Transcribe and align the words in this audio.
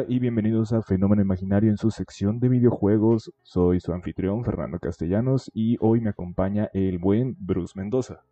Hola 0.00 0.08
y 0.08 0.18
bienvenidos 0.18 0.72
a 0.72 0.80
Fenómeno 0.80 1.20
Imaginario 1.20 1.68
en 1.68 1.76
su 1.76 1.90
sección 1.90 2.40
de 2.40 2.48
videojuegos. 2.48 3.30
Soy 3.42 3.80
su 3.80 3.92
anfitrión 3.92 4.42
Fernando 4.44 4.78
Castellanos 4.78 5.50
y 5.52 5.76
hoy 5.78 6.00
me 6.00 6.08
acompaña 6.08 6.70
el 6.72 6.98
buen 6.98 7.36
Bruce 7.38 7.78
Mendoza. 7.78 8.24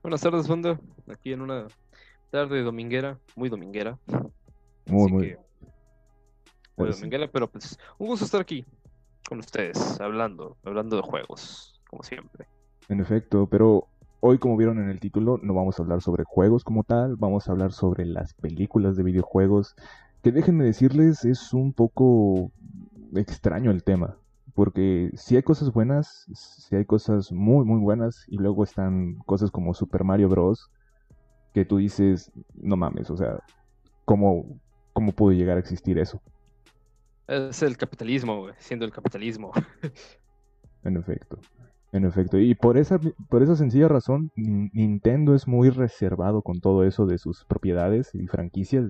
Buenas 0.00 0.20
tardes, 0.20 0.46
fondo. 0.46 0.78
Aquí 1.10 1.32
en 1.32 1.40
una 1.40 1.66
tarde 2.30 2.62
dominguera, 2.62 3.18
muy 3.34 3.48
dominguera. 3.48 3.98
Muy, 4.86 5.10
muy. 5.10 5.36
muy 6.76 6.90
dominguera, 6.90 7.28
pero 7.32 7.50
pues 7.50 7.76
un 7.98 8.06
gusto 8.06 8.24
estar 8.24 8.40
aquí 8.40 8.64
con 9.28 9.40
ustedes, 9.40 10.00
hablando, 10.00 10.56
hablando 10.62 10.94
de 10.94 11.02
juegos, 11.02 11.80
como 11.90 12.04
siempre. 12.04 12.46
En 12.88 13.00
efecto, 13.00 13.48
pero 13.48 13.88
Hoy, 14.20 14.38
como 14.38 14.56
vieron 14.56 14.80
en 14.80 14.88
el 14.88 14.98
título, 14.98 15.38
no 15.40 15.54
vamos 15.54 15.78
a 15.78 15.82
hablar 15.84 16.02
sobre 16.02 16.24
juegos 16.24 16.64
como 16.64 16.82
tal, 16.82 17.14
vamos 17.14 17.48
a 17.48 17.52
hablar 17.52 17.70
sobre 17.70 18.04
las 18.04 18.34
películas 18.34 18.96
de 18.96 19.04
videojuegos, 19.04 19.76
que 20.22 20.32
déjenme 20.32 20.64
decirles, 20.64 21.24
es 21.24 21.52
un 21.52 21.72
poco 21.72 22.50
extraño 23.14 23.70
el 23.70 23.84
tema, 23.84 24.16
porque 24.54 25.10
si 25.14 25.36
hay 25.36 25.42
cosas 25.42 25.72
buenas, 25.72 26.26
si 26.34 26.76
hay 26.76 26.84
cosas 26.84 27.30
muy, 27.32 27.64
muy 27.64 27.80
buenas, 27.80 28.24
y 28.28 28.36
luego 28.36 28.64
están 28.64 29.16
cosas 29.26 29.50
como 29.50 29.74
Super 29.74 30.04
Mario 30.04 30.28
Bros., 30.28 30.70
que 31.54 31.64
tú 31.64 31.78
dices, 31.78 32.30
no 32.54 32.76
mames, 32.76 33.10
o 33.10 33.16
sea, 33.16 33.38
¿cómo, 34.04 34.60
cómo 34.92 35.12
pudo 35.12 35.32
llegar 35.32 35.56
a 35.56 35.60
existir 35.60 35.98
eso? 35.98 36.20
Es 37.26 37.62
el 37.62 37.76
capitalismo, 37.76 38.46
siendo 38.58 38.84
el 38.84 38.92
capitalismo. 38.92 39.52
en 40.84 40.96
efecto. 40.96 41.38
En 41.90 42.04
efecto, 42.04 42.38
y 42.38 42.54
por 42.54 42.76
esa, 42.76 43.00
por 43.30 43.42
esa 43.42 43.56
sencilla 43.56 43.88
razón, 43.88 44.30
Nintendo 44.36 45.34
es 45.34 45.48
muy 45.48 45.70
reservado 45.70 46.42
con 46.42 46.60
todo 46.60 46.84
eso 46.84 47.06
de 47.06 47.16
sus 47.16 47.46
propiedades 47.46 48.14
y 48.14 48.26
franquicias 48.26 48.84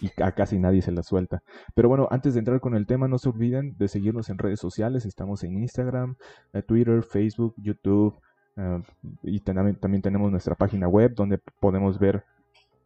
y 0.00 0.10
a 0.22 0.32
casi 0.32 0.58
nadie 0.58 0.82
se 0.82 0.92
la 0.92 1.02
suelta. 1.02 1.42
Pero 1.74 1.88
bueno, 1.88 2.08
antes 2.10 2.34
de 2.34 2.40
entrar 2.40 2.60
con 2.60 2.74
el 2.74 2.86
tema, 2.86 3.08
no 3.08 3.18
se 3.18 3.28
olviden 3.28 3.76
de 3.78 3.88
seguirnos 3.88 4.30
en 4.30 4.38
redes 4.38 4.60
sociales. 4.60 5.04
Estamos 5.04 5.44
en 5.44 5.58
Instagram, 5.58 6.16
eh, 6.52 6.62
Twitter, 6.62 7.02
Facebook, 7.02 7.54
YouTube 7.58 8.18
eh, 8.56 8.82
y 9.22 9.40
también 9.40 10.02
tenemos 10.02 10.30
nuestra 10.30 10.54
página 10.54 10.88
web 10.88 11.14
donde 11.14 11.38
podemos 11.60 11.98
ver, 11.98 12.24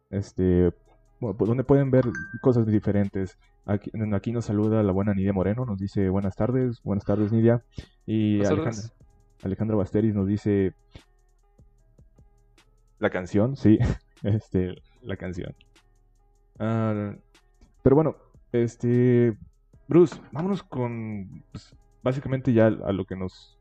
este, 0.09 0.71
pues, 1.19 1.37
donde 1.37 1.63
pueden 1.63 1.91
ver 1.91 2.05
cosas 2.41 2.65
diferentes. 2.67 3.37
Aquí, 3.65 3.91
aquí, 4.13 4.31
nos 4.31 4.45
saluda 4.45 4.83
la 4.83 4.91
buena 4.91 5.13
Nidia 5.13 5.33
Moreno, 5.33 5.65
nos 5.65 5.79
dice 5.79 6.09
buenas 6.09 6.35
tardes, 6.35 6.81
buenas 6.83 7.05
tardes 7.05 7.31
Nidia. 7.31 7.63
Y 8.05 8.45
Alejandra. 8.45 8.83
Alejandro 9.43 9.77
Basteris 9.77 10.15
nos 10.15 10.27
dice 10.27 10.73
la 12.99 13.09
canción, 13.09 13.55
sí, 13.55 13.77
este, 14.23 14.75
la 15.01 15.17
canción. 15.17 15.55
Ah, 16.59 17.15
pero 17.81 17.95
bueno, 17.95 18.15
este, 18.51 19.37
Bruce, 19.87 20.19
vámonos 20.31 20.63
con, 20.63 21.43
pues, 21.51 21.75
básicamente 22.03 22.53
ya 22.53 22.67
a 22.67 22.91
lo 22.91 23.05
que 23.05 23.15
nos, 23.15 23.57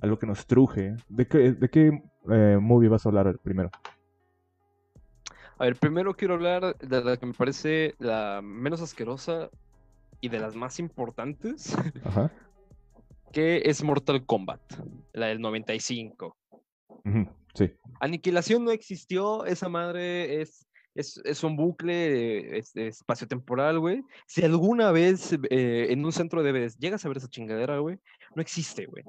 a 0.00 0.06
lo 0.06 0.18
que 0.18 0.26
nos 0.26 0.46
truje. 0.46 0.96
¿De 1.08 1.26
qué, 1.26 1.52
de 1.52 1.68
qué 1.68 2.02
eh, 2.30 2.58
movie 2.60 2.88
vas 2.88 3.06
a 3.06 3.08
hablar 3.08 3.38
primero? 3.38 3.70
A 5.58 5.64
ver, 5.64 5.76
primero 5.76 6.14
quiero 6.14 6.34
hablar 6.34 6.76
de 6.78 7.04
la 7.04 7.16
que 7.16 7.26
me 7.26 7.34
parece 7.34 7.94
la 7.98 8.40
menos 8.42 8.82
asquerosa 8.82 9.50
y 10.20 10.28
de 10.28 10.40
las 10.40 10.56
más 10.56 10.80
importantes. 10.80 11.76
Ajá 12.04 12.30
que 13.34 13.62
es 13.64 13.82
Mortal 13.82 14.24
Kombat, 14.24 14.60
la 15.12 15.26
del 15.26 15.40
95. 15.40 16.36
sí. 17.54 17.72
Aniquilación 17.98 18.64
no 18.64 18.70
existió, 18.70 19.44
esa 19.44 19.68
madre 19.68 20.40
es, 20.40 20.63
es, 20.94 21.44
un 21.44 21.56
bucle 21.56 22.58
espacio-temporal, 22.58 23.80
güey. 23.80 24.04
Si 24.26 24.44
alguna 24.44 24.92
vez 24.92 25.32
eh, 25.50 25.86
en 25.90 26.04
un 26.04 26.12
centro 26.12 26.42
de 26.42 26.70
llegas 26.78 27.04
a 27.04 27.08
ver 27.08 27.18
esa 27.18 27.28
chingadera, 27.28 27.78
güey, 27.78 27.98
no 28.34 28.42
existe, 28.42 28.86
güey. 28.86 29.04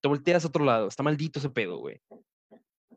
Te 0.00 0.08
volteas 0.08 0.44
a 0.44 0.48
otro 0.48 0.64
lado, 0.64 0.88
está 0.88 1.02
maldito 1.02 1.38
ese 1.38 1.50
pedo, 1.50 1.78
güey. 1.78 2.00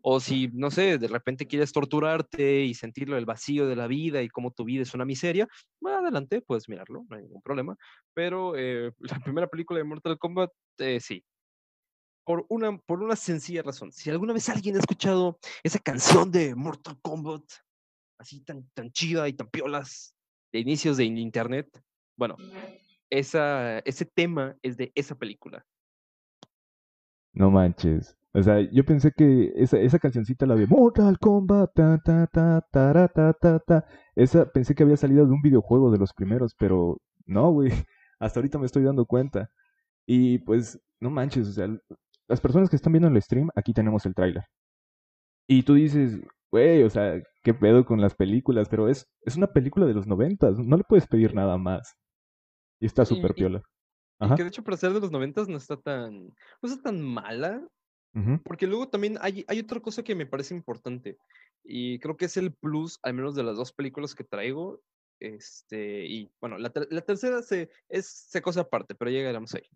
O 0.05 0.19
si, 0.19 0.49
no 0.53 0.69
sé, 0.69 0.97
de 0.97 1.07
repente 1.07 1.47
quieres 1.47 1.71
torturarte 1.71 2.61
y 2.63 2.73
sentirlo 2.73 3.17
el 3.17 3.25
vacío 3.25 3.67
de 3.67 3.75
la 3.75 3.87
vida 3.87 4.21
y 4.21 4.29
cómo 4.29 4.51
tu 4.51 4.65
vida 4.65 4.83
es 4.83 4.93
una 4.93 5.05
miseria, 5.05 5.47
bueno, 5.79 5.99
adelante, 5.99 6.41
puedes 6.41 6.67
mirarlo, 6.67 7.05
no 7.09 7.15
hay 7.15 7.23
ningún 7.23 7.41
problema. 7.41 7.77
Pero 8.13 8.53
eh, 8.57 8.91
la 8.99 9.19
primera 9.19 9.47
película 9.47 9.79
de 9.79 9.85
Mortal 9.85 10.19
Kombat, 10.19 10.51
eh, 10.79 10.99
sí. 10.99 11.23
Por 12.25 12.45
una, 12.49 12.77
por 12.77 13.01
una 13.01 13.15
sencilla 13.15 13.63
razón. 13.63 13.91
Si 13.91 14.09
alguna 14.09 14.33
vez 14.33 14.47
alguien 14.49 14.75
ha 14.75 14.79
escuchado 14.79 15.39
esa 15.61 15.79
canción 15.79 16.31
de 16.31 16.55
Mortal 16.55 16.97
Kombat, 17.01 17.43
así 18.23 18.41
tan, 18.41 18.67
tan 18.73 18.91
chida 18.91 19.27
y 19.27 19.33
tan 19.33 19.49
piolas, 19.49 20.15
de 20.51 20.59
inicios 20.59 20.97
de 20.97 21.05
internet, 21.05 21.67
bueno, 22.15 22.37
esa, 23.09 23.79
ese 23.79 24.05
tema 24.05 24.55
es 24.61 24.77
de 24.77 24.91
esa 24.95 25.15
película. 25.15 25.65
No 27.33 27.49
manches. 27.51 28.15
O 28.33 28.41
sea, 28.41 28.59
yo 28.71 28.83
pensé 28.83 29.11
que 29.11 29.51
esa, 29.55 29.79
esa 29.79 29.99
cancioncita, 29.99 30.45
la 30.45 30.55
de 30.55 30.67
Mortal 30.67 31.19
Kombat, 31.19 31.73
ta, 31.73 32.01
ta, 32.03 32.27
ta, 32.27 32.61
ta, 32.71 33.07
ta, 33.07 33.33
ta, 33.33 33.59
ta, 33.59 33.85
esa 34.15 34.51
pensé 34.51 34.73
que 34.73 34.83
había 34.83 34.97
salido 34.97 35.25
de 35.25 35.33
un 35.33 35.41
videojuego 35.41 35.91
de 35.91 35.99
los 35.99 36.13
primeros, 36.13 36.55
pero 36.57 36.99
no, 37.25 37.51
güey, 37.51 37.69
hasta 38.19 38.39
ahorita 38.39 38.57
me 38.57 38.65
estoy 38.65 38.83
dando 38.83 39.05
cuenta. 39.05 39.49
Y 40.05 40.39
pues, 40.39 40.79
no 40.99 41.09
manches, 41.09 41.47
o 41.47 41.51
sea, 41.51 41.67
las 42.27 42.41
personas 42.41 42.69
que 42.69 42.75
están 42.75 42.93
viendo 42.93 43.07
el 43.09 43.21
stream, 43.21 43.49
aquí 43.55 43.73
tenemos 43.73 44.05
el 44.05 44.15
tráiler. 44.15 44.43
Y 45.47 45.63
tú 45.63 45.75
dices, 45.75 46.19
güey, 46.53 46.83
o 46.83 46.89
sea, 46.91 47.19
qué 47.41 47.55
pedo 47.55 47.83
con 47.83 47.99
las 47.99 48.13
películas, 48.13 48.69
pero 48.69 48.87
es, 48.87 49.11
es 49.23 49.35
una 49.35 49.51
película 49.51 49.87
de 49.87 49.95
los 49.95 50.05
noventas, 50.05 50.59
no 50.59 50.77
le 50.77 50.83
puedes 50.83 51.07
pedir 51.07 51.33
nada 51.33 51.57
más. 51.57 51.97
Y 52.79 52.85
está 52.85 53.05
súper 53.05 53.33
piola. 53.33 53.63
Y 54.19 54.35
que 54.35 54.43
de 54.43 54.49
hecho 54.49 54.63
para 54.63 54.77
ser 54.77 54.93
de 54.93 54.99
los 54.99 55.09
noventas 55.09 55.49
no 55.49 55.57
está 55.57 55.77
tan, 55.77 56.27
no 56.27 56.69
está 56.69 56.79
tan 56.83 57.01
mala. 57.01 57.67
Porque 58.45 58.67
luego 58.67 58.87
también 58.87 59.17
hay, 59.21 59.43
hay 59.47 59.59
otra 59.61 59.79
cosa 59.79 60.03
que 60.03 60.13
me 60.13 60.27
parece 60.27 60.53
importante 60.53 61.17
y 61.63 61.97
creo 61.97 62.15
que 62.15 62.25
es 62.25 62.37
el 62.37 62.53
plus, 62.53 62.99
al 63.01 63.15
menos 63.15 63.33
de 63.33 63.41
las 63.41 63.57
dos 63.57 63.73
películas 63.73 64.13
que 64.13 64.23
traigo. 64.23 64.79
Este, 65.19 66.05
y 66.05 66.31
bueno, 66.39 66.59
la, 66.59 66.71
la 66.91 67.01
tercera 67.01 67.41
se, 67.41 67.71
es 67.89 68.05
se 68.05 68.43
cosa 68.43 68.61
aparte, 68.61 68.93
pero 68.93 69.09
llegaremos 69.09 69.55
ahí. 69.55 69.67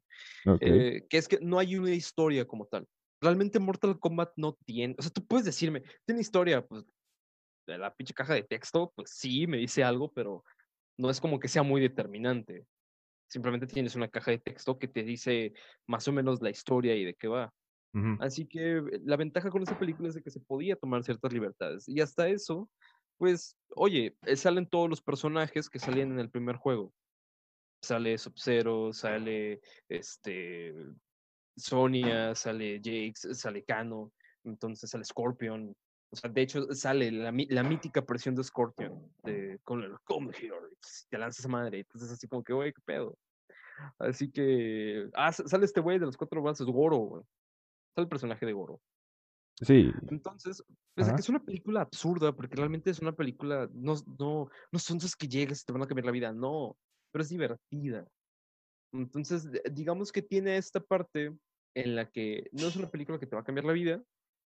Eh, 0.62 1.08
que 1.10 1.18
es 1.18 1.28
que 1.28 1.40
no 1.42 1.58
hay 1.58 1.76
una 1.78 1.96
historia 1.96 2.46
como 2.46 2.68
tal. 2.68 2.88
Realmente 3.22 3.60
Mortal 3.60 4.00
Kombat 4.00 4.34
no 4.36 4.54
tiene, 4.66 4.96
o 4.98 5.02
sea, 5.02 5.12
tú 5.12 5.26
puedes 5.26 5.46
decirme, 5.46 5.84
tiene 6.06 6.22
historia, 6.22 6.66
pues 6.66 6.86
de 7.68 7.78
la 7.78 7.94
pinche 7.94 8.14
caja 8.14 8.34
de 8.34 8.44
texto, 8.44 8.94
pues 8.96 9.12
sí, 9.12 9.46
me 9.46 9.58
dice 9.58 9.84
algo, 9.84 10.12
pero 10.12 10.44
no 10.98 11.10
es 11.10 11.20
como 11.20 11.40
que 11.40 11.48
sea 11.48 11.64
muy 11.64 11.82
determinante. 11.82 12.66
Simplemente 13.30 13.68
tienes 13.68 13.96
una 13.96 14.08
caja 14.08 14.32
de 14.32 14.40
texto 14.40 14.80
que 14.80 14.88
te 14.88 15.04
dice 15.04 15.54
más 15.86 16.08
o 16.08 16.14
menos 16.14 16.42
la 16.42 16.50
historia 16.50 16.96
y 16.96 17.04
de 17.04 17.14
qué 17.14 17.28
va. 17.28 17.54
Así 18.20 18.46
que 18.46 18.84
la 19.06 19.18
ventaja 19.18 19.50
con 19.50 19.64
esa 19.64 19.78
película 19.78 20.08
es 20.08 20.14
de 20.14 20.22
que 20.22 20.30
se 20.30 20.40
podía 20.40 20.76
tomar 20.76 21.04
ciertas 21.04 21.34
libertades. 21.34 21.90
Y 21.90 22.00
hasta 22.00 22.28
eso, 22.28 22.70
pues, 23.18 23.58
oye, 23.76 24.16
eh, 24.22 24.36
salen 24.36 24.70
todos 24.70 24.88
los 24.88 25.02
personajes 25.02 25.68
que 25.68 25.80
salían 25.80 26.12
en 26.12 26.20
el 26.20 26.30
primer 26.30 26.58
juego. 26.58 26.94
Sale 27.82 28.18
Sub-Zero, 28.20 28.94
sale 28.94 29.62
este 29.90 30.76
Sonia, 31.58 32.36
sale 32.36 32.80
Jake, 32.80 33.14
sale 33.16 33.64
Kano, 33.64 34.12
entonces 34.44 34.90
sale 34.90 35.04
Scorpion. 35.04 35.76
O 36.10 36.16
sea, 36.16 36.30
de 36.30 36.42
hecho, 36.42 36.74
sale 36.74 37.12
la, 37.12 37.34
la 37.50 37.64
mítica 37.64 38.02
presión 38.02 38.34
de 38.36 38.44
Scorpion, 38.44 39.12
de, 39.24 39.60
con 39.64 39.84
el 39.84 40.00
Come 40.06 40.32
here, 40.40 40.56
te 41.10 41.18
lanzas 41.18 41.46
a 41.46 41.50
madre. 41.50 41.80
Entonces, 41.80 42.10
así 42.12 42.28
como 42.28 42.44
que, 42.44 42.54
güey, 42.54 42.72
qué 42.72 42.82
pedo. 42.86 43.18
Así 44.00 44.32
que, 44.32 45.10
ah, 45.14 45.32
sale 45.34 45.66
este 45.66 45.82
güey 45.82 46.00
de 46.00 46.06
los 46.06 46.16
cuatro 46.16 46.42
brazos, 46.42 46.66
Goro, 46.68 46.98
güey 46.98 47.24
el 48.02 48.08
personaje 48.08 48.46
de 48.46 48.54
Goro. 48.54 48.82
Sí. 49.62 49.92
Entonces, 50.10 50.64
pues, 50.94 51.08
es 51.08 51.30
una 51.30 51.44
película 51.44 51.82
absurda, 51.82 52.32
porque 52.32 52.56
realmente 52.56 52.92
es 52.92 53.00
una 53.00 53.16
película, 53.16 53.68
no, 53.74 53.96
no, 54.20 54.50
no 54.72 54.80
son 54.80 54.98
esos 54.98 55.16
que 55.16 55.28
llegas 55.28 55.62
y 55.62 55.66
te 55.66 55.74
van 55.74 55.82
a 55.82 55.88
cambiar 55.88 56.06
la 56.06 56.12
vida, 56.12 56.32
no, 56.32 56.78
pero 57.12 57.24
es 57.24 57.30
divertida. 57.30 58.08
Entonces, 58.94 59.50
digamos 59.72 60.12
que 60.12 60.22
tiene 60.22 60.58
esta 60.58 60.80
parte 60.80 61.36
en 61.78 61.96
la 61.96 62.10
que 62.10 62.50
no 62.54 62.68
es 62.68 62.76
una 62.76 62.90
película 62.90 63.20
que 63.20 63.28
te 63.28 63.36
va 63.36 63.42
a 63.42 63.46
cambiar 63.46 63.66
la 63.66 63.74
vida, 63.74 64.04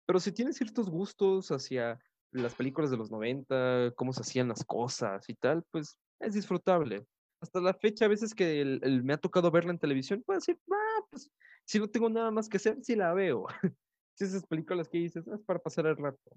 pero 0.08 0.20
si 0.20 0.32
tienes 0.32 0.58
ciertos 0.58 0.90
gustos 0.90 1.52
hacia 1.52 2.00
las 2.32 2.56
películas 2.56 2.90
de 2.90 2.98
los 2.98 3.12
90, 3.12 3.94
cómo 3.96 4.14
se 4.14 4.22
hacían 4.22 4.48
las 4.48 4.66
cosas 4.66 5.30
y 5.30 5.36
tal, 5.36 5.64
pues 5.72 6.00
es 6.20 6.34
disfrutable. 6.34 7.06
Hasta 7.42 7.62
la 7.62 7.74
fecha, 7.74 8.06
a 8.06 8.10
veces 8.10 8.34
que 8.34 8.80
me 9.04 9.14
ha 9.14 9.18
tocado 9.18 9.52
verla 9.52 9.72
en 9.72 9.80
televisión, 9.80 10.24
puedo 10.26 10.40
decir, 10.40 10.60
ah, 10.72 11.06
pues 11.12 11.30
si 11.66 11.80
no 11.80 11.88
tengo 11.88 12.10
nada 12.10 12.32
más 12.32 12.50
que 12.50 12.58
hacer, 12.58 12.78
sí 12.82 12.96
la 12.96 13.14
veo. 13.14 13.46
si 14.16 14.26
esas 14.26 14.46
películas 14.48 14.90
que 14.90 14.98
dices, 14.98 15.28
ah, 15.28 15.36
es 15.36 15.44
para 15.44 15.60
pasar 15.60 15.86
el 15.86 15.96
rato. 15.96 16.32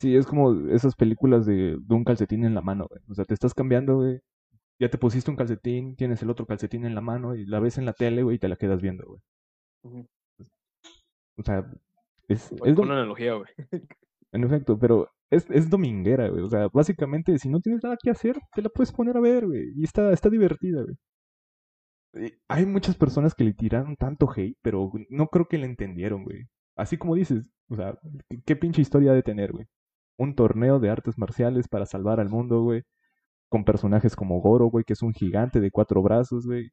Sí, 0.00 0.16
es 0.16 0.26
como 0.26 0.68
esas 0.70 0.96
películas 0.96 1.46
de, 1.46 1.78
de 1.80 1.94
un 1.94 2.04
calcetín 2.04 2.44
en 2.44 2.54
la 2.54 2.60
mano, 2.60 2.86
güey. 2.90 3.00
O 3.08 3.14
sea, 3.14 3.24
te 3.24 3.34
estás 3.34 3.54
cambiando, 3.54 3.96
güey. 3.96 4.20
Ya 4.80 4.90
te 4.90 4.98
pusiste 4.98 5.30
un 5.30 5.36
calcetín, 5.36 5.94
tienes 5.94 6.20
el 6.22 6.30
otro 6.30 6.46
calcetín 6.46 6.84
en 6.84 6.96
la 6.96 7.00
mano 7.00 7.36
y 7.36 7.46
la 7.46 7.60
ves 7.60 7.78
en 7.78 7.86
la 7.86 7.92
tele, 7.92 8.24
güey, 8.24 8.36
y 8.36 8.38
te 8.40 8.48
la 8.48 8.56
quedas 8.56 8.82
viendo, 8.82 9.06
güey. 9.06 9.20
O 9.84 11.42
sea, 11.42 11.70
es... 12.28 12.52
es 12.52 12.78
una 12.78 12.94
analogía, 12.94 13.34
güey. 13.34 13.48
En 14.32 14.42
efecto, 14.42 14.76
pero 14.78 15.08
es, 15.30 15.48
es 15.50 15.70
dominguera, 15.70 16.28
güey. 16.28 16.42
O 16.42 16.48
sea, 16.48 16.68
básicamente, 16.72 17.38
si 17.38 17.48
no 17.48 17.60
tienes 17.60 17.82
nada 17.84 17.96
que 18.02 18.10
hacer, 18.10 18.36
te 18.54 18.62
la 18.62 18.68
puedes 18.68 18.92
poner 18.92 19.16
a 19.16 19.20
ver, 19.20 19.46
güey. 19.46 19.72
Y 19.76 19.84
está, 19.84 20.12
está 20.12 20.28
divertida, 20.28 20.82
güey. 20.82 20.96
Eh, 22.14 22.38
hay 22.48 22.66
muchas 22.66 22.96
personas 22.96 23.34
que 23.34 23.44
le 23.44 23.54
tiraron 23.54 23.96
tanto 23.96 24.28
hate, 24.30 24.56
pero 24.62 24.92
no 25.10 25.28
creo 25.28 25.46
que 25.46 25.58
le 25.58 25.66
entendieron, 25.66 26.24
güey. 26.24 26.44
Así 26.76 26.96
como 26.96 27.14
dices, 27.14 27.44
o 27.68 27.76
sea, 27.76 27.98
¿qué, 28.46 28.56
pinche 28.56 28.82
historia 28.82 29.12
de 29.12 29.22
tener, 29.22 29.52
güey? 29.52 29.66
Un 30.18 30.34
torneo 30.36 30.80
de 30.80 30.90
artes 30.90 31.18
marciales 31.18 31.68
para 31.68 31.86
salvar 31.86 32.20
al 32.20 32.28
mundo, 32.30 32.62
güey. 32.62 32.82
Con 33.48 33.64
personajes 33.64 34.16
como 34.16 34.40
Goro, 34.40 34.66
güey, 34.66 34.84
que 34.84 34.94
es 34.94 35.02
un 35.02 35.12
gigante 35.14 35.60
de 35.60 35.70
cuatro 35.70 36.02
brazos, 36.02 36.46
güey. 36.46 36.70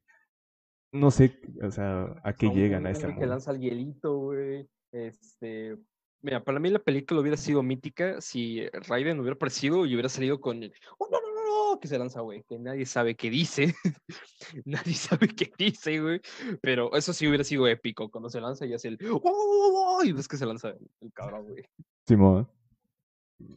No 0.91 1.09
sé, 1.09 1.39
o 1.63 1.71
sea, 1.71 2.21
a 2.23 2.33
qué 2.33 2.49
llegan 2.49 2.85
a 2.85 2.91
mundo. 2.91 3.19
Que 3.19 3.25
lanza 3.25 3.51
el 3.51 3.61
hielito, 3.61 4.17
güey. 4.17 4.67
Este, 4.91 5.77
Mira, 6.23 6.43
para 6.43 6.59
mí 6.59 6.69
la 6.69 6.79
película 6.79 7.19
hubiera 7.19 7.38
sido 7.38 7.63
mítica 7.63 8.21
si 8.21 8.67
Raiden 8.88 9.19
hubiera 9.19 9.33
aparecido 9.35 9.85
y 9.85 9.93
hubiera 9.93 10.09
salido 10.09 10.39
con 10.39 10.61
el 10.61 10.71
¡Oh, 10.99 11.07
no, 11.09 11.19
no, 11.19 11.33
no, 11.33 11.73
no! 11.73 11.79
que 11.79 11.88
se 11.88 11.97
lanza, 11.97 12.21
güey, 12.21 12.43
que 12.43 12.59
nadie 12.59 12.85
sabe 12.85 13.15
qué 13.15 13.31
dice. 13.31 13.73
nadie 14.65 14.93
sabe 14.93 15.29
qué 15.29 15.51
dice, 15.57 15.99
güey. 15.99 16.21
Pero 16.61 16.93
eso 16.95 17.11
sí 17.11 17.27
hubiera 17.27 17.43
sido 17.43 17.67
épico. 17.67 18.09
Cuando 18.09 18.29
se 18.29 18.39
lanza 18.39 18.67
y 18.67 18.73
hace 18.73 18.89
el 18.89 18.99
¡Oh, 19.09 19.19
oh, 19.23 19.97
oh! 19.97 20.03
y 20.03 20.11
ves 20.11 20.27
que 20.27 20.38
se 20.38 20.45
lanza 20.45 20.75
el 21.01 21.11
cabrón, 21.11 21.47
güey. 21.47 21.63
Simón. 22.05 22.47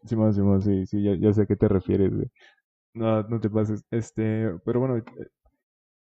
Simón, 0.06 0.32
Simón, 0.32 0.62
sí, 0.62 0.86
sí, 0.86 1.02
ya, 1.02 1.14
ya 1.16 1.32
sé 1.34 1.42
a 1.42 1.46
qué 1.46 1.56
te 1.56 1.69
refieres, 1.69 2.14
güey. 2.14 2.31
No, 2.94 3.22
no 3.25 3.40
te 3.40 3.50
pases. 3.50 3.84
Este, 3.90 4.50
pero 4.64 4.81
bueno, 4.81 5.04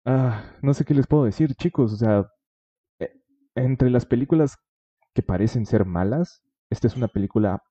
ah, 0.07 0.43
no 0.63 0.73
sé 0.73 0.85
qué 0.85 0.93
les 0.95 1.07
puedo 1.07 1.25
decir, 1.25 1.53
chicos. 1.55 1.93
O 1.93 1.97
sea, 1.97 2.27
eh, 2.99 3.13
entre 3.55 3.89
las 3.91 4.05
películas 4.05 4.57
que 5.13 5.23
parecen 5.23 5.65
ser 5.65 5.85
malas. 5.85 6.41
Esta 6.71 6.87
es 6.87 6.95
una 6.97 7.07
película 7.07 7.61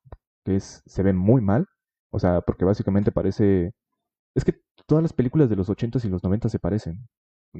que 0.44 0.56
es, 0.56 0.82
se 0.86 1.02
ve 1.02 1.12
muy 1.12 1.42
mal. 1.42 1.66
O 2.12 2.18
sea, 2.20 2.40
porque 2.42 2.64
básicamente 2.64 3.12
parece... 3.12 3.72
Es 4.34 4.44
que 4.44 4.60
todas 4.86 5.02
las 5.02 5.12
películas 5.12 5.50
de 5.50 5.56
los 5.56 5.68
80s 5.70 6.04
y 6.04 6.08
los 6.08 6.22
90 6.24 6.48
se 6.48 6.58
parecen. 6.58 7.08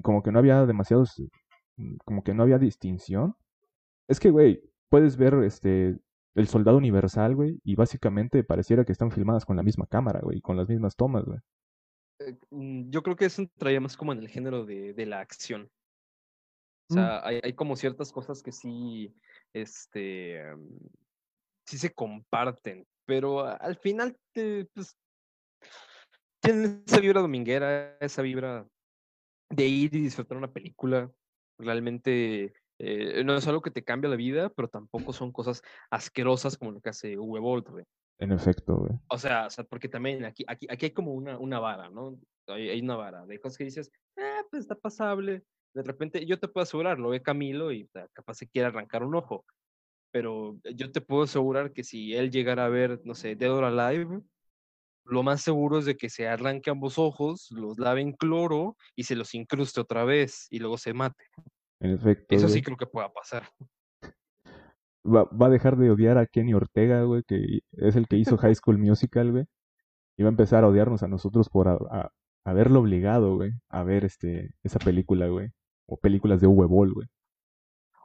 Como 0.02 0.22
que 0.22 0.32
no 0.32 0.38
había 0.38 0.66
demasiados... 0.66 1.14
Como 2.04 2.22
que 2.22 2.34
no 2.34 2.42
había 2.44 2.58
distinción. 2.58 3.34
Es 4.08 4.20
que, 4.20 4.30
güey, 4.30 4.62
puedes 4.90 5.16
ver 5.16 5.34
este 5.44 5.98
el 6.36 6.48
soldado 6.48 6.76
universal, 6.76 7.34
güey, 7.34 7.60
y 7.64 7.76
básicamente 7.76 8.44
pareciera 8.44 8.84
que 8.84 8.92
están 8.92 9.10
filmadas 9.10 9.46
con 9.46 9.56
la 9.56 9.62
misma 9.62 9.86
cámara, 9.86 10.20
güey, 10.22 10.40
con 10.42 10.56
las 10.56 10.68
mismas 10.68 10.94
tomas, 10.94 11.24
güey. 11.24 11.38
Eh, 12.20 12.36
mm, 12.50 12.90
yo 12.90 13.02
creo 13.02 13.16
que 13.16 13.26
eso 13.26 13.46
traía 13.58 13.80
más 13.80 13.96
como 13.96 14.12
en 14.12 14.18
el 14.18 14.28
género 14.28 14.64
de, 14.64 14.92
de 14.94 15.06
la 15.06 15.20
acción. 15.20 15.70
O 16.88 16.94
mm. 16.94 16.94
sea, 16.94 17.26
hay, 17.26 17.40
hay, 17.42 17.52
como 17.54 17.76
ciertas 17.76 18.12
cosas 18.12 18.42
que 18.42 18.52
sí 18.52 19.14
este, 19.52 20.42
sí 21.66 21.78
se 21.78 21.92
comparten, 21.92 22.86
pero 23.06 23.44
al 23.46 23.76
final 23.76 24.16
te, 24.32 24.66
pues, 24.74 24.96
tienen 26.40 26.84
esa 26.86 27.00
vibra 27.00 27.20
dominguera, 27.20 27.96
esa 28.00 28.22
vibra 28.22 28.66
de 29.50 29.66
ir 29.66 29.94
y 29.94 30.00
disfrutar 30.00 30.38
una 30.38 30.52
película. 30.52 31.10
Realmente 31.58 32.54
eh, 32.78 33.24
no 33.24 33.34
es 33.36 33.46
algo 33.48 33.62
que 33.62 33.70
te 33.70 33.84
cambia 33.84 34.10
la 34.10 34.16
vida, 34.16 34.50
pero 34.50 34.68
tampoco 34.68 35.12
son 35.12 35.32
cosas 35.32 35.62
asquerosas 35.90 36.56
como 36.56 36.72
lo 36.72 36.80
que 36.80 36.90
hace 36.90 37.18
Uwe 37.18 37.40
Bolt, 37.40 37.68
En 38.18 38.32
efecto, 38.32 38.76
güey. 38.76 38.92
O 39.08 39.18
sea, 39.18 39.46
o 39.46 39.50
sea, 39.50 39.64
porque 39.64 39.88
también 39.88 40.24
aquí, 40.24 40.44
aquí, 40.48 40.66
aquí 40.70 40.86
hay 40.86 40.92
como 40.92 41.12
una, 41.12 41.38
una 41.38 41.58
vara, 41.58 41.90
¿no? 41.90 42.18
Hay, 42.46 42.70
hay, 42.70 42.80
una 42.80 42.96
vara 42.96 43.26
de 43.26 43.40
cosas 43.40 43.58
que 43.58 43.64
dices, 43.64 43.90
eh, 44.16 44.42
pues 44.50 44.62
está 44.62 44.74
pasable, 44.74 45.44
de 45.76 45.82
repente, 45.82 46.24
yo 46.24 46.38
te 46.38 46.48
puedo 46.48 46.62
asegurar, 46.62 46.98
lo 46.98 47.10
ve 47.10 47.20
Camilo 47.20 47.70
y 47.70 47.86
capaz 48.14 48.34
se 48.34 48.48
quiere 48.48 48.68
arrancar 48.68 49.04
un 49.04 49.14
ojo, 49.14 49.44
pero 50.10 50.58
yo 50.74 50.90
te 50.90 51.02
puedo 51.02 51.24
asegurar 51.24 51.74
que 51.74 51.84
si 51.84 52.14
él 52.14 52.30
llegara 52.30 52.64
a 52.64 52.70
ver, 52.70 53.02
no 53.04 53.14
sé, 53.14 53.36
Dead 53.36 53.52
or 53.52 53.64
Alive, 53.64 54.22
lo 55.04 55.22
más 55.22 55.42
seguro 55.42 55.78
es 55.78 55.84
de 55.84 55.98
que 55.98 56.08
se 56.08 56.26
arranque 56.26 56.70
ambos 56.70 56.98
ojos, 56.98 57.50
los 57.50 57.78
lave 57.78 58.00
en 58.00 58.12
cloro 58.12 58.78
y 58.94 59.02
se 59.02 59.16
los 59.16 59.34
incruste 59.34 59.78
otra 59.82 60.04
vez 60.04 60.46
y 60.50 60.60
luego 60.60 60.78
se 60.78 60.94
mate. 60.94 61.24
En 61.80 61.92
efecto. 61.92 62.34
Eso 62.34 62.48
sí 62.48 62.62
creo 62.62 62.78
que 62.78 62.86
pueda 62.86 63.12
pasar. 63.12 63.46
Va, 65.06 65.24
va, 65.24 65.46
a 65.46 65.50
dejar 65.50 65.76
de 65.76 65.90
odiar 65.90 66.18
a 66.18 66.26
Kenny 66.26 66.54
Ortega, 66.54 67.02
güey, 67.04 67.22
que 67.26 67.60
es 67.72 67.96
el 67.96 68.08
que 68.08 68.16
hizo 68.16 68.36
High 68.38 68.54
School 68.54 68.78
Musical, 68.78 69.32
güey. 69.32 69.44
Y 70.16 70.22
va 70.22 70.28
a 70.28 70.30
empezar 70.30 70.64
a 70.64 70.68
odiarnos 70.68 71.02
a 71.02 71.08
nosotros 71.08 71.48
por 71.48 71.68
a, 71.68 72.10
haberlo 72.44 72.80
obligado, 72.80 73.36
güey, 73.36 73.52
a 73.68 73.82
ver 73.82 74.04
este, 74.04 74.52
esa 74.62 74.78
película, 74.78 75.28
güey 75.28 75.50
o 75.86 75.96
películas 75.96 76.40
de 76.40 76.46
Uwe 76.46 76.66
Boll, 76.66 76.92
güey. 76.92 77.08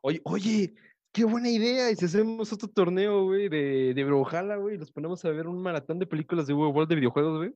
Oye, 0.04 0.22
oye, 0.24 0.74
qué 1.12 1.26
buena 1.26 1.50
idea. 1.50 1.92
Y 1.92 1.96
si 1.96 2.06
hacemos 2.06 2.54
otro 2.54 2.70
torneo, 2.70 3.26
güey, 3.26 3.50
de, 3.50 3.94
de 3.94 4.04
Brojala, 4.04 4.56
güey, 4.58 4.78
los 4.78 4.92
ponemos 4.92 5.24
a 5.26 5.30
ver 5.30 5.48
un 5.48 5.62
maratón 5.62 6.00
de 6.00 6.08
películas 6.08 6.48
de 6.48 6.54
Uwe 6.54 6.72
Boll 6.72 6.88
de 6.88 6.96
videojuegos, 6.96 7.38
güey. 7.38 7.54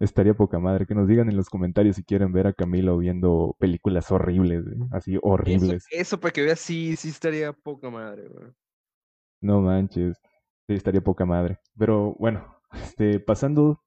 Estaría, 0.00 0.34
poca 0.34 0.58
madre. 0.58 0.86
Que 0.86 0.94
nos 0.94 1.08
digan 1.08 1.28
en 1.28 1.36
los 1.36 1.48
comentarios 1.48 1.96
si 1.96 2.04
quieren 2.04 2.32
ver 2.32 2.46
a 2.46 2.52
Camilo 2.52 2.98
viendo 2.98 3.56
películas 3.58 4.10
horribles. 4.10 4.64
Así 4.90 5.18
horribles. 5.22 5.86
Eso, 5.90 6.18
para 6.20 6.32
que 6.32 6.42
veas, 6.42 6.60
sí, 6.60 6.96
sí 6.96 7.08
estaría 7.08 7.52
poca 7.52 7.90
madre, 7.90 8.28
güey. 8.28 8.46
No 9.40 9.60
manches. 9.60 10.16
Sí, 10.66 10.74
estaría 10.74 11.02
poca 11.02 11.24
madre. 11.26 11.58
Pero 11.78 12.14
bueno, 12.18 12.44
este, 12.72 13.20
pasando 13.20 13.80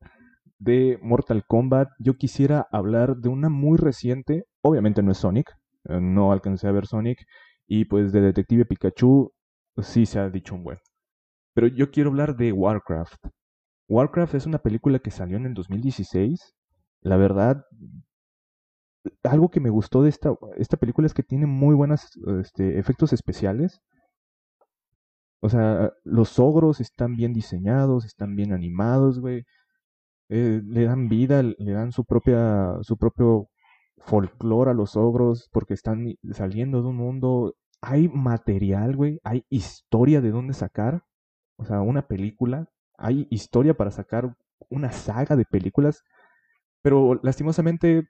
de 0.60 1.00
Mortal 1.02 1.46
Kombat, 1.46 1.90
yo 2.00 2.16
quisiera 2.16 2.68
hablar 2.72 3.18
de 3.18 3.30
una 3.30 3.50
muy 3.50 3.78
reciente, 3.78 4.46
obviamente 4.62 5.04
no 5.04 5.12
es 5.12 5.18
Sonic, 5.20 5.52
eh, 5.86 6.00
no 6.02 6.32
alcancé 6.32 6.68
a 6.68 6.72
ver 6.72 6.88
Sonic, 6.88 7.26
y 7.68 7.86
pues 7.86 8.12
de 8.12 8.22
Detective 8.22 8.66
Pikachu 8.66 9.32
sí 9.82 10.06
se 10.06 10.20
ha 10.20 10.30
dicho 10.30 10.56
un 10.56 10.64
buen. 10.64 10.80
Pero 11.54 11.68
yo 11.68 11.92
quiero 11.92 12.10
hablar 12.10 12.36
de 12.36 12.52
Warcraft. 12.52 13.28
Warcraft 13.88 14.36
es 14.36 14.46
una 14.46 14.60
película 14.60 15.00
que 15.00 15.12
salió 15.12 15.38
en 15.38 15.46
el 15.46 15.54
2016. 15.54 16.56
La 17.02 17.18
verdad, 17.18 17.66
algo 19.24 19.50
que 19.50 19.60
me 19.60 19.70
gustó 19.70 20.04
de 20.04 20.10
esta, 20.10 20.34
esta 20.58 20.78
película 20.78 21.08
es 21.08 21.14
que 21.14 21.24
tiene 21.24 21.46
muy 21.46 21.76
buenos 21.76 22.10
este, 22.42 22.80
efectos 22.80 23.14
especiales. 23.14 23.82
O 25.40 25.50
sea, 25.50 25.94
los 26.04 26.40
ogros 26.40 26.82
están 26.82 27.16
bien 27.16 27.34
diseñados, 27.34 28.06
están 28.06 28.36
bien 28.36 28.54
animados, 28.54 29.20
güey. 29.20 29.46
Eh, 30.30 30.62
le 30.66 30.86
dan 30.86 31.08
vida, 31.08 31.42
le 31.44 31.72
dan 31.72 31.92
su 31.92 32.04
propia, 32.04 32.78
su 32.82 32.98
propio 32.98 33.50
folclore 34.00 34.72
a 34.72 34.74
los 34.74 34.96
ogros 34.98 35.50
porque 35.52 35.74
están 35.74 36.16
saliendo 36.32 36.82
de 36.82 36.90
un 36.90 36.98
mundo. 36.98 37.56
Hay 37.82 38.10
material, 38.10 38.96
güey, 38.96 39.20
hay 39.24 39.46
historia 39.50 40.22
de 40.22 40.32
dónde 40.32 40.54
sacar, 40.54 41.04
o 41.58 41.66
sea, 41.66 41.82
una 41.82 42.08
película, 42.08 42.70
hay 42.98 43.28
historia 43.30 43.76
para 43.76 43.92
sacar 43.92 44.36
una 44.70 44.92
saga 44.92 45.36
de 45.36 45.46
películas, 45.46 46.04
pero 46.82 47.20
lastimosamente, 47.24 48.08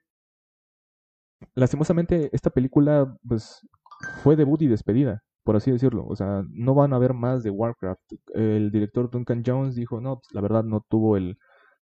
lastimosamente 1.54 2.30
esta 2.32 2.50
película, 2.50 3.16
pues, 3.26 3.66
fue 4.22 4.36
debut 4.36 4.62
y 4.62 4.68
despedida, 4.68 5.22
por 5.44 5.56
así 5.56 5.70
decirlo, 5.70 6.06
o 6.06 6.16
sea, 6.16 6.42
no 6.50 6.74
van 6.74 6.92
a 6.92 6.98
ver 6.98 7.14
más 7.14 7.42
de 7.42 7.50
Warcraft. 7.50 8.00
El 8.34 8.70
director 8.70 9.10
Duncan 9.10 9.42
Jones 9.44 9.74
dijo, 9.74 10.00
no, 10.00 10.16
pues, 10.20 10.28
la 10.32 10.40
verdad 10.40 10.64
no 10.64 10.84
tuvo 10.88 11.16
el, 11.16 11.38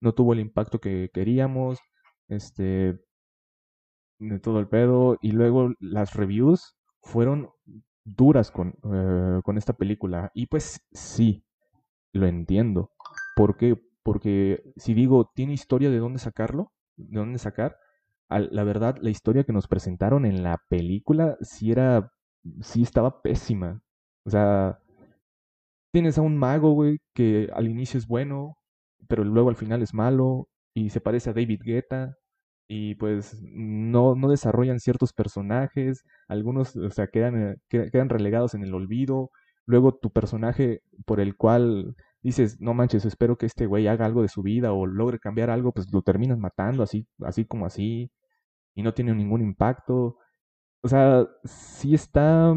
no 0.00 0.12
tuvo 0.14 0.33
el 0.35 0.40
impacto 0.40 0.80
que 0.80 1.11
queríamos, 1.12 1.78
este, 2.28 2.99
de 4.21 4.38
todo 4.40 4.61
el 4.61 4.68
pedo, 4.68 5.18
y 5.21 5.33
luego 5.33 5.73
las 5.80 6.14
reviews 6.14 6.76
fueron 7.02 7.50
duras 8.04 8.50
con, 8.50 8.75
eh, 8.92 9.40
con 9.45 9.59
esta 9.59 9.75
película, 9.75 10.30
y 10.35 10.47
pues 10.47 10.80
sí, 10.92 11.45
lo 12.12 12.27
entiendo. 12.27 12.91
¿Por 13.37 13.57
qué? 13.57 13.77
Porque 14.03 14.62
si 14.77 14.95
digo, 14.95 15.31
tiene 15.35 15.53
historia 15.53 15.91
de 15.91 15.99
dónde 15.99 16.19
sacarlo, 16.19 16.73
de 16.97 17.19
dónde 17.19 17.38
sacar, 17.38 17.77
la 18.31 18.65
verdad, 18.65 18.97
la 19.00 19.11
historia 19.11 19.45
que 19.45 19.53
nos 19.53 19.69
presentaron 19.69 20.27
en 20.27 20.43
la 20.43 20.59
película 20.69 21.37
sí 21.41 21.71
era, 21.73 22.12
sí 22.61 22.83
estaba 22.83 23.23
pésima. 23.23 23.81
O 24.25 24.31
sea, 24.31 24.79
tienes 25.93 26.19
a 26.19 26.23
un 26.23 26.37
mago, 26.37 26.73
güey, 26.73 26.99
que 27.15 27.49
al 27.55 27.69
inicio 27.69 27.99
es 27.99 28.07
bueno, 28.07 28.57
pero 29.09 29.25
luego 29.25 29.49
al 29.49 29.57
final 29.57 29.83
es 29.83 29.95
malo 29.95 30.49
y 30.75 30.91
se 30.91 31.00
parece 31.00 31.31
a 31.31 31.33
David 31.33 31.61
Guetta 31.65 32.17
y 32.69 32.95
pues 32.97 33.41
no, 33.43 34.15
no 34.15 34.29
desarrollan 34.29 34.81
ciertos 34.81 35.12
personajes, 35.12 36.05
algunos 36.29 36.77
o 36.77 36.91
sea, 36.91 37.07
quedan, 37.09 37.53
eh, 37.53 37.57
quedan 37.71 38.11
relegados 38.11 38.55
en 38.55 38.62
el 38.62 38.75
olvido, 38.75 39.31
luego 39.68 39.94
tu 39.94 40.10
personaje 40.10 40.82
por 41.04 41.20
el 41.20 41.37
cual 41.37 41.94
dices, 42.22 42.58
no 42.60 42.72
manches, 42.75 43.04
espero 43.04 43.37
que 43.37 43.46
este 43.46 43.66
güey 43.66 43.87
haga 43.87 44.06
algo 44.06 44.22
de 44.22 44.28
su 44.28 44.42
vida 44.42 44.72
o 44.72 44.87
logre 44.87 45.18
cambiar 45.20 45.50
algo, 45.50 45.72
pues 45.72 45.92
lo 45.92 46.02
terminas 46.02 46.38
matando 46.38 46.82
así, 46.82 47.06
así 47.20 47.44
como 47.44 47.66
así, 47.66 48.10
y 48.75 48.82
no 48.82 48.94
tiene 48.94 49.14
ningún 49.14 49.42
impacto. 49.42 50.16
O 50.82 50.88
sea, 50.88 51.26
sí 51.44 51.94
está. 51.94 52.54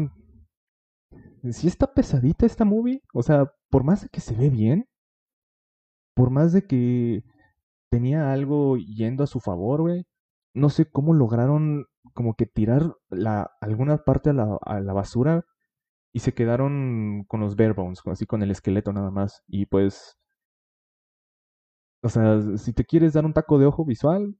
Sí 1.50 1.66
está 1.68 1.92
pesadita 1.92 2.46
esta 2.46 2.64
movie. 2.64 3.02
O 3.12 3.22
sea, 3.22 3.52
por 3.70 3.84
más 3.84 4.02
de 4.02 4.08
que 4.08 4.20
se 4.20 4.34
ve 4.34 4.48
bien, 4.48 4.86
por 6.14 6.30
más 6.30 6.52
de 6.52 6.66
que 6.66 7.24
tenía 7.90 8.32
algo 8.32 8.78
yendo 8.78 9.24
a 9.24 9.26
su 9.26 9.40
favor, 9.40 9.82
güey, 9.82 10.06
no 10.54 10.70
sé 10.70 10.86
cómo 10.90 11.12
lograron 11.12 11.86
como 12.14 12.34
que 12.36 12.46
tirar 12.46 12.94
la, 13.10 13.50
alguna 13.60 13.98
parte 13.98 14.30
a 14.30 14.32
la, 14.32 14.58
a 14.62 14.80
la 14.80 14.92
basura 14.94 15.44
y 16.12 16.20
se 16.20 16.34
quedaron 16.34 17.24
con 17.28 17.40
los 17.40 17.56
bare 17.56 17.74
así 18.06 18.26
con 18.26 18.42
el 18.42 18.50
esqueleto 18.50 18.92
nada 18.92 19.10
más. 19.10 19.42
Y 19.46 19.66
pues 19.66 20.18
O 22.02 22.08
sea, 22.08 22.40
si 22.58 22.72
te 22.72 22.84
quieres 22.84 23.12
dar 23.14 23.24
un 23.24 23.32
taco 23.32 23.58
de 23.58 23.66
ojo 23.66 23.84
visual, 23.84 24.36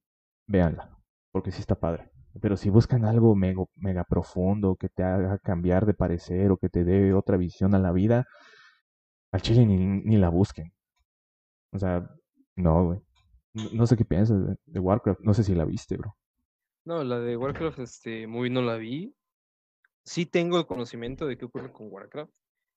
véanla, 0.46 0.98
porque 1.32 1.52
sí 1.52 1.60
está 1.60 1.76
padre. 1.78 2.10
Pero 2.40 2.56
si 2.56 2.70
buscan 2.70 3.04
algo 3.04 3.34
mega, 3.36 3.64
mega 3.76 4.04
profundo, 4.04 4.76
que 4.76 4.88
te 4.88 5.02
haga 5.02 5.38
cambiar 5.38 5.86
de 5.86 5.94
parecer 5.94 6.50
o 6.50 6.56
que 6.56 6.68
te 6.68 6.84
dé 6.84 7.14
otra 7.14 7.36
visión 7.36 7.74
a 7.74 7.78
la 7.78 7.92
vida, 7.92 8.26
al 9.32 9.42
chile 9.42 9.66
ni, 9.66 9.76
ni 9.76 10.16
la 10.18 10.30
busquen. 10.30 10.72
O 11.72 11.78
sea, 11.78 12.08
no, 12.56 12.86
güey. 12.86 13.00
No, 13.54 13.86
sé 13.86 13.96
qué 13.96 14.04
piensas 14.04 14.38
de, 14.64 14.80
Warcraft. 14.80 15.20
No 15.20 15.34
sé 15.34 15.44
si 15.44 15.54
la 15.54 15.64
viste, 15.64 15.96
bro. 15.96 16.16
No, 16.84 17.04
la 17.04 17.18
de 17.18 17.36
Warcraft, 17.36 17.80
este, 17.80 18.26
muy 18.26 18.50
no 18.50 18.62
la 18.62 18.76
vi. 18.76 19.14
Sí 20.04 20.26
tengo 20.26 20.58
el 20.58 20.66
conocimiento 20.66 21.26
de 21.26 21.36
qué 21.36 21.44
ocurre 21.44 21.72
con 21.72 21.90
Warcraft. 21.90 22.32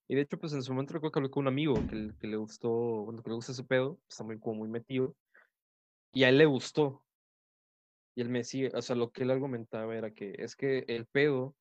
Y 0.07 0.15
de 0.15 0.21
hecho, 0.21 0.37
pues 0.37 0.53
en 0.53 0.61
su 0.61 0.71
momento 0.71 0.93
recuerdo 0.93 1.11
que 1.13 1.19
hablé 1.19 1.29
con 1.31 1.41
un 1.41 1.47
amigo 1.47 1.75
que, 1.87 2.11
que 2.19 2.27
le 2.27 2.37
gustó, 2.37 2.69
bueno, 2.69 3.23
que 3.23 3.29
le 3.29 3.35
gusta 3.35 3.51
ese 3.51 3.63
pedo, 3.63 3.99
está 4.07 4.23
muy, 4.23 4.39
como 4.39 4.57
muy 4.57 4.69
metido. 4.69 5.15
Y 6.13 6.23
a 6.23 6.29
él 6.29 6.37
le 6.37 6.45
gustó. 6.45 7.03
Y 8.15 8.21
él 8.21 8.29
me 8.29 8.39
decía, 8.39 8.69
o 8.73 8.81
sea, 8.81 8.95
lo 8.95 9.11
que 9.11 9.23
él 9.23 9.31
argumentaba 9.31 9.95
era 9.95 10.11
que 10.11 10.35
es 10.37 10.55
que 10.55 10.85
el 10.87 11.05
pedo 11.07 11.55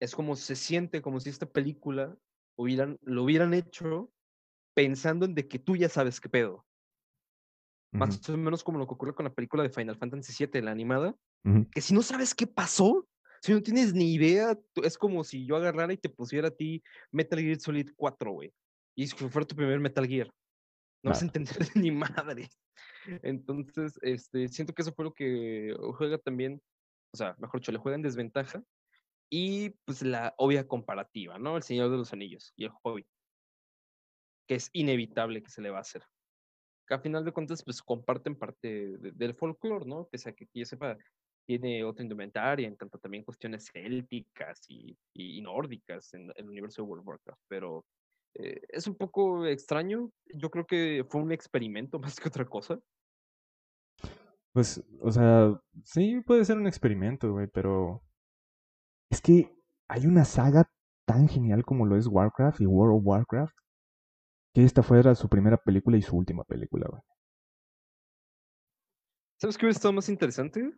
es 0.00 0.14
como 0.14 0.36
se 0.36 0.54
siente 0.56 1.02
como 1.02 1.20
si 1.20 1.30
esta 1.30 1.46
película 1.46 2.16
hubieran, 2.56 2.98
lo 3.02 3.24
hubieran 3.24 3.54
hecho 3.54 4.10
pensando 4.74 5.26
en 5.26 5.34
de 5.34 5.48
que 5.48 5.58
tú 5.58 5.76
ya 5.76 5.88
sabes 5.88 6.20
qué 6.20 6.28
pedo. 6.28 6.64
Más 7.90 8.28
o 8.28 8.36
menos 8.36 8.62
como 8.62 8.78
lo 8.78 8.86
que 8.86 8.94
ocurre 8.94 9.14
con 9.14 9.24
la 9.24 9.32
película 9.32 9.62
de 9.62 9.70
Final 9.70 9.96
Fantasy 9.96 10.46
VII, 10.46 10.60
la 10.60 10.70
animada, 10.70 11.16
que 11.72 11.80
si 11.80 11.94
no 11.94 12.02
sabes 12.02 12.34
qué 12.34 12.46
pasó, 12.46 13.08
si 13.40 13.52
no 13.52 13.62
tienes 13.62 13.94
ni 13.94 14.12
idea, 14.14 14.58
es 14.82 14.98
como 14.98 15.24
si 15.24 15.46
yo 15.46 15.56
agarrara 15.56 15.92
y 15.92 15.98
te 15.98 16.08
pusiera 16.08 16.48
a 16.48 16.50
ti 16.50 16.82
Metal 17.10 17.38
Gear 17.38 17.60
Solid 17.60 17.90
4, 17.96 18.32
güey. 18.32 18.52
Y 18.96 19.06
si 19.06 19.16
fuera 19.16 19.46
tu 19.46 19.54
primer 19.54 19.80
Metal 19.80 20.06
Gear. 20.06 20.30
No 21.02 21.10
vas 21.10 21.22
a 21.22 21.26
entender 21.26 21.56
ni 21.76 21.90
madre. 21.90 22.48
Entonces, 23.22 23.98
este, 24.02 24.48
siento 24.48 24.74
que 24.74 24.82
eso 24.82 24.92
fue 24.92 25.04
lo 25.04 25.14
que 25.14 25.74
juega 25.96 26.18
también, 26.18 26.60
o 27.12 27.16
sea, 27.16 27.36
mejor 27.38 27.60
dicho, 27.60 27.72
le 27.72 27.78
juega 27.78 27.96
en 27.96 28.02
desventaja. 28.02 28.62
Y 29.30 29.70
pues 29.84 30.02
la 30.02 30.34
obvia 30.38 30.66
comparativa, 30.66 31.38
¿no? 31.38 31.56
El 31.56 31.62
Señor 31.62 31.90
de 31.90 31.98
los 31.98 32.12
Anillos 32.12 32.52
y 32.56 32.64
el 32.64 32.72
Hobbit. 32.82 33.06
Que 34.46 34.54
es 34.54 34.70
inevitable 34.72 35.42
que 35.42 35.50
se 35.50 35.60
le 35.60 35.70
va 35.70 35.78
a 35.78 35.82
hacer. 35.82 36.02
Que 36.86 36.94
a 36.94 36.98
final 36.98 37.24
de 37.24 37.32
cuentas, 37.32 37.62
pues 37.62 37.82
comparten 37.82 38.34
parte 38.34 38.96
del 38.96 39.34
folclore, 39.34 39.84
¿no? 39.84 40.08
Pese 40.08 40.30
a 40.30 40.32
que 40.32 40.44
aquí 40.44 40.64
sepa 40.64 40.96
tiene 41.48 41.82
otra 41.82 42.02
indumentaria, 42.02 42.68
en 42.68 42.76
tanto 42.76 42.98
también 42.98 43.24
cuestiones 43.24 43.70
célticas 43.72 44.60
y, 44.68 45.40
nórdicas 45.40 46.12
en, 46.12 46.30
el 46.36 46.46
universo 46.46 46.82
de 46.82 46.88
World 46.88 47.00
of 47.00 47.08
Warcraft, 47.08 47.40
pero 47.48 47.86
eh, 48.34 48.60
es 48.68 48.86
un 48.86 48.94
poco 48.96 49.46
extraño. 49.46 50.10
Yo 50.34 50.50
creo 50.50 50.66
que 50.66 51.06
fue 51.08 51.22
un 51.22 51.32
experimento 51.32 51.98
más 52.00 52.20
que 52.20 52.28
otra 52.28 52.44
cosa. 52.44 52.78
Pues, 54.52 54.84
o 55.00 55.10
sea, 55.10 55.58
sí 55.84 56.20
puede 56.20 56.44
ser 56.44 56.58
un 56.58 56.66
experimento, 56.66 57.32
güey, 57.32 57.46
pero 57.46 58.02
es 59.10 59.22
que 59.22 59.50
hay 59.88 60.06
una 60.06 60.26
saga 60.26 60.70
tan 61.06 61.28
genial 61.28 61.64
como 61.64 61.86
lo 61.86 61.96
es 61.96 62.08
Warcraft 62.08 62.60
y 62.60 62.66
World 62.66 62.98
of 62.98 63.06
Warcraft, 63.06 63.56
que 64.54 64.64
esta 64.64 64.82
fuera 64.82 65.14
su 65.14 65.30
primera 65.30 65.56
película 65.56 65.96
y 65.96 66.02
su 66.02 66.14
última 66.14 66.44
película, 66.44 66.88
güey. 66.90 67.00
¿Sabes 69.40 69.56
qué 69.56 69.64
hubiera 69.64 69.76
estado 69.76 69.94
más 69.94 70.10
interesante? 70.10 70.74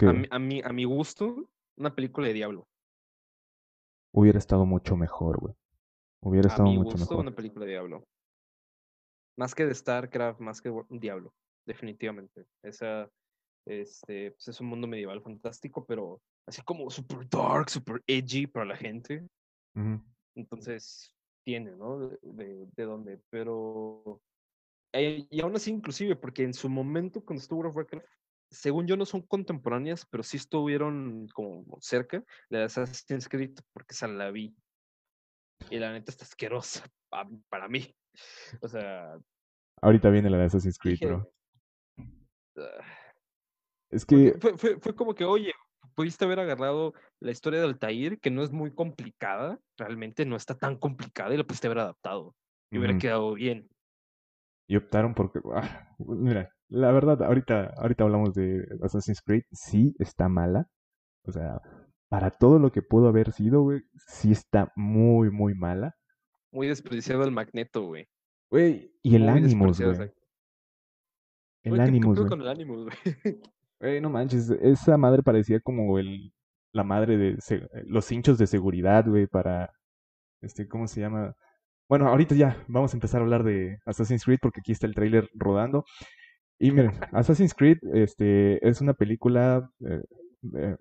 A, 0.00 0.38
mi, 0.38 0.60
a, 0.62 0.72
mi, 0.72 0.84
gusto, 0.84 1.48
una 1.76 1.94
película 1.94 2.26
de 2.28 2.34
Diablo. 2.34 2.66
Hubiera 4.12 4.38
estado 4.38 4.64
mucho 4.64 4.96
mejor, 4.96 5.38
güey. 5.40 5.54
Hubiera 6.20 6.48
estado 6.48 6.68
a 6.68 6.72
mi 6.72 6.78
mucho 6.78 6.96
gusto, 6.96 7.18
una 7.18 7.34
película 7.34 7.64
de 7.64 7.72
Diablo. 7.72 8.04
Más 9.36 9.54
que 9.54 9.66
de 9.66 9.74
StarCraft, 9.74 10.40
más 10.40 10.60
que 10.60 10.72
Diablo, 10.90 11.34
definitivamente. 11.66 12.46
Esa, 12.62 13.10
este, 13.66 14.32
pues 14.32 14.48
es 14.48 14.60
un 14.60 14.68
mundo 14.68 14.86
medieval 14.86 15.22
fantástico, 15.22 15.84
pero 15.84 16.20
así 16.46 16.62
como 16.62 16.90
super 16.90 17.28
dark, 17.28 17.70
super 17.70 18.02
edgy 18.06 18.46
para 18.46 18.66
la 18.66 18.76
gente. 18.76 19.26
Entonces, 20.34 21.14
tiene, 21.44 21.72
¿no? 21.72 22.08
De, 22.22 22.66
de, 22.76 22.84
dónde, 22.84 23.20
pero... 23.30 24.20
Eh, 24.94 25.26
y 25.30 25.40
aún 25.40 25.56
así, 25.56 25.70
inclusive, 25.70 26.16
porque 26.16 26.44
en 26.44 26.52
su 26.52 26.68
momento, 26.68 27.24
cuando 27.24 27.40
estuvo 27.40 27.60
World 27.60 27.70
of 27.70 27.76
Warcraft, 27.76 28.06
según 28.52 28.86
yo 28.86 28.96
no 28.96 29.06
son 29.06 29.22
contemporáneas, 29.22 30.06
pero 30.06 30.22
sí 30.22 30.36
estuvieron 30.36 31.26
como 31.34 31.64
cerca 31.80 32.22
de 32.50 32.62
Assassin's 32.62 33.28
Creed 33.28 33.58
porque 33.72 33.94
esa 33.94 34.06
la 34.06 34.30
vi. 34.30 34.54
Y 35.70 35.78
la 35.78 35.92
neta 35.92 36.10
está 36.10 36.24
asquerosa 36.24 36.84
para 37.48 37.68
mí. 37.68 37.94
O 38.60 38.68
sea. 38.68 39.18
Ahorita 39.80 40.10
viene 40.10 40.30
la 40.30 40.38
de 40.38 40.44
Assassin's 40.44 40.78
Creed, 40.78 40.98
bro. 41.00 41.32
Ah". 42.58 42.84
es 43.90 44.04
que. 44.04 44.34
Fue, 44.38 44.58
fue, 44.58 44.78
fue, 44.78 44.94
como 44.94 45.14
que, 45.14 45.24
oye, 45.24 45.52
pudiste 45.94 46.24
haber 46.24 46.40
agarrado 46.40 46.92
la 47.20 47.30
historia 47.30 47.60
de 47.60 47.66
Altair, 47.66 48.20
que 48.20 48.30
no 48.30 48.42
es 48.42 48.50
muy 48.50 48.74
complicada, 48.74 49.58
realmente 49.78 50.26
no 50.26 50.36
está 50.36 50.56
tan 50.58 50.76
complicada, 50.76 51.32
y 51.32 51.38
la 51.38 51.44
pudiste 51.44 51.68
haber 51.68 51.80
adaptado. 51.80 52.34
Y 52.70 52.78
hubiera 52.78 52.98
quedado 52.98 53.34
bien. 53.34 53.68
Y 54.68 54.76
optaron 54.76 55.14
porque. 55.14 55.40
Ah, 55.54 55.94
mira, 55.98 56.54
la 56.72 56.90
verdad, 56.92 57.22
ahorita, 57.22 57.74
ahorita 57.76 58.04
hablamos 58.04 58.34
de 58.34 58.66
Assassin's 58.82 59.20
Creed, 59.22 59.42
sí 59.52 59.94
está 59.98 60.28
mala. 60.28 60.66
O 61.24 61.32
sea, 61.32 61.60
para 62.08 62.30
todo 62.30 62.58
lo 62.58 62.72
que 62.72 62.82
pudo 62.82 63.08
haber 63.08 63.32
sido, 63.32 63.62
güey, 63.62 63.82
sí 64.06 64.32
está 64.32 64.72
muy, 64.76 65.30
muy 65.30 65.54
mala. 65.54 65.94
Muy 66.50 66.68
desperdiciado 66.68 67.24
el 67.24 67.30
magneto, 67.30 67.86
güey. 67.86 68.06
Güey, 68.50 68.92
y 69.02 69.16
el 69.16 69.28
Animus, 69.28 69.80
güey. 69.80 70.10
El 71.62 71.80
Animus, 71.80 72.18
güey. 72.18 72.28
con 72.28 72.40
el 72.40 72.48
Animus, 72.48 72.84
güey? 72.84 72.94
Güey, 73.80 74.00
no 74.00 74.10
manches, 74.10 74.48
esa 74.48 74.96
madre 74.96 75.24
parecía 75.24 75.58
como 75.58 75.98
el 75.98 76.32
la 76.72 76.84
madre 76.84 77.16
de 77.16 77.38
los 77.86 78.10
hinchos 78.10 78.38
de 78.38 78.46
seguridad, 78.46 79.04
güey, 79.06 79.26
para 79.26 79.72
este, 80.40 80.66
¿cómo 80.68 80.86
se 80.88 81.00
llama? 81.00 81.34
Bueno, 81.88 82.08
ahorita 82.08 82.34
ya 82.34 82.64
vamos 82.68 82.94
a 82.94 82.96
empezar 82.96 83.20
a 83.20 83.24
hablar 83.24 83.44
de 83.44 83.78
Assassin's 83.84 84.24
Creed 84.24 84.38
porque 84.40 84.60
aquí 84.60 84.72
está 84.72 84.86
el 84.86 84.94
tráiler 84.94 85.28
rodando. 85.34 85.84
Y 86.58 86.70
miren, 86.70 86.92
Assassin's 87.12 87.54
Creed 87.54 87.78
este, 87.92 88.66
es 88.66 88.80
una 88.80 88.94
película 88.94 89.70
eh, 89.84 90.02
eh, 90.54 90.76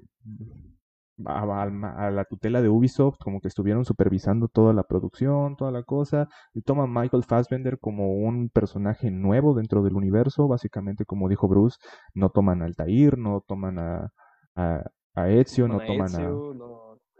a, 1.25 2.11
la 2.11 2.25
tutela 2.25 2.61
de 2.61 2.69
Ubisoft, 2.69 3.17
como 3.19 3.41
que 3.41 3.47
estuvieron 3.47 3.85
supervisando 3.85 4.47
toda 4.47 4.73
la 4.73 4.83
producción, 4.83 5.55
toda 5.55 5.71
la 5.71 5.83
cosa, 5.83 6.27
y 6.53 6.61
toman 6.61 6.93
Michael 6.93 7.23
Fassbender 7.23 7.79
como 7.79 8.13
un 8.13 8.49
personaje 8.49 9.11
nuevo 9.11 9.53
dentro 9.53 9.83
del 9.83 9.95
universo, 9.95 10.47
básicamente 10.47 11.05
como 11.05 11.29
dijo 11.29 11.47
Bruce, 11.47 11.77
no 12.13 12.29
toman 12.29 12.61
a 12.61 12.65
Altair, 12.65 13.17
no 13.17 13.43
toman 13.47 13.79
a, 13.79 14.13
a, 14.55 15.29
Ezio, 15.29 15.67
no, 15.67 15.79
toman 15.79 16.15
a... 16.15 16.21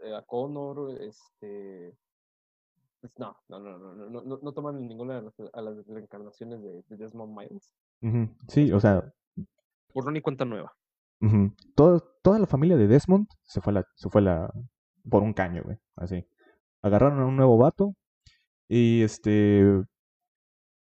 Eh, 0.04 0.14
a 0.14 0.22
Connor, 0.22 1.00
este... 1.00 1.96
Pues 3.00 3.12
no, 3.18 3.36
no, 3.48 3.58
no, 3.58 3.78
no, 3.78 4.20
no, 4.22 4.38
no, 4.40 4.52
toman 4.52 4.86
ninguna 4.86 5.20
de 5.20 5.22
las, 5.22 5.86
reencarnaciones 5.88 6.62
de 6.62 6.96
Desmond 6.96 7.36
Miles. 7.36 7.74
Sí, 8.48 8.72
o 8.72 8.80
sea. 8.80 9.02
Por 9.92 10.10
ni 10.12 10.20
cuenta 10.20 10.44
nueva. 10.44 10.72
toda 11.74 12.38
la 12.38 12.46
familia 12.46 12.76
de 12.76 12.88
Desmond 12.88 13.26
se 13.42 13.60
fue, 13.60 13.72
la, 13.72 13.84
se 13.94 14.08
fue 14.08 14.22
la, 14.22 14.50
por 15.08 15.22
un 15.22 15.32
caño, 15.32 15.62
güey. 15.64 15.78
Así. 15.96 16.24
Agarraron 16.82 17.20
a 17.20 17.26
un 17.26 17.36
nuevo 17.36 17.56
vato. 17.58 17.94
Y 18.68 19.02
este. 19.02 19.64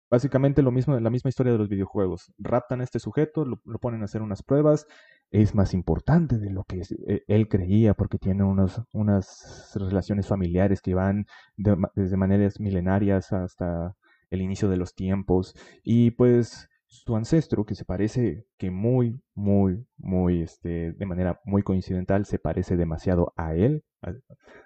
Básicamente 0.09 0.61
lo 0.61 0.71
mismo, 0.71 0.97
la 0.97 1.09
misma 1.09 1.29
historia 1.29 1.51
de 1.51 1.59
los 1.59 1.69
videojuegos. 1.69 2.31
Raptan 2.37 2.79
a 2.79 2.85
este 2.85 2.99
sujeto, 2.99 3.43
lo, 3.43 3.57
ponen 3.79 4.01
a 4.01 4.05
hacer 4.05 4.21
unas 4.21 4.41
pruebas. 4.41 4.85
Es 5.31 5.53
más 5.53 5.73
importante 5.73 6.37
de 6.37 6.49
lo 6.49 6.63
que 6.63 6.81
e, 7.07 7.23
él 7.27 7.49
creía 7.49 7.93
porque 7.93 8.17
tiene 8.17 8.45
unos, 8.45 8.81
unas 8.93 9.73
relaciones 9.75 10.27
familiares 10.27 10.81
que 10.81 10.93
van 10.93 11.25
desde 11.57 12.15
maneras 12.15 12.61
milenarias 12.61 13.33
hasta 13.33 13.95
el 14.29 14.41
inicio 14.41 14.69
de 14.69 14.77
los 14.77 14.93
tiempos. 14.93 15.53
Y 15.83 16.11
pues 16.11 16.69
su 16.87 17.15
ancestro, 17.15 17.65
que 17.65 17.75
se 17.75 17.85
parece 17.85 18.45
que 18.57 18.71
muy, 18.71 19.21
muy, 19.35 19.85
muy, 19.97 20.41
este, 20.41 20.93
de 20.93 21.05
manera 21.05 21.39
muy 21.45 21.61
coincidental, 21.63 22.25
se 22.25 22.39
parece 22.39 22.77
demasiado 22.77 23.33
a 23.35 23.55
él, 23.55 23.83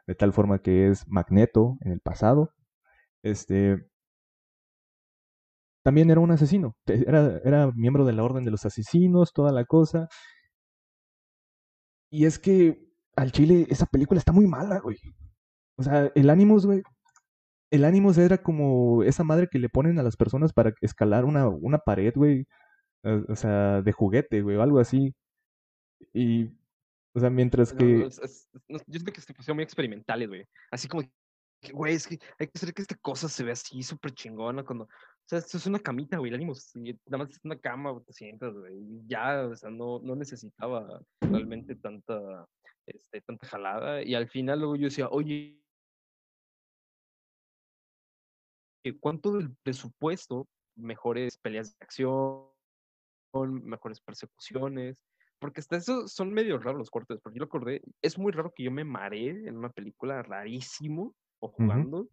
de 0.07 0.15
tal 0.15 0.33
forma 0.33 0.59
que 0.59 0.89
es 0.89 1.07
Magneto 1.07 1.77
en 1.81 1.91
el 1.93 1.99
pasado. 2.01 2.51
Este, 3.23 3.85
también 5.83 6.09
era 6.11 6.19
un 6.19 6.31
asesino, 6.31 6.75
era, 6.85 7.39
era 7.43 7.71
miembro 7.75 8.05
de 8.05 8.13
la 8.13 8.23
Orden 8.23 8.45
de 8.45 8.51
los 8.51 8.65
Asesinos, 8.65 9.33
toda 9.33 9.51
la 9.51 9.65
cosa. 9.65 10.07
Y 12.11 12.25
es 12.25 12.39
que 12.39 12.77
al 13.15 13.31
chile 13.31 13.65
esa 13.69 13.85
película 13.85 14.19
está 14.19 14.31
muy 14.31 14.47
mala, 14.47 14.79
güey. 14.79 14.97
O 15.77 15.83
sea, 15.83 16.11
el 16.15 16.29
Animus, 16.29 16.65
güey, 16.65 16.83
el 17.71 17.85
ánimo 17.85 18.11
era 18.11 18.37
como 18.37 19.01
esa 19.03 19.23
madre 19.23 19.47
que 19.49 19.57
le 19.57 19.69
ponen 19.69 19.97
a 19.97 20.03
las 20.03 20.17
personas 20.17 20.53
para 20.53 20.73
escalar 20.81 21.25
una, 21.25 21.47
una 21.47 21.79
pared, 21.79 22.13
güey. 22.13 22.45
O 23.03 23.35
sea, 23.35 23.81
de 23.81 23.91
juguete, 23.93 24.41
güey, 24.41 24.57
o 24.57 24.61
algo 24.61 24.79
así. 24.79 25.15
Y, 26.13 26.45
o 27.13 27.19
sea, 27.19 27.29
mientras 27.29 27.73
que... 27.73 28.09
yo 28.67 28.79
siento 28.87 29.11
que 29.11 29.21
se 29.21 29.53
muy 29.53 29.63
experimentales, 29.63 30.27
güey. 30.27 30.45
Así 30.69 30.87
como, 30.87 31.03
güey, 31.73 31.95
es 31.95 32.07
que 32.07 32.19
hay 32.39 32.47
que 32.47 32.51
hacer 32.55 32.73
que 32.73 32.81
esta 32.81 32.95
cosa 32.95 33.29
se 33.29 33.43
vea 33.43 33.53
así 33.53 33.81
súper 33.81 34.11
chingona 34.13 34.63
cuando... 34.63 34.83
O 34.85 34.89
sea, 35.25 35.39
esto 35.39 35.57
es 35.57 35.65
una 35.65 35.79
camita, 35.79 36.17
güey, 36.17 36.29
el 36.29 36.35
ánimo, 36.35 36.53
nada 36.75 37.23
más 37.23 37.29
es 37.29 37.39
una 37.43 37.57
cama, 37.57 37.97
te 38.05 38.11
sientas, 38.11 38.53
güey, 38.53 39.01
ya, 39.07 39.47
o 39.47 39.55
sea, 39.55 39.69
no, 39.69 39.99
no 40.03 40.15
necesitaba 40.15 41.01
realmente 41.21 41.75
tanta, 41.75 42.45
este, 42.85 43.21
tanta 43.21 43.47
jalada, 43.47 44.03
y 44.03 44.13
al 44.13 44.27
final 44.27 44.59
luego 44.59 44.75
yo 44.75 44.85
decía, 44.85 45.07
oye, 45.09 45.61
¿cuánto 48.99 49.33
del 49.33 49.55
presupuesto, 49.63 50.47
mejores 50.75 51.37
peleas 51.37 51.77
de 51.77 51.85
acción, 51.85 52.45
mejores 53.63 54.01
persecuciones, 54.01 55.03
porque 55.39 55.59
hasta 55.59 55.77
eso 55.77 56.07
son 56.07 56.31
medio 56.31 56.59
raros 56.59 56.77
los 56.77 56.89
cortes, 56.91 57.19
porque 57.21 57.39
yo 57.39 57.41
lo 57.41 57.45
acordé, 57.45 57.81
es 58.01 58.17
muy 58.17 58.31
raro 58.31 58.53
que 58.53 58.63
yo 58.63 58.71
me 58.71 58.83
maree 58.83 59.47
en 59.47 59.57
una 59.57 59.69
película 59.69 60.21
rarísimo 60.21 61.15
o 61.39 61.49
jugando, 61.49 62.07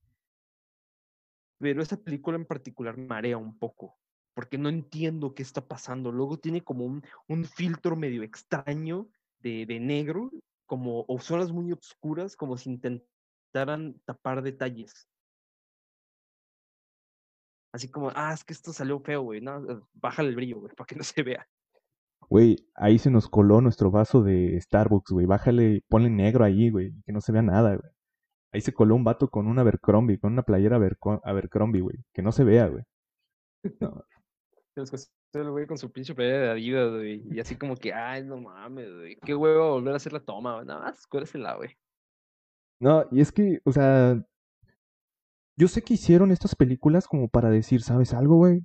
pero 1.58 1.82
esa 1.82 1.96
película 1.96 2.36
en 2.36 2.46
particular 2.46 2.96
me 2.96 3.06
marea 3.06 3.36
un 3.36 3.58
poco, 3.58 3.98
porque 4.34 4.56
no 4.56 4.68
entiendo 4.68 5.34
qué 5.34 5.42
está 5.42 5.66
pasando. 5.66 6.12
Luego 6.12 6.38
tiene 6.38 6.62
como 6.62 6.86
un, 6.86 7.02
un 7.26 7.44
filtro 7.44 7.96
medio 7.96 8.22
extraño 8.22 9.08
de, 9.40 9.66
de, 9.66 9.80
negro, 9.80 10.30
como, 10.66 11.04
o 11.08 11.18
zonas 11.18 11.52
muy 11.52 11.72
oscuras, 11.72 12.36
como 12.36 12.56
si 12.56 12.70
intentaran 12.70 14.00
tapar 14.04 14.42
detalles. 14.42 15.08
Así 17.72 17.90
como, 17.90 18.10
ah, 18.14 18.32
es 18.32 18.44
que 18.44 18.52
esto 18.52 18.72
salió 18.72 19.00
feo, 19.00 19.22
güey, 19.22 19.40
no, 19.40 19.58
eh, 19.70 19.80
bájale 19.94 20.30
el 20.30 20.36
brillo, 20.36 20.60
güey, 20.60 20.72
para 20.76 20.86
que 20.86 20.96
no 20.96 21.04
se 21.04 21.22
vea. 21.22 21.46
Güey, 22.28 22.56
ahí 22.74 22.98
se 22.98 23.10
nos 23.10 23.28
coló 23.28 23.60
nuestro 23.60 23.90
vaso 23.90 24.22
de 24.22 24.60
Starbucks, 24.60 25.12
güey, 25.12 25.26
bájale, 25.26 25.84
ponle 25.88 26.10
negro 26.10 26.44
ahí, 26.44 26.70
güey, 26.70 26.92
que 27.06 27.12
no 27.12 27.20
se 27.20 27.32
vea 27.32 27.42
nada, 27.42 27.76
güey. 27.76 27.90
Ahí 28.52 28.60
se 28.60 28.72
coló 28.72 28.94
un 28.94 29.04
vato 29.04 29.28
con 29.28 29.46
un 29.46 29.58
Abercrombie, 29.58 30.18
con 30.18 30.32
una 30.32 30.42
playera 30.42 30.76
Abercrombie, 31.24 31.82
güey. 31.82 31.96
Que 32.14 32.22
no 32.22 32.32
se 32.32 32.44
vea, 32.44 32.68
güey. 32.68 32.82
No. 33.80 34.04
el 35.34 35.50
güey 35.50 35.66
con 35.66 35.76
su 35.76 35.92
pinche 35.92 36.14
playera 36.14 36.38
de 36.38 36.50
Adidas, 36.52 36.90
güey. 36.90 37.22
Y 37.30 37.40
así 37.40 37.56
como 37.56 37.76
que, 37.76 37.92
ay, 37.92 38.24
no 38.24 38.38
mames, 38.38 38.90
güey. 38.94 39.16
Qué 39.16 39.34
huevo 39.34 39.72
volver 39.72 39.92
a 39.92 39.96
hacer 39.96 40.12
la 40.12 40.20
toma, 40.20 40.54
güey. 40.54 40.66
Nada 40.66 40.80
más, 40.80 41.06
la, 41.34 41.56
güey. 41.56 41.76
No, 42.80 43.06
y 43.10 43.20
es 43.20 43.32
que, 43.32 43.60
o 43.64 43.72
sea. 43.72 44.24
Yo 45.58 45.66
sé 45.68 45.82
que 45.82 45.94
hicieron 45.94 46.30
estas 46.30 46.54
películas 46.54 47.08
como 47.08 47.28
para 47.28 47.50
decir, 47.50 47.82
¿sabes 47.82 48.14
algo, 48.14 48.36
güey? 48.36 48.64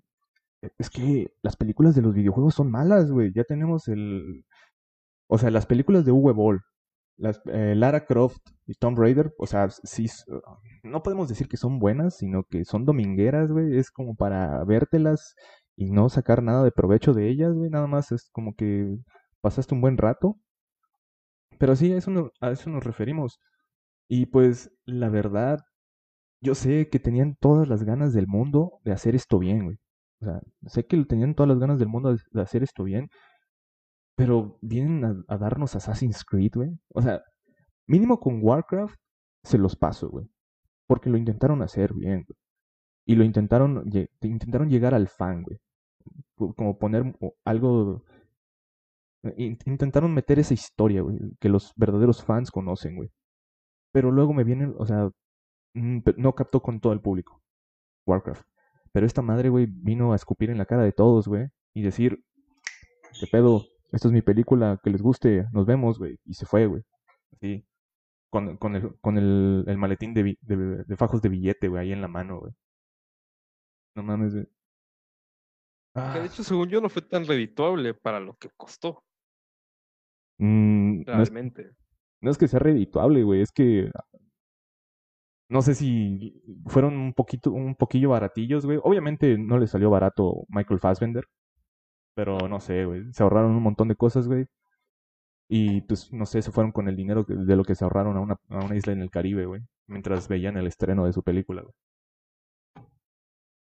Es 0.77 0.91
que 0.91 1.33
las 1.41 1.57
películas 1.57 1.95
de 1.95 2.03
los 2.03 2.13
videojuegos 2.13 2.55
son 2.55 2.69
malas, 2.71 3.11
güey. 3.11 3.31
Ya 3.33 3.43
tenemos 3.45 3.87
el. 3.87 4.45
O 5.27 5.39
sea, 5.39 5.49
las 5.51 5.65
películas 5.65 6.05
de 6.05 6.11
Uwe 6.11 6.33
Ball, 6.33 6.61
las, 7.17 7.41
eh, 7.47 7.73
Lara 7.75 8.05
Croft 8.05 8.41
y 8.67 8.75
Tomb 8.75 8.99
Raider, 8.99 9.33
o 9.39 9.47
sea, 9.47 9.69
sí, 9.71 10.07
no 10.83 11.03
podemos 11.03 11.29
decir 11.29 11.47
que 11.47 11.57
son 11.57 11.79
buenas, 11.79 12.17
sino 12.17 12.43
que 12.43 12.65
son 12.65 12.85
domingueras, 12.85 13.51
güey. 13.51 13.77
Es 13.77 13.91
como 13.91 14.15
para 14.15 14.63
vértelas 14.65 15.35
y 15.75 15.91
no 15.91 16.09
sacar 16.09 16.43
nada 16.43 16.63
de 16.63 16.71
provecho 16.71 17.13
de 17.13 17.29
ellas, 17.29 17.53
güey. 17.53 17.71
Nada 17.71 17.87
más 17.87 18.11
es 18.11 18.29
como 18.31 18.55
que 18.55 18.97
pasaste 19.41 19.73
un 19.73 19.81
buen 19.81 19.97
rato. 19.97 20.37
Pero 21.57 21.75
sí, 21.75 21.91
a 21.93 21.97
eso, 21.97 22.31
a 22.39 22.51
eso 22.51 22.69
nos 22.69 22.83
referimos. 22.83 23.39
Y 24.07 24.27
pues, 24.27 24.71
la 24.85 25.09
verdad, 25.09 25.59
yo 26.43 26.55
sé 26.55 26.89
que 26.89 26.99
tenían 26.99 27.35
todas 27.39 27.67
las 27.67 27.83
ganas 27.83 28.13
del 28.13 28.27
mundo 28.27 28.79
de 28.83 28.91
hacer 28.91 29.15
esto 29.15 29.39
bien, 29.39 29.63
güey. 29.63 29.77
O 30.21 30.25
sea, 30.25 30.41
sé 30.67 30.85
que 30.85 31.03
tenían 31.05 31.35
todas 31.35 31.47
las 31.49 31.59
ganas 31.59 31.79
del 31.79 31.87
mundo 31.87 32.15
de 32.31 32.41
hacer 32.41 32.63
esto 32.63 32.83
bien. 32.83 33.09
Pero 34.15 34.59
vienen 34.61 35.23
a, 35.27 35.37
darnos 35.37 35.75
Assassin's 35.75 36.23
Creed, 36.23 36.51
güey. 36.55 36.77
O 36.89 37.01
sea, 37.01 37.23
mínimo 37.87 38.19
con 38.19 38.39
Warcraft 38.43 38.95
se 39.43 39.57
los 39.57 39.75
paso, 39.75 40.09
güey. 40.09 40.27
Porque 40.85 41.09
lo 41.09 41.17
intentaron 41.17 41.61
hacer 41.61 41.93
bien, 41.93 42.25
güey. 42.27 42.37
Y 43.05 43.15
lo 43.15 43.23
intentaron, 43.23 43.89
intentaron 44.21 44.69
llegar 44.69 44.93
al 44.93 45.07
fan, 45.07 45.43
güey. 45.43 45.59
Como 46.35 46.77
poner 46.77 47.15
algo... 47.45 48.03
Intentaron 49.37 50.13
meter 50.13 50.39
esa 50.39 50.53
historia, 50.53 51.01
güey, 51.01 51.17
que 51.39 51.47
los 51.47 51.71
verdaderos 51.77 52.23
fans 52.25 52.51
conocen, 52.51 52.97
güey. 52.97 53.09
Pero 53.93 54.11
luego 54.11 54.33
me 54.33 54.43
vienen, 54.43 54.75
o 54.77 54.85
sea, 54.85 55.09
no 55.73 56.35
captó 56.35 56.61
con 56.61 56.79
todo 56.79 56.93
el 56.93 57.01
público. 57.01 57.41
Warcraft. 58.05 58.45
Pero 58.91 59.05
esta 59.05 59.21
madre, 59.21 59.49
güey, 59.49 59.67
vino 59.67 60.13
a 60.13 60.15
escupir 60.15 60.49
en 60.49 60.57
la 60.57 60.65
cara 60.65 60.83
de 60.83 60.91
todos, 60.91 61.27
güey. 61.27 61.47
Y 61.73 61.81
decir, 61.81 62.23
¿qué 63.19 63.27
pedo? 63.27 63.65
esta 63.93 64.07
es 64.07 64.11
mi 64.11 64.23
película, 64.23 64.79
que 64.83 64.89
les 64.89 65.03
guste, 65.03 65.45
nos 65.51 65.67
vemos, 65.67 65.99
güey. 65.99 66.17
Y 66.25 66.33
se 66.33 66.47
fue, 66.47 66.65
güey. 66.65 66.81
Así. 67.31 67.65
Con, 68.31 68.57
con, 68.57 68.75
el, 68.75 68.99
con 68.99 69.17
el, 69.19 69.63
el 69.67 69.77
maletín 69.77 70.15
de, 70.15 70.37
de, 70.41 70.83
de, 70.83 70.97
fajos 70.97 71.21
de 71.21 71.29
billete, 71.29 71.67
güey, 71.67 71.83
ahí 71.83 71.91
en 71.91 72.01
la 72.01 72.07
mano, 72.07 72.39
güey. 72.39 72.53
No 73.95 74.01
mames, 74.01 74.33
güey. 74.33 74.45
De 74.45 76.01
ah. 76.01 76.25
hecho, 76.25 76.43
según 76.43 76.69
yo, 76.69 76.81
no 76.81 76.89
fue 76.89 77.03
tan 77.03 77.25
redituable 77.25 77.93
para 77.93 78.19
lo 78.19 78.35
que 78.37 78.49
costó. 78.57 79.03
Mm, 80.39 81.03
Realmente. 81.03 81.75
No 82.21 82.31
es, 82.31 82.39
que 82.39 82.47
sea 82.47 82.59
redituable, 82.59 83.21
güey, 83.21 83.41
es 83.41 83.51
que 83.51 83.91
no 85.49 85.61
sé 85.61 85.75
si 85.75 86.41
fueron 86.67 86.97
un 86.97 87.13
poquito, 87.13 87.51
un 87.51 87.75
poquillo 87.75 88.09
baratillos, 88.09 88.65
güey. 88.65 88.79
Obviamente 88.83 89.37
no 89.37 89.57
le 89.57 89.67
salió 89.67 89.89
barato 89.89 90.45
Michael 90.49 90.79
Fassbender. 90.79 91.25
Pero 92.15 92.37
no 92.47 92.59
sé, 92.59 92.85
güey. 92.85 93.11
Se 93.13 93.23
ahorraron 93.23 93.51
un 93.51 93.63
montón 93.63 93.87
de 93.87 93.95
cosas, 93.95 94.27
güey. 94.27 94.45
Y 95.49 95.81
pues, 95.81 96.11
no 96.13 96.25
sé, 96.25 96.41
se 96.41 96.51
fueron 96.51 96.71
con 96.71 96.87
el 96.87 96.95
dinero 96.95 97.25
de 97.27 97.55
lo 97.55 97.63
que 97.63 97.75
se 97.75 97.83
ahorraron 97.83 98.17
a 98.17 98.21
una, 98.21 98.37
a 98.49 98.65
una 98.65 98.75
isla 98.75 98.93
en 98.93 99.01
el 99.01 99.11
Caribe, 99.11 99.45
güey. 99.45 99.61
Mientras 99.87 100.27
veían 100.27 100.57
el 100.57 100.67
estreno 100.67 101.05
de 101.05 101.13
su 101.13 101.23
película, 101.23 101.61
güey. 101.61 101.73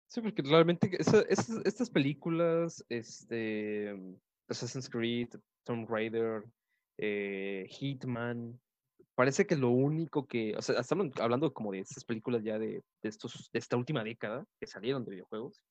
Sí, 0.07 0.21
porque 0.21 0.43
realmente 0.43 0.91
estas 0.99 1.89
películas, 1.89 2.85
este, 2.87 3.95
Assassin's 4.47 4.87
Creed, 4.87 5.29
Tomb 5.63 5.89
Raider, 5.89 6.43
eh, 6.99 7.65
Hitman, 7.69 8.59
parece 9.15 9.45
que 9.45 9.55
lo 9.55 9.69
único 9.69 10.25
que, 10.25 10.55
o 10.57 10.61
sea, 10.61 10.79
estamos 10.79 11.07
hablando 11.19 11.53
como 11.53 11.71
de 11.71 11.79
estas 11.79 12.05
películas 12.05 12.43
ya 12.43 12.57
de, 12.57 12.83
de 13.01 13.09
estos, 13.09 13.49
de 13.51 13.59
esta 13.59 13.77
última 13.77 14.03
década 14.03 14.45
que 14.59 14.67
salieron 14.67 15.05
de 15.05 15.11
videojuegos. 15.11 15.61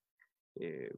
Eh, 0.57 0.93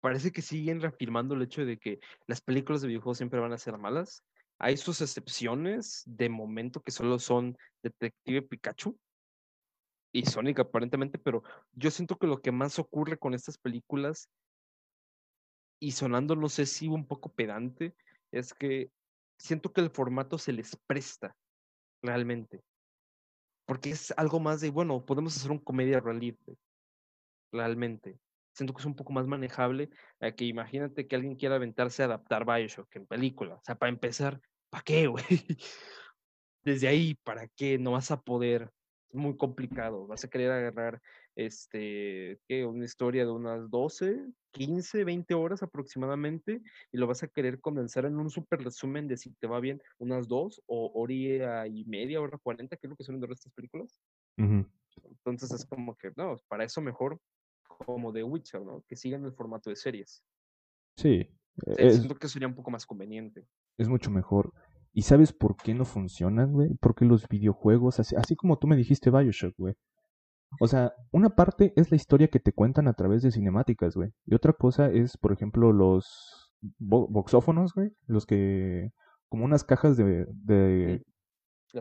parece 0.00 0.32
que 0.32 0.42
siguen 0.42 0.80
reafirmando 0.80 1.34
el 1.34 1.42
hecho 1.42 1.64
de 1.64 1.78
que 1.78 2.00
las 2.26 2.40
películas 2.40 2.82
de 2.82 2.88
videojuegos 2.88 3.18
siempre 3.18 3.40
van 3.40 3.52
a 3.52 3.58
ser 3.58 3.76
malas. 3.78 4.24
Hay 4.58 4.76
sus 4.76 5.00
excepciones 5.00 6.02
de 6.06 6.28
momento 6.28 6.80
que 6.80 6.90
solo 6.90 7.18
son 7.18 7.56
Detective 7.82 8.42
Pikachu 8.42 8.98
y 10.12 10.26
Sonic 10.26 10.58
aparentemente, 10.58 11.18
pero 11.18 11.42
yo 11.72 11.90
siento 11.90 12.16
que 12.16 12.26
lo 12.26 12.42
que 12.42 12.52
más 12.52 12.78
ocurre 12.78 13.16
con 13.16 13.34
estas 13.34 13.56
películas 13.58 14.28
y 15.80 15.92
sonando, 15.92 16.36
no 16.36 16.48
sé 16.48 16.66
si 16.66 16.88
un 16.88 17.06
poco 17.06 17.32
pedante, 17.32 17.94
es 18.32 18.52
que 18.52 18.90
siento 19.40 19.72
que 19.72 19.80
el 19.80 19.90
formato 19.90 20.38
se 20.38 20.52
les 20.52 20.76
presta 20.86 21.36
realmente. 22.02 22.62
Porque 23.66 23.90
es 23.90 24.12
algo 24.16 24.40
más 24.40 24.60
de, 24.60 24.70
bueno, 24.70 25.04
podemos 25.04 25.36
hacer 25.36 25.50
un 25.50 25.58
comedia 25.58 26.00
realmente, 26.00 26.56
realmente 27.52 28.18
siento 28.52 28.74
que 28.74 28.80
es 28.80 28.86
un 28.86 28.94
poco 28.94 29.12
más 29.12 29.26
manejable 29.26 29.90
que 30.36 30.44
imagínate 30.44 31.06
que 31.06 31.16
alguien 31.16 31.36
quiera 31.36 31.56
aventarse 31.56 32.02
a 32.02 32.06
adaptar 32.06 32.44
Bioshock 32.44 32.94
en 32.96 33.06
película. 33.06 33.54
O 33.54 33.62
sea, 33.64 33.76
para 33.76 33.90
empezar, 33.90 34.40
¿para 34.68 34.82
qué, 34.82 35.06
güey? 35.06 35.24
Desde 36.62 36.88
ahí, 36.88 37.14
¿para 37.24 37.48
qué? 37.48 37.78
No 37.78 37.92
vas 37.92 38.10
a 38.10 38.20
poder. 38.20 38.70
Es 39.08 39.14
muy 39.14 39.36
complicado. 39.36 40.06
Vas 40.06 40.24
a 40.24 40.28
querer 40.28 40.50
agarrar 40.50 41.00
este, 41.46 42.38
¿qué? 42.46 42.66
una 42.66 42.84
historia 42.84 43.24
de 43.24 43.30
unas 43.30 43.70
12, 43.70 44.26
15, 44.52 45.04
20 45.04 45.34
horas 45.34 45.62
aproximadamente 45.62 46.60
y 46.92 46.98
lo 46.98 47.06
vas 47.06 47.22
a 47.22 47.28
querer 47.28 47.60
condensar 47.60 48.04
en 48.04 48.18
un 48.18 48.28
super 48.28 48.62
resumen 48.62 49.08
de 49.08 49.16
si 49.16 49.32
te 49.32 49.46
va 49.46 49.58
bien 49.58 49.80
unas 49.98 50.28
dos 50.28 50.62
o 50.66 50.92
hora 50.94 51.66
y 51.66 51.84
media, 51.86 52.20
hora 52.20 52.36
40, 52.36 52.76
que 52.76 52.86
es 52.86 52.90
lo 52.90 52.96
que 52.96 53.04
son 53.04 53.20
de 53.20 53.26
estas 53.30 53.52
películas. 53.52 53.98
Entonces 54.36 55.50
es 55.52 55.64
como 55.64 55.96
que, 55.96 56.12
no, 56.16 56.36
para 56.48 56.64
eso 56.64 56.82
mejor 56.82 57.18
como 57.62 58.12
de 58.12 58.22
Witcher, 58.22 58.60
¿no? 58.60 58.84
Que 58.86 58.96
sigan 58.96 59.24
el 59.24 59.32
formato 59.32 59.70
de 59.70 59.76
series. 59.76 60.22
Sí. 60.96 61.26
es, 61.78 61.96
siento 61.96 62.16
que 62.16 62.28
sería 62.28 62.48
un 62.48 62.54
poco 62.54 62.70
más 62.70 62.84
conveniente. 62.84 63.46
Es 63.78 63.88
mucho 63.88 64.10
mejor. 64.10 64.52
¿Y 64.92 65.02
sabes 65.02 65.32
por 65.32 65.56
qué 65.56 65.72
no 65.72 65.86
funcionan, 65.86 66.52
güey? 66.52 66.74
Porque 66.80 67.06
los 67.06 67.26
videojuegos, 67.28 67.98
así, 67.98 68.14
así 68.16 68.36
como 68.36 68.58
tú 68.58 68.66
me 68.66 68.76
dijiste 68.76 69.10
Bioshock, 69.10 69.56
güey. 69.56 69.74
O 70.58 70.66
sea, 70.66 70.92
una 71.12 71.30
parte 71.30 71.72
es 71.76 71.90
la 71.90 71.96
historia 71.96 72.28
que 72.28 72.40
te 72.40 72.52
cuentan 72.52 72.88
a 72.88 72.94
través 72.94 73.22
de 73.22 73.30
cinemáticas, 73.30 73.94
güey. 73.94 74.10
Y 74.26 74.34
otra 74.34 74.52
cosa 74.52 74.90
es, 74.90 75.16
por 75.16 75.32
ejemplo, 75.32 75.72
los 75.72 76.52
boxófonos, 76.78 77.74
güey. 77.74 77.92
Los 78.06 78.26
que... 78.26 78.90
Como 79.28 79.44
unas 79.44 79.62
cajas 79.62 79.96
de... 79.96 80.26
de 80.28 81.04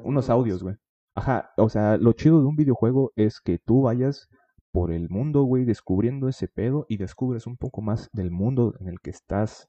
unos 0.03 0.29
audios, 0.29 0.61
güey. 0.61 0.75
Ajá, 1.15 1.51
o 1.57 1.67
sea, 1.69 1.97
lo 1.97 2.13
chido 2.13 2.39
de 2.39 2.45
un 2.45 2.55
videojuego 2.55 3.11
es 3.15 3.41
que 3.41 3.57
tú 3.57 3.81
vayas 3.81 4.29
por 4.71 4.91
el 4.91 5.09
mundo, 5.09 5.43
güey, 5.43 5.65
descubriendo 5.65 6.27
ese 6.27 6.47
pedo 6.47 6.85
y 6.87 6.97
descubres 6.97 7.47
un 7.47 7.57
poco 7.57 7.81
más 7.81 8.09
del 8.13 8.29
mundo 8.29 8.75
en 8.79 8.87
el 8.87 8.99
que 9.01 9.09
estás 9.09 9.67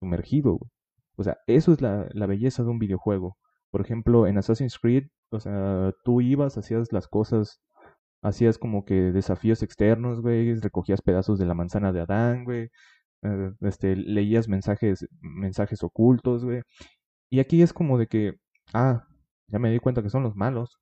sumergido, 0.00 0.54
güey. 0.54 0.70
O 1.16 1.24
sea, 1.24 1.38
eso 1.46 1.72
es 1.72 1.82
la, 1.82 2.08
la 2.12 2.26
belleza 2.26 2.62
de 2.62 2.70
un 2.70 2.78
videojuego. 2.78 3.36
Por 3.70 3.82
ejemplo, 3.82 4.26
en 4.26 4.38
Assassin's 4.38 4.78
Creed, 4.78 5.08
o 5.30 5.40
sea, 5.40 5.92
tú 6.04 6.20
ibas, 6.20 6.56
hacías 6.56 6.92
las 6.92 7.08
cosas 7.08 7.60
Hacías 8.22 8.58
como 8.58 8.84
que 8.84 8.94
desafíos 9.12 9.62
externos, 9.62 10.20
güey, 10.20 10.54
recogías 10.56 11.02
pedazos 11.02 11.38
de 11.38 11.46
la 11.46 11.54
manzana 11.54 11.92
de 11.92 12.00
Adán, 12.00 12.44
güey, 12.44 12.70
eh, 13.22 13.52
este, 13.62 13.96
leías 13.96 14.48
mensajes, 14.48 15.06
mensajes 15.20 15.82
ocultos, 15.82 16.44
güey. 16.44 16.62
Y 17.30 17.40
aquí 17.40 17.62
es 17.62 17.72
como 17.72 17.98
de 17.98 18.06
que, 18.08 18.34
ah, 18.74 19.06
ya 19.48 19.58
me 19.58 19.70
di 19.70 19.78
cuenta 19.80 20.02
que 20.02 20.10
son 20.10 20.22
los 20.24 20.36
malos. 20.36 20.78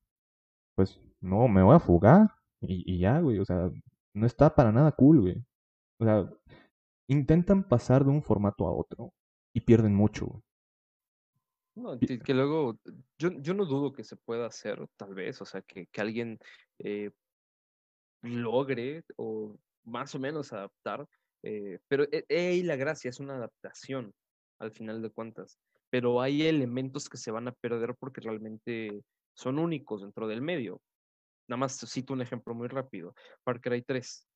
Pues 0.76 1.00
no, 1.20 1.48
me 1.48 1.62
voy 1.62 1.76
a 1.76 1.80
fugar. 1.80 2.30
Y, 2.60 2.84
y 2.86 3.00
ya, 3.00 3.20
güey, 3.20 3.38
o 3.38 3.44
sea, 3.44 3.70
no 4.14 4.26
está 4.26 4.54
para 4.54 4.72
nada 4.72 4.92
cool, 4.92 5.20
güey. 5.22 5.44
O 6.00 6.04
sea, 6.04 6.30
intentan 7.08 7.64
pasar 7.68 8.04
de 8.04 8.10
un 8.10 8.22
formato 8.22 8.66
a 8.66 8.72
otro 8.72 9.12
y 9.54 9.60
pierden 9.60 9.94
mucho. 9.94 10.42
No, 11.76 11.98
que 11.98 12.34
luego, 12.34 12.78
yo, 13.18 13.30
yo 13.40 13.52
no 13.52 13.66
dudo 13.66 13.92
que 13.92 14.02
se 14.02 14.16
pueda 14.16 14.46
hacer, 14.46 14.86
tal 14.96 15.14
vez, 15.14 15.42
o 15.42 15.44
sea, 15.44 15.60
que, 15.60 15.86
que 15.88 16.00
alguien 16.00 16.38
eh, 16.78 17.10
logre 18.26 19.02
o 19.16 19.56
más 19.84 20.14
o 20.14 20.18
menos 20.18 20.52
adaptar, 20.52 21.06
eh, 21.42 21.78
pero 21.88 22.06
ahí 22.28 22.62
la 22.62 22.76
gracia 22.76 23.08
es 23.08 23.20
una 23.20 23.36
adaptación 23.36 24.12
al 24.58 24.72
final 24.72 25.02
de 25.02 25.10
cuentas, 25.10 25.58
pero 25.90 26.20
hay 26.20 26.46
elementos 26.46 27.08
que 27.08 27.18
se 27.18 27.30
van 27.30 27.48
a 27.48 27.52
perder 27.52 27.94
porque 27.98 28.20
realmente 28.20 29.02
son 29.34 29.58
únicos 29.58 30.02
dentro 30.02 30.26
del 30.26 30.42
medio. 30.42 30.80
Nada 31.48 31.58
más 31.58 31.78
cito 31.86 32.12
un 32.12 32.22
ejemplo 32.22 32.54
muy 32.54 32.68
rápido, 32.68 33.14
Far 33.44 33.60
Cry 33.60 33.82
3. 33.82 34.26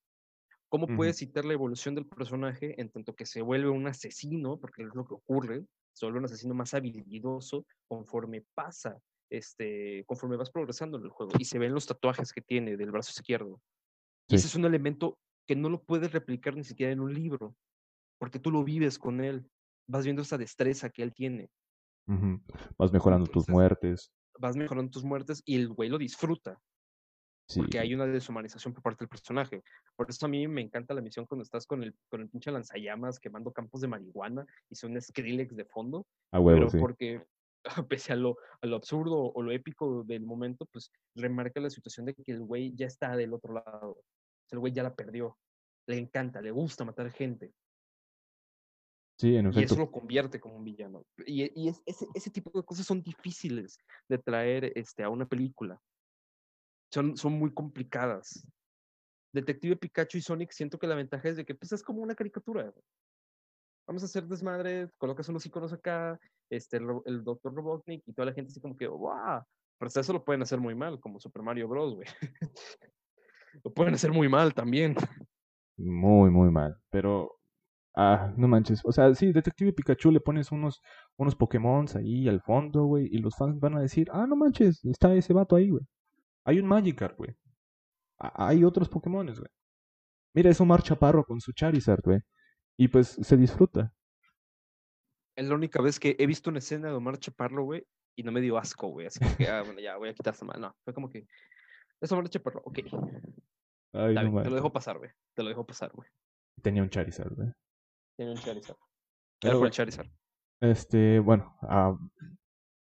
¿Cómo 0.69 0.87
puedes 0.87 1.17
citar 1.17 1.45
la 1.45 1.55
evolución 1.55 1.97
del 1.97 2.07
personaje 2.07 2.81
en 2.81 2.91
tanto 2.91 3.13
que 3.15 3.27
se 3.27 3.43
vuelve 3.43 3.69
un 3.69 3.89
asesino, 3.89 4.61
porque 4.61 4.85
es 4.85 4.95
lo 4.95 5.05
que 5.05 5.15
ocurre, 5.15 5.65
se 5.93 6.07
vuelve 6.07 6.21
un 6.21 6.27
asesino 6.27 6.55
más 6.55 6.75
habilidoso 6.75 7.67
conforme 7.89 8.45
pasa, 8.55 8.97
este, 9.31 10.05
conforme 10.07 10.37
vas 10.37 10.51
progresando 10.51 10.99
en 10.99 11.05
el 11.05 11.11
juego 11.11 11.33
y 11.41 11.45
se 11.45 11.59
ven 11.59 11.75
los 11.75 11.87
tatuajes 11.87 12.33
que 12.33 12.41
tiene 12.41 12.77
del 12.77 12.93
brazo 12.93 13.11
izquierdo. 13.11 13.61
Y 14.31 14.37
ese 14.37 14.47
es 14.47 14.55
un 14.55 14.65
elemento 14.65 15.19
que 15.47 15.57
no 15.57 15.69
lo 15.69 15.83
puedes 15.83 16.13
replicar 16.13 16.57
ni 16.57 16.65
siquiera 16.65 16.93
en 16.93 17.01
un 17.01 17.13
libro, 17.13 17.57
porque 18.19 18.39
tú 18.39 18.51
lo 18.51 18.63
vives 18.63 18.99
con 18.99 19.21
él, 19.21 19.51
vas 19.89 20.05
viendo 20.05 20.23
esa 20.23 20.39
destreza 20.39 20.91
que 20.91 21.03
él 21.03 21.13
tiene. 21.13 21.51
Vas 22.79 22.93
mejorando 22.93 23.27
tus 23.27 23.49
muertes. 23.49 24.13
Vas 24.39 24.57
mejorando 24.57 24.91
tus 24.91 25.05
muertes 25.05 25.43
y 25.45 25.57
el 25.57 25.69
güey 25.69 25.89
lo 25.89 25.99
disfruta. 25.99 26.59
Porque 27.57 27.81
hay 27.81 27.95
una 27.95 28.07
deshumanización 28.07 28.73
por 28.73 28.83
parte 28.83 29.05
del 29.05 29.09
personaje. 29.09 29.63
Por 29.97 30.09
eso 30.09 30.25
a 30.27 30.29
mí 30.29 30.47
me 30.47 30.61
encanta 30.61 30.95
la 30.95 31.01
misión 31.01 31.27
cuando 31.27 31.43
estás 31.43 31.67
con 31.67 31.83
el, 31.83 31.95
con 32.09 32.21
el 32.21 32.29
pinche 32.29 32.53
lanzallamas 32.53 33.19
quemando 33.19 33.53
campos 33.53 33.81
de 33.81 33.89
marihuana 33.89 34.47
y 34.69 34.77
son 34.77 35.01
Skrillex 35.01 35.57
de 35.57 35.65
fondo. 35.65 36.07
A 36.31 36.39
huevo, 36.39 36.69
pero 36.71 36.81
porque, 36.81 37.27
pese 37.89 38.13
a 38.13 38.17
lo, 38.17 38.37
a 38.63 38.67
lo 38.67 38.77
absurdo 38.77 39.33
o 39.35 39.43
lo 39.43 39.51
épico 39.51 40.05
del 40.05 40.25
momento, 40.25 40.67
pues 40.67 40.93
remarca 41.17 41.61
la 41.61 41.71
situación 41.71 42.07
de 42.07 42.15
que 42.15 42.31
el 42.33 42.41
güey 42.41 42.73
ya 42.77 42.87
está 42.87 43.17
del 43.17 43.35
otro 43.35 43.55
lado. 43.55 43.99
El 44.51 44.59
güey 44.59 44.73
ya 44.73 44.83
la 44.83 44.95
perdió. 44.95 45.39
Le 45.87 45.99
encanta, 45.99 46.41
le 46.41 46.51
gusta 46.51 46.85
matar 46.85 47.11
gente. 47.11 47.53
Sí, 49.19 49.37
en 49.37 49.47
efecto. 49.47 49.61
Y 49.61 49.65
eso 49.65 49.77
lo 49.77 49.91
convierte 49.91 50.41
como 50.41 50.57
un 50.57 50.65
villano. 50.65 51.05
Y, 51.27 51.61
y 51.61 51.69
es, 51.69 51.83
ese, 51.85 52.07
ese, 52.15 52.31
tipo 52.31 52.51
de 52.59 52.65
cosas 52.65 52.87
son 52.87 53.03
difíciles 53.03 53.79
de 54.09 54.19
traer 54.19 54.73
este, 54.77 55.03
a 55.03 55.11
una 55.11 55.27
película 55.27 55.81
son, 56.93 57.17
son 57.17 57.33
muy 57.35 57.53
complicadas. 57.53 58.47
Detective 59.33 59.77
Pikachu 59.77 60.19
y 60.19 60.23
Sonic 60.23 60.51
siento 60.51 60.79
que 60.79 60.87
la 60.87 60.97
ventaja 60.97 61.29
es 61.29 61.37
de 61.37 61.45
que 61.45 61.55
pues, 61.55 61.73
es 61.73 61.83
como 61.83 62.03
una 62.03 62.15
caricatura. 62.15 62.73
Vamos 63.87 64.03
a 64.03 64.07
hacer 64.07 64.27
desmadre, 64.27 64.91
colocas 64.99 65.29
unos 65.29 65.47
iconos 65.47 65.73
acá, 65.73 66.19
este, 66.51 66.79
el, 66.79 66.87
el 67.07 67.25
Dr. 67.25 67.55
Robotnik 67.55 68.03
y 68.07 68.13
toda 68.13 68.27
la 68.27 68.33
gente 68.33 68.51
así 68.51 68.61
como 68.61 68.77
que, 68.77 68.87
¡wow! 68.87 69.43
Pero 69.79 69.89
eso 69.89 70.13
lo 70.13 70.25
pueden 70.25 70.43
hacer 70.43 70.61
muy 70.61 70.75
mal, 70.75 71.01
como 71.01 71.21
Super 71.21 71.43
Mario 71.43 71.69
Bros, 71.69 71.95
güey. 71.95 72.07
lo 73.65 73.73
pueden 73.73 73.95
hacer 73.95 74.13
muy 74.13 74.29
mal 74.29 74.55
también. 74.55 74.95
Muy, 75.77 76.31
muy 76.31 76.51
mal. 76.51 76.77
Pero, 76.91 77.39
ah, 77.97 78.33
no 78.37 78.49
manches. 78.49 78.81
O 78.85 78.93
sea, 78.93 79.15
sí, 79.15 79.33
Detective 79.33 79.73
Pikachu 79.73 80.11
le 80.11 80.21
pones 80.21 80.53
unos, 80.53 80.81
unos 81.17 81.35
Pokémon 81.35 81.87
ahí 81.95 82.29
al 82.29 82.41
fondo, 82.43 82.85
güey, 82.85 83.09
y 83.11 83.19
los 83.19 83.37
fans 83.37 83.59
van 83.61 83.77
a 83.77 83.81
decir, 83.81 84.09
ah, 84.13 84.27
no 84.27 84.37
manches, 84.37 84.85
está 84.85 85.15
ese 85.15 85.33
vato 85.33 85.57
ahí, 85.57 85.71
güey. 85.71 85.85
Hay 86.45 86.59
un 86.59 86.67
Magikarp, 86.67 87.17
güey. 87.17 87.37
Hay 88.19 88.65
otros 88.65 88.89
Pokémon, 88.89 89.27
güey. 89.27 89.51
Mira, 90.35 90.51
es 90.51 90.61
Omar 90.61 90.83
Chaparro 90.83 91.25
con 91.25 91.41
su 91.41 91.53
Charizard, 91.53 92.03
güey. 92.05 92.21
Y 92.77 92.89
pues 92.89 93.19
se 93.21 93.37
disfruta. 93.37 93.93
Es 95.37 95.47
la 95.49 95.55
única 95.55 95.83
vez 95.83 95.99
que 95.99 96.17
he 96.19 96.27
visto 96.27 96.51
una 96.51 96.59
escena 96.59 96.89
de 96.89 96.95
Omar 96.95 97.19
Chaparro, 97.19 97.65
güey, 97.65 97.87
y 98.17 98.23
no 98.23 98.33
me 98.33 98.41
dio 98.41 98.59
asco, 98.59 98.89
güey. 98.89 99.07
Así 99.07 99.21
que, 99.37 99.49
ah, 99.49 99.63
bueno, 99.63 99.81
ya 99.81 99.97
voy 99.97 100.11
a 100.11 100.15
quitar 100.15 100.35
esa 100.35 100.45
mano. 100.45 100.61
No, 100.61 100.77
fue 100.85 100.93
como 100.93 101.09
que, 101.09 101.27
es 102.01 102.13
Omar 102.13 102.29
Chaparro, 102.29 102.63
ok. 102.65 102.79
Ay, 103.93 104.15
no, 104.15 104.43
te 104.43 104.51
lo 104.51 104.57
dejo 104.57 104.73
pasar, 104.73 104.99
güey. 104.99 105.11
Te 105.35 105.43
lo 105.43 105.49
dejo 105.49 105.67
pasar, 105.67 105.91
güey. 105.93 106.09
Tenía 106.63 106.83
un 106.83 106.91
Charizard, 106.91 107.35
güey. 107.35 107.49
Tenía 108.17 108.33
un 108.33 108.39
Charizard. 108.39 108.77
Era 109.43 109.55
por 109.55 109.67
el 109.67 109.73
Charizard. 109.73 110.09
Este, 110.61 111.19
bueno, 111.21 111.57
uh, 111.63 111.97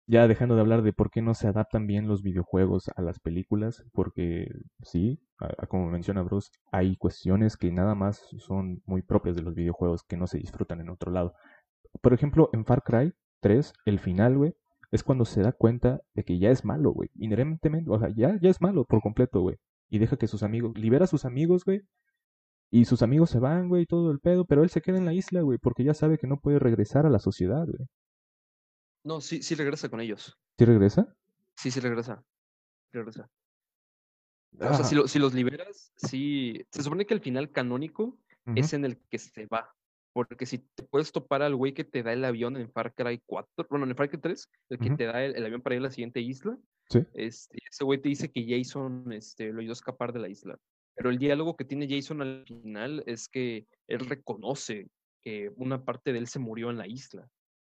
ya 0.05 0.27
dejando 0.27 0.55
de 0.55 0.61
hablar 0.61 0.83
de 0.83 0.93
por 0.93 1.09
qué 1.09 1.21
no 1.21 1.33
se 1.33 1.47
adaptan 1.47 1.87
bien 1.87 2.07
los 2.07 2.21
videojuegos 2.21 2.89
a 2.95 3.01
las 3.01 3.19
películas, 3.19 3.83
porque 3.93 4.47
sí, 4.81 5.21
como 5.69 5.89
menciona 5.89 6.21
Bruce, 6.21 6.51
hay 6.71 6.97
cuestiones 6.97 7.57
que 7.57 7.71
nada 7.71 7.95
más 7.95 8.27
son 8.37 8.81
muy 8.85 9.01
propias 9.01 9.35
de 9.35 9.41
los 9.41 9.55
videojuegos 9.55 10.03
que 10.03 10.17
no 10.17 10.27
se 10.27 10.37
disfrutan 10.37 10.81
en 10.81 10.89
otro 10.89 11.11
lado. 11.11 11.33
Por 12.01 12.13
ejemplo, 12.13 12.49
en 12.53 12.65
Far 12.65 12.83
Cry 12.83 13.13
3, 13.41 13.73
el 13.85 13.99
final, 13.99 14.37
güey, 14.37 14.55
es 14.93 15.03
cuando 15.03 15.25
se 15.25 15.41
da 15.41 15.51
cuenta 15.53 16.01
de 16.13 16.23
que 16.23 16.37
ya 16.37 16.51
es 16.51 16.63
malo, 16.63 16.91
güey. 16.91 17.09
Inherentemente, 17.15 17.89
o 17.89 17.99
sea, 17.99 18.09
ya, 18.15 18.39
ya 18.39 18.51
es 18.51 18.61
malo 18.61 18.85
por 18.85 19.01
completo, 19.01 19.41
güey. 19.41 19.57
Y 19.89 19.97
deja 19.97 20.17
que 20.17 20.27
sus 20.27 20.43
amigos, 20.43 20.77
libera 20.77 21.05
a 21.05 21.07
sus 21.07 21.25
amigos, 21.25 21.65
güey. 21.65 21.81
Y 22.69 22.85
sus 22.85 23.01
amigos 23.01 23.31
se 23.31 23.39
van, 23.39 23.69
güey, 23.69 23.87
todo 23.87 24.11
el 24.11 24.19
pedo, 24.19 24.45
pero 24.45 24.61
él 24.61 24.69
se 24.69 24.81
queda 24.81 24.99
en 24.99 25.05
la 25.05 25.13
isla, 25.15 25.41
güey, 25.41 25.57
porque 25.57 25.83
ya 25.83 25.95
sabe 25.95 26.19
que 26.19 26.27
no 26.27 26.39
puede 26.39 26.59
regresar 26.59 27.07
a 27.07 27.09
la 27.09 27.17
sociedad, 27.17 27.65
güey. 27.65 27.87
No, 29.03 29.19
sí, 29.19 29.41
sí 29.41 29.55
regresa 29.55 29.89
con 29.89 29.99
ellos. 29.99 30.37
¿Sí 30.59 30.65
regresa? 30.65 31.17
Sí, 31.55 31.71
sí 31.71 31.79
regresa. 31.79 32.23
Regresa. 32.91 33.31
O 34.59 34.75
sea, 34.75 34.83
si, 34.83 34.95
si, 35.07 35.17
los 35.17 35.33
liberas, 35.33 35.91
sí. 35.95 36.67
Se 36.69 36.83
supone 36.83 37.07
que 37.07 37.15
el 37.15 37.19
final 37.19 37.51
canónico 37.51 38.19
es 38.55 38.73
en 38.73 38.85
el 38.85 38.99
que 39.09 39.17
se 39.17 39.47
va. 39.47 39.73
Porque 40.13 40.45
si 40.45 40.59
te 40.59 40.83
puedes 40.83 41.11
topar 41.11 41.41
al 41.41 41.55
güey 41.55 41.73
que 41.73 41.83
te 41.83 42.03
da 42.03 42.13
el 42.13 42.23
avión 42.23 42.55
en 42.55 42.71
Far 42.71 42.93
Cry 42.93 43.21
4, 43.25 43.67
bueno, 43.69 43.85
en 43.85 43.95
Far 43.95 44.09
Cry 44.09 44.19
3, 44.19 44.49
el 44.69 44.79
que 44.79 44.91
te 44.91 45.05
da 45.05 45.23
el, 45.23 45.43
avión 45.43 45.61
para 45.61 45.75
ir 45.75 45.79
a 45.79 45.83
la 45.83 45.91
siguiente 45.91 46.21
isla, 46.21 46.57
¿Sí? 46.89 46.99
este, 47.13 47.57
ese 47.69 47.83
güey 47.83 47.99
te 47.99 48.09
dice 48.09 48.31
que 48.31 48.45
Jason 48.47 49.11
este, 49.11 49.51
lo 49.51 49.59
ayudó 49.59 49.71
a 49.71 49.73
escapar 49.73 50.13
de 50.13 50.19
la 50.19 50.29
isla. 50.29 50.57
Pero 50.95 51.09
el 51.09 51.17
diálogo 51.17 51.57
que 51.57 51.65
tiene 51.65 51.87
Jason 51.89 52.21
al 52.21 52.45
final 52.45 53.03
es 53.07 53.27
que 53.27 53.67
él 53.87 53.99
reconoce 54.01 54.87
que 55.23 55.51
una 55.55 55.83
parte 55.83 56.13
de 56.13 56.19
él 56.19 56.27
se 56.27 56.39
murió 56.39 56.69
en 56.69 56.77
la 56.77 56.87
isla. 56.87 57.27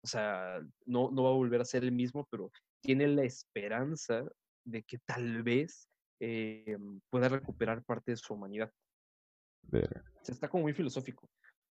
O 0.03 0.07
sea, 0.07 0.59
no, 0.85 1.09
no 1.11 1.23
va 1.23 1.29
a 1.29 1.33
volver 1.33 1.61
a 1.61 1.65
ser 1.65 1.83
el 1.83 1.91
mismo, 1.91 2.27
pero 2.29 2.51
tiene 2.81 3.07
la 3.07 3.23
esperanza 3.23 4.25
de 4.65 4.83
que 4.83 4.97
tal 4.99 5.43
vez 5.43 5.87
eh, 6.19 6.77
pueda 7.09 7.29
recuperar 7.29 7.83
parte 7.83 8.11
de 8.11 8.17
su 8.17 8.33
humanidad. 8.33 8.71
Está 10.27 10.49
como 10.49 10.63
muy 10.63 10.73
filosófico. 10.73 11.29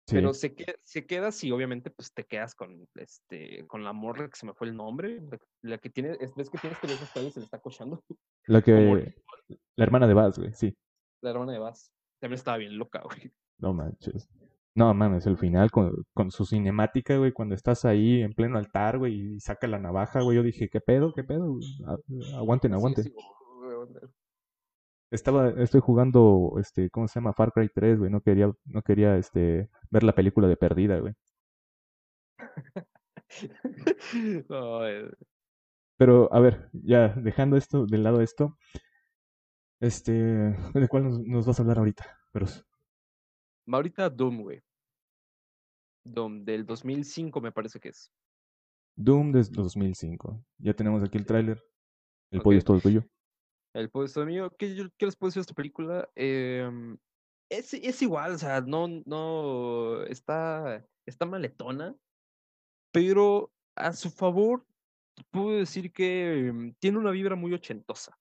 Pero 0.08 0.34
se, 0.34 0.54
queda, 0.54 0.74
se 0.84 1.06
queda 1.06 1.32
si 1.32 1.52
obviamente 1.52 1.90
pues 1.90 2.14
te 2.14 2.26
quedas 2.26 2.54
con 2.54 2.88
este 2.96 3.66
con 3.68 3.84
la 3.84 3.92
morra 3.92 4.30
que 4.30 4.36
se 4.36 4.46
me 4.46 4.54
fue 4.54 4.68
el 4.68 4.76
nombre, 4.76 5.22
la, 5.62 5.80
que 5.80 5.90
tiene, 5.90 6.18
ves 6.36 6.50
que 6.50 6.58
tienes 6.60 6.78
que 6.80 6.88
ver 6.88 6.98
y 7.28 7.32
se 7.32 7.40
le 7.40 7.46
está 7.46 7.60
cochando. 7.60 8.04
La 8.46 8.62
que 8.64 9.16
la 9.76 9.84
hermana 9.84 10.08
de 10.08 10.14
Baz, 10.14 10.38
güey, 10.38 10.54
sí. 10.54 10.76
La 11.22 11.32
hermana 11.32 11.54
de 11.54 11.60
Baz. 11.60 11.92
También 12.20 12.38
estaba 12.38 12.58
bien 12.58 12.78
loca, 12.78 13.02
güey. 13.04 13.32
No 13.58 13.74
manches. 13.74 14.30
No 14.76 14.94
mames, 14.94 15.26
el 15.26 15.38
final 15.38 15.72
con, 15.72 16.06
con 16.14 16.32
su 16.32 16.46
cinemática, 16.46 17.18
güey, 17.18 17.32
cuando 17.32 17.56
estás 17.56 17.86
ahí 17.86 18.22
en 18.22 18.34
pleno 18.34 18.58
altar, 18.58 18.98
güey, 18.98 19.36
y 19.36 19.40
saca 19.40 19.68
la 19.68 19.80
navaja, 19.80 20.22
güey, 20.22 20.36
yo 20.36 20.44
dije, 20.44 20.68
¿qué 20.70 20.82
pedo? 20.82 21.14
¿Qué 21.14 21.24
pedo? 21.24 21.58
aguanten, 22.36 22.74
aguanten. 22.74 23.06
Estaba, 25.12 25.50
estoy 25.62 25.82
jugando, 25.82 26.56
este, 26.60 26.90
¿cómo 26.90 27.08
se 27.08 27.20
llama? 27.20 27.34
Far 27.34 27.52
Cry 27.52 27.70
3, 27.74 28.00
güey, 28.00 28.12
no 28.12 28.22
quería, 28.22 28.52
no 28.66 28.82
quería, 28.82 29.18
este, 29.18 29.70
ver 29.90 30.04
la 30.04 30.16
película 30.16 30.48
de 30.48 30.58
Perdida, 30.58 31.00
güey. 31.00 31.14
Pero, 35.98 36.34
a 36.34 36.40
ver, 36.40 36.70
ya, 36.74 37.10
dejando 37.10 37.56
esto, 37.56 37.86
del 37.86 38.04
lado 38.04 38.22
esto, 38.22 38.58
este, 39.80 40.12
¿de 40.12 40.88
cuál 40.90 41.04
nos, 41.04 41.20
nos 41.20 41.46
vas 41.46 41.60
a 41.60 41.62
hablar 41.62 41.78
ahorita? 41.78 42.06
Pero... 42.32 42.48
Ahorita 43.68 44.10
Doom, 44.10 44.42
güey. 44.42 44.62
Doom, 46.04 46.44
del 46.44 46.66
2005 46.66 47.42
me 47.42 47.52
parece 47.52 47.80
que 47.80 47.90
es. 47.90 48.12
Doom 48.96 49.32
del 49.32 49.46
2005. 49.52 50.46
Ya 50.58 50.74
tenemos 50.74 51.04
aquí 51.04 51.18
el 51.18 51.26
tráiler. 51.26 51.62
El 52.32 52.42
pollo 52.42 52.58
es 52.58 52.66
todo 52.66 52.80
tuyo. 52.80 53.04
El 53.76 53.90
pollo 53.90 54.06
es 54.06 54.14
todo 54.14 54.26
mío. 54.26 54.56
¿Qué, 54.58 54.68
les 54.68 55.16
puedo 55.16 55.30
decir 55.30 55.42
de 55.42 55.42
esta 55.42 55.54
película? 55.54 56.10
Em, 56.16 56.98
es, 57.50 57.74
es, 57.74 58.02
igual, 58.02 58.34
o 58.34 58.38
sea, 58.38 58.62
no, 58.62 58.88
no, 59.06 60.04
está, 60.04 60.86
está 61.06 61.26
maletona, 61.26 61.94
pero 62.92 63.52
a 63.76 63.94
su 63.94 64.10
favor 64.10 64.66
puedo 65.30 65.58
decir 65.58 65.92
que 65.92 66.48
em, 66.48 66.74
tiene 66.80 66.98
una 66.98 67.12
vibra 67.12 67.36
muy 67.36 67.54
ochentosa 67.54 68.18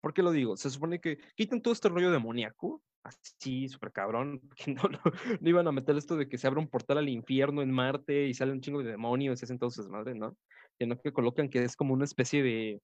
¿Por 0.00 0.14
qué 0.14 0.22
lo 0.22 0.30
digo? 0.30 0.56
Se 0.56 0.70
supone 0.70 1.00
que 1.00 1.18
quitan 1.34 1.60
todo 1.60 1.74
este 1.74 1.88
rollo 1.88 2.12
demoníaco, 2.12 2.80
así, 3.02 3.68
súper 3.68 3.90
cabrón, 3.90 4.40
que 4.56 4.72
no, 4.72 4.82
no, 4.84 5.00
iban 5.40 5.66
a 5.66 5.72
meter 5.72 5.96
esto 5.96 6.16
de 6.16 6.28
que 6.28 6.38
se 6.38 6.46
abra 6.46 6.60
un 6.60 6.68
portal 6.68 6.98
al 6.98 7.08
infierno 7.08 7.60
en 7.60 7.72
Marte 7.72 8.28
y 8.28 8.32
sale 8.32 8.52
un 8.52 8.60
chingo 8.60 8.84
de 8.84 8.92
demonios 8.92 9.42
y 9.42 9.44
hacen 9.44 9.58
todo 9.58 9.70
su 9.70 9.82
madre, 9.88 10.14
¿no? 10.14 10.36
Sino 10.78 10.96
que 11.00 11.12
colocan 11.12 11.48
que 11.48 11.64
es 11.64 11.74
como 11.74 11.92
una 11.92 12.04
especie 12.04 12.44
de... 12.44 12.80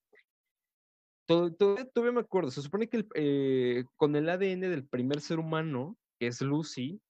Todo, 1.27 1.53
todavía 1.53 2.13
me 2.13 2.21
acuerdo, 2.21 2.51
se 2.51 2.63
supone 2.63 2.89
que 2.89 3.07
eh, 3.15 3.85
con 3.97 4.17
el 4.17 4.29
ADN 4.29 4.69
del 4.69 4.87
primer 4.87 5.21
ser 5.21 5.39
humano, 5.39 5.97
que 6.19 6.27
es 6.27 6.41
Lucy, 6.43 7.01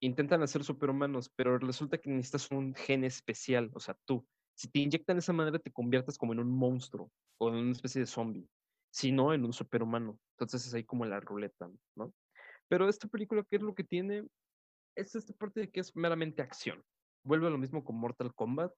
intentan 0.00 0.42
hacer 0.42 0.64
superhumanos, 0.64 1.30
pero 1.34 1.58
resulta 1.58 1.98
que 1.98 2.10
necesitas 2.10 2.50
un 2.50 2.74
gen 2.74 3.04
especial, 3.04 3.70
o 3.74 3.80
sea, 3.80 3.96
tú. 4.04 4.26
Si 4.54 4.68
te 4.68 4.80
inyectan 4.80 5.18
esa 5.18 5.32
manera, 5.32 5.58
te 5.58 5.72
conviertes 5.72 6.18
como 6.18 6.32
en 6.32 6.40
un 6.40 6.50
monstruo 6.50 7.10
o 7.38 7.48
en 7.48 7.54
una 7.56 7.72
especie 7.72 8.00
de 8.00 8.06
zombie, 8.06 8.48
si 8.90 9.12
no 9.12 9.32
en 9.32 9.44
un 9.44 9.52
superhumano. 9.52 10.18
Entonces 10.36 10.66
es 10.66 10.74
ahí 10.74 10.84
como 10.84 11.04
la 11.06 11.20
ruleta, 11.20 11.70
¿no? 11.96 12.12
Pero 12.68 12.88
esta 12.88 13.08
película, 13.08 13.44
¿qué 13.48 13.56
es 13.56 13.62
lo 13.62 13.74
que 13.74 13.84
tiene? 13.84 14.26
Es 14.96 15.14
esta 15.14 15.32
parte 15.34 15.60
de 15.60 15.70
que 15.70 15.80
es 15.80 15.94
meramente 15.96 16.42
acción. 16.42 16.82
Vuelve 17.24 17.46
a 17.46 17.50
lo 17.50 17.58
mismo 17.58 17.84
con 17.84 17.96
Mortal 17.96 18.34
Kombat. 18.34 18.72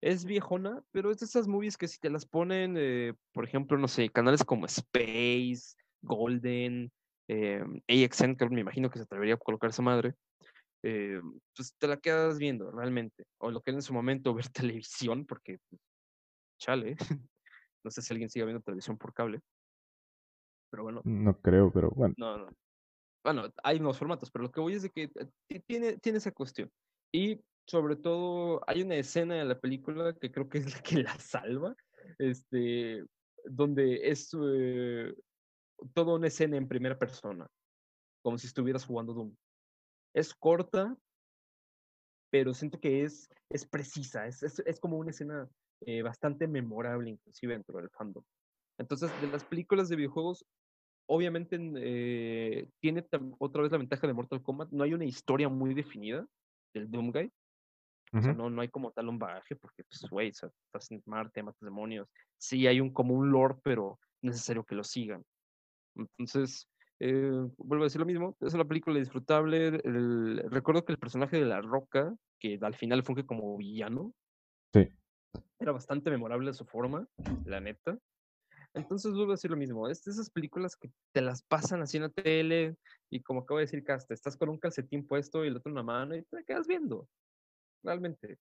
Es 0.00 0.24
viejona, 0.24 0.82
pero 0.92 1.10
es 1.10 1.18
de 1.18 1.26
esas 1.26 1.48
movies 1.48 1.76
que 1.76 1.88
si 1.88 1.98
te 1.98 2.10
las 2.10 2.24
ponen, 2.24 2.76
eh, 2.78 3.14
por 3.32 3.44
ejemplo, 3.44 3.76
no 3.78 3.88
sé, 3.88 4.10
canales 4.10 4.44
como 4.44 4.66
Space, 4.66 5.74
Golden, 6.02 6.92
eh, 7.28 7.62
AXN, 7.88 8.36
que 8.36 8.48
me 8.48 8.60
imagino 8.60 8.90
que 8.90 8.98
se 8.98 9.04
atrevería 9.04 9.34
a 9.34 9.38
colocar 9.38 9.70
esa 9.70 9.82
madre, 9.82 10.14
eh, 10.82 11.20
pues 11.54 11.74
te 11.76 11.88
la 11.88 11.96
quedas 11.96 12.38
viendo 12.38 12.70
realmente. 12.70 13.24
O 13.38 13.50
lo 13.50 13.60
que 13.60 13.70
era 13.70 13.78
en 13.78 13.82
su 13.82 13.92
momento 13.92 14.34
ver 14.34 14.48
televisión, 14.82 15.26
porque 15.26 15.58
pues, 15.68 15.80
chale, 16.60 16.96
no 17.84 17.90
sé 17.90 18.02
si 18.02 18.12
alguien 18.12 18.30
sigue 18.30 18.44
viendo 18.44 18.62
televisión 18.62 18.96
por 18.96 19.12
cable. 19.12 19.40
Pero 20.70 20.84
bueno. 20.84 21.00
No 21.04 21.40
creo, 21.40 21.72
pero 21.72 21.90
bueno. 21.90 22.14
No, 22.18 22.38
no. 22.38 22.50
Bueno, 23.24 23.52
hay 23.62 23.78
unos 23.78 23.98
formatos, 23.98 24.30
pero 24.30 24.44
lo 24.44 24.50
que 24.50 24.60
voy 24.60 24.74
es 24.74 24.82
de 24.82 24.90
que 24.90 25.10
eh, 25.48 25.60
tiene, 25.66 25.98
tiene 25.98 26.18
esa 26.18 26.32
cuestión. 26.32 26.70
Y 27.12 27.40
sobre 27.68 27.96
todo, 27.96 28.62
hay 28.66 28.82
una 28.82 28.96
escena 28.96 29.36
de 29.36 29.44
la 29.44 29.58
película 29.60 30.14
que 30.14 30.32
creo 30.32 30.48
que 30.48 30.58
es 30.58 30.74
la 30.74 30.80
que 30.82 31.02
la 31.02 31.18
salva, 31.18 31.76
este, 32.18 33.04
donde 33.44 34.08
es 34.08 34.30
eh, 34.40 35.14
toda 35.94 36.16
una 36.16 36.28
escena 36.28 36.56
en 36.56 36.66
primera 36.66 36.98
persona, 36.98 37.46
como 38.22 38.38
si 38.38 38.46
estuvieras 38.46 38.84
jugando 38.84 39.14
Doom 39.14 39.34
es 40.14 40.34
corta, 40.34 40.96
pero 42.30 42.52
siento 42.54 42.80
que 42.80 43.04
es, 43.04 43.28
es 43.50 43.66
precisa, 43.66 44.26
es, 44.26 44.42
es, 44.42 44.80
como 44.80 44.98
una 44.98 45.10
escena 45.10 45.48
eh, 45.86 46.02
bastante 46.02 46.46
memorable 46.46 47.10
inclusive 47.10 47.54
dentro 47.54 47.78
del 47.78 47.90
fandom. 47.90 48.24
Entonces, 48.78 49.10
de 49.20 49.28
las 49.28 49.44
películas 49.44 49.88
de 49.88 49.96
videojuegos, 49.96 50.44
obviamente 51.08 51.58
eh, 51.76 52.68
tiene 52.80 53.06
otra 53.38 53.62
vez 53.62 53.72
la 53.72 53.78
ventaja 53.78 54.06
de 54.06 54.12
Mortal 54.12 54.42
Kombat, 54.42 54.70
no 54.70 54.84
hay 54.84 54.94
una 54.94 55.04
historia 55.04 55.48
muy 55.48 55.74
definida 55.74 56.26
del 56.74 56.90
Doomguy, 56.90 57.32
o 58.12 58.22
sea, 58.22 58.32
no, 58.32 58.48
no 58.48 58.62
hay 58.62 58.68
como 58.68 58.90
tal 58.92 59.08
un 59.08 59.18
bagaje, 59.18 59.56
porque, 59.56 59.84
pues, 59.84 60.02
güey, 60.10 60.28
estás 60.28 60.90
en 60.90 61.02
Marte, 61.06 61.42
matas 61.42 61.60
demonios. 61.60 62.08
Sí 62.38 62.66
hay 62.66 62.80
un 62.80 62.92
como 62.92 63.14
un 63.14 63.30
lore, 63.30 63.56
pero 63.62 63.98
necesario 64.22 64.64
que 64.64 64.74
lo 64.74 64.84
sigan. 64.84 65.22
Entonces, 65.94 66.68
eh, 67.00 67.30
vuelvo 67.56 67.84
a 67.84 67.86
decir 67.86 68.00
lo 68.00 68.06
mismo, 68.06 68.36
es 68.40 68.54
una 68.54 68.64
película 68.64 68.98
disfrutable. 68.98 69.70
recuerdo 70.50 70.84
que 70.84 70.92
el 70.92 70.98
personaje 70.98 71.38
de 71.38 71.46
La 71.46 71.60
Roca, 71.60 72.14
que 72.40 72.58
al 72.60 72.74
final 72.74 73.04
funge 73.04 73.26
como 73.26 73.56
villano, 73.56 74.12
sí. 74.72 74.88
era 75.58 75.72
bastante 75.72 76.10
memorable 76.10 76.52
su 76.52 76.64
forma, 76.64 77.06
la 77.44 77.60
neta. 77.60 77.98
Entonces 78.74 79.12
vuelvo 79.12 79.32
a 79.32 79.34
decir 79.34 79.50
lo 79.50 79.56
mismo, 79.56 79.88
es 79.88 80.04
de 80.04 80.12
esas 80.12 80.30
películas 80.30 80.76
que 80.76 80.90
te 81.12 81.20
las 81.20 81.42
pasan 81.42 81.82
así 81.82 81.96
en 81.96 82.04
la 82.04 82.10
tele 82.10 82.76
y 83.10 83.22
como 83.22 83.40
acabo 83.40 83.58
de 83.58 83.64
decir 83.64 83.82
Casta, 83.82 84.12
estás 84.12 84.36
con 84.36 84.50
un 84.50 84.58
calcetín 84.58 85.06
puesto 85.06 85.44
y 85.44 85.48
el 85.48 85.56
otro 85.56 85.70
en 85.70 85.76
la 85.76 85.82
mano 85.82 86.14
y 86.14 86.22
te 86.22 86.44
quedas 86.44 86.66
viendo, 86.66 87.08
realmente. 87.82 88.38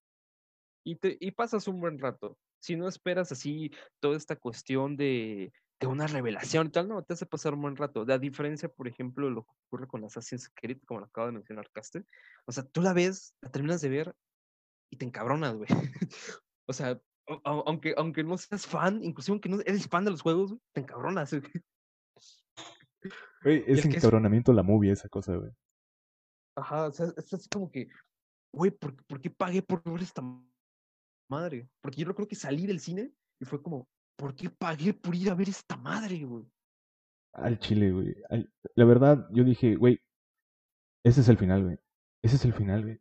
Y, 0.83 0.95
te, 0.95 1.17
y 1.19 1.31
pasas 1.31 1.67
un 1.67 1.79
buen 1.79 1.99
rato. 1.99 2.37
Si 2.59 2.75
no 2.75 2.87
esperas 2.87 3.31
así 3.31 3.71
toda 3.99 4.17
esta 4.17 4.35
cuestión 4.35 4.95
de 4.95 5.51
de 5.79 5.87
una 5.87 6.07
revelación 6.07 6.67
y 6.67 6.69
tal, 6.71 6.87
no, 6.87 7.03
te 7.03 7.13
hace 7.13 7.25
pasar 7.25 7.53
un 7.53 7.61
buen 7.61 7.75
rato. 7.75 8.03
De 8.03 8.13
a 8.13 8.17
diferencia, 8.17 8.69
por 8.69 8.87
ejemplo, 8.87 9.29
lo 9.29 9.43
que 9.43 9.51
ocurre 9.67 9.87
con 9.87 10.03
Assassin's 10.03 10.51
Creed, 10.55 10.79
como 10.85 11.01
lo 11.01 11.05
acaba 11.05 11.27
de 11.27 11.33
mencionar 11.33 11.69
Caste. 11.71 12.03
O 12.45 12.51
sea, 12.51 12.63
tú 12.63 12.81
la 12.81 12.93
ves, 12.93 13.35
la 13.41 13.49
terminas 13.49 13.81
de 13.81 13.89
ver 13.89 14.15
y 14.89 14.97
te 14.97 15.05
encabronas, 15.05 15.55
güey. 15.55 15.67
o 16.67 16.73
sea, 16.73 16.99
aunque, 17.43 17.93
aunque 17.97 18.23
no 18.23 18.37
seas 18.37 18.65
fan, 18.65 19.03
inclusive 19.03 19.33
aunque 19.33 19.49
no 19.49 19.59
eres 19.65 19.87
fan 19.87 20.05
de 20.05 20.11
los 20.11 20.21
juegos, 20.21 20.55
te 20.73 20.81
encabronas. 20.81 21.35
Güey, 23.43 23.63
es 23.67 23.85
encabronamiento 23.85 24.53
la 24.53 24.63
movie, 24.63 24.91
esa 24.91 25.09
cosa, 25.09 25.35
güey. 25.35 25.51
Ajá, 26.55 26.87
o 26.87 26.91
sea, 26.91 27.07
es 27.15 27.33
así 27.33 27.47
como 27.49 27.69
que, 27.69 27.87
güey, 28.57 28.71
¿por, 28.71 28.95
¿por 29.05 29.21
qué 29.21 29.29
pagué 29.29 29.61
por 29.61 29.81
ver 29.83 30.01
esta 30.01 30.21
madre? 31.29 31.69
Porque 31.81 32.01
yo 32.01 32.13
creo 32.13 32.27
que 32.27 32.35
salí 32.35 32.65
del 32.67 32.79
cine 32.79 33.13
y 33.39 33.45
fue 33.45 33.61
como, 33.61 33.87
¿por 34.17 34.35
qué 34.35 34.49
pagué 34.49 34.93
por 34.93 35.15
ir 35.15 35.29
a 35.29 35.35
ver 35.35 35.49
esta 35.49 35.77
madre, 35.77 36.25
güey? 36.25 36.45
Al 37.33 37.59
chile, 37.59 37.91
güey. 37.91 38.15
La 38.75 38.85
verdad, 38.85 39.27
yo 39.31 39.43
dije, 39.43 39.75
güey, 39.75 39.99
ese 41.03 41.21
es 41.21 41.29
el 41.29 41.37
final, 41.37 41.63
güey. 41.63 41.77
Ese 42.23 42.35
es 42.35 42.45
el 42.45 42.53
final, 42.53 42.83
güey. 42.83 42.99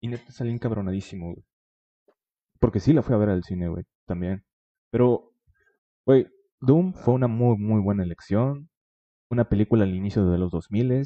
Y 0.00 0.08
neta 0.08 0.30
salí 0.32 0.50
encabronadísimo, 0.50 1.32
güey. 1.32 1.44
Porque 2.58 2.80
sí 2.80 2.92
la 2.92 3.02
fui 3.02 3.14
a 3.14 3.18
ver 3.18 3.30
al 3.30 3.44
cine, 3.44 3.68
güey, 3.68 3.84
también. 4.06 4.44
Pero, 4.90 5.32
güey, 6.04 6.26
Doom 6.60 6.94
fue 6.94 7.14
una 7.14 7.28
muy, 7.28 7.56
muy 7.56 7.80
buena 7.80 8.02
elección. 8.02 8.68
Una 9.30 9.48
película 9.48 9.84
al 9.84 9.94
inicio 9.94 10.28
de 10.28 10.38
los 10.38 10.50
2000 10.50 11.04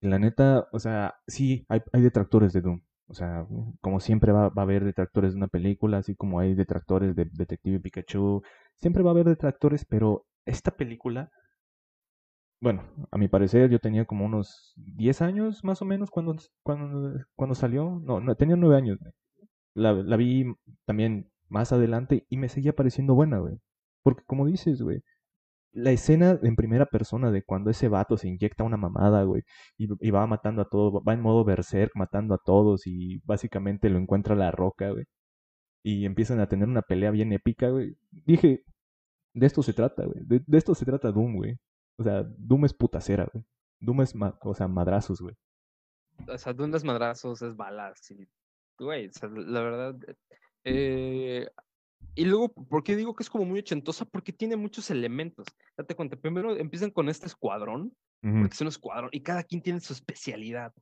y 0.00 0.08
la 0.08 0.18
neta, 0.18 0.68
o 0.72 0.78
sea, 0.78 1.14
sí, 1.26 1.66
hay, 1.68 1.82
hay 1.92 2.02
detractores 2.02 2.52
de 2.52 2.60
Doom. 2.60 2.80
O 3.08 3.14
sea, 3.14 3.46
como 3.80 4.00
siempre 4.00 4.32
va, 4.32 4.50
va, 4.50 4.62
a 4.62 4.64
haber 4.64 4.84
detractores 4.84 5.32
de 5.32 5.38
una 5.38 5.48
película, 5.48 5.98
así 5.98 6.14
como 6.14 6.40
hay 6.40 6.54
detractores 6.54 7.16
de 7.16 7.24
Detective 7.32 7.80
Pikachu, 7.80 8.42
siempre 8.76 9.02
va 9.02 9.10
a 9.10 9.14
haber 9.14 9.26
detractores, 9.26 9.84
pero 9.86 10.26
esta 10.44 10.70
película, 10.72 11.30
bueno, 12.60 12.82
a 13.10 13.18
mi 13.18 13.28
parecer 13.28 13.70
yo 13.70 13.78
tenía 13.78 14.04
como 14.04 14.26
unos 14.26 14.74
10 14.76 15.22
años 15.22 15.64
más 15.64 15.80
o 15.80 15.84
menos 15.84 16.10
cuando, 16.10 16.36
cuando, 16.62 17.18
cuando 17.34 17.54
salió, 17.54 18.00
no, 18.04 18.20
no, 18.20 18.34
tenía 18.34 18.56
9 18.56 18.76
años. 18.76 18.98
La, 19.74 19.92
la 19.92 20.16
vi 20.16 20.44
también 20.84 21.30
más 21.48 21.72
adelante 21.72 22.26
y 22.28 22.36
me 22.36 22.48
seguía 22.48 22.74
pareciendo 22.74 23.14
buena, 23.14 23.38
güey. 23.38 23.58
Porque 24.02 24.24
como 24.26 24.46
dices, 24.46 24.82
güey, 24.82 25.02
la 25.72 25.90
escena 25.92 26.38
en 26.42 26.56
primera 26.56 26.86
persona 26.86 27.30
de 27.30 27.42
cuando 27.42 27.70
ese 27.70 27.88
vato 27.88 28.16
se 28.16 28.28
inyecta 28.28 28.64
una 28.64 28.76
mamada, 28.76 29.22
güey, 29.24 29.42
y, 29.76 30.10
va 30.10 30.26
matando 30.26 30.62
a 30.62 30.68
todos, 30.68 31.02
va 31.06 31.14
en 31.14 31.20
modo 31.20 31.44
berserk 31.44 31.92
matando 31.94 32.34
a 32.34 32.38
todos 32.44 32.86
y 32.86 33.20
básicamente 33.24 33.90
lo 33.90 33.98
encuentra 33.98 34.34
la 34.34 34.50
roca, 34.50 34.90
güey. 34.90 35.04
Y 35.84 36.06
empiezan 36.06 36.40
a 36.40 36.48
tener 36.48 36.68
una 36.68 36.82
pelea 36.82 37.10
bien 37.10 37.32
épica, 37.32 37.70
güey. 37.70 37.96
Dije, 38.10 38.62
de 39.34 39.46
esto 39.46 39.62
se 39.62 39.72
trata, 39.72 40.04
güey. 40.04 40.20
De, 40.26 40.42
esto 40.58 40.74
se 40.74 40.84
trata 40.84 41.12
Doom, 41.12 41.36
güey. 41.36 41.56
O 41.98 42.04
sea, 42.04 42.24
Doom 42.38 42.64
es 42.66 42.74
putacera, 42.74 43.28
güey. 43.32 43.44
Doom 43.80 44.02
es, 44.02 44.14
o 44.42 44.54
sea, 44.54 44.68
madrazos, 44.68 45.20
güey. 45.20 45.34
O 46.28 46.38
sea, 46.38 46.52
Doom 46.52 46.74
es 46.74 46.84
madrazos, 46.84 47.42
es 47.42 47.56
balas, 47.56 48.10
y, 48.10 48.28
güey, 48.78 49.06
o 49.06 49.12
sea, 49.12 49.28
la 49.28 49.62
verdad, 49.62 49.96
eh, 50.64 51.46
y 52.14 52.24
luego, 52.24 52.48
¿por 52.48 52.82
qué 52.82 52.96
digo 52.96 53.14
que 53.14 53.22
es 53.22 53.30
como 53.30 53.44
muy 53.44 53.60
ochentosa? 53.60 54.04
Porque 54.04 54.32
tiene 54.32 54.56
muchos 54.56 54.90
elementos. 54.90 55.46
Date 55.76 55.94
cuenta, 55.94 56.16
primero 56.16 56.56
empiezan 56.56 56.90
con 56.90 57.08
este 57.08 57.26
escuadrón, 57.26 57.94
porque 58.20 58.54
es 58.54 58.60
un 58.60 58.66
escuadrón, 58.68 59.10
y 59.12 59.22
cada 59.22 59.44
quien 59.44 59.62
tiene 59.62 59.80
su 59.80 59.92
especialidad. 59.92 60.72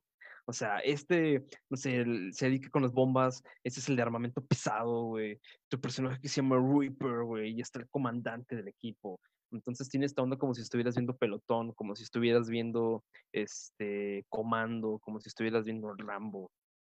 O 0.45 0.53
sea, 0.53 0.79
este, 0.79 1.45
no 1.69 1.77
sé, 1.77 2.05
se 2.31 2.45
dedica 2.45 2.69
con 2.69 2.81
las 2.81 2.93
bombas, 2.93 3.43
este 3.63 3.81
es 3.81 3.89
el 3.89 3.97
de 3.97 4.01
armamento 4.01 4.43
pesado, 4.45 5.03
güey. 5.03 5.39
Tu 5.69 5.79
personaje 5.79 6.19
que 6.19 6.29
se 6.29 6.41
llama 6.41 6.55
Reaper, 6.55 7.23
güey, 7.23 7.51
y 7.51 7.61
está 7.61 7.79
el 7.79 7.89
comandante 7.89 8.55
del 8.55 8.69
equipo. 8.69 9.19
Entonces 9.51 9.89
tiene 9.89 10.05
esta 10.05 10.23
onda 10.23 10.37
como 10.37 10.53
si 10.53 10.61
estuvieras 10.61 10.95
viendo 10.95 11.15
pelotón, 11.15 11.73
como 11.73 11.95
si 11.95 12.03
estuvieras 12.03 12.49
viendo 12.49 13.03
este 13.31 14.25
comando, 14.29 14.99
como 15.03 15.19
si 15.19 15.29
estuvieras 15.29 15.65
viendo 15.65 15.93
Rambo 15.95 16.49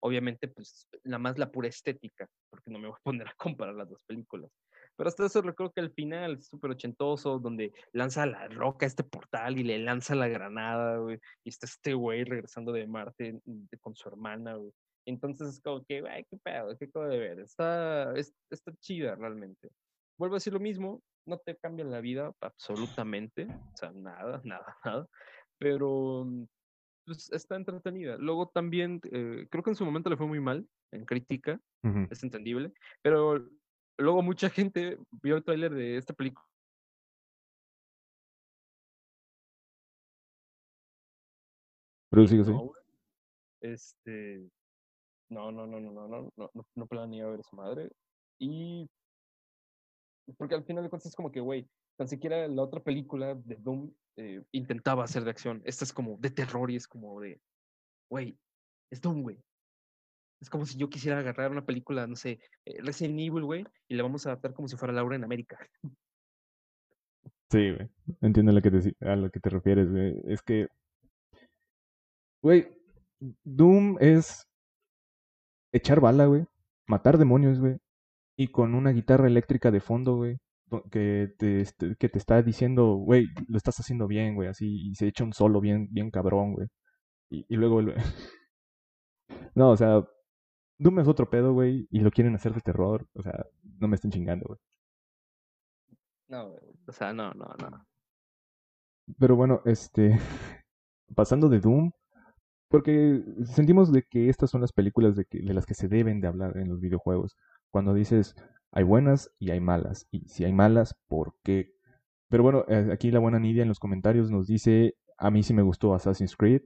obviamente, 0.01 0.49
pues, 0.49 0.89
la 1.05 1.19
más 1.19 1.39
la 1.39 1.51
pura 1.51 1.69
estética, 1.69 2.27
porque 2.51 2.71
no 2.71 2.79
me 2.79 2.89
voy 2.89 2.97
a 2.97 3.01
poner 3.05 3.29
a 3.29 3.35
comparar 3.37 3.75
las 3.75 3.89
dos 3.89 4.05
películas. 4.05 4.51
Pero 4.97 5.09
hasta 5.09 5.27
eso 5.27 5.43
recuerdo 5.43 5.73
que 5.73 5.81
el 5.81 5.93
final 5.93 6.43
súper 6.43 6.73
ochentoso, 6.73 7.39
donde 7.39 7.73
lanza 7.93 8.27
la 8.27 8.49
roca 8.49 8.85
este 8.85 9.05
portal 9.05 9.59
y 9.59 9.63
le 9.63 9.79
lanza 9.79 10.15
la 10.17 10.27
granada, 10.27 10.99
güey, 10.99 11.19
y 11.45 11.51
está 11.51 11.67
este 11.67 11.95
güey 11.95 12.25
regresando 12.25 12.73
de 12.73 12.87
Marte 12.87 13.41
con 13.81 13.95
su 13.95 14.09
hermana, 14.09 14.57
güey. 14.57 14.73
Entonces 15.07 15.49
es 15.49 15.61
como 15.61 15.85
que, 15.85 16.03
ay, 16.09 16.25
qué 16.29 16.37
pedo, 16.37 16.77
qué 16.77 16.87
acabo 16.87 17.07
de 17.07 17.19
ver. 17.19 17.41
Está, 17.41 18.13
está 18.17 18.73
chida 18.81 19.15
realmente. 19.15 19.69
Vuelvo 20.19 20.35
a 20.35 20.39
decir 20.39 20.53
lo 20.53 20.61
mismo, 20.61 21.01
no 21.27 21.39
te 21.39 21.57
cambia 21.57 21.85
la 21.85 22.01
vida 22.01 22.33
absolutamente, 22.41 23.47
o 23.47 23.77
sea, 23.77 23.93
nada, 23.93 24.41
nada, 24.45 24.77
nada. 24.85 25.07
Pero 25.59 26.27
pues, 27.09 27.33
está 27.33 27.57
entretenida. 27.57 28.17
Luego 28.19 28.49
también, 28.49 29.01
eh, 29.11 29.47
creo 29.51 29.63
que 29.63 29.71
en 29.71 29.77
su 29.77 29.85
momento 29.85 30.11
le 30.11 30.17
fue 30.17 30.27
muy 30.27 30.41
mal, 30.41 30.67
en 30.93 31.05
crítica, 31.05 31.61
uh 31.83 31.89
-huh. 31.89 32.09
es 32.11 32.23
entendible, 32.23 32.73
pero 33.03 33.49
luego 33.99 34.23
mucha 34.23 34.49
gente 34.51 34.99
vio 35.23 35.37
el 35.37 35.45
tráiler 35.45 35.75
de 35.75 35.97
esta 35.97 36.15
película. 36.15 36.47
Pero 42.11 42.27
sí, 42.27 42.45
sí. 42.45 42.53
Este, 43.61 44.49
no, 45.31 45.53
no, 45.53 45.67
no, 45.67 45.81
no, 45.81 45.91
no, 45.93 46.09
no, 46.09 46.33
no, 46.37 46.67
no 46.75 46.87
planea 46.87 47.27
ver 47.27 47.41
a 47.41 47.43
su 47.43 47.57
madre. 47.57 47.91
Y 48.41 48.89
porque 50.37 50.55
al 50.55 50.65
final 50.65 50.85
de 50.85 50.91
cuentas 50.91 51.11
es 51.11 51.17
como 51.17 51.33
que, 51.33 51.41
güey, 51.41 51.69
tan 51.97 52.09
siquiera 52.09 52.47
la 52.49 52.63
otra 52.63 52.81
película 52.81 53.35
de 53.35 53.57
Doom 53.57 53.93
eh, 54.19 54.43
intentaba 54.51 55.05
hacer 55.05 55.23
de 55.23 55.31
acción. 55.31 55.63
Esta 55.65 55.85
es 55.85 55.93
como 55.93 56.17
de 56.19 56.31
terror 56.31 56.71
y 56.71 56.77
es 56.77 56.89
como 56.89 57.21
de, 57.21 57.41
güey, 58.11 58.37
es 58.91 59.01
Doom, 59.01 59.23
güey. 59.23 59.41
Es 60.41 60.51
como 60.51 60.67
si 60.67 60.77
yo 60.77 60.91
quisiera 60.91 61.21
agarrar 61.21 61.53
una 61.53 61.65
película, 61.65 62.07
no 62.07 62.17
sé, 62.17 62.41
eh, 62.65 62.83
Resident 62.83 63.19
Evil, 63.21 63.45
güey, 63.45 63.65
y 63.89 63.95
la 63.95 64.03
vamos 64.03 64.27
a 64.27 64.31
adaptar 64.31 64.55
como 64.55 64.67
si 64.67 64.77
fuera 64.77 64.93
Laura 64.93 65.15
en 65.15 65.25
América. 65.25 65.59
Sí, 67.51 67.73
güey. 67.73 67.89
Entiendo 68.21 68.51
a 68.51 68.55
lo 68.55 69.31
que 69.31 69.41
te, 69.41 69.51
refieres, 69.51 69.91
güey. 69.91 70.21
Es 70.27 70.43
que, 70.43 70.69
güey, 72.43 72.69
Doom 73.45 73.99
es 74.01 74.47
echar 75.73 76.01
bala, 76.01 76.27
güey. 76.27 76.45
Matar 76.87 77.19
demonios, 77.19 77.59
güey. 77.61 77.79
Y 78.37 78.49
con 78.49 78.75
una 78.75 78.91
guitarra 78.91 79.29
eléctrica 79.29 79.71
de 79.71 79.81
fondo, 79.81 80.17
güey. 80.17 80.39
Que 80.91 81.35
te, 81.39 81.61
este, 81.61 81.97
que 81.97 82.09
te 82.09 82.19
está 82.19 82.43
diciendo, 82.43 82.95
güey, 82.95 83.27
lo 83.49 83.57
estás 83.57 83.79
haciendo 83.81 84.07
bien, 84.07 84.35
güey. 84.35 84.49
Así, 84.49 84.91
y 84.91 84.95
se 84.95 85.07
echa 85.07 85.25
un 85.25 85.33
solo 85.33 85.61
bien, 85.61 85.89
bien 85.91 86.11
cabrón, 86.11 86.55
güey. 86.55 86.69
Y, 87.31 87.47
y 87.49 87.57
luego... 87.57 87.81
no, 89.55 89.71
o 89.71 89.77
sea, 89.77 90.05
Doom 90.79 91.01
es 91.01 91.09
otro 91.09 91.31
pedo, 91.31 91.53
güey. 91.53 91.87
Y 91.91 92.01
lo 92.01 92.11
quieren 92.11 92.35
hacer 92.35 92.55
de 92.55 92.61
terror. 92.61 93.07
O 93.15 93.23
sea, 93.23 93.47
no 93.79 93.89
me 93.89 93.97
estén 93.97 94.11
chingando, 94.11 94.47
güey. 94.47 94.59
No, 96.29 96.55
o 96.87 96.93
sea, 96.93 97.13
no, 97.13 97.33
no, 97.33 97.47
no. 97.59 97.87
Pero 99.19 99.37
bueno, 99.37 99.63
este... 99.65 100.19
Pasando 101.15 101.49
de 101.49 101.61
Doom, 101.61 101.91
porque 102.69 103.25
sentimos 103.45 103.91
de 103.93 104.03
que 104.03 104.29
estas 104.29 104.51
son 104.51 104.61
las 104.61 104.73
películas 104.73 105.17
de, 105.17 105.25
que, 105.25 105.41
de 105.41 105.55
las 105.55 105.65
que 105.65 105.75
se 105.75 105.89
deben 105.89 106.21
de 106.21 106.29
hablar 106.29 106.57
en 106.59 106.69
los 106.69 106.81
videojuegos. 106.81 107.37
Cuando 107.71 107.95
dices, 107.95 108.35
hay 108.73 108.85
buenas 108.85 109.31
y 109.39 109.51
hay 109.51 109.61
malas. 109.61 110.07
Y 110.11 110.29
si 110.29 110.45
hay 110.45 110.53
malas, 110.53 110.95
¿por 111.09 111.35
qué? 111.43 111.73
Pero 112.29 112.43
bueno, 112.43 112.65
eh, 112.69 112.91
aquí 112.93 113.11
la 113.11 113.21
buena 113.21 113.39
Nidia 113.39 113.63
en 113.63 113.69
los 113.69 113.79
comentarios 113.81 114.31
nos 114.31 114.47
dice, 114.47 114.95
a 115.17 115.31
mí 115.31 115.43
sí 115.43 115.55
me 115.55 115.63
gustó 115.63 115.95
Assassin's 115.95 116.37
Creed. 116.37 116.63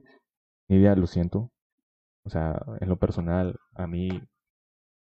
Nidia, 0.67 0.95
lo 0.95 1.07
siento. 1.07 1.51
O 2.25 2.29
sea, 2.29 2.61
en 2.79 2.89
lo 2.89 2.97
personal, 2.97 3.57
a 3.75 3.87
mí, 3.87 4.09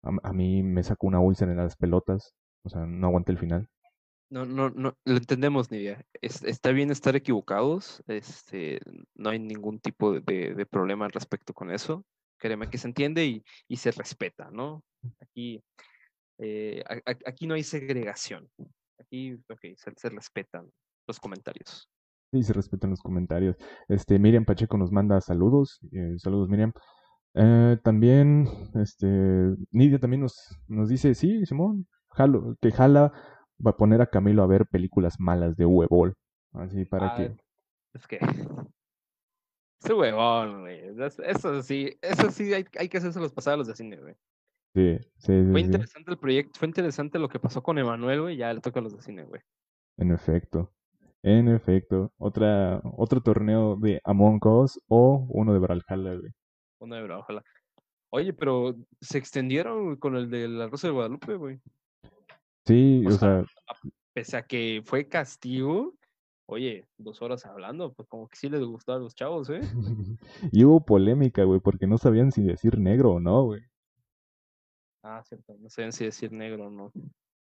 a, 0.02 0.34
mí 0.34 0.64
me 0.64 0.84
sacó 0.84 1.08
una 1.08 1.20
úlcera 1.20 1.52
en 1.52 1.58
las 1.58 1.76
pelotas. 1.76 2.34
O 2.64 2.70
sea, 2.70 2.86
no 2.86 3.08
aguanté 3.08 3.32
el 3.32 3.40
final. 3.40 3.70
No, 4.30 4.46
no, 4.46 4.70
no, 4.70 4.98
lo 5.06 5.18
entendemos, 5.18 5.70
Nidia. 5.70 6.04
está 6.22 6.72
bien 6.72 6.90
estar 6.90 7.16
equivocados, 7.16 8.04
este, 8.08 8.80
no 9.14 9.30
hay 9.30 9.38
ningún 9.38 9.80
tipo 9.80 10.20
de, 10.20 10.66
problema 10.72 11.06
al 11.06 11.12
respecto 11.12 11.54
con 11.54 11.70
eso. 11.70 12.04
Créeme 12.40 12.70
que 12.70 12.80
se 12.80 12.88
entiende 12.88 13.44
y 13.68 13.78
se 13.78 13.92
respeta, 13.92 14.50
¿no? 14.50 14.84
Aquí, 15.22 15.62
eh, 16.40 16.84
aquí 17.26 17.48
no 17.48 17.56
hay 17.56 17.64
segregación. 17.64 18.50
Aquí, 19.00 19.38
se, 19.76 20.10
respetan 20.10 20.70
los 21.08 21.20
comentarios. 21.20 21.90
Sí, 22.32 22.44
se 22.44 22.54
respetan 22.54 22.90
los 22.90 23.02
comentarios. 23.02 23.56
Este, 23.88 24.18
Miriam 24.18 24.46
Pacheco 24.46 24.78
nos 24.78 24.92
manda 24.92 25.20
saludos. 25.22 25.80
Eh, 25.92 26.16
saludos, 26.18 26.50
Miriam. 26.50 26.74
Eh, 27.36 27.78
también, 27.84 28.48
este, 28.76 29.08
Nidia 29.72 30.00
también 30.00 30.22
nos, 30.22 30.56
nos 30.68 30.90
dice, 30.90 31.16
sí, 31.16 31.46
Simón, 31.46 31.88
jalo, 32.10 32.56
que 32.62 32.72
jala 32.72 33.12
va 33.66 33.72
a 33.72 33.78
poner 33.78 34.02
a 34.02 34.08
Camilo 34.08 34.44
a 34.44 34.48
ver 34.48 34.68
películas 34.68 35.20
malas 35.20 35.56
de 35.56 35.66
huevol. 35.66 36.16
Así 36.54 36.86
para 36.86 37.16
que. 37.16 37.36
Es 37.94 38.08
que. 38.08 38.20
Es 39.84 39.90
huevón, 39.90 40.62
güey. 40.62 40.80
Eso 40.98 41.62
sí, 41.62 41.98
eso 42.02 42.32
sí 42.32 42.54
hay, 42.54 42.66
hay 42.80 42.88
que 42.88 43.00
hacerse 43.00 43.20
los 43.20 43.34
pasados 43.34 43.68
de 43.68 43.76
cine, 43.76 43.98
güey. 43.98 44.16
Sí, 44.74 44.98
sí, 45.18 45.44
Fue 45.52 45.62
interesante 45.62 46.12
el 46.12 46.18
proyecto, 46.18 46.58
fue 46.58 46.68
interesante 46.68 47.20
lo 47.20 47.30
que 47.30 47.40
pasó 47.40 47.62
con 47.62 47.78
Emanuel, 47.78 48.22
güey, 48.22 48.38
ya 48.38 48.52
le 48.52 48.60
toca 48.60 48.80
a 48.80 48.84
los 48.84 48.96
de 48.96 49.04
cine, 49.04 49.24
güey. 49.24 49.42
En 49.98 50.12
efecto. 50.12 50.72
En 51.22 51.48
efecto. 51.48 52.12
Otra, 52.18 52.82
otro 52.84 53.22
torneo 53.22 53.76
de 53.76 54.02
Among 54.04 54.46
Us 54.46 54.82
o 54.88 55.28
uno 55.30 55.54
de 55.54 55.60
Brawlhalla, 55.60 56.16
güey. 56.16 56.32
Uno 56.80 56.96
de 56.96 57.04
Brawlhalla. 57.04 57.44
Oye, 58.10 58.34
pero 58.34 58.76
se 59.00 59.20
extendieron 59.20 59.96
con 59.98 60.16
el 60.16 60.30
de 60.30 60.48
la 60.48 60.68
Rosa 60.68 60.88
de 60.88 60.94
Guadalupe, 60.94 61.36
güey. 61.36 61.60
Sí, 62.66 63.04
o, 63.08 63.12
sea, 63.12 63.44
Pese 64.14 64.38
a 64.38 64.44
que 64.44 64.82
fue 64.86 65.08
castigo, 65.08 65.94
oye, 66.48 66.88
dos 66.98 67.22
horas 67.22 67.46
hablando, 67.46 67.94
pues 67.94 68.08
como 68.08 68.28
que 68.28 68.38
sí 68.38 68.50
les 68.50 68.62
gustó 68.62 68.94
a 68.94 69.00
los 69.00 69.16
chavos, 69.16 69.50
¿eh? 69.50 69.62
y 70.52 70.64
hubo 70.64 70.86
polémica, 70.86 71.44
güey, 71.44 71.60
porque 71.60 71.88
no 71.88 71.98
sabían 71.98 72.32
si 72.32 72.44
decir 72.44 72.78
negro 72.78 73.14
o 73.14 73.20
no, 73.20 73.44
güey. 73.44 73.62
Ah, 75.04 75.22
cierto, 75.24 75.56
no 75.60 75.70
sabían 75.70 75.92
si 75.92 76.06
decir 76.06 76.32
negro 76.32 76.68
o 76.68 76.70
no. 76.70 76.92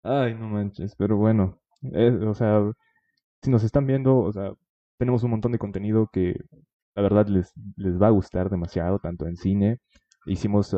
Ay, 0.03 0.35
no 0.35 0.49
manches, 0.49 0.95
pero 0.97 1.17
bueno, 1.17 1.59
o 1.83 2.35
sea, 2.35 2.61
si 3.43 3.51
nos 3.51 3.65
están 3.65 3.87
viendo, 3.87 4.19
o 4.19 4.33
sea, 4.33 4.53
tenemos 4.99 5.23
un 5.23 5.31
montón 5.31 5.53
de 5.53 5.59
contenido 5.59 6.09
que 6.13 6.37
la 6.95 7.03
verdad 7.03 7.27
les, 7.29 7.53
les 7.77 8.01
va 8.01 8.09
a 8.09 8.11
gustar 8.11 8.51
demasiado, 8.51 8.99
tanto 8.99 9.27
en 9.27 9.37
cine. 9.37 9.79
Hicimos, 10.27 10.77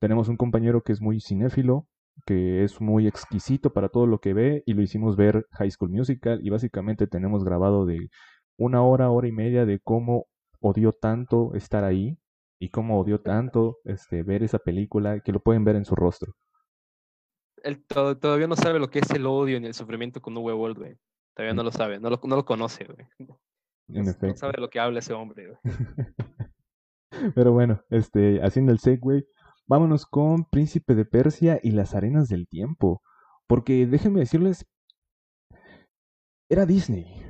tenemos 0.00 0.28
un 0.28 0.36
compañero 0.36 0.82
que 0.82 0.92
es 0.92 1.00
muy 1.00 1.20
cinéfilo, 1.20 1.86
que 2.26 2.64
es 2.64 2.80
muy 2.80 3.06
exquisito 3.06 3.72
para 3.72 3.88
todo 3.88 4.06
lo 4.06 4.18
que 4.18 4.34
ve 4.34 4.62
y 4.66 4.74
lo 4.74 4.82
hicimos 4.82 5.16
ver 5.16 5.46
High 5.52 5.70
School 5.70 5.90
Musical 5.90 6.40
y 6.42 6.50
básicamente 6.50 7.06
tenemos 7.06 7.44
grabado 7.44 7.86
de 7.86 8.08
una 8.56 8.82
hora, 8.82 9.10
hora 9.10 9.28
y 9.28 9.32
media 9.32 9.66
de 9.66 9.78
cómo 9.78 10.26
odió 10.60 10.92
tanto 10.92 11.54
estar 11.54 11.84
ahí 11.84 12.18
y 12.58 12.70
cómo 12.70 13.00
odió 13.00 13.20
tanto 13.20 13.78
este, 13.84 14.22
ver 14.22 14.42
esa 14.42 14.58
película 14.58 15.20
que 15.20 15.32
lo 15.32 15.40
pueden 15.40 15.64
ver 15.64 15.76
en 15.76 15.84
su 15.84 15.94
rostro. 15.94 16.34
Él 17.62 17.84
todavía 17.86 18.46
no 18.46 18.56
sabe 18.56 18.78
lo 18.78 18.90
que 18.90 19.00
es 19.00 19.10
el 19.10 19.26
odio 19.26 19.60
ni 19.60 19.66
el 19.66 19.74
sufrimiento 19.74 20.20
con 20.20 20.36
Uwe 20.36 20.54
World, 20.54 20.78
güey. 20.78 20.96
Todavía 21.34 21.54
no 21.54 21.62
lo 21.62 21.70
sabe, 21.70 22.00
no 22.00 22.10
lo, 22.10 22.20
no 22.24 22.36
lo 22.36 22.44
conoce, 22.44 22.84
güey. 22.84 23.06
En 23.88 24.04
no, 24.04 24.10
efecto. 24.10 24.26
no 24.26 24.36
sabe 24.36 24.60
lo 24.60 24.70
que 24.70 24.80
habla 24.80 24.98
ese 24.98 25.12
hombre, 25.12 25.46
güey. 25.46 25.58
Pero 27.34 27.52
bueno, 27.52 27.82
este, 27.90 28.40
haciendo 28.42 28.72
el 28.72 28.78
segue, 28.78 29.26
vámonos 29.66 30.06
con 30.06 30.44
Príncipe 30.44 30.94
de 30.94 31.04
Persia 31.04 31.58
y 31.62 31.70
las 31.72 31.94
arenas 31.94 32.28
del 32.28 32.46
tiempo. 32.48 33.02
Porque 33.46 33.86
déjenme 33.86 34.20
decirles, 34.20 34.66
era 36.50 36.66
Disney. 36.66 37.27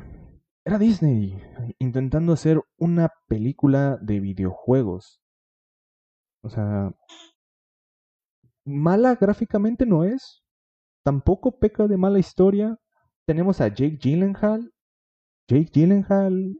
Era 0.68 0.78
Disney 0.78 1.34
intentando 1.78 2.34
hacer 2.34 2.60
una 2.76 3.08
película 3.26 3.96
de 4.02 4.20
videojuegos. 4.20 5.18
O 6.42 6.50
sea, 6.50 6.92
mala 8.66 9.14
gráficamente 9.14 9.86
no 9.86 10.04
es. 10.04 10.42
Tampoco 11.02 11.58
peca 11.58 11.86
de 11.86 11.96
mala 11.96 12.18
historia. 12.18 12.76
Tenemos 13.26 13.62
a 13.62 13.68
Jake 13.68 13.96
Gyllenhaal. 13.98 14.70
Jake 15.48 15.70
Gyllenhaal 15.72 16.58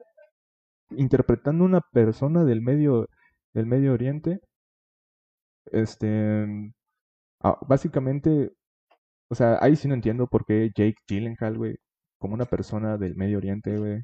interpretando 0.92 1.66
una 1.66 1.83
persona 1.92 2.44
del 2.44 2.62
medio 2.62 3.11
del 3.53 3.66
Medio 3.66 3.92
Oriente 3.92 4.40
este, 5.66 6.47
ah, 7.42 7.59
básicamente, 7.68 8.53
o 9.31 9.35
sea, 9.35 9.59
ahí 9.61 9.77
sí 9.77 9.87
no 9.87 9.94
entiendo 9.94 10.29
por 10.29 10.47
qué 10.47 10.71
Jake 10.75 10.97
Gyllenhaal, 11.07 11.59
güey, 11.59 11.77
como 12.18 12.35
una 12.35 12.44
persona 12.44 12.96
del 12.98 13.16
Medio 13.16 13.38
Oriente, 13.38 13.76
güey. 13.76 14.02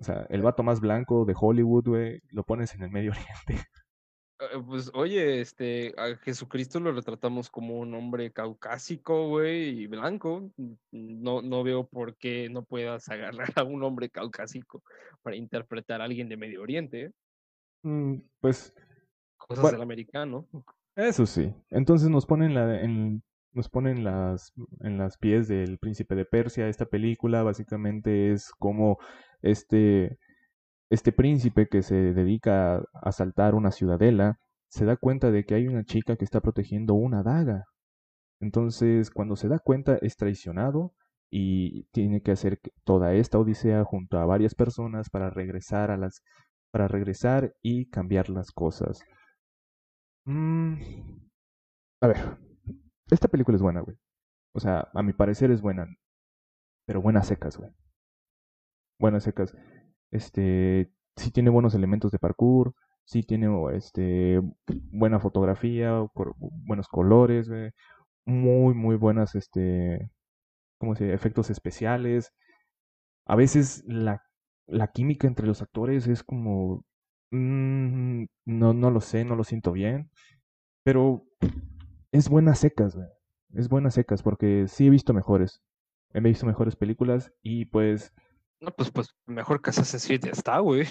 O 0.00 0.04
sea, 0.04 0.26
el 0.28 0.42
vato 0.42 0.62
más 0.62 0.80
blanco 0.80 1.24
de 1.24 1.34
Hollywood, 1.38 1.84
güey, 1.86 2.20
lo 2.30 2.42
pones 2.42 2.74
en 2.74 2.82
el 2.82 2.90
Medio 2.90 3.12
Oriente. 3.50 3.66
Eh, 4.40 4.62
pues 4.66 4.90
oye, 4.94 5.40
este, 5.40 5.94
a 5.96 6.16
Jesucristo 6.16 6.80
lo 6.80 6.92
retratamos 6.92 7.50
como 7.50 7.78
un 7.78 7.94
hombre 7.94 8.32
caucásico, 8.32 9.28
güey, 9.28 9.82
y 9.82 9.86
blanco. 9.86 10.50
No, 10.90 11.42
no 11.42 11.62
veo 11.62 11.86
por 11.86 12.16
qué 12.16 12.48
no 12.50 12.64
puedas 12.64 13.08
agarrar 13.08 13.52
a 13.56 13.62
un 13.62 13.82
hombre 13.84 14.10
caucásico 14.10 14.82
para 15.22 15.36
interpretar 15.36 16.00
a 16.00 16.04
alguien 16.04 16.28
de 16.28 16.36
Medio 16.36 16.62
Oriente. 16.62 17.12
Mm, 17.82 18.16
pues 18.40 18.74
Cosas 19.36 19.72
del 19.72 19.82
americano. 19.82 20.46
Eso 20.96 21.26
sí. 21.26 21.54
Entonces 21.70 22.08
nos 22.08 22.24
ponen 22.26 22.54
la, 22.54 22.80
en, 22.80 23.22
nos 23.54 23.68
ponen 23.68 24.04
las 24.04 24.52
en 24.80 24.98
las 24.98 25.16
pies 25.18 25.48
del 25.48 25.78
príncipe 25.78 26.14
de 26.14 26.24
Persia. 26.24 26.68
Esta 26.68 26.86
película 26.86 27.42
básicamente 27.42 28.32
es 28.32 28.50
como 28.58 28.98
este 29.42 30.18
este 30.90 31.12
príncipe 31.12 31.68
que 31.68 31.82
se 31.82 31.94
dedica 32.14 32.76
a 32.76 32.84
asaltar 33.02 33.54
una 33.54 33.70
ciudadela 33.70 34.38
se 34.74 34.84
da 34.84 34.96
cuenta 34.96 35.30
de 35.30 35.44
que 35.44 35.54
hay 35.54 35.68
una 35.68 35.84
chica 35.84 36.16
que 36.16 36.24
está 36.24 36.40
protegiendo 36.40 36.94
una 36.94 37.22
daga. 37.22 37.64
Entonces, 38.40 39.10
cuando 39.10 39.36
se 39.36 39.46
da 39.48 39.60
cuenta 39.60 39.98
es 40.02 40.16
traicionado 40.16 40.92
y 41.30 41.84
tiene 41.92 42.22
que 42.22 42.32
hacer 42.32 42.60
toda 42.82 43.14
esta 43.14 43.38
odisea 43.38 43.84
junto 43.84 44.18
a 44.18 44.26
varias 44.26 44.56
personas 44.56 45.10
para 45.10 45.30
regresar 45.30 45.92
a 45.92 45.96
las 45.96 46.22
para 46.72 46.88
regresar 46.88 47.54
y 47.62 47.86
cambiar 47.88 48.28
las 48.30 48.50
cosas. 48.50 48.98
Mm, 50.26 50.74
a 52.00 52.06
ver, 52.08 52.38
esta 53.10 53.28
película 53.28 53.56
es 53.56 53.62
buena, 53.62 53.80
güey. 53.80 53.96
O 54.54 54.60
sea, 54.60 54.88
a 54.94 55.02
mi 55.02 55.12
parecer 55.12 55.50
es 55.50 55.60
buena. 55.60 55.86
Pero 56.86 57.02
buenas 57.02 57.26
secas, 57.28 57.56
güey. 57.56 57.70
Buenas 58.98 59.24
secas. 59.24 59.54
Este. 60.10 60.92
sí 61.16 61.30
tiene 61.30 61.50
buenos 61.50 61.74
elementos 61.74 62.12
de 62.12 62.18
parkour, 62.18 62.74
sí 63.04 63.22
tiene 63.22 63.48
este, 63.72 64.40
buena 64.92 65.20
fotografía, 65.20 66.06
buenos 66.40 66.88
colores, 66.88 67.50
muy, 68.26 68.74
muy 68.74 68.96
buenas, 68.96 69.34
este, 69.34 70.10
¿cómo 70.78 70.94
se 70.96 71.12
Efectos 71.14 71.50
especiales. 71.50 72.32
A 73.26 73.36
veces 73.36 73.84
la, 73.86 74.22
la 74.66 74.88
química 74.88 75.26
entre 75.26 75.46
los 75.46 75.62
actores 75.62 76.06
es 76.08 76.22
como, 76.22 76.84
mm, 77.32 78.24
no, 78.46 78.74
no 78.74 78.90
lo 78.90 79.00
sé, 79.00 79.24
no 79.24 79.36
lo 79.36 79.44
siento 79.44 79.72
bien, 79.72 80.10
pero 80.84 81.24
es 82.14 82.28
buenas 82.28 82.60
secas, 82.60 82.96
Es 83.54 83.68
buenas 83.68 83.94
secas 83.94 84.22
porque 84.22 84.66
sí 84.68 84.86
he 84.86 84.90
visto 84.90 85.12
mejores. 85.12 85.60
He 86.12 86.20
visto 86.20 86.46
mejores 86.46 86.76
películas 86.76 87.32
y 87.42 87.64
pues 87.64 88.14
no, 88.60 88.70
pues, 88.70 88.92
pues 88.92 89.08
mejor 89.26 89.60
que 89.60 89.70
Assassin's 89.70 90.06
Creed 90.06 90.22
ya 90.26 90.30
está, 90.30 90.60
güey. 90.60 90.86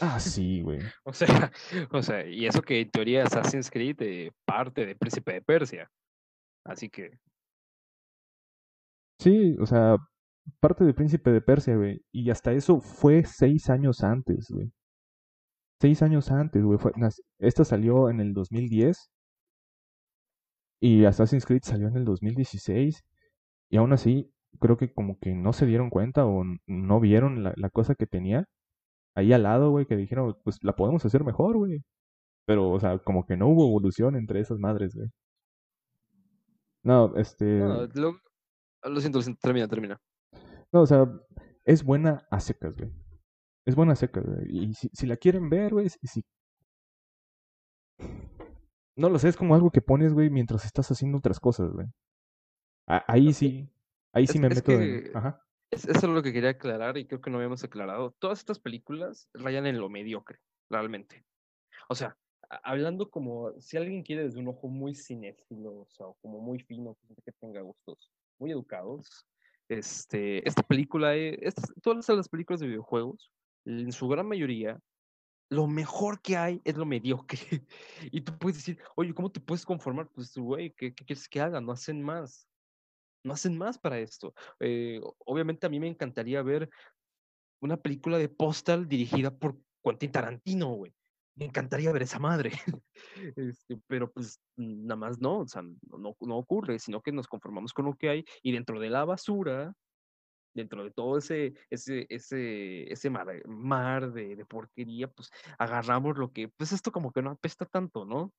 Ah, 0.00 0.20
sí, 0.20 0.62
güey. 0.62 0.78
o 1.04 1.12
sea, 1.12 1.26
o 1.90 2.00
sea, 2.00 2.24
y 2.24 2.46
eso 2.46 2.62
que 2.62 2.80
en 2.80 2.90
teoría 2.90 3.24
Assassin's 3.24 3.70
Creed 3.70 3.96
de 3.96 4.32
parte 4.46 4.86
de 4.86 4.94
Príncipe 4.94 5.32
de 5.32 5.42
Persia. 5.42 5.90
Así 6.64 6.88
que. 6.88 7.18
Sí, 9.18 9.56
o 9.58 9.66
sea, 9.66 9.96
parte 10.60 10.84
de 10.84 10.94
Príncipe 10.94 11.32
de 11.32 11.40
Persia, 11.40 11.74
güey. 11.74 12.00
Y 12.12 12.30
hasta 12.30 12.52
eso 12.52 12.80
fue 12.80 13.24
seis 13.24 13.68
años 13.68 14.04
antes, 14.04 14.46
güey. 14.48 14.70
Seis 15.80 16.02
años 16.02 16.30
antes, 16.30 16.62
güey. 16.62 16.78
Esta 17.40 17.64
salió 17.64 18.10
en 18.10 18.20
el 18.20 18.32
2010. 18.32 19.10
Y 20.80 21.04
Assassin's 21.04 21.46
Creed 21.46 21.62
salió 21.64 21.88
en 21.88 21.96
el 21.96 22.04
2016. 22.04 23.04
Y 23.70 23.76
aún 23.76 23.92
así, 23.92 24.32
creo 24.60 24.76
que 24.76 24.92
como 24.92 25.18
que 25.18 25.34
no 25.34 25.52
se 25.52 25.66
dieron 25.66 25.90
cuenta 25.90 26.26
o 26.26 26.44
no 26.66 27.00
vieron 27.00 27.42
la, 27.42 27.52
la 27.56 27.70
cosa 27.70 27.94
que 27.94 28.06
tenía 28.06 28.46
ahí 29.18 29.32
al 29.32 29.42
lado, 29.42 29.70
güey, 29.70 29.86
que 29.86 29.96
dijeron, 29.96 30.36
pues 30.44 30.58
la 30.62 30.76
podemos 30.76 31.04
hacer 31.04 31.24
mejor, 31.24 31.56
güey. 31.56 31.82
Pero, 32.46 32.70
o 32.70 32.80
sea, 32.80 32.98
como 32.98 33.26
que 33.26 33.36
no 33.36 33.48
hubo 33.48 33.66
evolución 33.66 34.16
entre 34.16 34.40
esas 34.40 34.58
madres, 34.58 34.94
güey. 34.94 35.08
No, 36.84 37.14
este... 37.16 37.44
No, 37.44 37.86
lo, 37.94 38.16
lo, 38.84 39.00
siento, 39.00 39.20
termina, 39.40 39.68
termina. 39.68 40.00
No, 40.72 40.82
o 40.82 40.86
sea, 40.86 41.06
es 41.64 41.82
buena 41.84 42.26
a 42.30 42.40
secas, 42.40 42.76
güey. 42.76 42.90
Es 43.66 43.74
buena 43.74 43.92
a 43.92 43.96
secas, 43.96 44.24
güey. 44.24 44.46
Y 44.48 44.74
si, 44.74 44.88
si 44.92 45.06
la 45.06 45.16
quieren 45.16 45.50
ver, 45.50 45.72
güey, 45.72 45.88
si... 45.88 46.24
No 48.98 49.08
lo 49.08 49.18
sé, 49.18 49.28
es 49.28 49.36
como 49.36 49.54
algo 49.54 49.70
que 49.70 49.80
pones, 49.80 50.12
güey, 50.12 50.28
mientras 50.28 50.64
estás 50.64 50.90
haciendo 50.90 51.18
otras 51.18 51.38
cosas, 51.38 51.70
güey. 51.72 51.86
Ahí 52.86 53.32
sí, 53.32 53.70
Ahí 54.12 54.26
sí 54.26 54.38
me 54.38 54.48
meto 54.48 54.72
en... 54.72 55.16
Ajá. 55.16 55.40
Es, 55.70 55.84
eso 55.84 56.06
es 56.06 56.12
lo 56.12 56.22
que 56.22 56.32
quería 56.32 56.50
aclarar 56.50 56.96
y 56.98 57.06
creo 57.06 57.20
que 57.20 57.30
no 57.30 57.36
habíamos 57.36 57.62
aclarado. 57.62 58.16
Todas 58.18 58.40
estas 58.40 58.58
películas 58.58 59.28
rayan 59.34 59.66
en 59.66 59.78
lo 59.78 59.88
mediocre, 59.88 60.40
realmente. 60.68 61.24
O 61.88 61.94
sea, 61.94 62.16
hablando 62.64 63.08
como 63.08 63.52
si 63.60 63.76
alguien 63.76 64.02
quiere 64.02 64.24
desde 64.24 64.40
un 64.40 64.48
ojo 64.48 64.68
muy 64.68 64.94
cinéfilo, 64.94 65.80
o 65.80 65.88
sea, 65.90 66.06
como 66.20 66.40
muy 66.40 66.58
fino, 66.58 66.96
que 67.24 67.32
tenga 67.32 67.60
gustos 67.60 68.10
muy 68.40 68.50
educados, 68.50 69.26
este, 69.68 70.48
esta 70.48 70.62
película, 70.62 71.14
es, 71.14 71.54
todas 71.82 72.08
las 72.08 72.28
películas 72.28 72.60
de 72.60 72.68
videojuegos, 72.68 73.30
en 73.64 73.92
su 73.92 74.08
gran 74.08 74.26
mayoría, 74.26 74.80
lo 75.50 75.66
mejor 75.66 76.20
que 76.20 76.36
hay 76.36 76.60
es 76.64 76.76
lo 76.76 76.86
mediocre. 76.86 77.38
Y 78.12 78.20
tú 78.20 78.36
puedes 78.38 78.58
decir, 78.58 78.78
oye, 78.96 79.14
¿cómo 79.14 79.30
te 79.30 79.40
puedes 79.40 79.64
conformar? 79.64 80.08
Pues, 80.08 80.36
güey, 80.36 80.72
¿qué, 80.72 80.94
¿qué, 80.94 81.04
quieres 81.04 81.28
que 81.28 81.40
haga? 81.40 81.60
No 81.60 81.72
hacen 81.72 82.02
más 82.02 82.48
no 83.24 83.34
hacen 83.34 83.56
más 83.56 83.78
para 83.78 83.98
esto. 83.98 84.34
Eh, 84.60 85.00
obviamente 85.24 85.66
a 85.66 85.70
mí 85.70 85.78
me 85.78 85.88
encantaría 85.88 86.42
ver 86.42 86.68
una 87.60 87.76
película 87.76 88.18
de 88.18 88.28
Postal 88.28 88.88
dirigida 88.88 89.30
por 89.36 89.58
Quentin 89.82 90.12
Tarantino, 90.12 90.72
güey. 90.74 90.94
Me 91.34 91.44
encantaría 91.44 91.92
ver 91.92 92.02
esa 92.02 92.18
madre. 92.18 92.52
Este, 93.36 93.78
pero 93.86 94.10
pues 94.10 94.40
nada 94.56 94.96
más 94.96 95.20
no, 95.20 95.38
o 95.38 95.46
sea, 95.46 95.62
no, 95.62 96.16
no 96.20 96.36
ocurre, 96.36 96.78
sino 96.78 97.00
que 97.00 97.12
nos 97.12 97.26
conformamos 97.26 97.72
con 97.72 97.86
lo 97.86 97.94
que 97.94 98.08
hay 98.08 98.24
y 98.42 98.52
dentro 98.52 98.80
de 98.80 98.90
la 98.90 99.04
basura, 99.04 99.72
dentro 100.58 100.84
de 100.84 100.90
todo 100.90 101.18
ese, 101.18 101.54
ese, 101.70 102.06
ese, 102.08 102.92
ese 102.92 103.10
mar, 103.10 103.26
mar 103.46 104.12
de, 104.12 104.36
de, 104.36 104.44
porquería, 104.44 105.08
pues 105.08 105.30
agarramos 105.58 106.18
lo 106.18 106.32
que, 106.32 106.48
pues 106.48 106.72
esto 106.72 106.92
como 106.92 107.12
que 107.12 107.22
no 107.22 107.30
apesta 107.30 107.64
tanto, 107.64 108.04
¿no? 108.04 108.32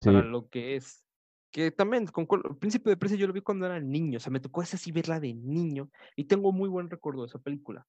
Para 0.00 0.22
lo 0.22 0.48
que 0.48 0.76
es. 0.76 1.04
Que 1.50 1.70
también, 1.70 2.06
con 2.06 2.26
el 2.44 2.56
Príncipe 2.56 2.90
de 2.90 2.96
Precio 2.96 3.16
yo 3.16 3.26
lo 3.26 3.32
vi 3.32 3.40
cuando 3.40 3.66
era 3.66 3.80
niño, 3.80 4.18
o 4.18 4.20
sea, 4.20 4.30
me 4.30 4.40
tocó 4.40 4.62
esa 4.62 4.76
sí 4.76 4.92
verla 4.92 5.18
de 5.18 5.32
niño 5.34 5.90
y 6.14 6.24
tengo 6.24 6.52
muy 6.52 6.68
buen 6.68 6.90
recuerdo 6.90 7.22
de 7.22 7.28
esa 7.28 7.38
película. 7.38 7.86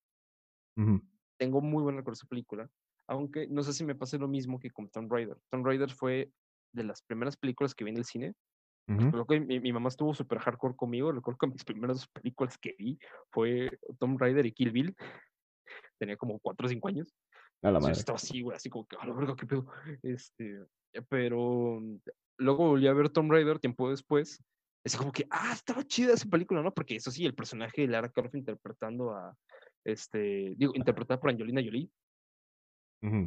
Tengo 1.38 1.62
muy 1.62 1.84
buen 1.84 1.98
recuerdo 1.98 2.16
de 2.16 2.20
esa 2.20 2.28
película, 2.28 2.70
aunque 3.08 3.48
no 3.48 3.64
sé 3.64 3.74
si 3.74 3.84
me 3.84 3.96
pase 3.96 4.18
lo 4.18 4.30
mismo 4.30 4.60
que 4.60 4.72
con 4.72 4.90
Tomb 4.90 5.12
Raider. 5.12 5.38
Tomb 5.50 5.66
Raider 5.66 5.92
fue 5.92 6.32
de 6.74 6.84
las 6.86 7.02
primeras 7.02 7.36
películas 7.36 7.76
que 7.76 7.84
vi 7.84 7.92
en 7.92 7.98
el 7.98 8.06
cine. 8.06 8.34
Creo 8.98 9.28
que 9.28 9.40
mi, 9.40 9.72
mamá 9.72 9.90
estuvo 9.90 10.16
súper 10.16 10.40
hardcore 10.40 10.76
conmigo. 10.76 11.12
Recuerdo 11.12 11.38
que 11.38 11.48
mis 11.48 11.64
primeras 11.64 12.08
películas 12.14 12.58
que 12.58 12.76
vi 12.78 12.98
fue 13.32 13.70
Tomb 14.00 14.20
Raider 14.20 14.46
y 14.46 14.52
Kill 14.52 14.72
Bill. 14.72 14.96
Tenía 16.00 16.18
como 16.18 16.40
4 16.40 16.66
o 16.66 16.70
5 16.70 16.88
años. 16.88 17.16
A 17.62 17.72
la 17.72 17.80
madre. 17.80 17.94
estaba 17.94 18.16
así, 18.16 18.42
güey, 18.42 18.56
así 18.56 18.70
como 18.70 18.88
que, 18.88 18.96
a 19.00 19.06
la 19.06 19.14
verga, 19.14 19.36
qué 19.36 19.46
pedo. 19.46 19.68
Este, 20.02 20.66
pero 21.10 21.82
luego 22.38 22.70
volví 22.70 22.88
a 22.88 22.94
ver 22.94 23.10
Tomb 23.10 23.32
Raider 23.32 23.60
tiempo 23.60 23.90
después. 23.90 24.44
Es 24.84 24.96
como 24.96 25.12
que, 25.12 25.28
ah, 25.30 25.52
estaba 25.54 25.84
chida 25.84 26.14
esa 26.14 26.28
película, 26.28 26.64
¿no? 26.64 26.74
Porque 26.74 26.96
eso 26.96 27.12
sí, 27.12 27.26
el 27.26 27.36
personaje 27.36 27.82
de 27.82 27.88
Lara 27.90 28.10
Croft 28.10 28.36
interpretando 28.36 29.12
a, 29.12 29.36
este, 29.84 30.56
digo, 30.56 30.72
interpretada 30.74 31.20
por 31.20 31.30
Angelina 31.30 31.62
Jolie. 31.62 31.90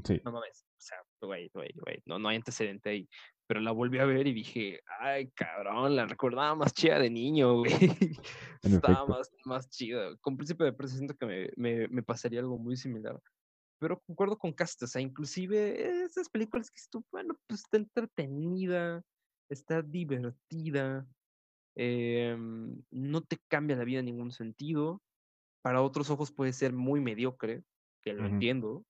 sí. 0.05 0.21
No 0.25 0.33
mames, 0.33 0.65
o 0.65 0.81
sea, 0.81 0.99
güey, 1.21 1.51
güey, 1.53 1.71
güey, 1.75 2.03
no, 2.07 2.19
no 2.19 2.29
hay 2.29 2.37
antecedente 2.37 2.89
ahí. 2.89 3.09
Pero 3.53 3.61
la 3.61 3.73
volví 3.73 3.99
a 3.99 4.07
ver 4.07 4.27
y 4.27 4.33
dije, 4.33 4.81
ay, 4.99 5.31
cabrón, 5.33 5.95
la 5.95 6.07
recordaba 6.07 6.55
más 6.55 6.73
chida 6.73 6.99
de 6.99 7.11
niño, 7.11 7.59
güey. 7.59 7.71
Estaba 8.63 9.05
más, 9.05 9.31
más 9.45 9.69
chida. 9.69 10.17
Con 10.23 10.39
Príncipe 10.39 10.65
de 10.65 10.73
Precio 10.73 10.97
siento 10.97 11.15
que 11.15 11.27
me, 11.27 11.51
me, 11.57 11.87
me 11.89 12.03
pasaría 12.03 12.41
algo 12.41 12.57
muy 12.57 12.79
similar 12.79 13.21
pero 13.79 14.01
concuerdo 14.07 14.39
con 14.39 14.53
Cast, 14.53 14.81
o 14.85 14.87
sea, 14.87 15.03
inclusive 15.03 16.05
esas 16.05 16.29
películas 16.29 16.71
que 16.71 16.81
tú, 16.89 17.05
bueno, 17.11 17.37
pues 17.49 17.63
está 17.63 17.79
entretenida, 17.79 19.03
está 19.51 19.83
divertida, 19.83 21.05
em, 21.75 22.81
no 22.93 23.23
te 23.23 23.39
cambia 23.49 23.75
la 23.75 23.83
vida 23.83 23.99
en 23.99 24.05
ningún 24.05 24.31
sentido, 24.31 25.03
para 25.63 25.83
otros 25.83 26.11
ojos 26.11 26.31
puede 26.31 26.53
ser 26.53 26.73
muy 26.73 27.01
mediocre, 27.01 27.65
que 28.03 28.13
lo 28.13 28.25
entiendo, 28.25 28.85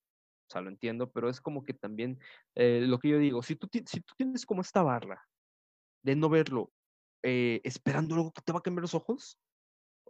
o 0.47 0.51
sea, 0.51 0.61
lo 0.61 0.69
entiendo, 0.69 1.11
pero 1.11 1.29
es 1.29 1.41
como 1.41 1.63
que 1.63 1.73
también 1.73 2.19
eh, 2.55 2.81
lo 2.87 2.99
que 2.99 3.09
yo 3.09 3.17
digo, 3.17 3.41
si 3.43 3.55
tú, 3.55 3.67
si 3.71 4.01
tú 4.01 4.13
tienes 4.17 4.45
como 4.45 4.61
esta 4.61 4.83
barra 4.83 5.21
de 6.03 6.15
no 6.15 6.29
verlo, 6.29 6.71
eh, 7.23 7.61
esperando 7.63 8.15
algo 8.15 8.31
que 8.31 8.41
te 8.41 8.51
va 8.51 8.59
a 8.59 8.61
cambiar 8.61 8.81
los 8.81 8.95
ojos, 8.95 9.39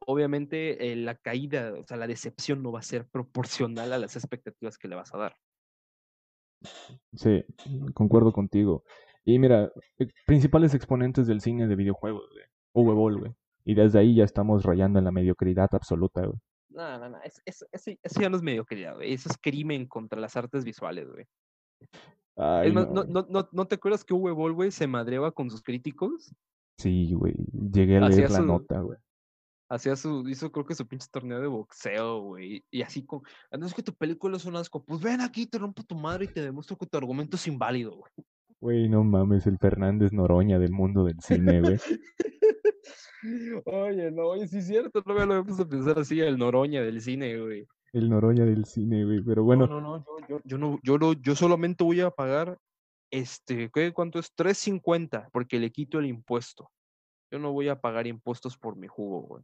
obviamente 0.07 0.91
eh, 0.91 0.95
la 0.95 1.15
caída, 1.15 1.73
o 1.73 1.85
sea, 1.85 1.97
la 1.97 2.07
decepción 2.07 2.63
no 2.63 2.71
va 2.71 2.79
a 2.79 2.83
ser 2.83 3.07
proporcional 3.07 3.93
a 3.93 3.99
las 3.99 4.15
expectativas 4.15 4.77
que 4.77 4.87
le 4.87 4.95
vas 4.95 5.13
a 5.13 5.17
dar. 5.17 5.35
Sí, 7.13 7.43
concuerdo 7.93 8.31
contigo. 8.31 8.83
Y 9.25 9.39
mira, 9.39 9.71
eh, 9.99 10.07
principales 10.25 10.73
exponentes 10.73 11.27
del 11.27 11.41
cine 11.41 11.67
de 11.67 11.75
videojuegos, 11.75 12.29
güey. 12.31 12.45
Uwe 12.73 12.93
Boll, 12.93 13.19
güey. 13.19 13.31
Y 13.65 13.75
desde 13.75 13.99
ahí 13.99 14.15
ya 14.15 14.23
estamos 14.23 14.63
rayando 14.63 14.99
en 14.99 15.05
la 15.05 15.11
mediocridad 15.11 15.69
absoluta, 15.73 16.25
güey. 16.25 16.39
No, 16.73 16.99
no, 16.99 17.09
no. 17.09 17.21
Es, 17.21 17.41
eso 17.45 18.21
ya 18.21 18.29
no 18.29 18.37
es 18.37 18.43
mediocridad, 18.43 18.95
güey. 18.95 19.13
Eso 19.13 19.29
es 19.29 19.37
crimen 19.37 19.87
contra 19.87 20.19
las 20.19 20.35
artes 20.35 20.63
visuales, 20.63 21.07
güey. 21.09 21.25
no. 22.73 22.85
No, 22.85 23.25
no, 23.29 23.49
no, 23.51 23.67
te 23.67 23.75
acuerdas 23.75 24.03
que 24.03 24.13
Uwe 24.13 24.31
Boll, 24.31 24.53
güey, 24.53 24.71
se 24.71 24.87
madreaba 24.87 25.31
con 25.31 25.49
sus 25.49 25.61
críticos? 25.61 26.33
Sí, 26.77 27.13
güey. 27.13 27.35
Llegué 27.71 27.97
a 27.97 28.09
leer 28.09 28.31
la 28.31 28.41
nota, 28.41 28.81
güey 28.81 28.97
hacía 29.73 29.95
su, 29.95 30.27
hizo 30.27 30.51
creo 30.51 30.65
que 30.65 30.75
su 30.75 30.87
pinche 30.87 31.07
torneo 31.11 31.41
de 31.41 31.47
boxeo, 31.47 32.21
güey. 32.21 32.63
Y 32.71 32.81
así 32.81 33.03
como, 33.05 33.23
ah, 33.51 33.57
no 33.57 33.65
es 33.65 33.73
que 33.73 33.83
tu 33.83 33.93
película 33.93 34.37
es 34.37 34.45
un 34.45 34.55
asco, 34.55 34.83
pues 34.83 35.01
ven 35.01 35.21
aquí, 35.21 35.45
te 35.45 35.57
rompo 35.57 35.83
tu 35.83 35.95
madre 35.95 36.25
y 36.25 36.27
te 36.27 36.41
demuestro 36.41 36.77
que 36.77 36.85
tu 36.85 36.97
argumento 36.97 37.35
es 37.35 37.47
inválido, 37.47 37.95
güey. 37.95 38.11
Güey, 38.63 38.87
no 38.87 39.03
mames, 39.03 39.45
el 39.45 39.57
Fernández 39.57 40.13
Noroña 40.13 40.57
del 40.57 40.71
mundo 40.71 41.03
del 41.03 41.19
cine, 41.19 41.59
güey. 41.59 41.77
oye, 43.65 44.09
no, 44.09 44.27
oye, 44.27 44.47
sí 44.47 44.59
es 44.59 44.67
cierto, 44.67 45.03
no 45.05 45.15
me 45.15 45.25
lo 45.25 45.39
he 45.39 45.43
puesto 45.43 45.63
a 45.63 45.67
pensar 45.67 45.99
así, 45.99 46.21
el 46.21 46.37
Noroña 46.37 46.81
del 46.81 47.01
cine, 47.01 47.41
güey. 47.41 47.67
El 47.91 48.09
Noroña 48.09 48.45
del 48.45 48.63
cine, 48.63 49.03
güey, 49.03 49.21
pero 49.21 49.43
bueno. 49.43 49.67
No, 49.67 49.81
no, 49.81 49.97
no, 49.97 50.05
yo, 50.29 50.39
yo, 50.45 50.57
no, 50.57 50.79
yo, 50.81 50.97
no, 50.97 51.11
yo 51.11 51.35
solamente 51.35 51.83
voy 51.83 51.99
a 51.99 52.09
pagar, 52.09 52.57
este, 53.11 53.69
¿qué, 53.69 53.91
¿cuánto 53.91 54.17
es? 54.17 54.33
3.50, 54.33 55.27
porque 55.33 55.59
le 55.59 55.69
quito 55.69 55.99
el 55.99 56.05
impuesto. 56.05 56.71
Yo 57.31 57.39
no 57.39 57.51
voy 57.51 57.67
a 57.67 57.81
pagar 57.81 58.07
impuestos 58.07 58.57
por 58.57 58.77
mi 58.77 58.87
jugo, 58.87 59.23
güey. 59.23 59.43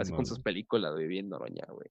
Así 0.00 0.12
con 0.12 0.26
sus 0.26 0.40
películas 0.40 0.96
de 0.96 1.06
bien 1.06 1.28
Noroña, 1.28 1.66
güey. 1.68 1.88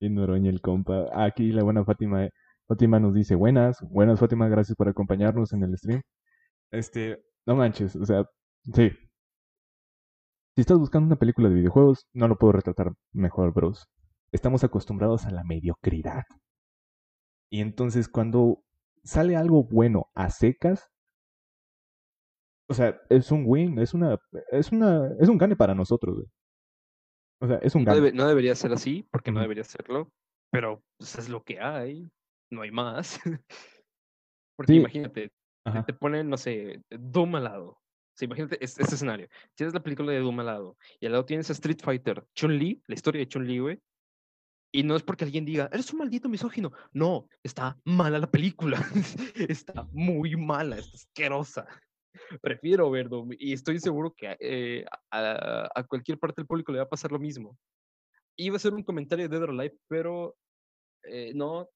Bien 0.00 0.14
Noroña 0.14 0.48
el 0.48 0.62
compa. 0.62 1.04
Aquí 1.12 1.52
la 1.52 1.64
buena 1.64 1.84
Fátima, 1.84 2.30
Fátima 2.66 2.98
nos 2.98 3.12
dice, 3.12 3.34
buenas, 3.34 3.78
buenas 3.90 4.18
Fátima, 4.18 4.48
gracias 4.48 4.74
por 4.74 4.88
acompañarnos 4.88 5.52
en 5.52 5.64
el 5.64 5.76
stream. 5.76 6.00
Este, 6.74 7.24
no 7.46 7.54
manches, 7.54 7.94
o 7.96 8.04
sea, 8.04 8.28
sí. 8.72 8.90
Si 10.56 10.60
estás 10.60 10.78
buscando 10.78 11.06
una 11.06 11.16
película 11.16 11.48
de 11.48 11.54
videojuegos, 11.54 12.06
no 12.12 12.28
lo 12.28 12.36
puedo 12.36 12.52
retratar 12.52 12.92
mejor, 13.12 13.52
bros. 13.52 13.88
Estamos 14.32 14.64
acostumbrados 14.64 15.26
a 15.26 15.30
la 15.30 15.44
mediocridad. 15.44 16.24
Y 17.50 17.60
entonces 17.60 18.08
cuando 18.08 18.64
sale 19.04 19.36
algo 19.36 19.64
bueno 19.64 20.10
a 20.14 20.30
secas, 20.30 20.90
o 22.68 22.74
sea, 22.74 23.00
es 23.10 23.30
un 23.30 23.44
win, 23.46 23.78
es 23.78 23.94
una, 23.94 24.18
es 24.50 24.72
una, 24.72 25.10
es 25.20 25.28
un 25.28 25.38
gane 25.38 25.54
para 25.54 25.74
nosotros, 25.74 26.16
güey. 26.16 26.26
O 27.40 27.46
sea, 27.46 27.56
es 27.58 27.74
un 27.74 27.84
gane. 27.84 28.12
No, 28.12 28.26
debería 28.26 28.54
ser 28.54 28.72
así, 28.72 29.06
porque 29.12 29.30
no 29.30 29.40
debería 29.40 29.64
serlo, 29.64 30.10
pero 30.50 30.82
pues, 30.98 31.18
es 31.18 31.28
lo 31.28 31.42
que 31.42 31.60
hay, 31.60 32.10
no 32.50 32.62
hay 32.62 32.70
más. 32.70 33.20
porque 34.56 34.74
imagínate, 34.74 35.30
te, 35.86 35.92
ponen, 35.94 36.28
no 36.28 36.36
sé, 36.36 36.82
Doom 36.90 37.36
al 37.36 37.44
lado. 37.44 37.80
imagínate 38.20 38.62
este, 38.62 38.82
escenario. 38.82 39.28
Tienes 39.54 39.74
la 39.74 39.82
película 39.82 40.12
de 40.12 40.20
Doom 40.20 40.40
al 40.40 40.46
lado, 40.46 40.76
y 41.00 41.06
al 41.06 41.12
lado 41.12 41.24
tienes 41.24 41.50
a 41.50 41.52
Street 41.54 41.80
Fighter, 41.82 42.24
Chun-Li, 42.34 42.82
la 42.86 42.94
historia 42.94 43.20
de 43.20 43.28
Chun-Li, 43.28 43.58
güey, 43.58 43.80
y 44.74 44.82
no 44.82 44.96
es 44.96 45.04
porque 45.04 45.22
alguien 45.22 45.44
diga, 45.44 45.70
eres 45.72 45.92
un 45.92 46.00
maldito 46.00 46.28
misógino. 46.28 46.72
No, 46.92 47.28
está 47.44 47.78
mala 47.84 48.18
la 48.18 48.28
película. 48.28 48.76
está 49.48 49.86
muy 49.92 50.34
mala, 50.34 50.78
está 50.78 50.96
asquerosa. 50.96 51.64
Prefiero 52.42 52.90
verlo 52.90 53.24
y 53.38 53.52
estoy 53.52 53.78
seguro 53.78 54.12
que 54.16 54.36
eh, 54.40 54.84
a, 55.12 55.84
cualquier 55.88 56.18
parte 56.18 56.40
del 56.40 56.48
público 56.48 56.72
le 56.72 56.78
va 56.78 56.84
a 56.84 56.88
pasar 56.88 57.12
lo 57.12 57.20
mismo. 57.20 57.56
Iba 58.36 58.56
a 58.56 58.58
ser 58.58 58.74
un 58.74 58.82
comentario 58.82 59.28
de 59.28 59.36
Dead 59.36 59.44
or 59.44 59.50
Alive, 59.50 59.78
pero 59.86 60.36
eh, 61.04 61.32
no. 61.36 61.68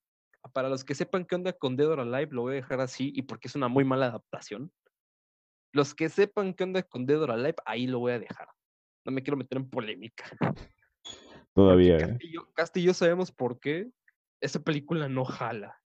Para 0.52 0.68
los 0.68 0.84
que 0.84 0.94
sepan 0.94 1.24
qué 1.24 1.34
onda 1.34 1.52
con 1.52 1.76
Dead 1.76 1.88
or 1.88 2.00
Alive, 2.00 2.32
lo 2.32 2.42
voy 2.42 2.52
a 2.52 2.56
dejar 2.56 2.80
así 2.80 3.12
y 3.14 3.22
porque 3.22 3.48
es 3.48 3.54
una 3.54 3.68
muy 3.68 3.84
mala 3.84 4.06
adaptación. 4.06 4.72
Los 5.72 5.94
que 5.94 6.08
sepan 6.08 6.54
qué 6.54 6.64
onda 6.64 6.82
con 6.82 7.06
Dead 7.06 7.20
or 7.20 7.30
Alive, 7.30 7.56
ahí 7.66 7.86
lo 7.86 7.98
voy 7.98 8.12
a 8.12 8.18
dejar. 8.18 8.48
No 9.04 9.12
me 9.12 9.22
quiero 9.22 9.36
meter 9.36 9.58
en 9.58 9.68
polémica. 9.68 10.24
Todavía. 11.54 11.96
¿eh? 11.96 12.00
Castillo, 12.00 12.52
Castillo 12.54 12.94
sabemos 12.94 13.32
por 13.32 13.58
qué 13.60 13.90
esa 14.40 14.60
película 14.60 15.08
no 15.08 15.24
jala. 15.24 15.76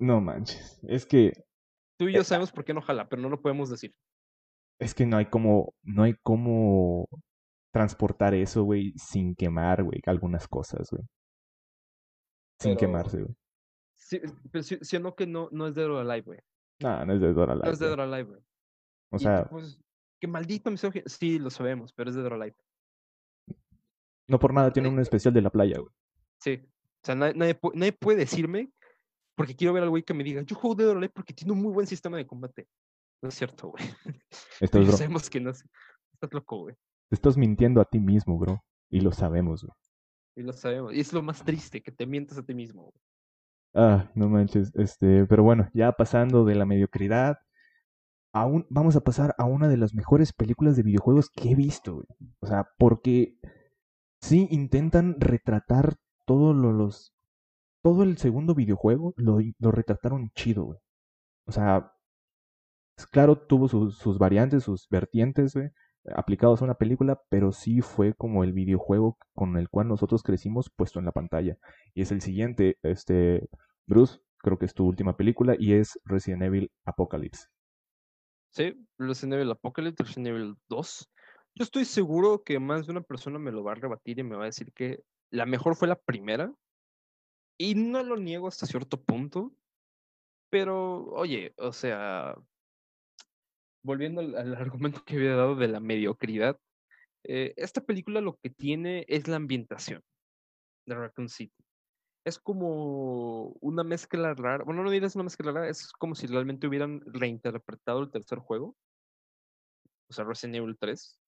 No 0.00 0.20
manches. 0.20 0.80
Es 0.88 1.06
que. 1.06 1.32
Tú 1.98 2.08
y 2.08 2.14
yo 2.14 2.24
sabemos 2.24 2.50
por 2.50 2.64
qué 2.64 2.74
no 2.74 2.82
jala, 2.82 3.08
pero 3.08 3.22
no 3.22 3.28
lo 3.28 3.40
podemos 3.40 3.70
decir. 3.70 3.94
Es 4.80 4.94
que 4.94 5.06
no 5.06 5.16
hay 5.16 5.26
como. 5.26 5.74
No 5.82 6.02
hay 6.02 6.14
como 6.22 7.08
transportar 7.72 8.34
eso, 8.34 8.64
güey, 8.64 8.92
sin 8.96 9.34
quemar, 9.34 9.82
güey, 9.82 10.00
algunas 10.06 10.46
cosas, 10.46 10.90
güey. 10.90 11.04
Sin 12.62 12.76
quemarse, 12.76 13.22
güey. 13.22 13.34
Sí, 13.94 14.20
pero 14.50 14.62
si, 14.62 14.98
no 14.98 15.14
que 15.14 15.26
no, 15.26 15.48
no 15.52 15.68
es 15.68 15.74
de 15.74 15.82
Dora 15.82 16.04
Live, 16.04 16.26
güey. 16.26 16.40
No, 16.80 17.04
no 17.04 17.14
es 17.14 17.20
de 17.20 17.32
Dora 17.32 17.54
Live. 17.54 17.66
No 17.66 17.72
es 17.72 17.78
de 17.78 17.88
Dora 17.88 18.06
Live, 18.06 18.24
güey. 18.24 18.40
O 19.10 19.18
sea. 19.18 19.44
Pues, 19.48 19.80
que 20.20 20.26
maldito 20.26 20.70
misógino. 20.70 21.04
Sí, 21.06 21.38
lo 21.38 21.50
sabemos, 21.50 21.92
pero 21.92 22.10
es 22.10 22.16
de 22.16 22.22
Dora 22.22 22.38
Live. 22.38 22.56
No 24.28 24.38
por 24.38 24.54
nada 24.54 24.72
tiene 24.72 24.88
un 24.88 25.00
especial 25.00 25.34
de 25.34 25.42
la 25.42 25.50
playa, 25.50 25.78
güey. 25.78 25.92
Sí. 26.40 26.60
O 26.64 27.04
sea, 27.04 27.14
nadie, 27.16 27.54
puede 27.54 28.18
decirme, 28.18 28.72
porque 29.34 29.56
quiero 29.56 29.74
ver 29.74 29.82
al 29.82 29.90
güey 29.90 30.04
que 30.04 30.14
me 30.14 30.22
diga, 30.22 30.42
yo 30.42 30.54
juego 30.54 30.76
de 30.76 30.94
Live 30.94 31.12
porque 31.14 31.34
tiene 31.34 31.52
un 31.52 31.60
muy 31.60 31.72
buen 31.72 31.86
sistema 31.86 32.16
de 32.16 32.26
combate. 32.26 32.68
No 33.20 33.28
es 33.28 33.34
cierto, 33.34 33.68
güey. 33.68 33.82
Estás, 34.60 34.96
sabemos 34.96 35.28
que 35.28 35.40
no 35.40 35.50
es... 35.50 35.64
Estás 36.12 36.32
loco, 36.32 36.58
güey. 36.58 36.76
Te 37.08 37.16
estás 37.16 37.36
mintiendo 37.36 37.80
a 37.80 37.84
ti 37.84 37.98
mismo, 37.98 38.38
bro. 38.38 38.62
Y 38.90 39.00
lo 39.00 39.12
sabemos, 39.12 39.64
güey. 39.64 39.76
Y 40.34 40.42
lo 40.42 40.52
sabemos. 40.52 40.94
Y 40.94 41.00
es 41.00 41.12
lo 41.12 41.22
más 41.22 41.44
triste, 41.44 41.82
que 41.82 41.92
te 41.92 42.06
mientas 42.06 42.38
a 42.38 42.42
ti 42.42 42.54
mismo. 42.54 42.92
Ah, 43.74 44.10
no 44.14 44.28
manches. 44.28 44.72
Este, 44.74 45.26
pero 45.26 45.42
bueno, 45.42 45.68
ya 45.74 45.92
pasando 45.92 46.44
de 46.44 46.54
la 46.54 46.66
mediocridad, 46.66 47.38
aún 48.32 48.66
vamos 48.70 48.96
a 48.96 49.00
pasar 49.00 49.34
a 49.38 49.44
una 49.44 49.68
de 49.68 49.76
las 49.76 49.94
mejores 49.94 50.32
películas 50.32 50.76
de 50.76 50.82
videojuegos 50.82 51.30
que 51.30 51.50
he 51.50 51.54
visto. 51.54 52.04
O 52.40 52.46
sea, 52.46 52.68
porque 52.78 53.36
sí 54.20 54.48
intentan 54.50 55.16
retratar 55.20 55.96
todos 56.26 56.54
los. 56.56 57.14
Todo 57.82 58.04
el 58.04 58.16
segundo 58.16 58.54
videojuego 58.54 59.12
lo, 59.16 59.38
lo 59.58 59.72
retrataron 59.72 60.30
chido. 60.34 60.80
O 61.46 61.52
sea, 61.52 61.92
claro, 63.10 63.36
tuvo 63.36 63.68
sus, 63.68 63.98
sus 63.98 64.18
variantes, 64.18 64.64
sus 64.64 64.88
vertientes, 64.88 65.54
güey, 65.54 65.70
aplicados 66.14 66.60
a 66.60 66.64
una 66.64 66.74
película, 66.74 67.20
pero 67.28 67.52
sí 67.52 67.80
fue 67.80 68.14
como 68.14 68.44
el 68.44 68.52
videojuego 68.52 69.18
con 69.34 69.56
el 69.56 69.68
cual 69.68 69.88
nosotros 69.88 70.22
crecimos 70.22 70.70
puesto 70.74 70.98
en 70.98 71.04
la 71.04 71.12
pantalla. 71.12 71.56
Y 71.94 72.02
es 72.02 72.12
el 72.12 72.20
siguiente, 72.20 72.78
este, 72.82 73.48
Bruce, 73.86 74.20
creo 74.38 74.58
que 74.58 74.66
es 74.66 74.74
tu 74.74 74.86
última 74.86 75.16
película, 75.16 75.54
y 75.58 75.74
es 75.74 75.98
Resident 76.04 76.42
Evil 76.42 76.70
Apocalypse. 76.84 77.46
Sí, 78.50 78.74
Resident 78.98 79.34
Evil 79.34 79.50
Apocalypse, 79.52 80.02
Resident 80.02 80.28
Evil 80.28 80.56
2. 80.68 81.10
Yo 81.54 81.64
estoy 81.64 81.84
seguro 81.84 82.42
que 82.44 82.58
más 82.58 82.86
de 82.86 82.92
una 82.92 83.02
persona 83.02 83.38
me 83.38 83.52
lo 83.52 83.62
va 83.62 83.72
a 83.72 83.76
rebatir 83.76 84.18
y 84.18 84.22
me 84.24 84.36
va 84.36 84.42
a 84.42 84.46
decir 84.46 84.72
que 84.72 85.02
la 85.30 85.46
mejor 85.46 85.76
fue 85.76 85.88
la 85.88 85.96
primera. 85.96 86.52
Y 87.58 87.74
no 87.74 88.02
lo 88.02 88.16
niego 88.16 88.48
hasta 88.48 88.66
cierto 88.66 89.02
punto. 89.02 89.52
Pero, 90.50 91.04
oye, 91.12 91.54
o 91.56 91.72
sea, 91.72 92.34
volviendo 93.82 94.20
al, 94.20 94.54
argumento 94.54 95.02
que 95.04 95.16
había 95.16 95.36
dado 95.36 95.56
de 95.56 95.68
la 95.68 95.80
mediocridad, 95.80 96.58
eh, 97.24 97.54
esta 97.56 97.80
película 97.80 98.20
lo 98.20 98.36
que 98.36 98.50
tiene 98.50 99.04
es 99.08 99.28
la 99.28 99.36
ambientación 99.36 100.02
de 100.86 100.94
Raccoon 100.94 101.28
City. 101.28 101.64
Es 102.24 102.38
como 102.38 103.48
una 103.60 103.82
mezcla 103.82 104.34
rara, 104.34 104.64
bueno, 104.64 104.82
no 104.82 104.90
digas 104.90 105.14
una 105.16 105.24
mezcla 105.24 105.50
rara, 105.50 105.68
es 105.68 105.92
como 105.92 106.14
si 106.14 106.26
realmente 106.26 106.66
hubieran 106.66 107.00
reinterpretado 107.06 108.00
el 108.00 108.10
tercer 108.10 108.38
juego, 108.38 108.76
o 110.08 110.12
sea, 110.12 110.24
Resident 110.24 110.56
Evil 110.56 110.76
3, 110.78 111.22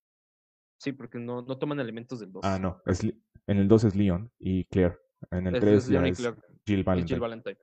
Sí, 0.84 0.92
porque 0.92 1.18
no, 1.18 1.42
no 1.42 1.56
toman 1.56 1.80
elementos 1.80 2.20
del 2.20 2.32
2. 2.32 2.44
Ah, 2.44 2.58
no. 2.58 2.82
Es, 2.84 3.02
en 3.02 3.58
el 3.58 3.68
2 3.68 3.84
es 3.84 3.96
Leon 3.96 4.30
y 4.38 4.64
Claire. 4.66 4.98
En 5.30 5.46
el 5.46 5.58
3 5.58 5.88
ya 5.88 6.06
es 6.06 6.18
Jill 6.66 6.84
Valentine. 6.84 7.08
Jill 7.08 7.20
Valentine. 7.20 7.58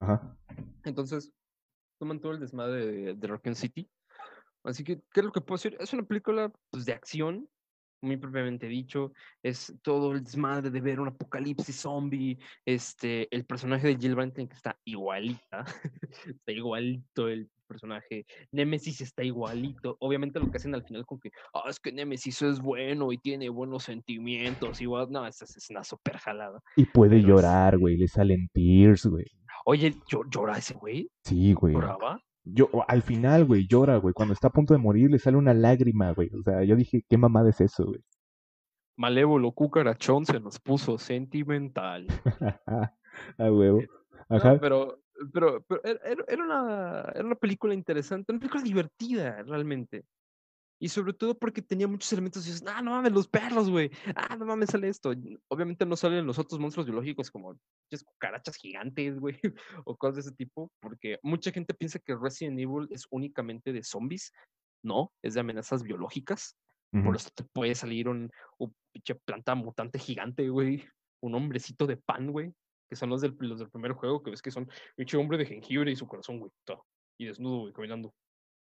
Ajá. 0.00 0.38
Entonces, 0.84 1.32
toman 1.98 2.20
todo 2.20 2.32
el 2.32 2.40
desmadre 2.40 2.86
de, 2.86 3.14
de 3.14 3.26
Rock 3.26 3.52
City. 3.52 3.90
Así 4.64 4.82
que, 4.82 4.96
¿qué 5.12 5.20
es 5.20 5.24
lo 5.24 5.32
que 5.32 5.40
puedo 5.40 5.56
decir? 5.56 5.76
Es 5.78 5.92
una 5.92 6.04
película 6.04 6.50
pues, 6.70 6.86
de 6.86 6.92
acción, 6.92 7.48
muy 8.04 8.16
propiamente 8.16 8.66
dicho. 8.66 9.12
Es 9.42 9.74
todo 9.82 10.12
el 10.12 10.24
desmadre 10.24 10.70
de 10.70 10.80
ver 10.80 11.00
un 11.00 11.08
apocalipsis 11.08 11.76
zombie. 11.76 12.38
Este, 12.64 13.34
el 13.34 13.44
personaje 13.44 13.88
de 13.88 13.96
Jill 13.96 14.16
que 14.34 14.54
está 14.54 14.78
igualita. 14.84 15.64
está 16.26 16.52
igualito 16.52 17.28
el 17.28 17.50
personaje. 17.66 18.26
Nemesis 18.52 19.00
está 19.00 19.24
igualito. 19.24 19.96
Obviamente 20.00 20.38
lo 20.38 20.50
que 20.50 20.58
hacen 20.58 20.74
al 20.74 20.84
final 20.84 21.04
con 21.06 21.18
que, 21.18 21.30
ah, 21.54 21.64
es 21.68 21.80
que 21.80 21.92
Nemesis 21.92 22.42
es 22.42 22.60
bueno 22.60 23.12
y 23.12 23.18
tiene 23.18 23.48
buenos 23.48 23.84
sentimientos. 23.84 24.80
Igual, 24.80 25.10
no, 25.10 25.26
esa 25.26 25.44
es 25.44 25.70
una 25.70 25.82
super 25.82 26.18
jalada. 26.18 26.60
Y 26.76 26.84
puede 26.86 27.20
llorar, 27.20 27.78
güey. 27.78 27.96
Le 27.96 28.08
salen 28.08 28.48
tears, 28.52 29.06
güey. 29.06 29.26
Oye, 29.66 29.94
¿llora 30.30 30.58
ese 30.58 30.74
güey? 30.74 31.10
Sí, 31.24 31.54
güey. 31.54 31.74
¿Lloraba? 31.74 32.20
Yo, 32.44 32.68
al 32.88 33.02
final, 33.02 33.46
güey, 33.46 33.66
llora, 33.66 33.96
güey. 33.96 34.12
Cuando 34.12 34.34
está 34.34 34.48
a 34.48 34.52
punto 34.52 34.74
de 34.74 34.78
morir, 34.78 35.10
le 35.10 35.18
sale 35.18 35.36
una 35.36 35.54
lágrima, 35.54 36.12
güey. 36.12 36.30
O 36.38 36.42
sea, 36.42 36.62
yo 36.62 36.76
dije, 36.76 37.04
¿qué 37.08 37.16
mamada 37.16 37.50
es 37.50 37.60
eso, 37.60 37.86
güey? 37.86 38.00
Malévolo 38.96 39.50
cucarachón 39.52 40.26
se 40.26 40.38
nos 40.40 40.60
puso 40.60 40.98
sentimental. 40.98 42.06
a 43.38 43.52
huevo. 43.52 43.80
Ajá. 44.28 44.58
pero 44.60 44.98
pero, 45.32 45.62
pero 45.62 45.80
era, 45.84 46.44
una, 46.44 47.12
era 47.14 47.24
una 47.24 47.34
película 47.34 47.74
interesante, 47.74 48.32
una 48.32 48.40
película 48.40 48.62
divertida 48.62 49.42
realmente. 49.42 50.04
Y 50.80 50.88
sobre 50.88 51.12
todo 51.12 51.38
porque 51.38 51.62
tenía 51.62 51.86
muchos 51.86 52.12
elementos 52.12 52.46
y 52.46 52.50
dices, 52.50 52.64
ah, 52.66 52.82
no 52.82 52.90
mames, 52.90 53.12
los 53.12 53.28
perros, 53.28 53.70
güey. 53.70 53.90
Ah, 54.14 54.36
no 54.36 54.44
mames, 54.44 54.70
sale 54.70 54.88
esto. 54.88 55.12
Obviamente 55.48 55.86
no 55.86 55.96
salen 55.96 56.26
los 56.26 56.38
otros 56.38 56.60
monstruos 56.60 56.86
biológicos 56.86 57.30
como 57.30 57.56
cucarachas 58.04 58.56
gigantes, 58.56 59.18
güey, 59.18 59.38
o 59.84 59.96
cosas 59.96 60.16
de 60.16 60.20
ese 60.22 60.32
tipo, 60.32 60.70
porque 60.80 61.18
mucha 61.22 61.52
gente 61.52 61.74
piensa 61.74 61.98
que 62.00 62.16
Resident 62.16 62.58
Evil 62.58 62.88
es 62.90 63.06
únicamente 63.10 63.72
de 63.72 63.82
zombies. 63.82 64.32
No, 64.82 65.12
es 65.22 65.34
de 65.34 65.40
amenazas 65.40 65.82
biológicas. 65.82 66.56
Por 67.04 67.16
eso 67.16 67.28
te 67.34 67.42
puede 67.42 67.74
salir 67.74 68.08
un, 68.08 68.30
un 68.56 68.72
pinche 68.92 69.16
planta 69.16 69.56
mutante 69.56 69.98
gigante, 69.98 70.48
güey. 70.48 70.84
Un 71.20 71.34
hombrecito 71.34 71.88
de 71.88 71.96
pan, 71.96 72.30
güey 72.30 72.54
que 72.88 72.96
son 72.96 73.10
los 73.10 73.20
del, 73.20 73.36
los 73.40 73.58
del 73.58 73.70
primer 73.70 73.92
juego, 73.92 74.22
que 74.22 74.30
ves 74.30 74.42
que 74.42 74.50
son 74.50 74.68
un 74.96 75.20
hombre 75.20 75.38
de 75.38 75.46
jengibre 75.46 75.90
y 75.90 75.96
su 75.96 76.06
corazón, 76.06 76.38
güey, 76.38 76.52
y 77.18 77.26
desnudo, 77.26 77.60
güey, 77.60 77.72
caminando. 77.72 78.14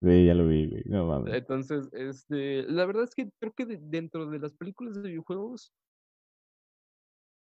Sí, 0.02 0.26
ya 0.26 0.34
lo 0.34 0.48
vi, 0.48 0.66
güey, 0.66 0.82
no 0.86 1.06
mames. 1.06 1.34
Entonces, 1.34 1.88
este, 1.92 2.62
la 2.62 2.86
verdad 2.86 3.04
es 3.04 3.14
que 3.14 3.30
creo 3.38 3.52
que 3.52 3.66
dentro 3.66 4.26
de 4.30 4.38
las 4.38 4.52
películas 4.54 4.94
de 4.94 5.10
videojuegos 5.10 5.74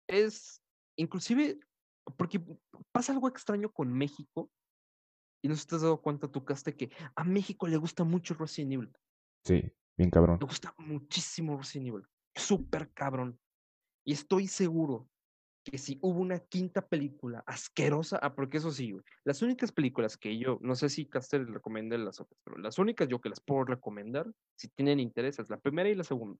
es, 0.07 0.61
inclusive, 0.95 1.59
porque 2.15 2.39
pasa 2.91 3.13
algo 3.13 3.27
extraño 3.27 3.71
con 3.71 3.91
México, 3.91 4.51
y 5.43 5.47
no 5.47 5.55
si 5.55 5.65
te 5.65 5.75
has 5.75 5.81
dado 5.81 6.01
cuenta, 6.01 6.27
tú, 6.27 6.45
Caste, 6.45 6.75
que 6.75 6.91
a 7.15 7.23
México 7.23 7.67
le 7.67 7.77
gusta 7.77 8.03
mucho 8.03 8.35
Resident 8.35 8.73
Evil. 8.73 8.97
Sí, 9.45 9.73
bien 9.97 10.11
cabrón. 10.11 10.37
Le 10.39 10.45
gusta 10.45 10.75
muchísimo 10.77 11.57
Resident 11.57 11.87
Evil, 11.87 12.07
súper 12.35 12.91
cabrón. 12.93 13.39
Y 14.05 14.13
estoy 14.13 14.47
seguro 14.47 15.09
que 15.63 15.77
si 15.77 15.97
hubo 16.01 16.19
una 16.19 16.39
quinta 16.39 16.85
película 16.85 17.43
asquerosa, 17.47 18.19
ah, 18.21 18.35
porque 18.35 18.57
eso 18.57 18.71
sí, 18.71 18.95
las 19.23 19.41
únicas 19.41 19.71
películas 19.71 20.17
que 20.17 20.37
yo, 20.37 20.59
no 20.61 20.75
sé 20.75 20.89
si 20.89 21.05
Caster 21.05 21.41
les 21.41 21.53
recomiende 21.53 21.97
las 21.97 22.19
otras, 22.19 22.39
pero 22.43 22.57
las 22.57 22.77
únicas 22.77 23.07
yo 23.07 23.21
que 23.21 23.29
las 23.29 23.39
puedo 23.39 23.63
recomendar, 23.63 24.29
si 24.55 24.67
tienen 24.69 24.99
interés, 24.99 25.39
es 25.39 25.49
la 25.49 25.57
primera 25.57 25.89
y 25.89 25.95
la 25.95 26.03
segunda. 26.03 26.39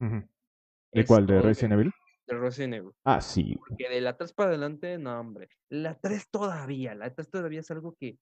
¿De 0.00 1.04
cuál? 1.06 1.26
¿De 1.26 1.40
Resident 1.40 1.74
Evil? 1.74 1.92
De 2.26 2.38
Resident 2.38 2.74
Evil. 2.74 2.92
Ah, 3.04 3.20
sí. 3.20 3.56
Porque 3.56 3.88
de 3.88 4.00
la 4.00 4.16
3 4.16 4.32
para 4.32 4.50
adelante, 4.50 4.98
no, 4.98 5.18
hombre. 5.18 5.48
La 5.68 5.98
3 5.98 6.28
todavía, 6.30 6.94
la 6.94 7.14
3 7.14 7.30
todavía 7.30 7.60
es 7.60 7.70
algo 7.70 7.94
que... 7.98 8.18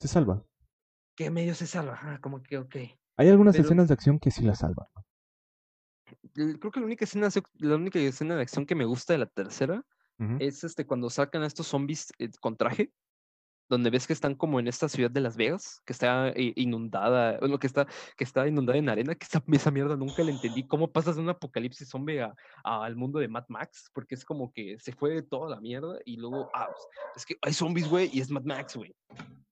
Se 0.00 0.08
salva. 0.08 0.44
Que 1.16 1.30
medio 1.30 1.54
se 1.54 1.66
salva, 1.66 1.98
ah, 2.02 2.18
como 2.20 2.42
que, 2.42 2.58
ok. 2.58 2.76
Hay 3.18 3.28
algunas 3.28 3.58
escenas 3.58 3.88
de 3.88 3.94
acción 3.94 4.18
que 4.18 4.30
sí 4.30 4.44
la 4.44 4.54
salvan. 4.54 4.86
Creo 6.36 6.70
que 6.70 6.80
la 6.80 6.86
única, 6.86 7.04
escena, 7.04 7.28
la 7.58 7.76
única 7.76 7.98
escena 7.98 8.36
de 8.36 8.42
acción 8.42 8.66
que 8.66 8.74
me 8.74 8.84
gusta 8.84 9.14
de 9.14 9.18
la 9.20 9.26
tercera 9.26 9.84
es 10.38 10.64
este 10.64 10.86
cuando 10.86 11.10
sacan 11.10 11.42
a 11.42 11.46
estos 11.46 11.66
zombies 11.66 12.10
eh, 12.18 12.30
con 12.40 12.56
traje 12.56 12.90
donde 13.68 13.90
ves 13.90 14.06
que 14.06 14.12
están 14.12 14.34
como 14.34 14.60
en 14.60 14.68
esta 14.68 14.88
ciudad 14.88 15.10
de 15.10 15.20
Las 15.20 15.36
Vegas, 15.36 15.82
que 15.84 15.92
está 15.92 16.28
eh, 16.30 16.52
inundada, 16.56 17.38
lo 17.40 17.58
que 17.58 17.66
está, 17.66 17.86
que 18.16 18.24
está 18.24 18.46
inundada 18.46 18.78
en 18.78 18.88
arena, 18.88 19.14
que 19.14 19.26
esa, 19.26 19.42
esa 19.52 19.70
mierda 19.70 19.96
nunca 19.96 20.22
la 20.22 20.30
entendí. 20.30 20.66
¿Cómo 20.66 20.92
pasas 20.92 21.16
de 21.16 21.22
un 21.22 21.28
apocalipsis 21.28 21.88
zombie 21.88 22.20
a, 22.20 22.34
al 22.62 22.96
mundo 22.96 23.18
de 23.18 23.28
Mad 23.28 23.44
Max? 23.48 23.90
Porque 23.92 24.14
es 24.14 24.24
como 24.24 24.52
que 24.52 24.78
se 24.78 24.92
fue 24.92 25.22
toda 25.22 25.50
la 25.50 25.60
mierda 25.60 25.98
y 26.04 26.16
luego, 26.16 26.48
ah, 26.54 26.68
pues, 26.68 26.86
es 27.16 27.26
que 27.26 27.36
hay 27.42 27.52
zombies, 27.52 27.88
güey, 27.88 28.08
y 28.12 28.20
es 28.20 28.30
Mad 28.30 28.44
Max, 28.44 28.76
güey. 28.76 28.94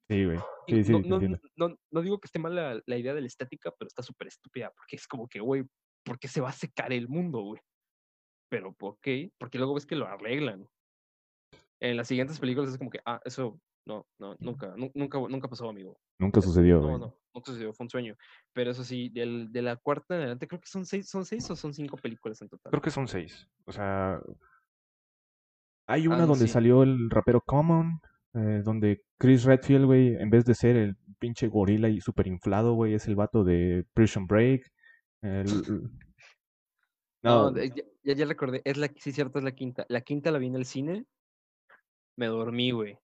Sí, 0.09 0.25
güey. 0.25 0.39
Sí, 0.69 0.85
sí, 0.85 0.93
no, 0.93 1.19
no, 1.57 1.77
no, 1.91 2.03
digo 2.03 2.19
que 2.19 2.27
esté 2.27 2.39
mal 2.39 2.55
la, 2.55 2.81
la 2.87 2.97
idea 2.97 3.15
de 3.15 3.21
la 3.21 3.27
estética, 3.27 3.73
pero 3.79 3.89
está 3.89 4.03
súper 4.03 4.29
estúpida, 4.29 4.71
porque 4.77 4.97
es 4.97 5.07
como 5.07 5.27
que, 5.27 5.41
güey, 5.41 5.65
¿por 6.05 6.19
qué 6.19 6.29
se 6.29 6.41
va 6.41 6.51
a 6.51 6.53
secar 6.53 6.93
el 6.93 7.09
mundo, 7.09 7.41
güey? 7.41 7.61
Pero, 8.51 8.73
¿por 8.73 8.99
qué? 9.01 9.33
Porque 9.39 9.59
luego 9.59 9.75
ves 9.75 9.87
que 9.87 9.97
lo 9.97 10.07
arreglan. 10.07 10.69
En 11.81 11.97
las 11.97 12.09
siguientes 12.09 12.39
películas 12.39 12.71
es 12.71 12.79
como 12.79 12.91
que, 12.91 13.01
ah, 13.05 13.21
eso 13.25 13.61
no, 13.87 14.07
no, 14.19 14.37
nunca, 14.39 14.75
nunca, 14.77 15.19
nunca 15.19 15.49
pasó, 15.49 15.69
amigo. 15.69 15.99
Nunca 16.19 16.41
sucedió. 16.41 16.81
No, 16.81 16.99
no, 16.99 17.15
nunca 17.35 17.51
sucedió, 17.51 17.73
fue 17.73 17.85
un 17.85 17.91
sueño. 17.91 18.17
Pero 18.53 18.71
eso 18.71 18.85
sí, 18.85 19.11
del, 19.11 19.53
de 19.53 19.63
la 19.63 19.77
cuarta 19.77 20.15
en 20.15 20.21
adelante, 20.21 20.47
creo 20.47 20.61
que 20.61 20.69
son 20.69 20.87
seis, 20.87 21.09
son 21.09 21.25
seis 21.25 21.51
o 21.51 21.57
son 21.57 21.75
cinco 21.75 21.97
películas 21.97 22.41
en 22.43 22.49
total. 22.49 22.71
Creo 22.71 22.83
que 22.83 22.91
son 22.91 23.09
seis. 23.09 23.49
O 23.67 23.73
sea, 23.73 24.21
hay 25.87 26.07
una 26.07 26.27
donde 26.27 26.49
salió 26.49 26.83
el 26.83 27.11
rapero 27.11 27.43
Common, 27.43 28.01
eh, 28.35 28.63
donde 28.65 29.03
Chris 29.19 29.45
Redfield, 29.45 29.85
güey, 29.85 30.15
en 30.15 30.31
vez 30.31 30.45
de 30.45 30.55
ser 30.55 30.77
el 30.77 30.97
pinche 31.19 31.49
gorila 31.49 31.89
y 31.89 32.01
super 32.01 32.27
inflado, 32.27 32.75
güey, 32.75 32.95
es 32.95 33.07
el 33.07 33.17
vato 33.17 33.45
de 33.45 33.85
Prison 33.93 34.27
Break. 34.27 34.73
No, 37.23 37.57
ya, 37.57 37.73
ya, 38.03 38.27
recordé, 38.27 38.61
es 38.67 38.77
la, 38.77 38.93
sí, 38.99 39.11
cierto, 39.11 39.39
es 39.39 39.45
la 39.45 39.53
quinta. 39.53 39.87
La 39.89 40.03
quinta 40.03 40.31
la 40.31 40.39
vi 40.39 40.49
en 40.49 40.57
el 40.57 40.67
cine, 40.67 41.07
me 42.19 42.27
dormí, 42.27 42.71
güey. 42.71 42.99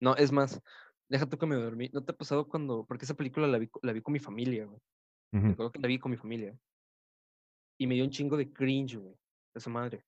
No, 0.00 0.16
es 0.16 0.32
más, 0.32 0.62
déjate 1.10 1.36
que 1.36 1.44
me 1.44 1.56
dormí. 1.56 1.90
¿No 1.92 2.02
te 2.02 2.12
ha 2.12 2.16
pasado 2.16 2.48
cuando.? 2.48 2.86
Porque 2.86 3.04
esa 3.04 3.12
película 3.12 3.46
la 3.46 3.58
vi, 3.58 3.68
la 3.82 3.92
vi 3.92 4.00
con 4.00 4.12
mi 4.12 4.18
familia, 4.18 4.64
güey. 4.64 4.80
Me 5.30 5.50
acuerdo 5.50 5.72
que 5.72 5.80
la 5.80 5.88
vi 5.88 5.98
con 5.98 6.10
mi 6.10 6.16
familia. 6.16 6.58
Y 7.78 7.86
me 7.86 7.96
dio 7.96 8.04
un 8.04 8.10
chingo 8.10 8.38
de 8.38 8.50
cringe, 8.50 8.96
güey. 8.96 9.14
Esa 9.54 9.68
madre. 9.68 10.02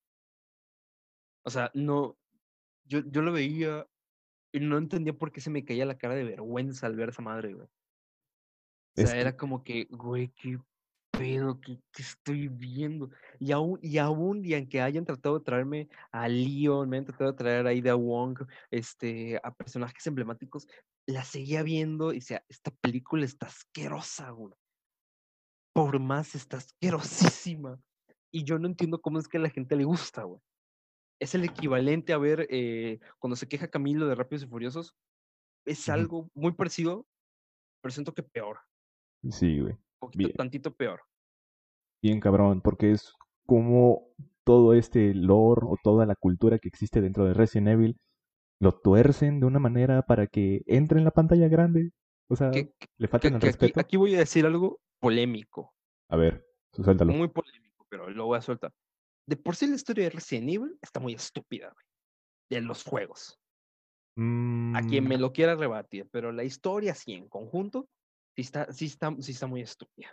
O 1.44 1.50
sea, 1.50 1.70
no. 1.74 2.16
Yo, 2.86 3.00
yo 3.00 3.20
lo 3.20 3.32
veía 3.32 3.86
y 4.50 4.60
no 4.60 4.78
entendía 4.78 5.12
por 5.12 5.30
qué 5.30 5.42
se 5.42 5.50
me 5.50 5.62
caía 5.62 5.84
la 5.84 5.98
cara 5.98 6.14
de 6.14 6.24
vergüenza 6.24 6.86
al 6.86 6.96
ver 6.96 7.10
esa 7.10 7.20
madre, 7.20 7.52
güey. 7.52 7.68
O 8.96 9.06
sea, 9.06 9.20
era 9.20 9.36
como 9.36 9.62
que, 9.62 9.86
güey, 9.90 10.28
qué 10.30 10.58
pedo 11.18 11.60
que, 11.60 11.80
estoy 11.98 12.48
viendo. 12.48 13.10
Y 13.38 13.52
aún, 13.52 13.78
y 13.82 13.98
aún, 13.98 14.44
y 14.44 14.54
aunque 14.54 14.80
hayan 14.80 15.04
tratado 15.04 15.38
de 15.38 15.44
traerme 15.44 15.88
a 16.12 16.28
Leon, 16.28 16.88
me 16.88 16.98
han 16.98 17.04
tratado 17.04 17.32
de 17.32 17.36
traer 17.36 17.66
a 17.66 17.72
Ida 17.72 17.94
Wong, 17.94 18.38
este, 18.70 19.40
a 19.42 19.52
personajes 19.52 20.06
emblemáticos, 20.06 20.66
la 21.06 21.24
seguía 21.24 21.62
viendo 21.62 22.12
y 22.12 22.16
decía, 22.16 22.44
esta 22.48 22.70
película 22.70 23.24
está 23.24 23.46
asquerosa, 23.46 24.30
güey. 24.30 24.54
Por 25.74 25.98
más, 25.98 26.34
está 26.34 26.58
asquerosísima. 26.58 27.80
Y 28.30 28.44
yo 28.44 28.58
no 28.58 28.68
entiendo 28.68 29.00
cómo 29.00 29.18
es 29.18 29.26
que 29.26 29.38
a 29.38 29.40
la 29.40 29.50
gente 29.50 29.76
le 29.76 29.84
gusta, 29.84 30.22
güey. 30.22 30.40
Es 31.20 31.34
el 31.34 31.44
equivalente 31.44 32.12
a 32.12 32.18
ver 32.18 32.46
eh, 32.50 33.00
cuando 33.18 33.34
se 33.34 33.48
queja 33.48 33.68
Camilo 33.68 34.06
de 34.06 34.14
Rápidos 34.14 34.44
y 34.44 34.46
Furiosos. 34.46 34.94
Es 35.66 35.88
algo 35.88 36.30
muy 36.34 36.52
parecido, 36.52 37.06
pero 37.82 37.92
siento 37.92 38.14
que 38.14 38.22
peor. 38.22 38.60
Sí, 39.30 39.60
güey 39.60 39.76
poquito, 39.98 40.30
tantito 40.36 40.74
peor. 40.74 41.00
Bien 42.02 42.20
cabrón, 42.20 42.60
porque 42.60 42.92
es 42.92 43.12
como 43.46 44.08
todo 44.44 44.74
este 44.74 45.14
lore 45.14 45.62
o 45.64 45.76
toda 45.82 46.06
la 46.06 46.14
cultura 46.14 46.58
que 46.58 46.68
existe 46.68 47.00
dentro 47.00 47.24
de 47.24 47.34
Resident 47.34 47.68
Evil 47.68 47.98
lo 48.60 48.80
tuercen 48.80 49.40
de 49.40 49.46
una 49.46 49.58
manera 49.58 50.02
para 50.02 50.26
que 50.26 50.62
entre 50.66 50.98
en 50.98 51.04
la 51.04 51.10
pantalla 51.10 51.48
grande. 51.48 51.92
O 52.28 52.36
sea, 52.36 52.50
le 52.50 53.08
faltan 53.08 53.34
el 53.34 53.40
respeto. 53.40 53.80
Aquí, 53.80 53.96
voy 53.96 54.14
a 54.14 54.18
decir 54.18 54.44
algo 54.44 54.80
polémico. 55.00 55.74
A 56.08 56.16
ver, 56.16 56.46
suéltalo. 56.72 57.12
Muy 57.12 57.28
polémico, 57.28 57.86
pero 57.88 58.10
lo 58.10 58.26
voy 58.26 58.38
a 58.38 58.42
soltar. 58.42 58.72
De 59.26 59.36
por 59.36 59.56
sí 59.56 59.66
la 59.66 59.76
historia 59.76 60.04
de 60.04 60.10
Resident 60.10 60.48
Evil 60.50 60.78
está 60.82 61.00
muy 61.00 61.14
estúpida, 61.14 61.72
güey. 61.72 61.86
De 62.50 62.66
los 62.66 62.82
juegos. 62.82 63.38
A 64.16 64.82
quien 64.88 65.06
me 65.06 65.16
mm. 65.16 65.20
lo 65.20 65.32
quiera 65.32 65.54
rebatir, 65.54 66.08
pero 66.10 66.32
la 66.32 66.42
historia 66.42 66.94
sí 66.94 67.12
en 67.12 67.28
conjunto 67.28 67.88
sí 68.38 68.42
está, 68.42 68.72
sí 68.72 68.84
está, 68.84 69.14
sí 69.18 69.32
está 69.32 69.46
muy 69.48 69.62
estúpida. 69.62 70.12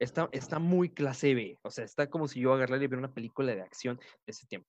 Está, 0.00 0.28
está 0.32 0.58
muy 0.58 0.90
clase 0.90 1.34
B. 1.34 1.58
O 1.62 1.70
sea, 1.70 1.84
está 1.84 2.10
como 2.10 2.26
si 2.26 2.40
yo 2.40 2.52
agarrara 2.52 2.82
y 2.82 2.88
viera 2.88 2.98
una 2.98 3.14
película 3.14 3.54
de 3.54 3.62
acción 3.62 3.96
de 3.96 4.30
ese 4.30 4.46
tiempo. 4.46 4.68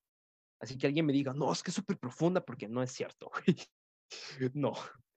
Así 0.60 0.78
que 0.78 0.86
alguien 0.86 1.04
me 1.04 1.12
diga, 1.12 1.34
no, 1.34 1.52
es 1.52 1.64
que 1.64 1.72
es 1.72 1.74
súper 1.74 1.98
profunda, 1.98 2.40
porque 2.40 2.68
no 2.68 2.82
es 2.82 2.92
cierto, 2.92 3.30
güey. 3.30 3.56
No. 4.54 4.72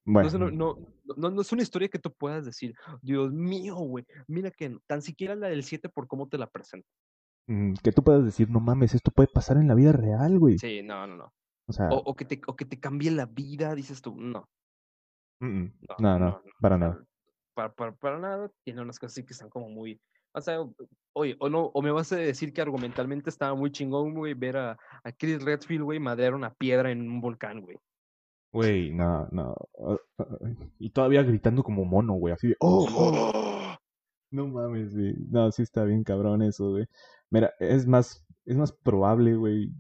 No, 0.06 0.24
no, 0.24 0.50
no, 0.50 1.30
no, 1.30 1.42
es 1.42 1.52
una 1.52 1.62
historia 1.62 1.90
que 1.90 2.00
tú 2.00 2.12
puedas 2.12 2.44
decir, 2.44 2.74
Dios 3.04 3.32
mío, 3.32 3.76
güey, 3.76 4.04
mira 4.28 4.50
que 4.50 4.76
tan 4.88 5.04
siquiera 5.04 5.36
la 5.36 5.50
del 5.50 5.64
7 5.64 5.90
por 5.90 6.08
cómo 6.08 6.28
te 6.28 6.40
la 6.40 6.50
presento. 6.50 6.88
Mm, 7.46 7.74
que 7.84 7.92
tú 7.92 8.04
puedas 8.04 8.26
decir, 8.26 8.50
no 8.50 8.60
mames, 8.60 8.96
esto 8.96 9.12
puede 9.12 9.28
pasar 9.28 9.58
en 9.58 9.68
la 9.68 9.76
vida 9.76 9.92
real, 9.92 10.40
güey. 10.40 10.58
Sí, 10.58 10.82
no, 10.82 11.06
no, 11.06 11.18
no. 11.18 11.34
O, 11.68 11.74
sea, 11.74 11.90
o, 11.92 12.16
que, 12.16 12.26
te, 12.26 12.42
o 12.48 12.56
que 12.56 12.66
te 12.66 12.80
cambie 12.80 13.12
la 13.12 13.28
vida, 13.28 13.76
dices 13.76 14.02
tú, 14.02 14.16
no. 14.20 14.50
no, 15.42 15.70
no, 16.00 16.18
no, 16.18 16.42
para 16.60 16.80
nada 16.80 17.06
para, 17.76 17.96
para, 17.96 18.20
nada, 18.20 18.52
tiene 18.64 18.82
unas 18.82 19.00
cosas 19.00 19.24
que 19.26 19.34
están 19.34 19.50
como 19.50 19.70
muy, 19.70 20.00
o 20.34 20.42
sea, 20.42 20.60
oye, 21.14 21.36
o 21.40 21.50
no, 21.50 21.66
o 21.74 21.82
me 21.82 21.92
vas 21.92 22.12
a 22.12 22.18
decir 22.18 22.54
que 22.54 22.62
argumentalmente 22.62 23.30
estaba 23.30 23.56
muy 23.56 23.72
chingón, 23.72 24.14
güey, 24.14 24.34
ver 24.34 24.58
a, 24.58 24.78
a 25.04 25.12
Chris 25.12 25.44
Redfield, 25.44 25.84
güey, 25.84 26.00
madrear 26.00 26.34
una 26.34 26.54
piedra 26.54 26.92
en 26.92 27.02
un 27.02 27.22
volcán, 27.22 27.62
güey. 27.62 27.78
Güey, 28.52 28.92
no, 28.92 29.28
no. 29.32 29.56
Y 30.80 30.90
todavía 30.90 31.22
gritando 31.24 31.64
como 31.64 31.86
mono, 31.86 32.14
güey, 32.14 32.34
así 32.34 32.48
de, 32.48 32.56
¡Oh! 32.60 32.88
¡Oh! 32.92 33.60
No 34.32 34.48
mames, 34.48 34.96
güey. 34.96 35.16
No, 35.30 35.52
sí 35.52 35.64
está 35.64 35.84
bien 35.84 36.04
cabrón 36.04 36.42
eso, 36.42 36.72
güey. 36.72 36.86
Mira, 37.32 37.54
es 37.60 37.88
más, 37.88 38.26
es 38.46 38.58
más 38.58 38.72
probable, 38.72 39.36
güey. 39.36 39.72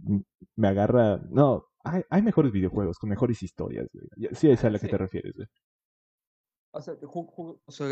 Me 0.55 0.67
agarra. 0.67 1.21
No, 1.29 1.65
hay, 1.83 2.03
hay 2.09 2.21
mejores 2.21 2.51
videojuegos 2.51 2.97
con 2.97 3.09
mejores 3.09 3.43
historias, 3.43 3.87
güey. 3.93 4.29
Sí, 4.33 4.49
es 4.49 4.63
a 4.65 4.69
la 4.69 4.79
que 4.79 4.87
te 4.87 4.97
refieres, 4.97 5.35
güey. 5.35 5.47
O 6.71 6.81
sea, 6.81 6.95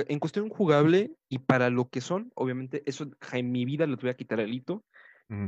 en 0.08 0.20
cuestión 0.20 0.50
jugable 0.50 1.16
y 1.30 1.40
para 1.40 1.70
lo 1.70 1.90
que 1.90 2.02
son, 2.02 2.32
obviamente, 2.36 2.84
eso 2.86 3.10
en 3.32 3.52
mi 3.52 3.66
vida 3.66 3.88
lo 3.88 3.98
voy 3.98 4.10
a 4.10 4.16
quitar 4.16 4.40
el 4.40 4.54
hito, 4.54 4.86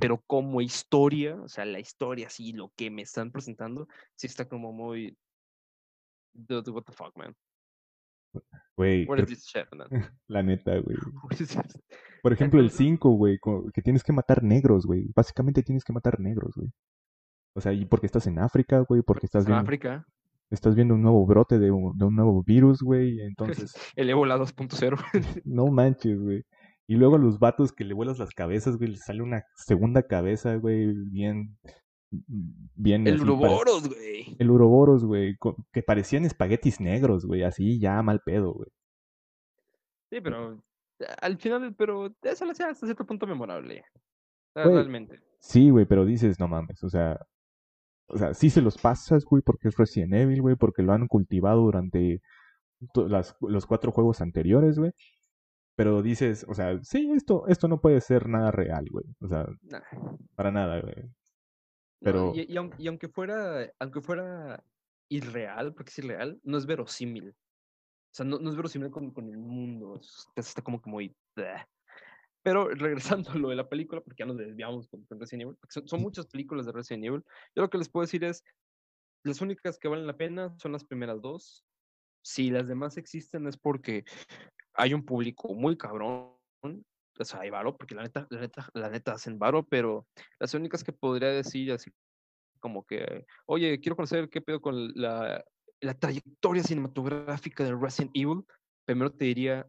pero 0.02 0.22
como 0.28 0.60
historia, 0.60 1.36
o 1.42 1.48
sea, 1.48 1.64
la 1.64 1.80
historia, 1.80 2.30
sí, 2.30 2.52
lo 2.52 2.72
que 2.76 2.90
me 2.90 3.04
están 3.04 3.32
presentando, 3.32 3.88
sí 4.16 4.28
está 4.28 4.46
como 4.46 4.74
muy. 4.74 5.18
Dude, 6.34 6.72
what 6.72 6.84
the 6.84 6.92
fuck, 6.92 7.16
man. 7.16 7.34
Güey. 8.76 9.08
La 10.28 10.44
neta, 10.44 10.78
güey. 10.80 10.98
Por 12.22 12.34
ejemplo, 12.34 12.60
el 12.60 12.72
5, 12.72 13.12
güey, 13.12 13.40
que 13.74 13.82
tienes 13.82 14.04
que 14.04 14.12
matar 14.12 14.44
negros, 14.44 14.86
güey. 14.86 15.08
Básicamente 15.16 15.64
tienes 15.64 15.86
que 15.86 15.94
matar 15.94 16.20
negros, 16.20 16.54
güey. 16.56 16.70
O 17.56 17.62
sea, 17.62 17.72
y 17.72 17.86
porque 17.86 18.08
estás 18.08 18.28
en 18.28 18.40
África, 18.40 18.82
güey, 18.82 19.02
porque 19.02 19.28
estás 19.28 19.48
en 19.48 19.54
África 19.54 20.06
estás 20.50 20.76
viendo 20.76 20.96
un 20.96 21.02
nuevo 21.02 21.26
brote 21.26 21.60
de 21.60 21.72
un, 21.72 21.98
de 21.98 22.06
un 22.06 22.16
nuevo 22.16 22.44
virus, 22.44 22.82
güey, 22.82 23.22
entonces... 23.26 23.74
El 23.96 24.10
ébola 24.10 24.38
2.0. 24.38 24.98
no 25.46 25.68
manches, 25.68 26.20
güey. 26.20 26.44
Y 26.88 26.96
luego 26.96 27.16
a 27.16 27.20
los 27.20 27.38
vatos 27.38 27.72
que 27.72 27.84
le 27.84 27.94
vuelas 27.94 28.18
las 28.18 28.32
cabezas, 28.32 28.78
güey, 28.78 28.92
les 28.92 29.02
sale 29.02 29.22
una 29.22 29.44
segunda 29.56 30.04
cabeza, 30.04 30.56
güey, 30.56 30.92
bien... 31.12 31.58
bien 32.76 33.06
el 33.06 33.22
Uroboros, 33.22 33.88
güey. 33.88 34.36
El 34.40 34.50
Uroboros, 34.50 35.06
güey, 35.06 35.38
que 35.72 35.84
parecían 35.84 36.26
espaguetis 36.26 36.80
negros, 36.80 37.26
güey, 37.26 37.44
así 37.44 37.80
ya 37.80 38.02
mal 38.02 38.22
pedo, 38.22 38.54
güey. 38.54 38.70
Sí, 40.10 40.20
pero 40.22 40.64
al 41.22 41.38
final, 41.38 41.76
pero 41.76 42.12
eso 42.24 42.46
lo 42.46 42.52
hacía 42.52 42.70
hasta 42.70 42.88
cierto 42.88 43.06
punto 43.06 43.28
memorable. 43.28 43.86
realmente. 44.56 45.20
Sí, 45.40 45.70
güey, 45.70 45.86
pero 45.86 46.06
dices, 46.06 46.40
no 46.40 46.48
mames, 46.48 46.84
o 46.84 46.90
sea, 46.90 47.20
o 48.10 48.18
sea, 48.18 48.34
sí 48.34 48.50
se 48.50 48.62
los 48.62 48.78
pasas, 48.78 49.26
güey, 49.26 49.42
porque 49.42 49.68
es 49.70 49.78
Resident 49.78 50.14
Evil, 50.14 50.42
güey, 50.42 50.56
porque 50.56 50.84
lo 50.84 50.94
han 50.94 51.08
cultivado 51.08 51.62
durante 51.62 52.22
las, 52.96 53.36
los 53.42 53.66
cuatro 53.66 53.92
juegos 53.92 54.22
anteriores, 54.22 54.78
güey. 54.78 54.92
Pero 55.76 56.02
dices, 56.02 56.46
o 56.50 56.54
sea, 56.54 56.78
sí, 56.84 57.10
esto, 57.16 57.48
esto 57.48 57.68
no 57.68 57.80
puede 57.80 58.02
ser 58.02 58.28
nada 58.28 58.52
real, 58.52 58.86
güey. 58.92 59.06
O 59.22 59.28
sea, 59.28 59.48
para 60.36 60.52
nada, 60.52 60.82
güey. 60.82 61.10
Pero... 62.02 62.34
y, 62.36 62.88
aunque 62.88 63.08
fuera, 63.08 63.72
aunque 63.80 64.02
fuera 64.02 64.64
irreal, 65.10 65.74
porque 65.74 65.90
es 65.90 66.00
irreal, 66.00 66.40
no 66.44 66.58
es 66.58 66.66
verosímil. 66.66 67.30
O 67.30 68.14
sea, 68.14 68.26
no, 68.26 68.40
no 68.40 68.50
es 68.50 68.56
verosímil 68.56 68.90
con, 68.90 69.12
con 69.12 69.30
el 69.30 69.38
mundo. 69.38 70.02
Está 70.36 70.62
como, 70.62 70.82
como 70.82 70.96
muy... 70.96 71.16
Pero 72.44 72.70
regresando 72.70 73.32
a 73.32 73.36
lo 73.36 73.50
de 73.50 73.56
la 73.56 73.68
película, 73.68 74.02
porque 74.02 74.22
ya 74.22 74.26
nos 74.26 74.38
desviamos 74.38 74.88
con, 74.88 75.06
Resident 75.20 75.44
Evil, 75.44 75.58
son, 75.70 75.88
son, 75.88 76.02
muchas 76.02 76.28
películas 76.28 76.66
de 76.66 76.72
Resident 76.72 77.06
Evil. 77.06 77.24
Yo 77.56 77.64
lo 77.64 77.70
que 77.70 77.78
les 77.78 77.90
puedo 77.90 78.06
decir 78.06 78.24
es, 78.24 78.44
las 79.24 79.42
únicas 79.42 79.78
que 79.78 79.88
valen 79.88 80.08
la 80.08 80.18
pena 80.18 80.56
son 80.58 80.72
las 80.72 80.84
primeras 80.84 81.22
dos. 81.22 81.66
Si 82.24 82.50
las 82.50 82.68
demás 82.68 82.98
existen 82.98 83.48
es 83.48 83.58
porque 83.58 84.06
hay 84.74 84.94
un 84.94 85.04
público 85.04 85.54
muy 85.54 85.78
cabrón. 85.78 86.36
O 86.62 87.26
sea, 87.26 87.42
hay 87.42 87.50
varo, 87.50 87.76
porque 87.76 87.96
la 87.96 88.04
neta, 88.04 88.28
la 88.30 88.40
neta, 88.40 88.70
la 88.74 88.90
neta 88.90 89.12
hacen 89.14 89.38
varo, 89.38 89.64
pero 89.64 90.08
las 90.40 90.54
únicas 90.54 90.84
que 90.84 90.94
podría 90.94 91.30
decir 91.30 91.72
así 91.74 91.92
como 92.62 92.86
que, 92.86 93.26
oye, 93.46 93.80
quiero 93.80 93.96
conocer 93.96 94.30
qué 94.30 94.42
pedo 94.42 94.62
con 94.62 94.94
la, 94.96 95.44
la 95.82 95.94
trayectoria 95.94 96.64
cinematográfica 96.64 97.64
de 97.64 97.76
Resident 97.76 98.12
Evil, 98.14 98.46
primero 98.86 99.12
te 99.12 99.26
diría, 99.26 99.68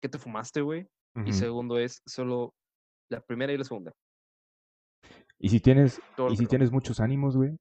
¿qué 0.00 0.08
te 0.08 0.18
fumaste, 0.18 0.60
güey? 0.60 0.88
Y 1.26 1.32
segundo 1.32 1.78
es 1.78 2.02
solo 2.06 2.54
la 3.08 3.20
primera 3.20 3.52
y 3.52 3.58
la 3.58 3.64
segunda. 3.64 3.92
Y 5.38 5.48
si 5.48 5.60
tienes, 5.60 6.00
y 6.30 6.36
si 6.36 6.46
tienes 6.46 6.72
muchos 6.72 7.00
ánimos, 7.00 7.36
güey, 7.36 7.56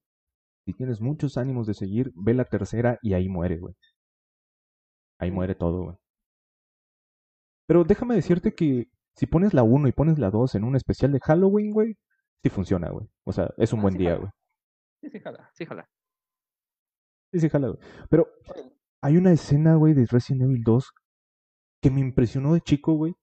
si 0.66 0.74
tienes 0.74 1.02
muchos 1.02 1.38
ánimos 1.38 1.68
de 1.68 1.74
seguir, 1.74 2.12
ve 2.16 2.34
la 2.34 2.46
tercera 2.46 2.98
y 3.02 3.14
ahí 3.14 3.30
muere, 3.30 3.60
güey. 3.60 3.76
Ahí 5.20 5.32
muere 5.32 5.56
todo, 5.56 5.84
güey. 5.84 5.98
Pero 7.68 7.84
déjame 7.84 8.16
decirte 8.16 8.54
que 8.56 8.88
si 9.16 9.28
pones 9.28 9.54
la 9.54 9.64
1 9.64 9.88
y 9.88 9.92
pones 9.92 10.20
la 10.20 10.30
2 10.32 10.56
en 10.56 10.64
un 10.64 10.76
especial 10.76 11.12
de 11.12 11.20
Halloween, 11.20 11.72
güey, 11.72 11.98
sí 12.42 12.50
funciona, 12.50 12.90
güey. 12.90 13.08
O 13.26 13.32
sea, 13.32 13.50
es 13.58 13.74
un 13.74 13.80
ah, 13.80 13.82
buen 13.84 13.98
día, 13.98 14.16
güey. 14.16 14.30
Sí, 15.02 15.10
sí, 15.10 15.20
jala, 15.20 15.50
sí, 15.54 15.66
jala. 15.66 15.90
Sí, 17.32 17.40
sí, 17.40 17.50
jala, 17.50 17.70
güey. 17.70 17.80
Pero 18.10 18.28
hay 19.02 19.18
una 19.18 19.32
escena, 19.32 19.76
güey, 19.76 19.94
de 19.94 20.06
Resident 20.06 20.44
Evil 20.44 20.64
2 20.64 20.92
que 21.82 21.92
me 21.92 22.00
impresionó 22.00 22.54
de 22.54 22.62
chico, 22.62 22.94
güey. 22.94 23.16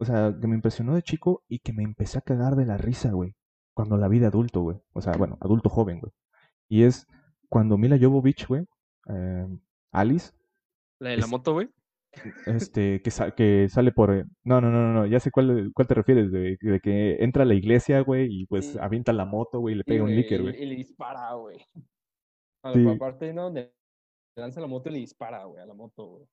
O 0.00 0.04
sea, 0.06 0.34
que 0.40 0.46
me 0.46 0.54
impresionó 0.54 0.94
de 0.94 1.02
chico 1.02 1.44
y 1.46 1.58
que 1.58 1.74
me 1.74 1.82
empecé 1.82 2.18
a 2.18 2.22
cagar 2.22 2.56
de 2.56 2.64
la 2.64 2.78
risa, 2.78 3.12
güey. 3.12 3.34
Cuando 3.74 3.98
la 3.98 4.08
vi 4.08 4.18
de 4.18 4.26
adulto, 4.26 4.62
güey. 4.62 4.78
O 4.94 5.02
sea, 5.02 5.12
bueno, 5.12 5.36
adulto 5.40 5.68
joven, 5.68 6.00
güey. 6.00 6.12
Y 6.68 6.84
es 6.84 7.06
cuando 7.50 7.76
Mila 7.76 7.98
Jovovich, 8.00 8.46
güey, 8.46 8.64
eh, 9.08 9.46
Alice. 9.92 10.32
¿La 11.00 11.10
de 11.10 11.18
la 11.18 11.26
moto, 11.26 11.52
güey? 11.52 11.68
Este, 12.46 13.02
que, 13.02 13.10
que 13.36 13.68
sale 13.68 13.92
por... 13.92 14.14
Eh, 14.14 14.24
no, 14.42 14.60
no, 14.60 14.70
no, 14.70 14.92
no, 14.92 15.06
ya 15.06 15.20
sé 15.20 15.30
cuál, 15.30 15.70
cuál 15.74 15.86
te 15.86 15.94
refieres, 15.94 16.32
de, 16.32 16.56
de 16.60 16.80
que 16.80 17.22
entra 17.22 17.42
a 17.42 17.46
la 17.46 17.54
iglesia, 17.54 18.00
güey, 18.00 18.26
y 18.30 18.46
pues 18.46 18.76
avienta 18.76 19.12
la 19.12 19.26
moto, 19.26 19.60
güey, 19.60 19.74
y 19.74 19.78
le 19.78 19.84
pega 19.84 20.02
un 20.02 20.14
líquido, 20.14 20.44
güey. 20.44 20.62
Y, 20.62 20.66
le 20.66 20.76
dispara, 20.76 21.34
güey. 21.34 21.58
Sí. 22.72 22.88
Aparte, 22.88 23.32
¿no? 23.32 23.50
Le 23.50 23.72
lanza 24.36 24.60
la 24.60 24.66
moto 24.66 24.88
y 24.88 24.92
le 24.92 24.98
dispara, 24.98 25.44
güey, 25.44 25.62
a 25.62 25.66
la 25.66 25.74
moto, 25.74 26.06
güey 26.06 26.26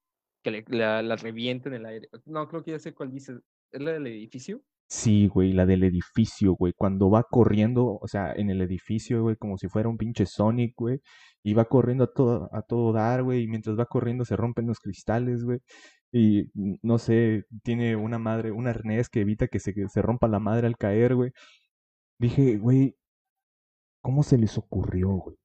que 0.43 0.51
le, 0.51 0.65
la, 0.69 1.01
la 1.01 1.15
revienta 1.15 1.69
en 1.69 1.75
el 1.75 1.85
aire. 1.85 2.09
No, 2.25 2.47
creo 2.47 2.63
que 2.63 2.71
ya 2.71 2.79
sé 2.79 2.93
cuál 2.93 3.11
dice. 3.11 3.37
¿Es 3.71 3.81
la 3.81 3.91
del 3.91 4.07
edificio? 4.07 4.61
Sí, 4.89 5.27
güey, 5.27 5.51
la 5.53 5.65
del 5.65 5.83
edificio, 5.83 6.53
güey. 6.53 6.73
Cuando 6.73 7.09
va 7.09 7.23
corriendo, 7.23 7.97
o 8.01 8.07
sea, 8.07 8.31
en 8.33 8.49
el 8.49 8.61
edificio, 8.61 9.21
güey, 9.21 9.35
como 9.35 9.57
si 9.57 9.67
fuera 9.67 9.89
un 9.89 9.97
pinche 9.97 10.25
Sonic, 10.25 10.73
güey. 10.77 11.01
Y 11.43 11.53
va 11.53 11.65
corriendo 11.65 12.05
a 12.05 12.13
todo, 12.13 12.49
a 12.53 12.61
todo 12.61 12.93
dar, 12.93 13.23
güey. 13.23 13.43
Y 13.43 13.47
mientras 13.47 13.77
va 13.77 13.85
corriendo 13.85 14.25
se 14.25 14.35
rompen 14.37 14.67
los 14.67 14.79
cristales, 14.79 15.43
güey. 15.43 15.59
Y 16.11 16.51
no 16.81 16.97
sé, 16.97 17.45
tiene 17.63 17.95
una 17.97 18.17
madre, 18.19 18.51
un 18.51 18.67
arnés 18.67 19.09
que 19.09 19.21
evita 19.21 19.47
que 19.47 19.59
se, 19.59 19.73
se 19.89 20.01
rompa 20.01 20.27
la 20.27 20.39
madre 20.39 20.67
al 20.67 20.77
caer, 20.77 21.15
güey. 21.15 21.31
Dije, 22.19 22.57
güey, 22.57 22.95
¿cómo 24.01 24.23
se 24.23 24.37
les 24.37 24.57
ocurrió, 24.57 25.09
güey? 25.09 25.37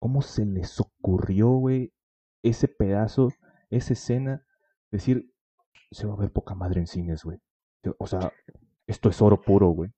¿Cómo 0.00 0.22
se 0.22 0.46
les 0.46 0.80
ocurrió, 0.80 1.50
güey, 1.50 1.92
ese 2.42 2.68
pedazo 2.68 3.30
esa 3.70 3.92
escena, 3.92 4.44
decir, 4.90 5.30
se 5.90 6.06
va 6.06 6.14
a 6.14 6.16
ver 6.16 6.32
poca 6.32 6.54
madre 6.54 6.80
en 6.80 6.86
cines, 6.86 7.22
güey. 7.24 7.38
O 7.98 8.06
sea, 8.06 8.32
esto 8.86 9.08
es 9.08 9.22
oro 9.22 9.40
puro, 9.40 9.68
güey. 9.68 9.90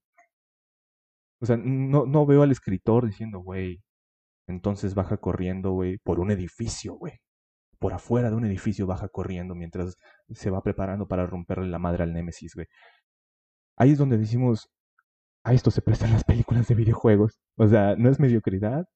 O 1.40 1.46
sea, 1.46 1.56
no, 1.56 2.06
no 2.06 2.26
veo 2.26 2.42
al 2.42 2.50
escritor 2.50 3.06
diciendo, 3.06 3.40
güey, 3.40 3.82
entonces 4.46 4.94
baja 4.94 5.16
corriendo, 5.18 5.72
güey, 5.72 5.98
por 5.98 6.20
un 6.20 6.30
edificio, 6.30 6.94
güey. 6.94 7.14
Por 7.78 7.94
afuera 7.94 8.30
de 8.30 8.36
un 8.36 8.44
edificio 8.44 8.86
baja 8.86 9.08
corriendo 9.08 9.54
mientras 9.54 9.96
se 10.30 10.50
va 10.50 10.62
preparando 10.62 11.08
para 11.08 11.26
romperle 11.26 11.68
la 11.68 11.78
madre 11.78 12.04
al 12.04 12.12
Némesis, 12.12 12.54
güey. 12.54 12.66
Ahí 13.76 13.92
es 13.92 13.98
donde 13.98 14.18
decimos, 14.18 14.68
a 15.44 15.54
esto 15.54 15.70
se 15.70 15.82
prestan 15.82 16.12
las 16.12 16.24
películas 16.24 16.68
de 16.68 16.74
videojuegos. 16.74 17.40
O 17.56 17.66
sea, 17.68 17.96
no 17.96 18.10
es 18.10 18.20
mediocridad. 18.20 18.86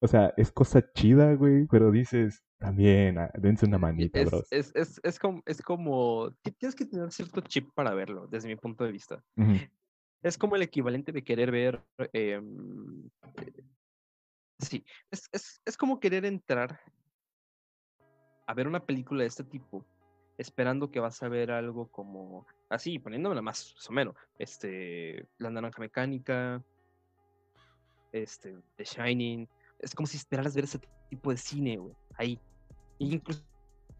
O 0.00 0.06
sea, 0.06 0.32
es 0.36 0.52
cosa 0.52 0.92
chida, 0.92 1.34
güey, 1.34 1.66
pero 1.66 1.90
dices, 1.90 2.44
también, 2.58 3.18
ah, 3.18 3.30
dense 3.34 3.66
una 3.66 3.78
manita, 3.78 4.20
es, 4.20 4.32
Es, 4.50 4.72
es, 4.74 5.00
es, 5.02 5.18
como, 5.18 5.42
es 5.44 5.60
como, 5.60 6.32
tienes 6.58 6.76
que 6.76 6.86
tener 6.86 7.10
cierto 7.10 7.40
chip 7.40 7.70
para 7.74 7.94
verlo, 7.94 8.28
desde 8.28 8.48
mi 8.48 8.56
punto 8.56 8.84
de 8.84 8.92
vista. 8.92 9.22
Es 10.22 10.38
como 10.38 10.56
el 10.56 10.62
equivalente 10.62 11.10
de 11.10 11.24
querer 11.24 11.50
ver, 11.50 11.84
eh, 12.12 12.40
sí, 14.60 14.84
es, 15.10 15.28
es, 15.32 15.60
es 15.64 15.76
como 15.76 15.98
querer 15.98 16.24
entrar 16.24 16.80
a 18.46 18.54
ver 18.54 18.66
una 18.66 18.84
película 18.84 19.22
de 19.22 19.28
este 19.28 19.44
tipo, 19.44 19.84
esperando 20.38 20.90
que 20.90 21.00
vas 21.00 21.22
a 21.22 21.28
ver 21.28 21.50
algo 21.50 21.88
como, 21.88 22.46
así, 22.70 22.98
poniéndomela 22.98 23.42
más, 23.42 23.74
o 23.88 23.92
menos, 23.92 24.14
este, 24.38 25.26
La 25.38 25.50
Naranja 25.50 25.80
Mecánica, 25.80 26.64
este, 28.12 28.56
The 28.76 28.84
Shining, 28.84 29.48
es 29.78 29.94
como 29.94 30.06
si 30.06 30.16
esperaras 30.16 30.54
ver 30.54 30.64
ese 30.64 30.80
tipo 31.10 31.30
de 31.30 31.36
cine, 31.36 31.76
güey, 31.76 31.94
ahí 32.16 32.40
inclusive 32.98 33.44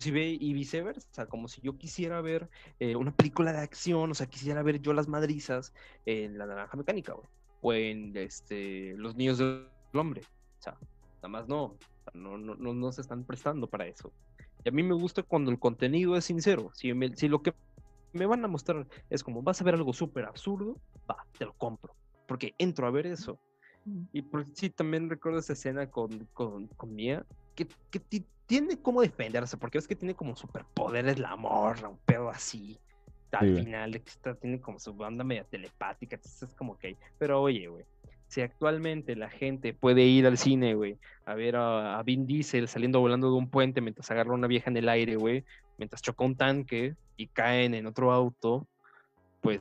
y 0.05 0.53
viceversa, 0.53 1.27
como 1.27 1.49
si 1.49 1.61
yo 1.61 1.77
quisiera 1.77 2.21
ver 2.21 2.49
eh, 2.79 2.97
una 2.97 3.15
película 3.15 3.53
de 3.53 3.59
acción, 3.59 4.11
o 4.11 4.15
sea, 4.15 4.27
quisiera 4.27 4.63
ver 4.63 4.81
yo 4.81 4.93
las 4.93 5.09
madrizas 5.09 5.73
en 6.07 6.39
La 6.39 6.47
Naranja 6.47 6.77
Mecánica, 6.77 7.15
o 7.61 7.73
en 7.73 8.17
este, 8.17 8.95
Los 8.97 9.17
Niños 9.17 9.39
del 9.39 9.69
Hombre, 9.95 10.23
o 10.23 10.63
sea, 10.63 10.79
nada 11.17 11.29
más 11.29 11.49
no, 11.49 11.77
no, 12.15 12.39
no, 12.39 12.55
no, 12.57 12.93
se 12.93 13.01
están 13.01 13.25
prestando 13.25 13.67
para 13.69 13.87
eso. 13.87 14.13
Y 14.65 14.69
a 14.69 14.73
mí 14.73 14.83
me 14.83 14.95
gusta 14.95 15.23
cuando 15.23 15.51
el 15.51 15.59
contenido 15.59 16.17
es 16.17 16.25
sincero, 16.25 16.71
si, 16.75 16.93
si 17.15 17.29
lo 17.29 17.43
que 17.43 17.55
me 18.13 18.27
van 18.27 18.45
a 18.45 18.49
mostrar 18.49 18.87
es 19.11 19.23
como, 19.23 19.43
vas 19.43 19.61
a 19.61 19.65
ver 19.65 19.75
algo 19.75 19.93
súper 19.93 20.25
absurdo, 20.25 20.77
va, 21.11 21.25
te 21.37 21.45
lo 21.45 21.55
compro, 21.55 21.95
porque 22.27 22.55
entro 22.59 22.87
a 22.87 22.91
ver 22.91 23.07
eso. 23.07 23.39
Mm. 23.85 24.03
Y 24.13 24.23
por, 24.23 24.47
sí, 24.55 24.71
también 24.71 25.09
recuerdo 25.09 25.39
esa 25.39 25.53
escena 25.53 25.91
con, 25.91 26.27
con, 26.33 26.67
con 26.69 26.95
Mia, 26.95 27.25
que, 27.55 27.67
que 27.91 28.01
tiene 28.47 28.81
cómo 28.81 29.03
defenderse, 29.03 29.57
porque 29.57 29.79
es 29.79 29.87
que 29.87 29.95
tiene 29.95 30.15
como 30.15 30.35
superpoderes 30.35 31.19
la 31.19 31.37
morra, 31.37 31.89
un 31.89 31.99
pedo 31.99 32.31
así. 32.31 32.79
Al 33.31 33.59
final 33.59 34.03
tiene 34.41 34.59
como 34.59 34.79
su 34.79 34.95
banda 34.95 35.23
media 35.23 35.45
telepática, 35.45 36.17
entonces 36.17 36.49
es 36.49 36.55
como 36.55 36.79
que, 36.79 36.97
pero 37.19 37.43
oye, 37.43 37.69
güey, 37.69 37.85
si 38.27 38.41
actualmente 38.41 39.17
la 39.17 39.29
gente 39.29 39.75
puede 39.75 40.03
ir 40.05 40.27
al 40.27 40.39
cine, 40.39 40.75
güey, 40.75 40.97
a 41.27 41.35
ver 41.35 41.57
a, 41.57 42.03
Vin 42.05 42.27
Diesel 42.27 42.69
saliendo 42.69 43.01
volando 43.01 43.31
de 43.31 43.37
un 43.37 43.51
puente 43.51 43.83
mientras 43.83 44.11
agarra 44.11 44.33
una 44.33 44.47
vieja 44.47 44.71
en 44.71 44.79
el 44.79 44.89
aire, 44.89 45.17
güey, 45.17 45.45
mientras 45.77 46.01
choca 46.01 46.25
un 46.25 46.37
tanque 46.37 46.95
y 47.19 47.27
caen 47.27 47.75
en 47.75 47.87
otro 47.87 48.13
auto, 48.13 48.67
pues 49.43 49.61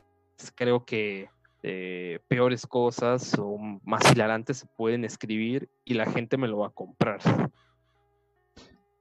creo 0.54 0.86
que 0.86 1.28
eh, 1.62 2.20
peores 2.28 2.66
cosas 2.66 3.34
o 3.38 3.56
más 3.84 4.12
hilarantes 4.12 4.58
se 4.58 4.66
pueden 4.76 5.04
escribir 5.04 5.68
y 5.84 5.94
la 5.94 6.06
gente 6.06 6.36
me 6.36 6.48
lo 6.48 6.58
va 6.58 6.68
a 6.68 6.70
comprar 6.70 7.20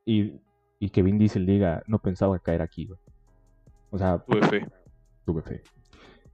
y, 0.07 0.39
y 0.79 0.89
que 0.89 1.03
Vin 1.03 1.17
Diesel 1.17 1.45
diga, 1.45 1.83
no 1.85 1.99
pensaba 1.99 2.39
caer 2.39 2.61
aquí, 2.61 2.85
güey. 2.85 2.97
O 3.91 3.97
sea, 3.97 4.19
tuve 4.19 4.47
fe. 4.47 4.65
Tuve 5.25 5.41
fe. 5.41 5.61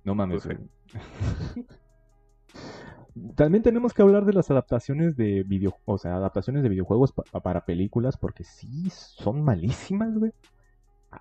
No 0.03 0.13
mames. 0.13 0.47
También 3.35 3.63
tenemos 3.63 3.93
que 3.93 4.03
hablar 4.03 4.25
de 4.25 4.33
las 4.33 4.51
adaptaciones 4.51 5.17
de 5.17 5.43
video, 5.43 5.75
o 5.85 5.97
sea, 5.97 6.15
adaptaciones 6.15 6.61
de 6.61 6.69
videojuegos 6.69 7.13
para 7.13 7.65
películas, 7.65 8.15
porque 8.15 8.43
sí 8.43 8.91
son 8.91 9.43
malísimas, 9.43 10.15
güey. 10.17 10.33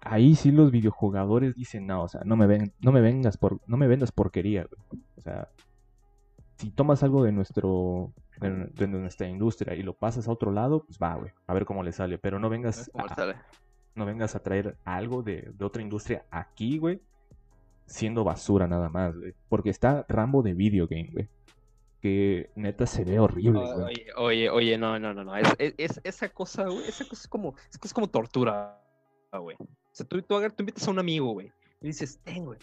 Ahí 0.01 0.35
sí 0.35 0.51
los 0.51 0.71
videojugadores 0.71 1.55
dicen, 1.55 1.87
no, 1.87 2.05
o 2.05 2.09
sea, 2.09 2.23
no 2.25 2.37
me 2.37 2.47
ven, 2.47 2.73
no 2.81 2.93
me 2.93 3.01
vengas 3.01 3.37
por, 3.37 3.61
no 3.67 3.77
me 3.77 3.87
vendas 3.87 4.13
porquería, 4.13 4.65
güey. 4.65 5.03
O 5.17 5.21
sea, 5.21 5.49
si 6.57 6.71
tomas 6.71 7.03
algo 7.03 7.25
de 7.25 7.33
nuestro 7.33 8.13
de, 8.41 8.87
nuestra 8.89 9.29
industria 9.29 9.75
y 9.75 9.83
lo 9.83 9.95
pasas 9.95 10.29
a 10.29 10.33
otro 10.33 10.53
lado, 10.53 10.85
pues 10.85 10.99
va, 10.99 11.15
güey, 11.15 11.33
a 11.47 11.55
ver 11.55 11.65
cómo 11.65 11.83
le 11.83 11.93
sale, 11.93 12.19
pero 12.19 12.39
no 12.39 12.49
vengas 12.49 12.91
a, 12.95 13.35
no 13.95 14.07
vengas 14.07 14.35
a 14.35 14.41
traer 14.41 14.77
algo 14.85 15.23
de, 15.23 15.53
otra 15.61 15.83
industria 15.83 16.25
aquí, 16.31 16.79
güey, 16.79 17.01
siendo 17.87 18.25
basura 18.25 18.67
nada 18.67 18.89
más, 18.89 19.17
güey, 19.17 19.35
porque 19.49 19.71
está 19.71 20.05
Rambo 20.09 20.43
de 20.43 20.55
video 20.55 20.87
game, 20.87 21.11
güey. 21.13 21.29
Que 22.01 22.51
neta 22.57 22.85
se 22.85 23.05
ve 23.05 23.21
horrible, 23.21 23.61
güey. 23.61 23.85
Oye, 23.85 24.07
oye, 24.17 24.51
oye, 24.51 24.79
no, 24.79 24.99
no, 24.99 25.15
no, 25.15 25.23
no. 25.23 25.37
Es, 25.37 26.01
esa 26.03 26.29
cosa, 26.31 26.65
güey, 26.65 26.89
esa 26.89 27.05
cosa 27.05 27.23
es 27.23 27.29
como, 27.29 27.55
es 27.81 27.93
como 27.93 28.09
tortura, 28.09 28.83
güey. 29.33 29.57
O 29.93 29.95
sea, 29.95 30.07
tú, 30.07 30.21
tú, 30.23 30.41
tú 30.41 30.63
invitas 30.63 30.89
a 30.89 30.91
un 30.91 30.99
amigo, 30.99 31.33
güey, 31.33 31.53
y 31.81 31.89
dices, 31.89 32.19
ten, 32.25 32.47
güey, 32.47 32.59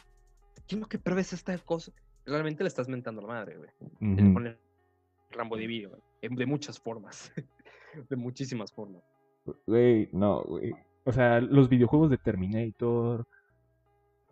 quiero 0.68 0.88
que 0.88 0.98
pruebes 0.98 1.34
esta 1.34 1.58
cosa 1.60 1.92
realmente 2.30 2.64
le 2.64 2.68
estás 2.68 2.88
mentando 2.88 3.22
la 3.22 3.28
madre, 3.28 3.58
güey. 3.58 3.70
Uh 4.02 4.56
Rambo 5.32 5.58
de 5.58 5.68
video, 5.68 5.92
de 6.22 6.46
muchas 6.48 6.80
formas. 6.80 7.32
de 8.10 8.16
muchísimas 8.16 8.74
formas. 8.74 9.04
Güey, 9.68 10.10
no, 10.12 10.42
güey. 10.42 10.74
O 11.06 11.12
sea, 11.12 11.40
los 11.40 11.70
videojuegos 11.70 12.10
de 12.10 12.18
Terminator. 12.18 13.28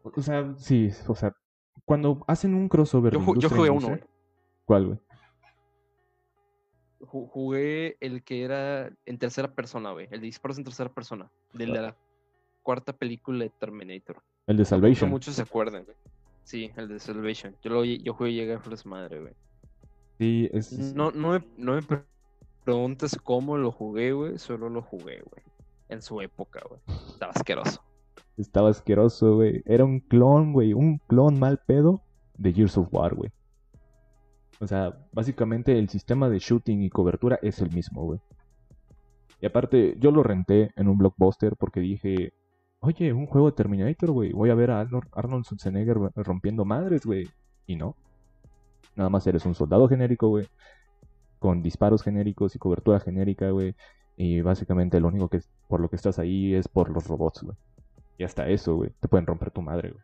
O 0.02 0.22
sea, 0.24 0.56
sí, 0.58 0.89
o 1.08 1.14
sea, 1.14 1.36
cuando 1.86 2.24
hacen 2.28 2.56
un 2.56 2.68
crossover. 2.68 3.14
Yo, 3.14 3.36
yo 3.36 3.50
jugué 3.50 3.70
uno, 3.70 3.89
güey. 3.89 4.04
¿Cuál, 4.66 4.86
güey? 4.88 5.00
Jugué 7.00 7.98
el 8.00 8.24
que 8.24 8.43
era 8.43 8.91
en 9.06 9.20
tercera 9.20 9.54
persona, 9.54 9.91
güey. 9.91 10.08
El 10.10 10.22
de 10.22 10.26
disparos 10.26 10.58
en 10.58 10.64
tercera 10.64 10.91
persona. 10.91 11.32
De 11.54 11.68
la 11.68 11.95
cuarta 12.68 12.91
película 12.91 13.45
de 13.45 13.49
Terminator. 13.49 14.22
El 14.45 14.57
de 14.57 14.65
Salvation. 14.65 15.09
muchos 15.09 15.36
se 15.36 15.41
acuerdan, 15.41 15.86
güey. 15.86 15.95
Sí, 16.43 16.70
el 16.76 16.89
de 16.89 16.99
Salvation. 16.99 17.55
Yo, 17.63 17.72
lo, 17.72 17.86
yo 17.86 18.13
jugué 18.13 18.34
llegué 18.34 18.55
a 18.55 18.61
madre, 18.84 19.22
güey. 19.22 19.34
Sí, 20.18 20.49
es... 20.51 20.93
No, 20.93 21.11
no, 21.11 21.32
me, 21.32 21.45
no 21.55 21.76
me 21.76 21.82
preguntes 22.65 23.18
cómo 23.24 23.57
lo 23.57 23.72
jugué, 23.72 24.11
güey. 24.11 24.38
Solo 24.38 24.68
lo 24.68 24.82
jugué, 24.82 25.22
güey. 25.22 25.43
En 25.88 26.01
su 26.01 26.20
época, 26.20 26.61
güey. 26.68 26.82
Estaba 27.07 27.32
asqueroso. 27.34 27.82
Estaba 28.36 28.70
asqueroso, 28.70 29.36
güey. 29.36 29.63
Era 29.65 29.86
un 29.86 30.01
clon, 30.01 30.51
güey. 30.51 30.74
Un 30.74 30.97
clon 31.07 31.39
mal 31.39 31.61
pedo 31.65 32.01
de 32.38 32.51
Gears 32.51 32.78
of 32.78 32.89
War, 32.91 33.15
güey. 33.15 33.32
O 34.59 34.68
sea, 34.68 35.07
básicamente 35.13 35.80
el 35.80 35.88
sistema 35.88 36.30
de 36.30 36.39
shooting 36.39 36.82
y 36.82 36.89
cobertura 36.89 37.39
es 37.41 37.61
el 37.61 37.72
mismo, 37.72 38.03
güey. 38.03 38.20
Y 39.39 39.45
aparte, 39.45 39.95
yo 39.99 40.11
lo 40.11 40.22
renté 40.22 40.72
en 40.76 40.89
un 40.89 40.97
blockbuster 40.97 41.55
porque 41.55 41.80
dije, 41.80 42.34
oye, 42.80 43.13
un 43.13 43.25
juego 43.25 43.49
de 43.49 43.55
Terminator, 43.55 44.11
güey. 44.11 44.32
Voy 44.32 44.49
a 44.49 44.55
ver 44.55 44.71
a 44.71 44.82
Arnold 44.82 45.45
Schwarzenegger 45.45 45.97
rompiendo 46.15 46.65
madres, 46.65 47.05
güey. 47.05 47.30
Y 47.65 47.75
no. 47.75 47.95
Nada 48.95 49.09
más 49.09 49.25
eres 49.28 49.45
un 49.45 49.55
soldado 49.55 49.88
genérico, 49.88 50.30
güey. 50.30 50.47
Con 51.39 51.61
disparos 51.61 52.03
genéricos 52.03 52.55
y 52.55 52.59
cobertura 52.59 52.99
genérica, 52.99 53.49
güey. 53.51 53.75
Y 54.15 54.41
básicamente 54.41 54.99
lo 54.99 55.09
único 55.09 55.30
que 55.30 55.41
por 55.67 55.80
lo 55.80 55.89
que 55.89 55.95
estás 55.95 56.17
ahí 56.17 56.55
es 56.55 56.67
por 56.67 56.89
los 56.89 57.07
robots, 57.07 57.43
güey. 57.43 57.57
Y 58.17 58.23
hasta 58.23 58.47
eso, 58.49 58.75
güey. 58.75 58.91
Te 58.99 59.07
pueden 59.07 59.28
romper 59.28 59.51
tu 59.51 59.61
madre, 59.61 59.91
güey. 59.91 60.03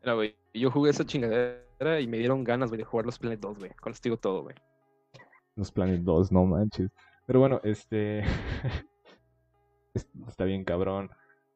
Mira, 0.00 0.14
güey. 0.14 0.36
Yo 0.54 0.70
jugué 0.70 0.90
esa 0.90 1.04
chingadera 1.04 2.00
y 2.00 2.06
me 2.06 2.18
dieron 2.18 2.44
ganas, 2.44 2.70
güey, 2.70 2.78
de 2.78 2.84
jugar 2.84 3.04
los 3.04 3.18
Planet 3.18 3.40
2, 3.40 3.58
güey. 3.58 3.70
Con 3.80 3.92
les 3.92 4.00
digo 4.00 4.16
todo, 4.16 4.42
güey. 4.42 4.54
Los 5.56 5.70
Planet 5.70 6.00
2, 6.00 6.32
no 6.32 6.44
manches. 6.46 6.90
Pero 7.26 7.40
bueno, 7.40 7.60
este. 7.64 8.22
Está 9.94 10.44
bien, 10.44 10.64
cabrón. 10.64 11.10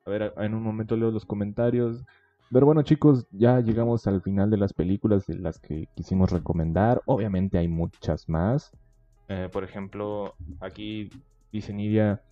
A 0.09 0.11
ver, 0.11 0.32
en 0.38 0.54
un 0.54 0.62
momento 0.62 0.96
leo 0.96 1.11
los 1.11 1.26
comentarios. 1.26 2.02
Pero 2.50 2.64
bueno, 2.64 2.80
chicos, 2.80 3.26
ya 3.30 3.61
llegamos 3.61 4.06
al 4.06 4.22
final 4.22 4.48
de 4.48 4.56
las 4.56 4.72
películas 4.72 5.26
de 5.26 5.34
las 5.34 5.59
que 5.59 5.86
quisimos 5.94 6.32
recomendar. 6.32 7.02
Obviamente 7.04 7.59
hay 7.59 7.68
muchas 7.68 8.26
más. 8.26 8.72
Eh, 9.28 9.50
por 9.52 9.64
ejemplo, 9.64 10.34
aquí 10.61 11.11
dice 11.52 11.74
Nidia. 11.74 12.22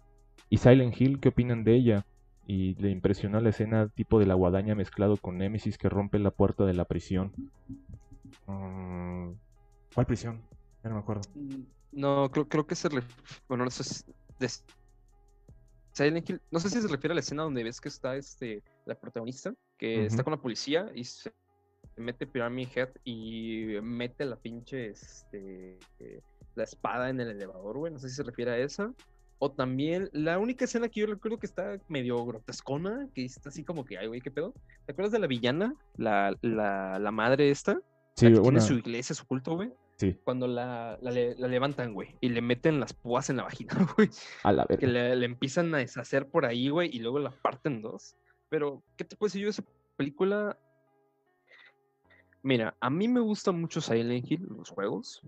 ¿Y 0.49 0.57
Silent 0.57 0.99
Hill 0.99 1.21
qué 1.21 1.29
opinan 1.29 1.65
de 1.65 1.75
ella? 1.75 2.07
y 2.47 2.75
le 2.77 2.91
impresionó 2.91 3.41
la 3.41 3.49
escena 3.49 3.89
tipo 3.89 4.21
de 4.21 4.27
la 4.27 4.35
guadaña 4.35 4.77
mezclado 4.77 5.17
con 5.17 5.37
Nemesis 5.37 5.79
que 5.79 5.89
rompe 5.89 6.21
la 6.21 6.31
puerta 6.31 6.65
de 6.65 6.75
la 6.75 6.85
prisión. 6.85 7.33
Mm, 8.47 9.33
¿Cuál 9.93 10.07
prisión? 10.07 10.41
Ya 10.85 10.91
no 10.91 10.95
me 10.95 11.01
acuerdo. 11.03 11.23
Mm, 11.35 11.63
no, 11.93 12.31
creo, 12.31 12.47
creo 12.47 12.65
que 12.65 12.77
se 12.77 12.89
bueno, 13.49 13.65
no 13.65 13.71
sé 13.71 13.83
no 16.51 16.61
sé 16.61 16.71
si 16.71 16.81
se 16.81 16.89
refiere 16.89 17.13
a 17.13 17.15
la 17.15 17.21
escena 17.21 17.43
donde 17.43 17.65
ves 17.65 17.81
que 17.81 17.89
está 17.89 18.17
este 18.17 18.63
la 18.85 18.95
protagonista, 18.95 19.55
que 19.79 20.07
está 20.07 20.23
con 20.23 20.33
la 20.33 20.41
policía 20.41 20.91
y 20.95 21.05
se 21.05 21.33
mete 21.97 22.27
Pyramid 22.27 22.69
Head 22.75 22.91
y 23.05 23.77
mete 23.83 24.25
la 24.25 24.37
pinche 24.37 24.91
este, 24.91 25.79
la 26.55 26.65
espada 26.65 27.09
en 27.11 27.21
el 27.21 27.31
elevador, 27.31 27.79
güey. 27.79 27.93
No 27.93 27.99
sé 27.99 28.09
si 28.09 28.17
se 28.17 28.23
refiere 28.23 28.51
a 28.53 28.59
esa. 28.59 28.93
O 29.39 29.53
también, 29.53 30.09
la 30.13 30.39
única 30.39 30.65
escena 30.65 30.89
que 30.89 31.01
yo 31.01 31.07
recuerdo 31.07 31.39
que 31.39 31.47
está 31.47 31.79
medio 31.89 32.25
grotescona, 32.25 33.09
que 33.15 33.25
está 33.25 33.51
así 33.51 33.65
como 33.65 33.85
que, 33.85 33.99
ay, 33.99 34.07
güey, 34.07 34.23
¿qué 34.23 34.31
pedo? 34.31 34.55
¿Te 34.87 34.93
acuerdas 34.93 35.13
de 35.13 35.19
la 35.19 35.27
villana? 35.27 35.75
La, 35.97 36.35
la, 36.41 36.99
la 36.99 37.11
madre 37.11 37.51
esta. 37.51 37.79
Sí, 38.15 38.31
la 38.31 38.37
que 38.37 38.41
tiene 38.41 38.61
su 38.63 38.75
iglesia, 38.75 39.15
su 39.15 39.27
culto, 39.27 39.57
güey. 39.57 39.71
Sí. 39.97 40.19
Cuando 40.25 40.47
la, 40.47 40.99
la, 41.01 41.11
levantan, 41.11 41.95
güey, 41.95 42.17
y 42.21 42.29
le 42.29 42.43
meten 42.43 42.81
las 42.81 42.93
púas 42.93 43.31
en 43.31 43.39
la 43.39 43.45
vagina, 43.45 43.75
güey. 43.97 44.11
A 44.43 44.53
la 44.53 44.65
verga. 44.67 44.81
Que 44.81 44.87
le, 44.87 45.25
empiezan 45.25 45.75
a 45.75 45.79
deshacer 45.79 46.29
por 46.29 46.45
ahí, 46.45 46.69
güey, 46.69 46.95
y 46.95 46.99
luego 46.99 47.19
la 47.19 47.31
parten 47.31 47.81
dos. 47.81 48.15
Pero, 48.51 48.83
¿qué 48.97 49.05
te 49.05 49.17
puedo 49.17 49.29
decir 49.29 49.41
yo 49.41 49.47
de 49.47 49.51
esa 49.51 49.65
película? 49.97 50.59
Mira, 52.43 52.77
a 52.79 52.91
mí 52.91 53.09
me 53.09 53.21
gusta 53.21 53.53
mucho 53.53 53.81
Silent 53.81 54.31
Hill, 54.31 54.47
los 54.49 54.71
juegos. 54.71 55.23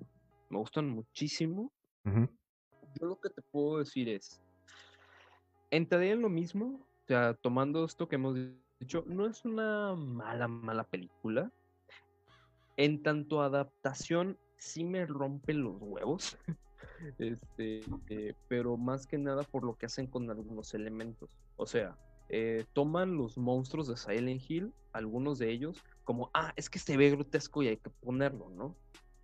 Me 0.50 0.58
gustan 0.58 0.88
muchísimo. 0.88 1.72
Yo 2.04 3.06
lo 3.06 3.20
que 3.20 3.30
te 3.30 3.42
puedo 3.42 3.78
decir 3.78 4.08
es, 4.08 4.40
entraré 5.70 6.12
en 6.12 6.22
lo 6.22 6.28
mismo, 6.28 6.80
o 7.04 7.06
sea, 7.06 7.34
tomando 7.34 7.84
esto 7.84 8.08
que 8.08 8.16
hemos 8.16 8.36
dicho, 8.80 9.04
no 9.06 9.26
es 9.26 9.44
una 9.44 9.94
mala, 9.94 10.48
mala 10.48 10.84
película. 10.84 11.50
En 12.76 13.02
tanto 13.02 13.42
adaptación, 13.42 14.38
sí 14.58 14.84
me 14.84 15.06
rompe 15.06 15.54
los 15.54 15.76
huevos. 15.80 16.36
este, 17.18 17.80
eh, 18.08 18.34
pero 18.48 18.76
más 18.76 19.06
que 19.06 19.18
nada 19.18 19.42
por 19.42 19.64
lo 19.64 19.76
que 19.76 19.86
hacen 19.86 20.06
con 20.06 20.30
algunos 20.30 20.74
elementos. 20.74 21.30
O 21.56 21.66
sea, 21.66 21.96
eh, 22.28 22.64
toman 22.72 23.16
los 23.16 23.38
monstruos 23.38 23.88
de 23.88 23.96
Silent 23.96 24.42
Hill, 24.48 24.72
algunos 24.92 25.38
de 25.38 25.50
ellos, 25.50 25.82
como, 26.04 26.30
ah, 26.34 26.52
es 26.56 26.68
que 26.68 26.78
se 26.78 26.96
ve 26.96 27.10
grotesco 27.10 27.62
y 27.62 27.68
hay 27.68 27.76
que 27.76 27.90
ponerlo, 27.90 28.50
¿no? 28.50 28.76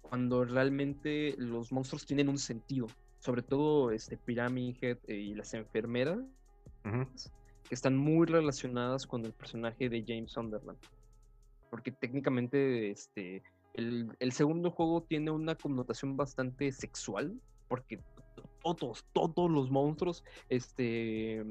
Cuando 0.03 0.45
realmente 0.45 1.35
los 1.39 1.72
monstruos 1.72 2.07
tienen 2.07 2.28
un 2.28 2.39
sentido 2.39 2.87
sobre 3.24 3.41
todo 3.41 3.91
este 3.91 4.18
Pyramid 4.18 4.76
Head 4.82 4.99
eh, 5.07 5.14
y 5.14 5.35
las 5.35 5.55
enfermeras, 5.55 6.18
que 6.82 7.74
están 7.74 7.97
muy 7.97 8.26
relacionadas 8.26 9.07
con 9.07 9.24
el 9.24 9.32
personaje 9.32 9.89
de 9.89 10.05
James 10.07 10.32
Sunderland. 10.32 10.78
Porque 11.70 11.91
técnicamente 11.91 12.91
este, 12.91 13.43
el, 13.74 14.32
segundo 14.32 14.70
juego 14.70 15.02
tiene 15.02 15.30
una 15.30 15.54
connotación 15.54 16.16
bastante 16.16 16.70
sexual, 16.72 17.40
porque 17.68 18.00
todos, 18.62 19.04
todos 19.12 19.50
los 19.50 19.70
monstruos 19.70 20.24
este, 20.48 21.44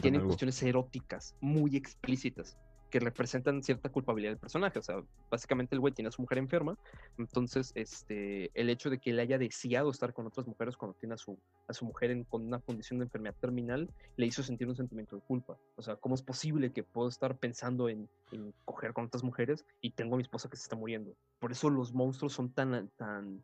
tienen 0.00 0.24
cuestiones 0.24 0.62
eróticas 0.62 1.36
muy 1.40 1.76
explícitas 1.76 2.58
que 2.90 3.00
representan 3.00 3.62
cierta 3.62 3.88
culpabilidad 3.88 4.32
del 4.32 4.38
personaje. 4.38 4.78
O 4.78 4.82
sea, 4.82 5.02
básicamente 5.30 5.74
el 5.74 5.80
güey 5.80 5.92
tiene 5.92 6.08
a 6.08 6.12
su 6.12 6.22
mujer 6.22 6.38
enferma, 6.38 6.76
entonces 7.18 7.72
este, 7.74 8.50
el 8.54 8.70
hecho 8.70 8.90
de 8.90 8.98
que 8.98 9.10
él 9.10 9.18
haya 9.18 9.38
deseado 9.38 9.90
estar 9.90 10.12
con 10.12 10.26
otras 10.26 10.46
mujeres 10.46 10.76
cuando 10.76 10.96
tiene 10.98 11.14
a 11.14 11.18
su, 11.18 11.38
a 11.68 11.72
su 11.72 11.84
mujer 11.84 12.10
en, 12.10 12.24
con 12.24 12.46
una 12.46 12.58
condición 12.58 12.98
de 12.98 13.04
enfermedad 13.04 13.34
terminal, 13.40 13.88
le 14.16 14.26
hizo 14.26 14.42
sentir 14.42 14.68
un 14.68 14.76
sentimiento 14.76 15.16
de 15.16 15.22
culpa. 15.22 15.56
O 15.76 15.82
sea, 15.82 15.96
¿cómo 15.96 16.14
es 16.14 16.22
posible 16.22 16.72
que 16.72 16.82
puedo 16.82 17.08
estar 17.08 17.36
pensando 17.36 17.88
en, 17.88 18.08
en 18.32 18.52
coger 18.64 18.92
con 18.92 19.06
otras 19.06 19.22
mujeres 19.22 19.64
y 19.80 19.90
tengo 19.90 20.14
a 20.14 20.18
mi 20.18 20.22
esposa 20.22 20.48
que 20.48 20.56
se 20.56 20.62
está 20.62 20.76
muriendo? 20.76 21.12
Por 21.38 21.52
eso 21.52 21.70
los 21.70 21.92
monstruos 21.92 22.32
son 22.32 22.50
tan, 22.50 22.88
tan, 22.96 23.42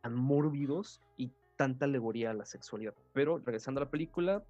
tan 0.00 0.14
mórbidos 0.14 1.00
y 1.16 1.30
tanta 1.56 1.84
alegoría 1.84 2.30
a 2.30 2.34
la 2.34 2.44
sexualidad. 2.44 2.94
Pero 3.12 3.38
regresando 3.38 3.80
a 3.80 3.84
la 3.84 3.90
película, 3.90 4.42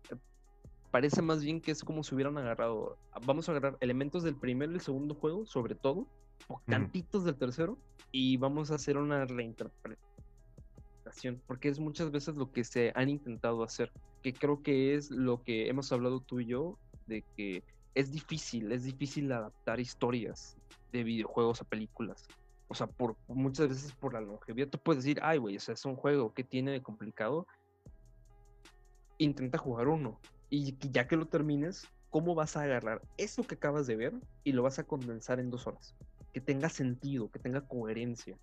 parece 0.93 1.23
más 1.23 1.43
bien 1.43 1.61
que 1.61 1.73
es 1.73 1.83
como 1.83 2.05
si 2.05 2.15
hubieran 2.15 2.39
agarrado, 2.39 2.97
vamos 3.27 3.49
a 3.49 3.53
agarrar 3.53 3.77
elementos 3.81 4.23
del 4.23 4.37
primero 4.37 4.71
y 4.71 4.77
el 4.77 4.81
segundo 4.81 5.15
juego, 5.15 5.47
sobre 5.47 5.75
todo, 5.75 6.07
o 6.49 6.61
tantitos 6.67 7.25
del 7.25 7.37
tercero, 7.37 7.79
y 8.13 8.37
vamos 8.37 8.71
a 8.71 8.75
hacer 8.75 8.99
una 8.99 9.25
reinterpretación, 9.25 11.41
porque 11.47 11.71
es 11.71 11.81
muchas 11.81 12.11
veces 12.11 12.37
lo 12.37 12.53
que 12.53 12.63
se 12.63 12.93
han 12.95 13.09
intentado 13.09 13.65
hacer, 13.65 13.91
que 14.23 14.35
creo 14.35 14.63
que 14.63 14.95
es 14.95 15.11
lo 15.11 15.43
que 15.43 15.69
hemos 15.69 15.91
hablado 15.93 16.21
tú 16.21 16.41
y 16.41 16.47
yo, 16.47 16.79
de 17.07 17.25
que 17.37 17.65
es 17.95 18.13
difícil, 18.13 18.71
es 18.71 18.85
difícil 18.85 19.33
adaptar 19.33 19.81
historias 19.81 20.59
de 20.93 21.05
videojuegos 21.05 21.63
a 21.63 21.65
películas. 21.65 22.29
O 22.69 22.75
sea, 22.75 22.87
por 22.87 23.17
muchas 23.29 23.69
veces 23.69 23.93
por 23.93 24.13
la 24.13 24.21
longevidad, 24.21 24.69
tú 24.69 24.79
puedes 24.79 25.05
decir, 25.05 25.21
ay, 25.23 25.39
güey, 25.39 25.57
o 25.57 25.61
sea, 25.61 25.73
es 25.73 25.85
un 25.87 25.97
juego 25.97 26.35
que 26.35 26.45
tiene 26.45 26.71
de 26.71 26.83
complicado. 26.83 27.47
Intenta 29.19 29.59
jugar 29.59 29.89
uno, 29.89 30.19
y 30.53 30.77
ya 30.91 31.09
que 31.09 31.17
lo 31.17 31.25
termines, 31.25 31.89
¿cómo 32.11 32.35
vas 32.35 32.59
a 32.59 32.63
agarrar 32.63 33.01
eso 33.17 33.43
que 33.43 33.55
acabas 33.55 33.87
de 33.87 33.97
ver 33.97 34.13
y 34.45 34.53
lo 34.53 34.63
vas 34.63 34.79
a 34.79 34.85
condensar 34.85 35.41
en 35.41 35.49
dos 35.51 35.67
horas? 35.67 35.95
Que 36.35 36.43
tenga 36.43 36.69
sentido, 36.69 37.31
que 37.31 37.39
tenga 37.39 37.67
coherencia. 37.67 38.39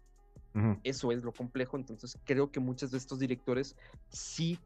Eso 0.84 1.12
es 1.12 1.24
lo 1.24 1.32
complejo. 1.32 1.78
Entonces 1.78 2.18
creo 2.26 2.52
que 2.52 2.60
muchos 2.60 2.90
de 2.90 2.98
estos 2.98 3.20
directores 3.20 3.76
sí, 4.10 4.58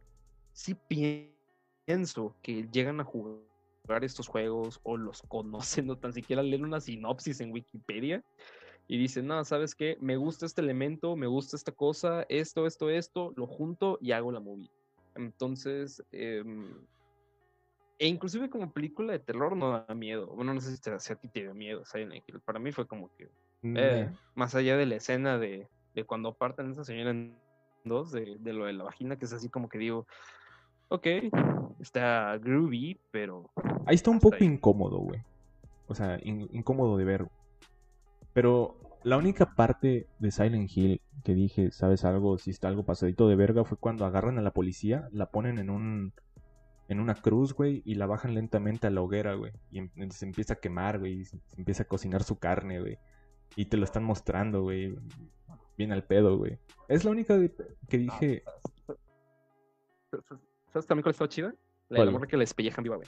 sí 0.53 0.73
pienso 0.87 2.33
que 2.41 2.65
llegan 2.71 3.01
a 3.01 3.03
jugar 3.03 4.05
estos 4.05 4.29
juegos 4.29 4.79
o 4.83 4.95
los 4.95 5.21
conocen 5.23 5.89
o 5.89 5.97
tan 5.97 6.13
siquiera 6.13 6.41
leen 6.41 6.63
una 6.63 6.79
sinopsis 6.79 7.41
en 7.41 7.51
Wikipedia 7.51 8.23
y 8.87 8.97
dicen, 8.97 9.27
no, 9.27 9.43
¿sabes 9.43 9.75
qué? 9.75 9.97
Me 9.99 10.15
gusta 10.15 10.45
este 10.45 10.61
elemento, 10.61 11.17
me 11.17 11.27
gusta 11.27 11.57
esta 11.57 11.73
cosa, 11.73 12.25
esto, 12.29 12.65
esto, 12.67 12.89
esto, 12.89 13.33
lo 13.35 13.47
junto 13.47 13.97
y 13.99 14.13
hago 14.13 14.31
la 14.31 14.39
movie. 14.39 14.71
Entonces, 15.15 16.01
eh, 16.13 16.41
e 18.03 18.07
inclusive 18.07 18.49
como 18.49 18.73
película 18.73 19.13
de 19.13 19.19
terror 19.19 19.55
no 19.55 19.85
da 19.87 19.95
miedo. 19.95 20.27
Bueno, 20.27 20.53
no 20.53 20.59
sé 20.59 20.75
si, 20.75 21.13
a 21.13 21.15
ti 21.15 21.29
te 21.29 21.43
dio 21.43 21.53
miedo 21.53 21.85
Silent 21.85 22.21
Hill. 22.27 22.41
Para 22.41 22.59
mí 22.59 22.73
fue 22.73 22.85
como 22.85 23.09
que, 23.15 23.29
eh, 23.63 24.09
más 24.35 24.55
allá 24.55 24.75
de 24.75 24.85
la 24.85 24.95
escena 24.95 25.37
de, 25.37 25.69
de 25.95 26.03
cuando 26.03 26.33
parten 26.33 26.71
esa 26.71 26.83
señora 26.83 27.11
en 27.11 27.37
dos, 27.85 28.11
de, 28.11 28.35
de, 28.41 28.51
lo 28.51 28.65
de 28.65 28.73
la 28.73 28.83
vagina, 28.83 29.15
que 29.15 29.23
es 29.23 29.31
así 29.31 29.47
como 29.47 29.69
que 29.69 29.77
digo, 29.77 30.05
ok, 30.89 31.07
está 31.79 32.37
groovy, 32.39 32.99
pero... 33.09 33.49
Ahí 33.85 33.95
está 33.95 34.11
un 34.11 34.19
poco 34.19 34.43
incómodo, 34.43 34.97
güey. 34.97 35.21
o 35.87 35.95
sea, 35.95 36.19
incómodo 36.23 36.97
de 36.97 37.05
ver. 37.05 37.29
Pero 38.33 38.75
la 39.03 39.15
única 39.15 39.55
parte 39.55 40.07
de 40.19 40.31
Silent 40.31 40.69
Hill 40.75 40.99
que 41.23 41.35
dije, 41.35 41.71
¿sabes 41.71 42.03
algo? 42.03 42.37
Si 42.37 42.49
está 42.49 42.67
algo 42.67 42.83
pasadito 42.83 43.29
de 43.29 43.37
verga, 43.37 43.63
fue 43.63 43.77
cuando 43.77 44.05
agarran 44.05 44.37
a 44.39 44.41
la 44.41 44.51
policía, 44.51 45.07
la 45.13 45.27
ponen 45.27 45.57
en 45.57 45.69
un. 45.69 46.13
En 46.93 46.99
una 46.99 47.15
cruz, 47.15 47.55
güey, 47.55 47.81
y 47.85 47.95
la 47.95 48.05
bajan 48.05 48.35
lentamente 48.35 48.85
a 48.85 48.91
la 48.91 49.01
hoguera, 49.01 49.33
güey. 49.33 49.51
Y 49.71 49.79
em, 49.79 50.11
se 50.11 50.25
empieza 50.25 50.53
a 50.53 50.57
quemar, 50.57 50.99
güey. 50.99 51.21
Y 51.21 51.25
se 51.25 51.39
empieza 51.57 51.81
a 51.81 51.87
cocinar 51.87 52.21
su 52.21 52.37
carne, 52.37 52.79
güey. 52.79 52.99
Y 53.55 53.65
te 53.65 53.77
lo 53.77 53.83
están 53.83 54.03
mostrando, 54.03 54.61
güey. 54.61 54.95
Bien 55.75 55.91
al 55.91 56.03
pedo, 56.03 56.37
güey. 56.37 56.59
Es 56.87 57.03
la 57.03 57.09
única 57.09 57.35
que 57.89 57.97
dije. 57.97 58.43
¿Sabes 60.71 60.85
también 60.85 61.01
cuál 61.01 61.13
estaba 61.13 61.27
chida? 61.29 61.55
La 61.89 62.01
de 62.01 62.05
la 62.05 62.11
morra 62.11 62.27
que 62.27 62.37
la 62.37 62.41
despellejan 62.41 62.83
viva, 62.83 62.97
güey. 62.97 63.07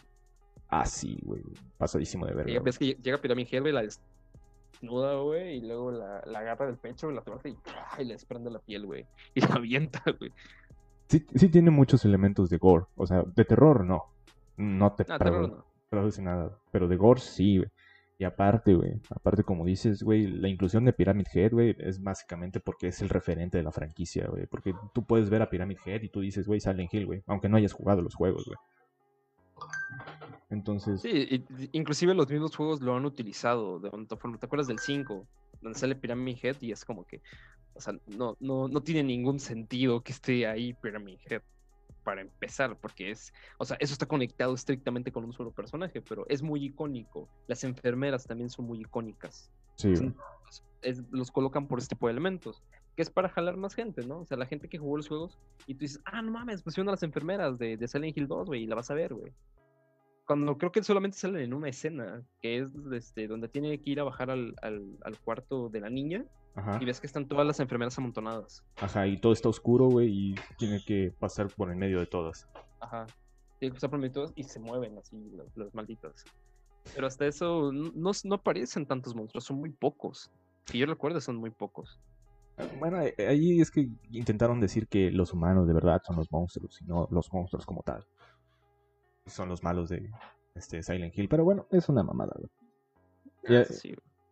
Ah, 0.69 0.87
sí, 0.87 1.19
güey. 1.21 1.43
Pasadísimo 1.77 2.25
de 2.25 2.33
verga. 2.33 2.59
Ves 2.61 2.79
que 2.79 2.95
llega 2.95 3.21
Pyramid 3.21 3.47
Head, 3.51 3.61
güey, 3.61 3.71
la 3.71 3.83
desnuda, 3.83 5.19
güey, 5.19 5.57
y 5.57 5.61
luego 5.61 5.91
la, 5.91 6.23
la 6.25 6.39
agarra 6.39 6.65
del 6.65 6.77
pecho, 6.77 7.11
la 7.11 7.21
torce 7.21 7.49
y, 7.49 7.57
y 7.99 8.05
le 8.05 8.13
desprende 8.13 8.49
la 8.49 8.57
piel, 8.57 8.87
güey. 8.87 9.05
Y 9.35 9.41
la 9.41 9.47
avienta, 9.57 10.01
güey. 10.19 10.31
Sí, 11.07 11.25
sí 11.35 11.49
tiene 11.49 11.71
muchos 11.71 12.03
elementos 12.05 12.49
de 12.49 12.57
gore. 12.57 12.85
O 12.95 13.05
sea, 13.05 13.23
de 13.23 13.45
terror 13.45 13.85
no. 13.85 14.03
No 14.57 14.93
te 14.93 15.05
no, 15.07 15.17
terror 15.17 15.49
no. 15.49 15.65
produce 15.89 16.21
nada. 16.21 16.57
Pero 16.71 16.87
de 16.87 16.95
gore 16.95 17.21
sí, 17.21 17.57
güey. 17.57 17.69
Y 18.17 18.23
aparte, 18.23 18.73
güey, 18.73 19.01
aparte 19.09 19.43
como 19.43 19.65
dices, 19.65 20.01
güey, 20.01 20.27
la 20.27 20.47
inclusión 20.47 20.85
de 20.85 20.93
Pyramid 20.93 21.25
Head, 21.33 21.51
güey, 21.51 21.75
es 21.79 22.01
básicamente 22.01 22.61
porque 22.61 22.87
es 22.87 23.01
el 23.01 23.09
referente 23.09 23.57
de 23.57 23.63
la 23.63 23.73
franquicia, 23.73 24.27
güey. 24.27 24.45
Porque 24.45 24.73
tú 24.93 25.03
puedes 25.03 25.29
ver 25.29 25.41
a 25.41 25.49
Pyramid 25.49 25.79
Head 25.85 26.01
y 26.03 26.09
tú 26.09 26.21
dices, 26.21 26.47
güey, 26.47 26.61
Silent 26.61 26.93
Hill, 26.93 27.07
güey, 27.07 27.23
aunque 27.27 27.49
no 27.49 27.57
hayas 27.57 27.73
jugado 27.73 28.01
los 28.01 28.15
juegos, 28.15 28.45
güey. 28.45 28.57
Entonces... 30.49 31.01
Sí, 31.01 31.45
inclusive 31.73 32.13
los 32.13 32.29
mismos 32.29 32.55
juegos 32.55 32.79
lo 32.79 32.95
han 32.95 33.05
utilizado. 33.05 33.79
De, 33.79 33.89
¿Te 33.89 34.45
acuerdas 34.45 34.67
del 34.67 34.79
5? 34.79 35.27
Donde 35.61 35.77
sale 35.77 35.95
Pyramid 35.95 36.37
Head 36.41 36.61
y 36.61 36.71
es 36.71 36.85
como 36.85 37.05
que, 37.05 37.21
o 37.75 37.81
sea, 37.81 37.93
no, 38.07 38.37
no, 38.39 38.67
no 38.67 38.81
tiene 38.81 39.03
ningún 39.03 39.39
sentido 39.39 40.01
que 40.01 40.11
esté 40.11 40.47
ahí 40.47 40.73
Pyramid 40.73 41.19
Head 41.29 41.41
para 42.03 42.21
empezar, 42.21 42.77
porque 42.79 43.11
es, 43.11 43.33
o 43.57 43.65
sea, 43.65 43.77
eso 43.79 43.93
está 43.93 44.05
conectado 44.05 44.53
estrictamente 44.53 45.11
con 45.11 45.25
un 45.25 45.33
solo 45.33 45.51
personaje, 45.51 46.01
pero 46.01 46.25
es 46.29 46.41
muy 46.41 46.63
icónico. 46.63 47.27
Las 47.47 47.63
enfermeras 47.63 48.25
también 48.25 48.49
son 48.49 48.65
muy 48.65 48.79
icónicas. 48.79 49.51
Sí. 49.75 49.93
los 51.11 51.31
colocan 51.31 51.67
por 51.67 51.79
este 51.79 51.95
tipo 51.95 52.07
de 52.07 52.11
elementos, 52.11 52.63
que 52.95 53.01
es 53.01 53.09
para 53.09 53.27
jalar 53.27 53.57
más 53.57 53.73
gente, 53.73 54.05
¿no? 54.05 54.19
O 54.19 54.25
sea, 54.25 54.37
la 54.37 54.45
gente 54.45 54.69
que 54.69 54.77
jugó 54.77 54.97
los 54.97 55.07
juegos 55.07 55.37
y 55.67 55.73
tú 55.73 55.79
dices, 55.79 55.99
ah, 56.05 56.21
no 56.21 56.31
mames, 56.31 56.61
pusieron 56.61 56.87
a 56.89 56.91
las 56.91 57.03
enfermeras 57.03 57.57
de, 57.57 57.75
de 57.75 57.87
Silent 57.87 58.15
Hill 58.15 58.27
2, 58.27 58.47
güey, 58.47 58.63
y 58.63 58.67
la 58.67 58.75
vas 58.75 58.91
a 58.91 58.93
ver, 58.93 59.13
güey 59.13 59.33
cuando 60.25 60.57
creo 60.57 60.71
que 60.71 60.83
solamente 60.83 61.17
salen 61.17 61.41
en 61.41 61.53
una 61.53 61.69
escena, 61.69 62.23
que 62.41 62.57
es 62.57 62.71
este, 62.91 63.27
donde 63.27 63.47
tiene 63.47 63.79
que 63.79 63.91
ir 63.91 63.99
a 63.99 64.03
bajar 64.03 64.31
al, 64.31 64.55
al, 64.61 65.19
cuarto 65.23 65.69
de 65.69 65.81
la 65.81 65.89
niña 65.89 66.25
y 66.79 66.85
ves 66.85 66.99
que 66.99 67.07
están 67.07 67.27
todas 67.27 67.45
las 67.45 67.59
enfermeras 67.59 67.97
amontonadas. 67.97 68.63
Ajá, 68.77 69.07
y 69.07 69.19
todo 69.19 69.33
está 69.33 69.49
oscuro, 69.49 69.87
güey, 69.87 70.09
y 70.09 70.35
tiene 70.57 70.83
que 70.85 71.13
pasar 71.19 71.47
por 71.47 71.69
el 71.69 71.75
medio 71.75 71.99
de 71.99 72.05
todas. 72.05 72.47
Ajá, 72.79 73.05
tiene 73.59 73.71
que 73.71 73.75
pasar 73.75 73.89
por 73.89 73.99
medio 73.99 74.09
de 74.09 74.13
todas 74.13 74.33
y 74.35 74.43
se 74.43 74.59
mueven 74.59 74.97
así 74.97 75.31
los, 75.55 75.73
malditos. 75.73 76.23
Pero 76.93 77.07
hasta 77.07 77.25
eso 77.25 77.71
no, 77.71 78.11
no 78.23 78.35
aparecen 78.35 78.85
tantos 78.85 79.15
monstruos, 79.15 79.43
son 79.43 79.57
muy 79.57 79.71
pocos. 79.71 80.31
Si 80.65 80.77
yo 80.77 80.85
recuerdo, 80.85 81.19
son 81.19 81.35
muy 81.37 81.49
pocos. 81.49 81.99
Bueno, 82.79 83.01
eh, 83.01 83.15
ahí 83.27 83.59
es 83.59 83.69
que 83.69 83.89
intentaron 84.11 84.61
decir 84.61 84.87
que 84.87 85.11
los 85.11 85.33
humanos 85.33 85.67
de 85.67 85.73
verdad 85.73 86.01
son 86.05 86.15
los 86.15 86.31
monstruos 86.31 86.81
y 86.81 86.85
no 86.85 87.07
los 87.11 87.33
monstruos 87.33 87.65
como 87.65 87.83
tal 87.83 88.05
son 89.27 89.49
los 89.49 89.63
malos 89.63 89.89
de 89.89 90.11
este 90.53 90.83
Silent 90.83 91.17
Hill. 91.17 91.29
Pero 91.29 91.43
bueno, 91.43 91.67
es 91.71 91.89
una 91.89 92.03
mamada, 92.03 92.33
güey. 92.37 92.49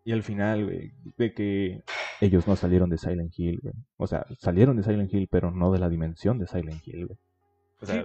Y, 0.03 0.11
al 0.11 0.23
final, 0.23 0.65
güey, 0.65 0.93
de 1.17 1.33
que 1.33 1.83
ellos 2.21 2.47
no 2.47 2.55
salieron 2.55 2.89
de 2.89 2.97
Silent 2.97 3.33
Hill, 3.37 3.59
güey. 3.61 3.73
O 3.97 4.07
sea, 4.07 4.25
salieron 4.37 4.75
de 4.75 4.83
Silent 4.83 5.13
Hill, 5.13 5.27
pero 5.29 5.51
no 5.51 5.71
de 5.71 5.79
la 5.79 5.89
dimensión 5.89 6.39
de 6.39 6.47
Silent 6.47 6.85
Hill, 6.85 7.07
güey. 7.07 7.19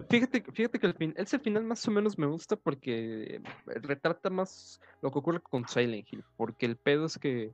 fíjate, 0.09 0.44
fíjate 0.53 0.78
que 0.78 0.86
el 0.86 0.94
fin, 0.94 1.14
ese 1.16 1.38
final 1.38 1.64
más 1.64 1.86
o 1.86 1.90
menos 1.90 2.18
me 2.18 2.26
gusta 2.26 2.57
porque 2.57 3.40
retrata 3.66 4.30
más 4.30 4.80
lo 5.03 5.11
que 5.11 5.18
ocurre 5.18 5.40
con 5.40 5.66
Silent 5.66 6.07
Hill. 6.11 6.24
Porque 6.36 6.66
el 6.66 6.76
pedo 6.76 7.07
es 7.07 7.18
que 7.18 7.53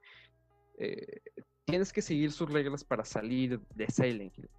eh, 0.78 1.20
tienes 1.64 1.92
que 1.92 2.02
seguir 2.02 2.32
sus 2.32 2.50
reglas 2.50 2.84
para 2.84 3.04
salir 3.04 3.60
de 3.74 3.86
Silent 3.88 4.32
Hill. 4.36 4.50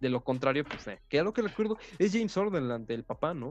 De 0.00 0.08
lo 0.08 0.24
contrario, 0.24 0.64
pues, 0.64 0.86
eh, 0.88 1.00
que 1.08 1.22
lo 1.22 1.32
que 1.32 1.42
recuerdo 1.42 1.78
es 1.98 2.12
James 2.12 2.32
Sunderland, 2.32 2.90
el 2.90 3.04
papá, 3.04 3.34
¿no? 3.34 3.50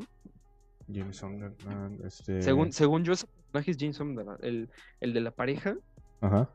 James 0.94 1.18
Sunderland, 1.18 2.06
este... 2.06 2.42
Según, 2.42 2.72
según 2.72 3.04
yo, 3.04 3.14
ese 3.14 3.28
personaje 3.28 3.72
es 3.72 3.78
James 3.80 3.98
Sunderland, 3.98 4.44
el, 4.44 4.70
el 5.00 5.14
de 5.14 5.22
la 5.22 5.32
pareja. 5.32 5.76
Ajá. 6.22 6.50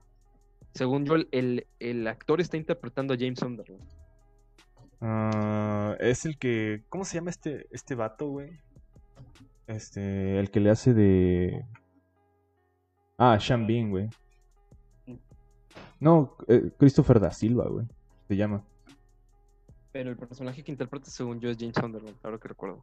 Según 0.73 1.05
yo, 1.05 1.15
el, 1.31 1.67
el, 1.79 2.07
actor 2.09 2.41
está 2.41 2.57
interpretando 2.57 3.15
a 3.15 3.17
James 3.17 3.39
Sunderland. 3.39 3.83
Ah, 5.01 5.97
es 6.01 6.25
el 6.25 6.37
que... 6.39 6.83
¿Cómo 6.89 7.05
se 7.05 7.17
llama 7.17 7.31
este, 7.31 7.67
este 7.71 7.95
vato, 7.95 8.29
güey? 8.29 8.59
Este, 9.67 10.39
el 10.39 10.51
que 10.51 10.61
le 10.61 10.71
hace 10.71 10.95
de... 10.95 11.65
Ah, 13.17 13.39
Sean 13.39 13.67
Bean, 13.67 13.91
güey. 13.91 14.09
No, 16.01 16.37
eh, 16.49 16.71
Christopher 16.77 17.21
da 17.21 17.31
Silva, 17.31 17.69
güey. 17.69 17.87
Se 18.29 18.37
llama. 18.37 18.65
Pero 19.93 20.11
el 20.11 20.17
personaje 20.17 20.65
que 20.65 20.73
interpreta, 20.73 21.09
según 21.09 21.39
yo, 21.41 21.51
es 21.51 21.57
James 21.59 21.77
Sunderland, 21.81 22.17
ahora 22.25 22.39
que 22.39 22.49
recuerdo. 22.49 22.83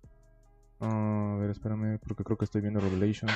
Ah, 0.81 1.35
a 1.35 1.39
ver, 1.39 1.51
espérame, 1.51 1.99
porque 1.99 2.23
creo 2.23 2.37
que 2.37 2.45
estoy 2.45 2.61
viendo 2.61 2.79
Revelations. 2.79 3.31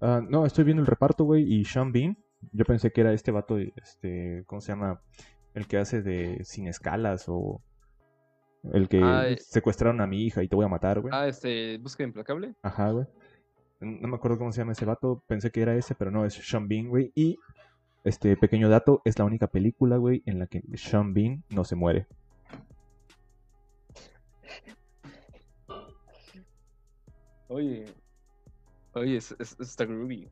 Ah, 0.00 0.20
no, 0.26 0.46
estoy 0.46 0.64
viendo 0.64 0.80
el 0.82 0.86
reparto, 0.86 1.24
güey, 1.24 1.42
y 1.52 1.64
Sean 1.64 1.92
Bean. 1.92 2.16
Yo 2.52 2.64
pensé 2.64 2.92
que 2.92 3.00
era 3.00 3.12
este 3.12 3.32
vato, 3.32 3.58
este, 3.58 4.44
¿cómo 4.46 4.60
se 4.60 4.72
llama? 4.72 5.00
El 5.54 5.66
que 5.66 5.78
hace 5.78 6.02
de 6.02 6.44
Sin 6.44 6.68
Escalas 6.68 7.24
o 7.28 7.60
el 8.72 8.88
que 8.88 9.00
ah, 9.02 9.28
eh. 9.28 9.38
secuestraron 9.38 10.00
a 10.00 10.06
mi 10.06 10.24
hija 10.24 10.42
y 10.42 10.48
te 10.48 10.56
voy 10.56 10.64
a 10.64 10.68
matar, 10.68 11.00
güey. 11.00 11.12
Ah, 11.14 11.26
este, 11.26 11.78
Búsqueda 11.78 12.06
Implacable. 12.06 12.54
Ajá, 12.62 12.90
güey. 12.90 13.06
No 13.80 14.08
me 14.08 14.16
acuerdo 14.16 14.38
cómo 14.38 14.52
se 14.52 14.60
llama 14.60 14.72
ese 14.72 14.84
vato, 14.84 15.22
pensé 15.26 15.50
que 15.50 15.60
era 15.60 15.74
ese, 15.74 15.94
pero 15.94 16.10
no, 16.10 16.24
es 16.24 16.34
Sean 16.34 16.68
Bean, 16.68 16.88
güey. 16.88 17.12
Y, 17.14 17.38
este, 18.04 18.36
pequeño 18.36 18.68
dato, 18.68 19.02
es 19.04 19.18
la 19.18 19.24
única 19.24 19.48
película, 19.48 19.96
güey, 19.96 20.22
en 20.26 20.38
la 20.38 20.46
que 20.46 20.62
Sean 20.74 21.14
Bean 21.14 21.42
no 21.50 21.64
se 21.64 21.74
muere. 21.74 22.06
Oye, 27.48 27.84
oye, 28.94 29.16
es, 29.16 29.34
está 29.38 29.84
groovy. 29.84 30.28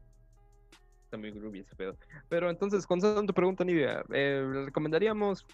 Está 1.04 1.16
muy 1.16 1.30
groovy 1.30 1.60
ese 1.60 1.76
pedo. 1.76 1.96
Pero 2.28 2.50
entonces, 2.50 2.86
con 2.86 3.00
tu 3.00 3.34
pregunta, 3.34 3.64
Nidia, 3.64 4.04
eh, 4.12 4.44
recomendaríamos. 4.66 5.46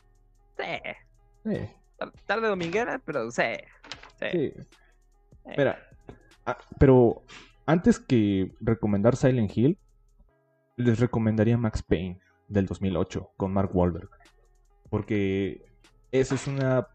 Sí. 0.57 1.55
Tarde 2.27 2.49
dominguera, 2.49 3.01
pero 3.05 3.31
sí. 3.31 3.43
Sí. 4.19 4.53
Espera. 5.45 5.79
Ah, 6.47 6.59
pero 6.79 7.23
antes 7.67 7.99
que 7.99 8.53
recomendar 8.61 9.17
Silent 9.17 9.57
Hill, 9.57 9.79
les 10.77 10.99
recomendaría 10.99 11.59
Max 11.59 11.83
Payne 11.83 12.19
del 12.49 12.67
2008 12.67 13.33
con 13.37 13.53
Mark 13.53 13.71
Wahlberg. 13.75 14.11
Porque 14.89 15.65
eso 16.11 16.35
es 16.35 16.47
una. 16.47 16.89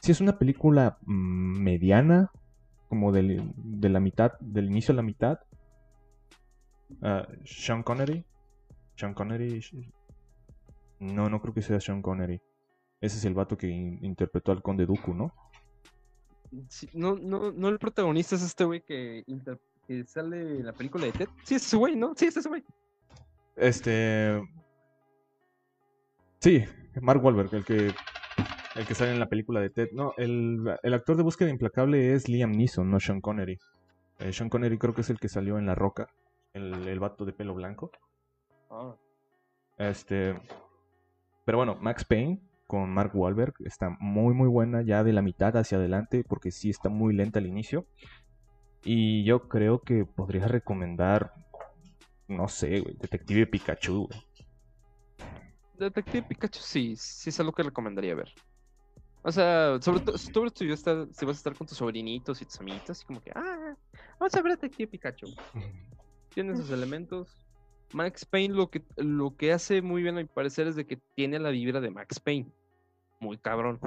Si 0.00 0.12
es 0.12 0.20
una 0.20 0.38
película 0.38 0.98
mm, 1.02 1.62
mediana, 1.62 2.30
como 2.92 3.10
de 3.10 3.88
la 3.88 4.00
mitad, 4.00 4.32
del 4.38 4.66
inicio 4.66 4.92
a 4.92 4.96
la 4.96 5.02
mitad. 5.02 5.40
Uh, 7.00 7.24
Sean 7.42 7.82
Connery. 7.82 8.22
Sean 8.96 9.14
Connery. 9.14 9.64
No, 11.00 11.30
no 11.30 11.40
creo 11.40 11.54
que 11.54 11.62
sea 11.62 11.80
Sean 11.80 12.02
Connery. 12.02 12.38
Ese 13.00 13.16
es 13.16 13.24
el 13.24 13.32
vato 13.32 13.56
que 13.56 13.66
interpretó 13.66 14.52
al 14.52 14.60
Conde 14.60 14.84
Dooku, 14.84 15.14
¿no? 15.14 15.32
no, 16.92 17.16
no, 17.16 17.50
no 17.50 17.68
el 17.70 17.78
protagonista 17.78 18.36
es 18.36 18.42
este 18.42 18.64
güey 18.64 18.82
que, 18.82 19.24
sale 20.06 20.58
en 20.58 20.66
la 20.66 20.74
película 20.74 21.06
de 21.06 21.12
Ted. 21.12 21.28
Sí, 21.44 21.54
es 21.54 21.64
ese 21.64 21.78
güey, 21.78 21.96
¿no? 21.96 22.12
Sí, 22.14 22.26
es 22.26 22.36
ese 22.36 22.48
güey. 22.50 22.62
Este. 23.56 24.38
Sí, 26.40 26.62
Mark 27.00 27.24
Wahlberg, 27.24 27.54
el 27.54 27.64
que 27.64 27.94
el 28.74 28.86
que 28.86 28.94
sale 28.94 29.12
en 29.12 29.20
la 29.20 29.28
película 29.28 29.60
de 29.60 29.70
Ted. 29.70 29.88
No, 29.92 30.14
el, 30.16 30.66
actor 30.92 31.16
de 31.16 31.22
Búsqueda 31.22 31.50
Implacable 31.50 32.14
es 32.14 32.28
Liam 32.28 32.52
Neeson, 32.52 32.90
no 32.90 33.00
Sean 33.00 33.20
Connery. 33.20 33.58
Eh, 34.18 34.32
Sean 34.32 34.48
Connery 34.48 34.78
creo 34.78 34.94
que 34.94 35.02
es 35.02 35.10
el 35.10 35.18
que 35.18 35.28
salió 35.28 35.58
en 35.58 35.66
La 35.66 35.74
Roca, 35.74 36.08
el, 36.52 36.88
el 36.88 37.00
vato 37.00 37.24
de 37.24 37.32
pelo 37.32 37.54
blanco. 37.54 37.90
Este. 39.78 40.40
Pero 41.44 41.58
bueno, 41.58 41.76
Max 41.80 42.04
Payne 42.04 42.40
con 42.66 42.88
Mark 42.90 43.10
Wahlberg 43.14 43.54
está 43.66 43.90
muy 44.00 44.32
muy 44.32 44.48
buena 44.48 44.80
ya 44.82 45.04
de 45.04 45.12
la 45.12 45.20
mitad 45.20 45.54
hacia 45.56 45.76
adelante 45.76 46.24
porque 46.26 46.50
sí 46.50 46.70
está 46.70 46.88
muy 46.88 47.14
lenta 47.14 47.38
al 47.38 47.46
inicio. 47.46 47.86
Y 48.84 49.24
yo 49.24 49.48
creo 49.48 49.80
que 49.80 50.04
podría 50.04 50.48
recomendar, 50.48 51.34
no 52.28 52.48
sé, 52.48 52.80
güey, 52.80 52.96
Detective 52.96 53.46
Pikachu, 53.46 54.08
Detective 55.78 56.22
Pikachu 56.22 56.60
sí, 56.60 56.94
sí 56.96 57.30
es 57.30 57.40
algo 57.40 57.52
que 57.52 57.62
recomendaría 57.62 58.14
ver. 58.14 58.32
O 59.24 59.30
sea, 59.30 59.80
sobre 59.80 60.00
todo, 60.00 60.18
si 60.18 60.66
vas 60.68 60.86
a 60.86 61.30
estar 61.30 61.54
con 61.54 61.66
tus 61.66 61.78
sobrinitos 61.78 62.42
y 62.42 62.44
tus 62.44 62.60
amiguitos, 62.60 63.02
y 63.02 63.06
como 63.06 63.22
que, 63.22 63.30
ah, 63.34 63.76
vamos 64.18 64.34
a 64.34 64.42
ver 64.42 64.52
Detective 64.52 64.88
Pikachu. 64.88 65.26
Tiene 66.34 66.56
sus 66.56 66.70
elementos. 66.70 67.36
Max 67.92 68.24
Payne 68.24 68.54
lo 68.54 68.70
que, 68.70 68.82
lo 68.96 69.36
que 69.36 69.52
hace 69.52 69.82
muy 69.82 70.02
bien 70.02 70.16
a 70.16 70.22
mi 70.22 70.26
parecer 70.26 70.66
es 70.66 70.76
de 70.76 70.86
que 70.86 70.98
tiene 71.14 71.38
la 71.38 71.50
vibra 71.50 71.80
de 71.80 71.90
Max 71.90 72.18
Payne. 72.18 72.50
Muy 73.20 73.36
cabrón. 73.36 73.78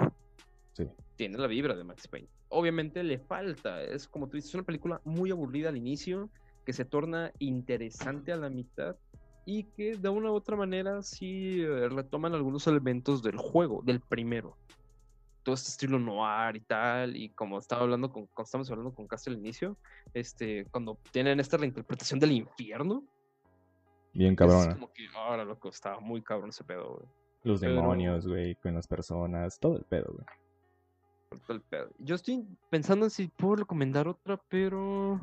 Sí. 0.73 0.87
Tiene 1.15 1.39
la 1.39 1.47
vibra 1.47 1.75
de 1.75 1.83
Max 1.83 2.07
Payne. 2.07 2.29
Obviamente 2.49 3.03
le 3.03 3.17
falta. 3.17 3.81
Es 3.81 4.07
como 4.07 4.27
tú 4.27 4.37
dices, 4.37 4.49
es 4.49 4.55
una 4.55 4.63
película 4.63 5.01
muy 5.05 5.31
aburrida 5.31 5.69
al 5.69 5.77
inicio, 5.77 6.29
que 6.65 6.71
se 6.71 6.85
torna 6.85 7.31
interesante 7.39 8.31
a 8.31 8.37
la 8.37 8.49
mitad 8.49 8.95
y 9.45 9.63
que 9.63 9.95
de 9.95 10.09
una 10.09 10.31
u 10.31 10.35
otra 10.35 10.55
manera 10.55 11.01
sí 11.03 11.61
eh, 11.61 11.89
retoman 11.89 12.33
algunos 12.33 12.67
elementos 12.67 13.23
del 13.23 13.37
juego, 13.37 13.81
del 13.83 14.01
primero. 14.01 14.55
Todo 15.45 15.53
este 15.53 15.69
estilo 15.69 15.99
noir 15.99 16.55
y 16.55 16.61
tal, 16.61 17.15
y 17.15 17.29
como 17.29 17.59
estaba 17.59 17.83
hablando 17.83 18.11
con, 18.11 18.27
estamos 18.39 18.67
hablando 18.71 18.91
con 18.95 19.05
Castro 19.05 19.31
al 19.31 19.37
inicio, 19.37 19.77
este, 20.15 20.65
cuando 20.71 20.97
tienen 21.11 21.39
esta 21.39 21.55
reinterpretación 21.55 22.19
del 22.19 22.31
infierno. 22.31 23.03
Bien 24.11 24.35
cabrón. 24.35 24.69
Es 24.69 24.73
como 24.73 24.91
que 24.91 25.07
ahora 25.15 25.45
loco, 25.45 25.69
estaba 25.69 25.99
muy 25.99 26.23
cabrón 26.23 26.49
ese 26.49 26.63
pedo, 26.63 26.95
güey. 26.95 27.05
Los 27.43 27.61
demonios, 27.61 28.25
güey, 28.25 28.55
con 28.55 28.73
las 28.73 28.87
personas, 28.87 29.59
todo 29.59 29.77
el 29.77 29.83
pedo, 29.83 30.13
güey. 30.13 30.25
Todo 31.45 31.57
el 31.57 31.61
pedo. 31.61 31.89
Yo 31.99 32.15
estoy 32.15 32.43
pensando 32.71 33.05
en 33.05 33.11
si 33.11 33.27
puedo 33.27 33.57
recomendar 33.57 34.07
otra, 34.07 34.41
pero. 34.49 35.21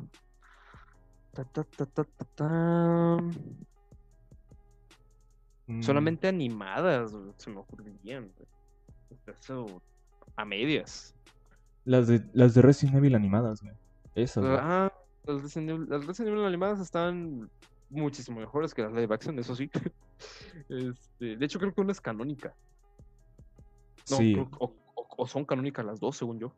Ta, 1.33 1.43
ta, 1.43 1.65
ta, 1.65 1.85
ta, 1.85 2.03
ta, 2.05 2.25
ta. 2.35 3.17
Mm, 5.67 5.81
Solamente 5.81 6.29
animadas, 6.29 7.13
se 7.35 7.49
me 7.49 7.57
ocurrirían. 7.59 8.31
güey. 8.37 8.47
Eso 9.37 9.81
a 10.35 10.45
medias. 10.45 11.15
Las 11.85 12.07
de, 12.07 12.23
las 12.33 12.53
de 12.53 12.61
Resident 12.61 12.97
Evil 12.97 13.15
animadas, 13.15 13.61
güey. 13.61 13.75
Esas, 14.15 14.43
güey. 14.43 14.57
Ah, 14.59 14.91
las 15.25 15.41
Resident 15.41 15.69
Evil, 15.71 15.89
las 15.89 16.05
Resident 16.05 16.33
Evil 16.35 16.45
animadas 16.45 16.79
están 16.79 17.49
muchísimo 17.89 18.39
mejores 18.39 18.73
que 18.73 18.81
las 18.83 18.93
live 18.93 19.13
action, 19.13 19.37
eso 19.39 19.55
sí. 19.55 19.69
Este, 20.69 21.35
de 21.37 21.45
hecho, 21.45 21.59
creo 21.59 21.73
que 21.73 21.81
una 21.81 21.91
es 21.91 21.99
canónica. 22.01 22.53
No, 24.09 24.17
sí. 24.17 24.33
creo- 24.33 24.49
o, 24.59 24.73
o- 24.95 25.07
o 25.17 25.27
son 25.27 25.45
canónicas 25.45 25.85
las 25.85 25.99
dos, 25.99 26.17
según 26.17 26.39
yo. 26.39 26.53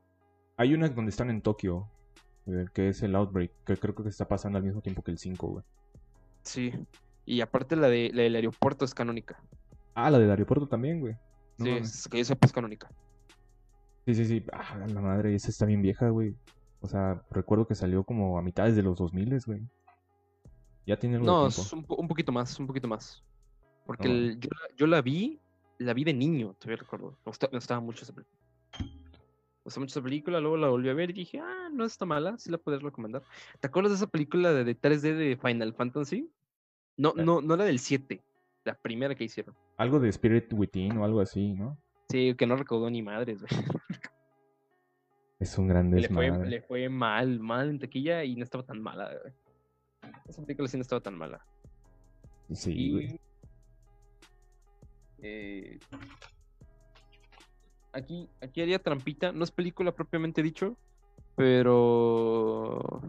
Hay 0.58 0.74
una 0.74 0.88
donde 0.90 1.10
están 1.10 1.30
en 1.30 1.42
Tokio, 1.42 1.88
eh, 2.46 2.66
que 2.74 2.90
es 2.90 3.02
el 3.04 3.16
Outbreak, 3.16 3.52
que 3.66 3.76
creo 3.78 3.96
que 3.96 4.08
está 4.08 4.28
pasando 4.28 4.58
al 4.58 4.64
mismo 4.64 4.82
tiempo 4.82 5.02
que 5.04 5.12
el 5.12 5.18
5, 5.18 5.48
güey. 5.48 5.64
Sí. 6.44 6.72
Y 7.26 7.42
aparte 7.42 7.76
la, 7.76 7.88
de, 7.88 8.12
la 8.14 8.22
del 8.24 8.36
aeropuerto 8.36 8.86
es 8.86 8.94
canónica. 8.94 9.42
Ah, 9.96 10.10
la 10.12 10.20
del 10.20 10.30
aeropuerto 10.30 10.68
también, 10.68 11.00
güey. 11.00 11.14
No 11.58 11.66
sí, 11.66 11.72
mames. 11.72 11.96
es 11.96 12.08
que 12.08 12.18
yo 12.20 12.26
sepa 12.26 12.46
es 12.46 12.54
canónica. 12.54 12.90
Sí, 14.06 14.14
sí, 14.16 14.26
sí. 14.26 14.44
Ah, 14.54 14.86
la 14.88 15.02
madre, 15.02 15.34
esa 15.36 15.50
está 15.50 15.66
bien 15.66 15.82
vieja, 15.82 16.10
güey. 16.10 16.36
O 16.82 16.88
sea, 16.88 17.24
recuerdo 17.32 17.66
que 17.68 17.74
salió 17.76 18.04
como 18.04 18.38
a 18.38 18.42
mitades 18.42 18.76
de 18.76 18.84
los 18.84 18.98
2000, 18.98 19.40
güey. 19.46 19.62
Ya 20.86 20.98
tiene 20.98 21.16
algo 21.16 21.26
No, 21.26 21.44
de 21.44 21.50
es 21.50 21.56
tiempo. 21.56 21.76
un, 21.76 21.84
po- 21.84 21.96
un 21.96 22.08
poquito 22.08 22.32
más, 22.32 22.60
un 22.60 22.68
poquito 22.68 22.88
más. 22.88 23.24
Porque 23.86 24.08
No. 24.08 24.14
el- 24.14 24.40
yo, 24.40 24.50
la- 24.52 24.76
yo 24.76 24.88
la 24.88 25.02
vi, 25.02 25.40
la 25.80 25.94
vi 25.94 26.04
de 26.04 26.14
niño, 26.14 26.54
todavía 26.60 26.78
recuerdo. 26.84 27.12
Me 27.26 27.32
gustaba, 27.32 27.52
me 27.52 27.58
gustaba 27.58 27.80
mucho 27.82 28.04
esa 28.04 28.14
película. 28.14 28.40
Me 28.80 29.64
gustaba 29.64 29.82
mucho 29.84 30.00
esa 30.00 30.04
película, 30.04 30.40
luego 30.40 30.58
la 30.58 30.68
volví 30.70 30.90
a 30.90 30.94
ver 30.94 31.10
y 31.10 31.14
dije, 31.14 31.40
ah, 31.40 31.70
no 31.74 31.86
está 31.86 32.06
mala, 32.06 32.38
sí 32.38 32.52
la 32.52 32.60
puedes 32.60 32.84
recomendar. 32.84 33.24
¿Te 33.60 33.66
acuerdas 33.68 33.94
de 33.94 33.96
esa 33.98 34.08
película 34.08 34.54
de, 34.54 34.64
de 34.64 34.76
3D 34.80 35.16
de 35.16 35.38
Final 35.42 35.74
Fantasy? 35.74 36.30
No, 36.98 37.14
Eh. 37.18 37.24
no, 37.24 37.42
no 37.42 37.56
la 37.58 37.64
del 37.66 37.80
7, 37.80 38.22
la 38.64 38.76
primera 38.76 39.16
que 39.16 39.24
hicieron. 39.24 39.56
Algo 39.78 40.00
de 40.00 40.10
Spirit 40.10 40.54
Within 40.54 40.98
o 41.00 41.04
algo 41.06 41.20
así, 41.20 41.54
¿no? 41.54 41.78
Sí, 42.10 42.36
que 42.36 42.46
no 42.46 42.56
recaudó 42.56 42.90
ni 42.90 43.02
madres, 43.02 43.42
güey. 43.42 43.52
Es 45.40 45.58
un 45.58 45.68
gran 45.68 45.92
Le 45.92 46.08
fue, 46.08 46.26
desmadre. 46.26 46.50
le 46.50 46.62
fue 46.62 46.90
mal, 46.90 47.40
mal 47.40 47.70
en 47.70 47.80
taquilla 47.80 48.24
y 48.24 48.36
no 48.36 48.44
estaba 48.44 48.64
tan 48.64 48.82
mala, 48.82 49.12
güey. 49.22 49.34
Esa 50.28 50.42
película 50.44 50.68
sí 50.68 50.78
no 50.78 50.82
estaba 50.82 51.02
tan 51.02 51.18
mala. 51.18 51.46
Sí, 52.54 52.92
güey. 52.92 53.20
Eh, 55.20 55.80
aquí, 57.92 58.30
aquí 58.42 58.62
haría 58.62 58.80
trampita, 58.80 59.32
no 59.32 59.44
es 59.44 59.52
película 59.52 59.92
propiamente 59.94 60.44
dicho, 60.44 60.78
pero 61.36 63.02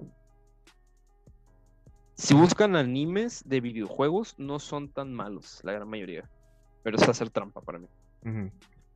si 2.15 2.35
buscan 2.35 2.77
animes 2.77 3.47
de 3.47 3.61
videojuegos, 3.61 4.39
no 4.39 4.59
son 4.59 4.91
tan 4.91 5.13
malos, 5.13 5.61
la 5.65 5.73
gran 5.73 5.89
mayoría. 5.89 6.29
Pero 6.83 6.97
es 6.97 7.09
hacer 7.09 7.31
trampa 7.31 7.61
para 7.61 7.79
mí. 7.79 7.89
Ujú. 8.25 8.51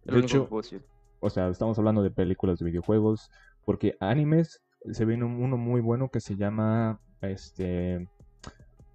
De 0.04 0.12
hecho, 0.24 0.48
o 1.20 1.30
sea, 1.30 1.48
estamos 1.48 1.78
hablando 1.78 2.02
de 2.02 2.10
películas 2.10 2.58
de 2.58 2.64
videojuegos, 2.66 3.30
porque 3.64 3.96
animes 4.00 4.60
se 4.92 5.04
viene 5.04 5.24
un- 5.24 5.42
uno 5.42 5.56
muy 5.56 5.80
bueno 5.80 6.08
que 6.08 6.20
se 6.20 6.36
llama, 6.36 6.98
este, 7.20 8.08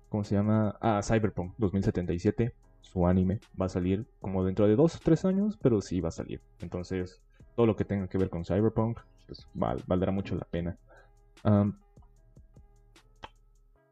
¿cómo 0.10 0.24
se 0.24 0.36
llama? 0.36 0.76
Ah, 0.82 1.02
Cyberpunk 1.04 1.54
2077, 1.58 2.54
su 2.82 3.06
anime 3.08 3.40
va 3.60 3.68
a 3.68 3.70
salir 3.70 4.06
como 4.20 4.44
dentro 4.44 4.68
de 4.68 4.76
dos 4.76 4.96
o 4.96 5.00
tres 5.04 5.26
años, 5.26 5.58
pero 5.62 5.82
sí 5.82 6.02
va 6.02 6.10
a 6.10 6.12
salir. 6.12 6.42
Entonces, 6.60 7.22
todo 7.56 7.66
lo 7.68 7.76
que 7.76 7.86
tenga 7.86 8.08
que 8.08 8.18
ver 8.18 8.30
con 8.30 8.44
Cyberpunk, 8.46 9.00
pues 9.28 9.46
val- 9.54 9.84
valdrá 9.88 10.12
mucho 10.12 10.36
la 10.36 10.46
pena. 10.46 10.78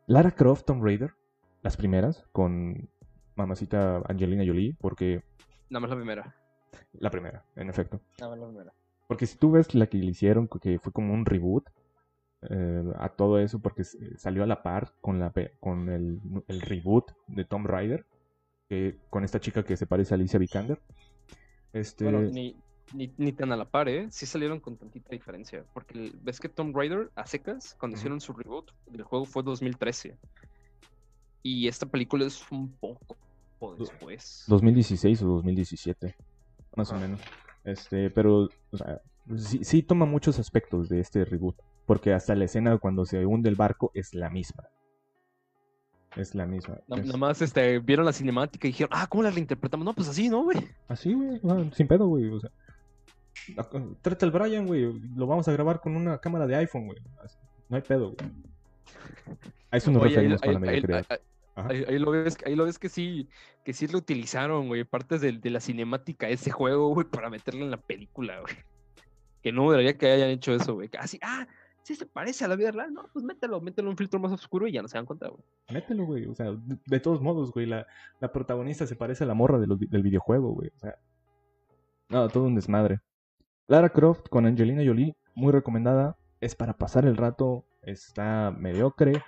Lara 0.08 0.32
Croft 0.32 0.66
Tomb 0.66 0.84
Raider, 0.84 1.12
las 1.62 1.78
primeras, 1.78 2.26
con 2.32 2.90
mamacita 3.36 4.02
Angelina 4.08 4.44
Jolie, 4.46 4.76
porque 4.80 5.24
Nada 5.70 5.82
más 5.82 5.90
la 5.92 5.96
primera. 5.96 6.36
La 6.94 7.10
primera, 7.10 7.44
en 7.56 7.70
efecto. 7.70 8.00
La 8.20 8.32
primera. 8.32 8.74
Porque 9.08 9.26
si 9.26 9.38
tú 9.38 9.52
ves 9.52 9.74
la 9.76 9.88
que 9.88 9.98
le 9.98 10.06
hicieron, 10.06 10.48
que 10.48 10.80
fue 10.80 10.92
como 10.92 11.14
un 11.14 11.26
reboot 11.26 11.66
eh, 12.50 12.84
a 12.98 13.10
todo 13.10 13.40
eso, 13.40 13.60
porque 13.60 13.84
s- 13.84 13.98
salió 14.18 14.44
a 14.44 14.48
la 14.48 14.64
par 14.64 14.94
con, 15.02 15.20
la, 15.20 15.32
pe- 15.32 15.54
con 15.60 15.90
el, 15.90 16.20
el 16.48 16.62
reboot 16.62 17.12
de 17.28 17.46
Tomb 17.46 17.68
Raider, 17.68 18.06
que, 18.70 18.98
con 19.10 19.24
esta 19.24 19.40
chica 19.40 19.64
que 19.64 19.78
se 19.78 19.86
parece 19.88 20.14
a 20.14 20.16
Alicia 20.16 20.40
Vikander. 20.40 20.80
Este, 21.74 22.04
Bueno, 22.06 22.22
ni, 22.22 22.56
ni, 22.94 23.14
ni 23.18 23.32
tan 23.34 23.52
a 23.52 23.58
la 23.58 23.66
par, 23.66 23.88
¿eh? 23.90 24.08
Sí 24.12 24.26
salieron 24.26 24.60
con 24.60 24.78
tantita 24.78 25.10
diferencia. 25.12 25.64
Porque 25.74 25.98
el- 25.98 26.12
ves 26.22 26.40
que 26.40 26.50
Tomb 26.50 26.76
Raider, 26.76 27.12
a 27.16 27.26
secas, 27.26 27.76
cuando 27.80 27.98
hicieron 27.98 28.20
su 28.22 28.34
reboot 28.34 28.72
del 28.88 29.04
juego 29.04 29.26
fue 29.26 29.44
2013. 29.44 30.18
Y 31.44 31.68
esta 31.68 31.86
película 31.86 32.26
es 32.26 32.42
un 32.52 32.72
poco 32.78 33.18
después. 33.78 34.44
2016 34.48 35.22
o 35.24 35.28
2017, 35.28 36.16
más 36.76 36.92
o 36.92 36.96
menos. 36.98 37.20
Este, 37.64 38.10
pero 38.10 38.50
o 38.72 38.78
sea, 38.78 39.02
sí, 39.38 39.64
sí 39.64 39.84
toma 39.84 40.06
muchos 40.06 40.40
aspectos 40.40 40.90
de 40.90 41.00
este 41.00 41.24
reboot, 41.26 41.56
porque 41.86 42.14
hasta 42.14 42.36
la 42.36 42.46
escena 42.46 42.78
cuando 42.78 43.06
se 43.06 43.26
hunde 43.26 43.50
el 43.50 43.56
barco 43.56 43.92
es 43.94 44.14
la 44.14 44.30
misma. 44.30 44.64
Es 46.16 46.36
la 46.36 46.46
misma. 46.46 46.76
Es- 46.90 47.06
Nada 47.06 47.18
más 47.18 47.42
este, 47.42 47.80
vieron 47.80 48.06
la 48.06 48.14
cinemática 48.14 48.68
y 48.68 48.72
dijeron, 48.72 48.92
ah, 48.94 49.08
¿cómo 49.08 49.24
la 49.24 49.32
reinterpretamos? 49.32 49.84
No, 49.86 49.94
pues 49.94 50.08
así, 50.10 50.30
¿no, 50.30 50.44
güey? 50.44 50.58
Así, 50.88 51.14
güey, 51.14 51.40
sea, 51.40 51.72
sin 51.74 51.88
pedo, 51.88 52.08
güey. 52.08 52.30
O 52.30 52.40
sea, 52.40 52.52
ac- 53.56 53.98
trata 54.02 54.26
al 54.26 54.32
Brian, 54.32 54.68
güey. 54.68 54.94
Lo 55.16 55.26
vamos 55.26 55.48
a 55.48 55.52
grabar 55.54 55.80
con 55.80 55.96
una 55.96 56.20
cámara 56.20 56.46
de 56.46 56.56
iPhone, 56.56 56.86
güey. 56.88 57.00
No 57.70 57.76
hay 57.78 57.82
pedo, 57.82 58.14
güey. 58.14 58.32
A 59.72 59.78
eso 59.78 59.90
nos 59.90 60.04
Oye, 60.04 60.12
ahí, 60.20 60.28
referimos 60.28 60.42
con 60.42 60.54
la 60.54 60.60
ahí- 60.60 60.66
mediocridad. 60.82 61.06
ahí-. 61.10 61.18
Ahí- 61.56 61.86
ahí 61.88 62.00
lo 62.00 62.12
ves, 62.12 62.38
ahí 62.46 62.56
lo 62.56 62.66
ves 62.66 62.80
que 62.80 62.90
sí, 62.90 63.28
que 63.64 63.74
sí 63.74 63.88
lo 63.88 63.98
utilizaron, 64.00 64.68
güey, 64.68 64.84
partes 64.84 65.22
de, 65.22 65.34
de 65.34 65.50
la 65.50 65.60
cinemática 65.60 66.28
de 66.28 66.34
ese 66.34 66.52
juego, 66.52 66.90
güey, 66.90 67.08
para 67.08 67.30
meterlo 67.30 67.64
en 67.64 67.72
la 67.72 67.78
película, 67.78 68.40
güey. 68.42 68.56
Que 69.42 69.52
no 69.52 69.70
debería 69.72 69.98
que 69.98 70.10
hayan 70.12 70.30
hecho 70.30 70.54
eso, 70.54 70.74
güey. 70.76 70.90
Así, 70.98 71.20
ah, 71.22 71.48
sí 71.84 71.96
se 71.96 72.06
parece 72.06 72.46
a 72.46 72.48
la 72.48 72.56
vida 72.56 72.72
real, 72.72 72.94
no, 72.94 73.10
pues 73.12 73.26
mételo, 73.26 73.60
mételo 73.60 73.88
en 73.90 73.92
un 73.92 73.98
filtro 73.98 74.20
más 74.20 74.32
oscuro 74.32 74.68
y 74.68 74.72
ya 74.72 74.82
no 74.82 74.88
se 74.88 74.98
dan 74.98 75.06
cuenta, 75.06 75.28
güey. 75.28 75.44
Mételo, 75.70 76.06
güey. 76.06 76.26
O 76.28 76.34
sea, 76.34 76.52
de, 76.52 76.78
de 76.86 77.00
todos 77.00 77.22
modos, 77.22 77.52
güey. 77.52 77.66
La, 77.66 77.86
la 78.22 78.32
protagonista 78.32 78.88
se 78.88 78.96
parece 78.96 79.26
a 79.26 79.28
la 79.28 79.34
morra 79.34 79.60
de 79.60 79.68
los 79.68 79.78
vi- 79.80 79.88
del 79.88 80.02
videojuego, 80.02 80.54
güey. 80.54 80.70
O 80.76 80.80
sea, 80.80 80.96
no, 82.10 82.28
todo 82.30 82.46
un 82.46 82.56
desmadre. 82.56 83.02
Lara 83.68 83.90
Croft 83.90 84.28
con 84.30 84.46
Angelina 84.46 84.82
Jolie, 84.86 85.16
muy 85.36 85.52
recomendada. 85.52 86.18
Es 86.40 86.56
para 86.56 86.78
pasar 86.78 87.06
el 87.06 87.18
rato. 87.18 87.66
Está 87.82 88.54
mediocre. 88.58 89.22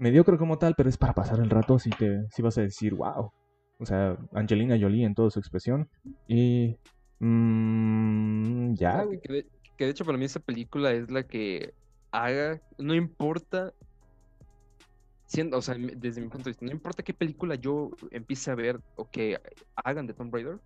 Mediocre 0.00 0.38
como 0.38 0.58
tal, 0.58 0.74
pero 0.74 0.88
es 0.88 0.96
para 0.96 1.12
pasar 1.12 1.38
el 1.40 1.50
rato. 1.50 1.78
Si 1.78 1.90
te, 1.90 2.26
si 2.30 2.40
vas 2.42 2.56
a 2.58 2.62
decir, 2.62 2.94
wow. 2.94 3.30
O 3.78 3.86
sea, 3.86 4.16
Angelina 4.32 4.78
Jolie 4.80 5.04
en 5.04 5.14
toda 5.14 5.30
su 5.30 5.38
expresión. 5.38 5.88
Y. 6.26 6.76
mm, 7.20 8.74
ya, 8.74 9.04
Que- 9.22 9.32
de, 9.32 9.46
que 9.76 9.84
de 9.84 9.90
hecho 9.90 10.04
para 10.04 10.18
mí 10.18 10.24
esa 10.24 10.40
película 10.40 10.92
es 10.92 11.10
la 11.10 11.22
que 11.22 11.74
haga, 12.12 12.60
no 12.78 12.94
importa, 12.94 13.72
siendo, 15.26 15.58
o 15.58 15.62
sea, 15.62 15.76
desde 15.78 16.20
mi 16.20 16.28
punto 16.28 16.44
de 16.44 16.50
vista, 16.50 16.64
no 16.66 16.72
importa 16.72 17.02
qué 17.02 17.14
película 17.14 17.54
yo 17.54 17.90
empiece 18.10 18.50
a 18.50 18.54
ver 18.54 18.80
o 18.96 19.08
que 19.08 19.38
hagan 19.76 20.06
de 20.06 20.14
Tomb 20.14 20.34
Raider, 20.34 20.58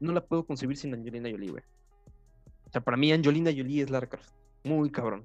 no 0.00 0.12
la 0.12 0.24
puedo 0.24 0.44
concebir 0.44 0.76
sin 0.76 0.92
Angelina 0.94 1.30
Jolie, 1.30 1.50
güey. 1.50 1.62
O 2.66 2.70
sea, 2.72 2.80
para 2.80 2.96
mí 2.96 3.12
Angelina 3.12 3.50
Jolie 3.56 3.82
es 3.82 3.90
Lara 3.90 4.06
Croft, 4.08 4.30
muy 4.64 4.90
cabrón. 4.90 5.24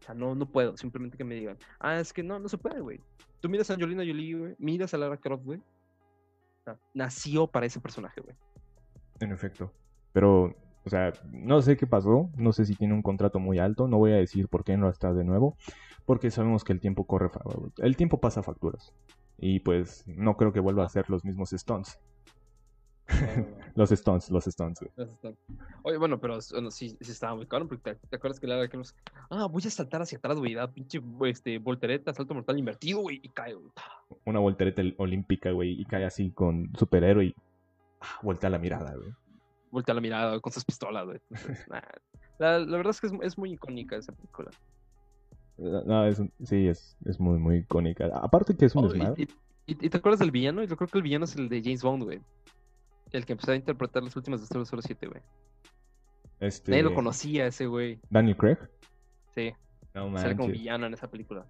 O 0.00 0.02
sea, 0.02 0.14
no, 0.14 0.34
no 0.34 0.46
puedo, 0.46 0.76
simplemente 0.76 1.16
que 1.18 1.24
me 1.24 1.34
digan, 1.34 1.58
ah, 1.78 2.00
es 2.00 2.12
que 2.12 2.22
no, 2.22 2.38
no 2.38 2.48
se 2.48 2.58
puede, 2.58 2.80
güey. 2.80 3.00
Tú 3.40 3.48
miras 3.48 3.70
a 3.70 3.74
Angelina 3.74 4.02
Jolie, 4.02 4.34
güey, 4.34 4.56
miras 4.58 4.94
a 4.94 4.98
Lara 4.98 5.16
Croft, 5.16 5.44
güey. 5.44 5.58
O 5.58 6.64
sea, 6.64 6.78
nació 6.94 7.46
para 7.46 7.66
ese 7.66 7.80
personaje, 7.80 8.20
güey. 8.20 8.34
En 9.20 9.32
efecto. 9.32 9.72
Pero 10.12 10.54
O 10.84 10.88
sea, 10.90 11.12
no 11.30 11.60
sé 11.60 11.76
qué 11.76 11.86
pasó, 11.86 12.30
no 12.36 12.52
sé 12.52 12.64
si 12.64 12.74
tiene 12.74 12.94
un 12.94 13.02
contrato 13.02 13.38
muy 13.38 13.58
alto, 13.58 13.86
no 13.86 13.98
voy 13.98 14.12
a 14.12 14.16
decir 14.16 14.48
por 14.48 14.64
qué 14.64 14.76
no 14.78 14.88
está 14.88 15.12
de 15.12 15.24
nuevo, 15.24 15.56
porque 16.06 16.30
sabemos 16.30 16.64
que 16.64 16.72
el 16.72 16.80
tiempo 16.80 17.06
corre, 17.06 17.30
el 17.78 17.96
tiempo 17.96 18.18
pasa 18.20 18.42
facturas. 18.42 18.94
Y 19.36 19.60
pues 19.60 20.04
no 20.06 20.36
creo 20.36 20.52
que 20.52 20.60
vuelva 20.60 20.84
a 20.84 20.88
ser 20.88 21.08
los 21.10 21.24
mismos 21.24 21.52
Stones. 23.70 23.74
los 23.74 23.92
Stones, 23.92 24.30
los 24.30 24.46
Stones, 24.46 24.80
Oye, 25.82 25.96
bueno, 25.96 26.20
pero 26.20 26.40
sí, 26.40 26.96
sí 27.00 27.10
estaba 27.10 27.34
muy 27.34 27.46
caro, 27.46 27.66
porque 27.68 27.94
te, 27.94 28.16
acuerdas 28.16 28.40
que 28.40 28.46
le 28.46 28.68
que 28.68 28.76
nos... 28.76 28.94
Ah, 29.30 29.46
voy 29.46 29.62
a 29.64 29.70
saltar 29.70 30.02
hacia 30.02 30.18
atrás, 30.18 30.38
güey, 30.38 30.54
da 30.54 30.70
pinche 30.70 31.00
este, 31.26 31.58
voltereta, 31.58 32.12
salto 32.14 32.34
mortal 32.34 32.58
invertido, 32.58 33.00
güey, 33.00 33.20
y 33.22 33.28
cae, 33.28 33.56
Una 34.24 34.40
voltereta 34.40 34.82
olímpica, 34.98 35.50
güey, 35.50 35.80
y 35.80 35.84
cae 35.84 36.04
así 36.04 36.30
con 36.30 36.70
superhéroe 36.78 37.26
y 37.26 37.34
ah, 38.00 38.18
voltea 38.22 38.50
la 38.50 38.58
mirada, 38.58 38.94
güey. 38.94 39.10
Voltea 39.70 39.94
la 39.94 40.00
mirada 40.00 40.40
con 40.40 40.52
sus 40.52 40.64
pistolas, 40.64 41.06
güey. 41.06 41.20
la, 42.38 42.58
la, 42.58 42.76
verdad 42.76 42.90
es 42.90 43.00
que 43.00 43.06
es, 43.06 43.12
es 43.22 43.38
muy 43.38 43.52
icónica 43.52 43.96
esa 43.96 44.12
película. 44.12 44.50
No, 45.60 46.06
es, 46.06 46.22
sí, 46.44 46.68
es, 46.68 46.96
es 47.04 47.20
muy, 47.20 47.38
muy 47.38 47.58
icónica. 47.58 48.06
Aparte 48.14 48.56
que 48.56 48.64
es 48.64 48.74
un 48.74 48.86
oh, 48.86 48.88
desmadre. 48.88 49.28
Y, 49.66 49.88
te 49.88 49.96
acuerdas 49.96 50.18
del 50.18 50.30
villano? 50.30 50.64
Yo 50.64 50.76
creo 50.76 50.88
que 50.88 50.98
el 50.98 51.04
villano 51.04 51.26
es 51.26 51.36
el 51.36 51.48
de 51.48 51.62
James 51.62 51.82
Bond, 51.82 52.04
güey. 52.04 52.20
El 53.12 53.26
que 53.26 53.32
empezó 53.32 53.52
a 53.52 53.56
interpretar 53.56 54.02
las 54.02 54.16
últimas 54.16 54.40
de 54.40 54.64
007, 54.64 55.06
güey. 55.06 55.22
Este... 56.40 56.70
Nadie 56.70 56.84
lo 56.84 56.94
conocía 56.94 57.46
ese 57.46 57.66
güey. 57.66 57.98
¿Daniel 58.08 58.36
Craig? 58.36 58.58
Sí. 59.34 59.52
No 59.94 60.12
como 60.36 60.48
villano 60.48 60.86
en 60.86 60.94
esa 60.94 61.10
película. 61.10 61.46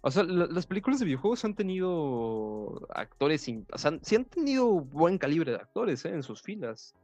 O 0.00 0.10
sea, 0.10 0.22
las 0.22 0.66
películas 0.66 1.00
de 1.00 1.06
videojuegos 1.06 1.44
han 1.44 1.54
tenido 1.54 2.86
actores, 2.94 3.46
o 3.72 3.78
sea, 3.78 3.98
sí 4.00 4.14
han 4.14 4.24
tenido 4.24 4.80
buen 4.80 5.18
calibre 5.18 5.50
de 5.50 5.58
actores 5.58 6.04
¿eh? 6.04 6.10
en 6.10 6.22
sus 6.22 6.40
filas, 6.40 6.94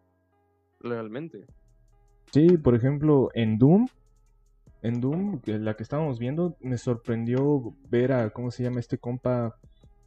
realmente. 0.81 1.45
Sí, 2.31 2.57
por 2.57 2.75
ejemplo, 2.75 3.31
en 3.35 3.59
Doom 3.59 3.89
en 4.85 5.01
Doom, 5.01 5.41
la 5.47 5.75
que 5.75 5.83
estábamos 5.83 6.19
viendo, 6.19 6.59
me 6.61 6.77
sorprendió 6.77 7.75
ver 7.89 8.13
a, 8.13 8.29
¿cómo 8.29 8.51
se 8.51 8.63
llama 8.63 8.81
este 8.81 8.99
compa? 8.99 9.57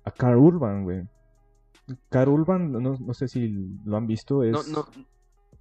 A 0.03 0.11
Carl 0.11 0.37
Urban, 0.37 0.83
güey. 0.83 1.01
Carl 2.09 2.29
Urban, 2.29 2.71
no, 2.71 3.13
sé 3.13 3.27
si 3.27 3.47
lo 3.85 3.97
han 3.97 4.07
visto, 4.07 4.43
es... 4.43 4.51
No, 4.51 4.63
no, 4.63 4.87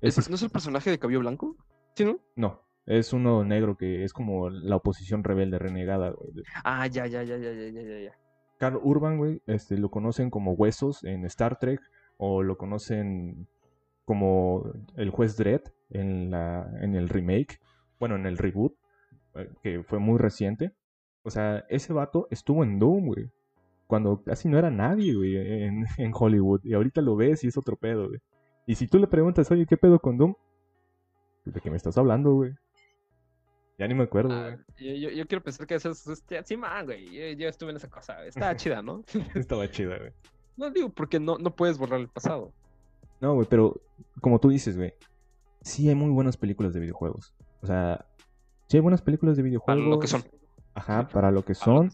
¿Es, 0.00 0.28
¿No 0.28 0.34
es 0.34 0.42
el 0.42 0.50
personaje 0.50 0.90
de 0.90 0.98
cabello 0.98 1.20
blanco? 1.20 1.56
¿Sí, 1.94 2.04
no? 2.04 2.18
No, 2.34 2.62
es 2.84 3.12
uno 3.12 3.44
negro 3.44 3.76
que 3.76 4.04
es 4.04 4.12
como 4.12 4.50
la 4.50 4.76
oposición 4.76 5.24
rebelde 5.24 5.58
renegada, 5.58 6.10
güey. 6.10 6.44
Ah, 6.64 6.86
ya, 6.86 7.06
ya, 7.06 7.22
ya, 7.22 7.36
ya, 7.36 7.52
ya, 7.52 7.70
ya, 7.70 7.98
ya. 8.00 8.12
Carl 8.58 8.80
Urban, 8.82 9.18
güey, 9.18 9.42
este, 9.46 9.78
lo 9.78 9.90
conocen 9.90 10.30
como 10.30 10.52
Huesos 10.52 11.04
en 11.04 11.24
Star 11.26 11.58
Trek, 11.58 11.80
o 12.16 12.42
lo 12.42 12.56
conocen 12.56 13.46
como 14.04 14.72
el 14.96 15.10
juez 15.10 15.36
Dredd 15.36 15.62
en, 15.90 16.30
la, 16.30 16.70
en 16.80 16.94
el 16.94 17.08
remake, 17.08 17.60
bueno, 17.98 18.16
en 18.16 18.26
el 18.26 18.38
reboot. 18.38 18.74
Eh, 19.36 19.50
que 19.62 19.82
fue 19.82 19.98
muy 19.98 20.18
reciente. 20.18 20.72
O 21.22 21.30
sea, 21.30 21.64
ese 21.68 21.92
vato 21.92 22.28
estuvo 22.30 22.64
en 22.64 22.78
Doom, 22.78 23.06
güey. 23.06 23.30
Cuando 23.86 24.22
casi 24.22 24.48
no 24.48 24.58
era 24.58 24.70
nadie, 24.70 25.14
güey, 25.14 25.36
en, 25.36 26.12
Hollywood. 26.12 26.60
Y 26.64 26.74
ahorita 26.74 27.00
lo 27.00 27.16
ves 27.16 27.44
y 27.44 27.48
es 27.48 27.56
otro 27.56 27.76
pedo, 27.76 28.08
güey. 28.08 28.20
Y 28.66 28.74
si 28.74 28.88
tú 28.88 28.98
le 28.98 29.06
preguntas, 29.06 29.50
oye, 29.50 29.66
¿qué 29.66 29.76
pedo 29.76 30.00
con 30.00 30.16
Doom? 30.16 30.34
¿De 31.44 31.60
qué 31.60 31.70
me 31.70 31.76
estás 31.76 31.96
hablando, 31.96 32.34
güey? 32.34 32.52
Ya 33.78 33.86
ni 33.86 33.94
me 33.94 34.04
acuerdo, 34.04 34.32
ah, 34.32 34.56
güey. 34.78 35.00
yo, 35.00 35.26
quiero 35.26 35.44
pensar 35.44 35.66
que 35.66 35.74
eso 35.74 35.90
es... 35.90 36.24
Sí, 36.44 36.56
man, 36.56 36.86
güey. 36.86 37.36
Yo, 37.36 37.48
estuve 37.48 37.70
en 37.70 37.76
esa 37.76 37.88
cosa. 37.88 38.24
Estaba 38.26 38.56
chida, 38.56 38.82
¿no? 38.82 39.04
Estaba 39.34 39.70
chida, 39.70 39.98
güey. 39.98 40.12
No 40.56 40.70
digo, 40.70 40.88
porque 40.88 41.20
no, 41.20 41.38
no 41.38 41.54
puedes 41.54 41.78
borrar 41.78 42.00
el 42.00 42.08
pasado. 42.08 42.52
No, 43.20 43.34
güey, 43.34 43.46
pero 43.48 43.80
como 44.20 44.40
tú 44.40 44.48
dices, 44.48 44.76
güey. 44.76 44.94
Sí 45.60 45.88
hay 45.88 45.94
muy 45.94 46.10
buenas 46.10 46.36
películas 46.36 46.72
de 46.72 46.80
videojuegos. 46.80 47.34
O 47.60 47.66
sea, 47.66 48.06
Sí, 48.68 48.76
hay 48.76 48.80
buenas 48.80 49.02
películas 49.02 49.36
de 49.36 49.42
videojuegos. 49.42 49.80
Para 49.82 49.90
lo 49.90 50.00
que 50.00 50.06
son. 50.08 50.24
Ajá, 50.74 51.08
para 51.08 51.30
lo 51.30 51.44
que 51.44 51.54
son. 51.54 51.90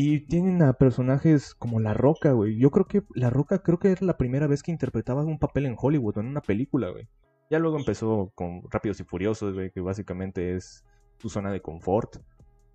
Y 0.00 0.20
tienen 0.20 0.62
a 0.62 0.74
personajes 0.74 1.56
como 1.56 1.80
La 1.80 1.92
Roca, 1.92 2.30
güey. 2.30 2.56
Yo 2.56 2.70
creo 2.70 2.86
que 2.86 3.02
La 3.16 3.30
Roca 3.30 3.64
creo 3.64 3.80
que 3.80 3.90
era 3.90 4.06
la 4.06 4.16
primera 4.16 4.46
vez 4.46 4.62
que 4.62 4.70
interpretaba 4.70 5.24
un 5.24 5.40
papel 5.40 5.66
en 5.66 5.74
Hollywood, 5.76 6.18
en 6.18 6.26
una 6.26 6.40
película, 6.40 6.90
güey. 6.90 7.08
Ya 7.50 7.58
luego 7.58 7.78
empezó 7.78 8.30
con 8.36 8.62
Rápidos 8.70 9.00
y 9.00 9.02
Furiosos, 9.02 9.54
güey, 9.54 9.72
que 9.72 9.80
básicamente 9.80 10.54
es 10.54 10.84
su 11.16 11.28
zona 11.28 11.50
de 11.50 11.60
confort. 11.60 12.18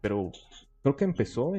Pero 0.02 0.34
creo 0.82 0.98
que 0.98 1.06
empezó 1.06 1.54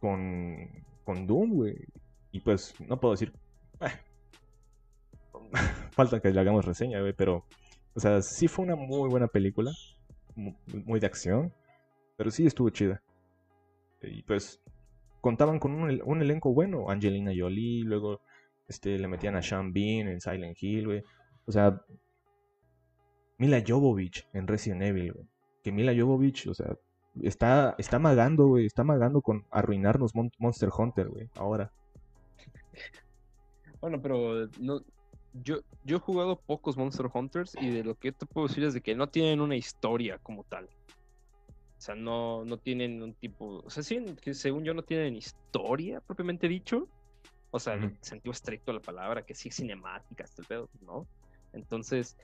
con, 0.00 0.68
con 1.06 1.26
Doom, 1.26 1.54
güey. 1.54 1.86
Y 2.30 2.40
pues 2.40 2.74
no 2.86 3.00
puedo 3.00 3.14
decir... 3.14 3.32
Falta 5.92 6.20
que 6.20 6.30
le 6.30 6.40
hagamos 6.40 6.66
reseña, 6.66 7.00
güey, 7.00 7.14
pero... 7.14 7.46
O 7.94 8.00
sea, 8.00 8.20
sí 8.20 8.48
fue 8.48 8.66
una 8.66 8.76
muy 8.76 9.08
buena 9.08 9.28
película 9.28 9.72
muy 10.84 11.00
de 11.00 11.06
acción, 11.06 11.54
pero 12.18 12.30
sí 12.30 12.44
estuvo 12.44 12.68
chida. 12.68 13.02
Y 14.02 14.22
pues 14.24 14.60
contaban 15.20 15.58
con 15.58 15.72
un, 15.72 16.22
elenco 16.22 16.52
bueno, 16.52 16.90
Angelina 16.90 17.32
Jolie, 17.36 17.84
luego 17.84 18.20
este, 18.68 18.98
le 18.98 19.08
metían 19.08 19.36
a 19.36 19.42
Sean 19.42 19.72
Bean 19.72 20.08
en 20.08 20.20
Silent 20.20 20.56
Hill, 20.60 20.86
güey. 20.86 21.02
O 21.46 21.52
sea, 21.52 21.82
Mila 23.38 23.62
Jovovich 23.66 24.28
en 24.32 24.46
Resident 24.46 24.82
Evil. 24.82 25.14
Que 25.62 25.72
Mila 25.72 25.92
Jovovich, 25.96 26.46
o 26.46 26.54
sea, 26.54 26.76
está, 27.22 27.74
está 27.78 27.98
magando, 27.98 28.46
güey, 28.46 28.66
está 28.66 28.84
magando 28.84 29.20
con 29.20 29.44
arruinarnos 29.50 30.12
Monster 30.38 30.70
Hunter, 30.76 31.08
ahora. 31.36 31.72
Bueno, 33.80 34.00
pero 34.00 34.48
no, 34.60 34.80
yo, 35.44 35.58
yo 35.84 35.96
he 35.96 36.00
jugado 36.00 36.40
pocos 36.40 36.76
Monster 36.76 37.06
Hunters 37.12 37.56
y 37.60 37.70
de 37.70 37.84
lo 37.84 37.94
que 37.94 38.12
te 38.12 38.26
puedo 38.26 38.48
decir 38.48 38.64
es 38.64 38.74
de 38.74 38.80
que 38.80 38.94
no 38.94 39.08
tienen 39.08 39.40
una 39.40 39.56
historia 39.56 40.18
como 40.18 40.44
tal. 40.44 40.68
O 41.86 41.92
sea, 41.94 41.94
no, 41.94 42.44
no 42.44 42.58
tienen 42.58 43.00
un 43.00 43.14
tipo. 43.14 43.62
O 43.64 43.70
sea, 43.70 43.80
sí, 43.80 44.04
que 44.20 44.34
según 44.34 44.64
yo 44.64 44.74
no 44.74 44.82
tienen 44.82 45.14
historia 45.14 46.00
propiamente 46.00 46.48
dicho. 46.48 46.88
O 47.52 47.60
sea, 47.60 47.74
en 47.74 47.84
el 47.84 47.98
sentido 48.00 48.32
estricto 48.32 48.72
de 48.72 48.78
la 48.78 48.82
palabra, 48.82 49.24
que 49.24 49.36
sí 49.36 49.52
cinemática, 49.52 50.24
hasta 50.24 50.42
el 50.42 50.48
pedo, 50.48 50.68
¿no? 50.80 51.06
Entonces, 51.52 52.16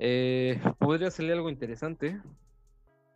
eh, 0.00 0.60
podría 0.80 1.12
salir 1.12 1.34
algo 1.34 1.50
interesante. 1.50 2.20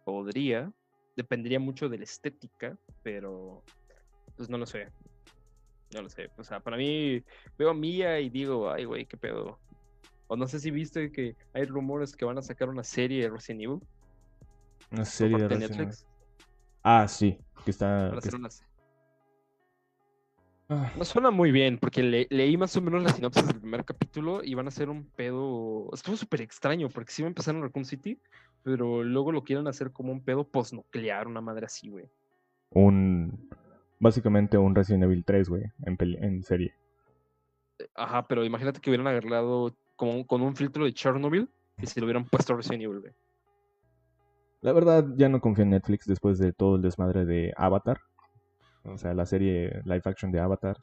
Podría. 0.04 0.72
Dependería 1.16 1.58
mucho 1.58 1.88
de 1.88 1.98
la 1.98 2.04
estética, 2.04 2.78
pero 3.02 3.64
pues 4.36 4.48
no 4.48 4.58
lo 4.58 4.66
sé. 4.66 4.86
No 5.92 6.02
lo 6.02 6.08
sé. 6.08 6.30
O 6.36 6.44
sea, 6.44 6.60
para 6.60 6.76
mí 6.76 7.24
veo 7.58 7.70
a 7.70 7.74
Mía 7.74 8.20
y 8.20 8.30
digo, 8.30 8.70
ay, 8.70 8.84
güey, 8.84 9.06
qué 9.06 9.16
pedo. 9.16 9.58
O 10.28 10.36
no 10.36 10.46
sé 10.46 10.60
si 10.60 10.70
viste 10.70 11.10
que 11.10 11.34
hay 11.52 11.64
rumores 11.64 12.14
que 12.14 12.24
van 12.24 12.38
a 12.38 12.42
sacar 12.42 12.68
una 12.68 12.84
serie 12.84 13.22
de 13.22 13.30
Resident 13.30 13.62
Evil. 13.62 13.80
Una 14.90 15.04
serie 15.04 15.48
de 15.48 15.58
Netflix. 15.58 16.06
Ah, 16.82 17.06
sí, 17.08 17.38
que 17.64 17.70
está... 17.70 18.12
Ah. 20.70 20.92
No 20.96 21.04
suena 21.04 21.30
muy 21.30 21.50
bien, 21.50 21.78
porque 21.78 22.02
leí 22.28 22.56
más 22.58 22.76
o 22.76 22.82
menos 22.82 23.02
la 23.02 23.08
sinopsis 23.08 23.46
del 23.46 23.60
primer 23.60 23.86
capítulo 23.86 24.44
y 24.44 24.54
van 24.54 24.66
a 24.66 24.68
hacer 24.68 24.90
un 24.90 25.04
pedo. 25.04 25.88
Estuvo 25.94 26.14
súper 26.14 26.42
extraño, 26.42 26.90
porque 26.90 27.10
sí 27.10 27.22
va 27.22 27.26
a 27.26 27.30
empezar 27.30 27.54
en 27.54 27.62
Raccoon 27.62 27.86
City, 27.86 28.20
pero 28.62 29.02
luego 29.02 29.32
lo 29.32 29.44
quieren 29.44 29.66
hacer 29.66 29.92
como 29.92 30.12
un 30.12 30.20
pedo 30.20 30.44
postnuclear, 30.44 31.26
una 31.26 31.40
madre 31.40 31.64
así, 31.64 31.88
güey. 31.88 32.06
Un 32.70 33.48
básicamente 33.98 34.58
un 34.58 34.74
Resident 34.74 35.04
Evil 35.04 35.24
3, 35.24 35.48
güey, 35.48 35.64
en, 35.84 35.96
en 36.00 36.42
serie. 36.42 36.74
Ajá, 37.94 38.26
pero 38.26 38.44
imagínate 38.44 38.80
que 38.80 38.90
hubieran 38.90 39.06
agarrado 39.06 39.74
como 39.96 40.26
con 40.26 40.42
un 40.42 40.54
filtro 40.54 40.84
de 40.84 40.92
Chernobyl 40.92 41.48
y 41.80 41.86
si 41.86 41.98
lo 41.98 42.06
hubieran 42.06 42.24
puesto 42.24 42.54
Resident 42.54 42.82
Evil, 42.82 43.00
güey. 43.00 43.12
La 44.60 44.72
verdad, 44.72 45.06
ya 45.16 45.28
no 45.28 45.40
confío 45.40 45.64
en 45.64 45.70
Netflix 45.70 46.06
después 46.06 46.38
de 46.38 46.52
todo 46.52 46.76
el 46.76 46.82
desmadre 46.82 47.24
de 47.24 47.52
Avatar. 47.56 48.00
O 48.84 48.98
sea, 48.98 49.14
la 49.14 49.26
serie 49.26 49.82
live 49.84 50.02
action 50.04 50.32
de 50.32 50.40
Avatar. 50.40 50.76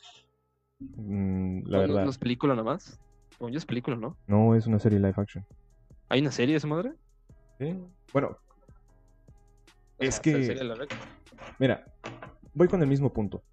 Mm, 0.80 1.68
la 1.68 1.80
verdad. 1.80 2.04
¿No 2.04 2.10
es 2.10 2.18
película 2.18 2.56
nomás? 2.56 3.00
O 3.40 3.50
es 3.50 3.66
película, 3.66 3.98
¿no? 3.98 4.18
No, 4.28 4.56
es 4.56 4.68
una 4.68 4.80
serie 4.80 5.00
live 5.00 5.16
action. 5.18 5.46
¿Hay 6.08 6.22
una 6.22 6.32
serie 6.32 6.54
de 6.54 6.58
esa 6.58 6.68
madre? 6.68 6.94
Sí. 7.60 7.78
Bueno. 8.14 8.38
es 10.00 10.20
que. 10.20 10.58
Mira, 11.60 11.86
voy 12.54 12.68
con 12.68 12.82
el 12.82 12.88
mismo 12.88 13.12
punto. 13.12 13.44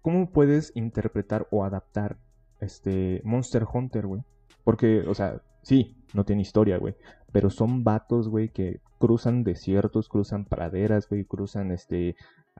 ¿Cómo 0.00 0.30
puedes 0.30 0.72
interpretar 0.74 1.46
o 1.50 1.64
adaptar 1.64 2.18
este 2.60 3.20
Monster 3.24 3.66
Hunter, 3.70 4.06
güey? 4.06 4.22
Porque, 4.62 5.00
o 5.06 5.14
sea, 5.14 5.42
sí, 5.64 5.96
no 6.14 6.24
tiene 6.24 6.42
historia, 6.42 6.78
güey. 6.78 6.94
Pero 7.32 7.50
son 7.50 7.82
vatos, 7.82 8.28
güey, 8.28 8.50
que 8.50 8.80
cruzan 8.98 9.42
desiertos, 9.42 10.08
cruzan 10.08 10.44
praderas, 10.44 11.08
güey, 11.08 11.24
cruzan 11.24 11.72
este 11.72 12.14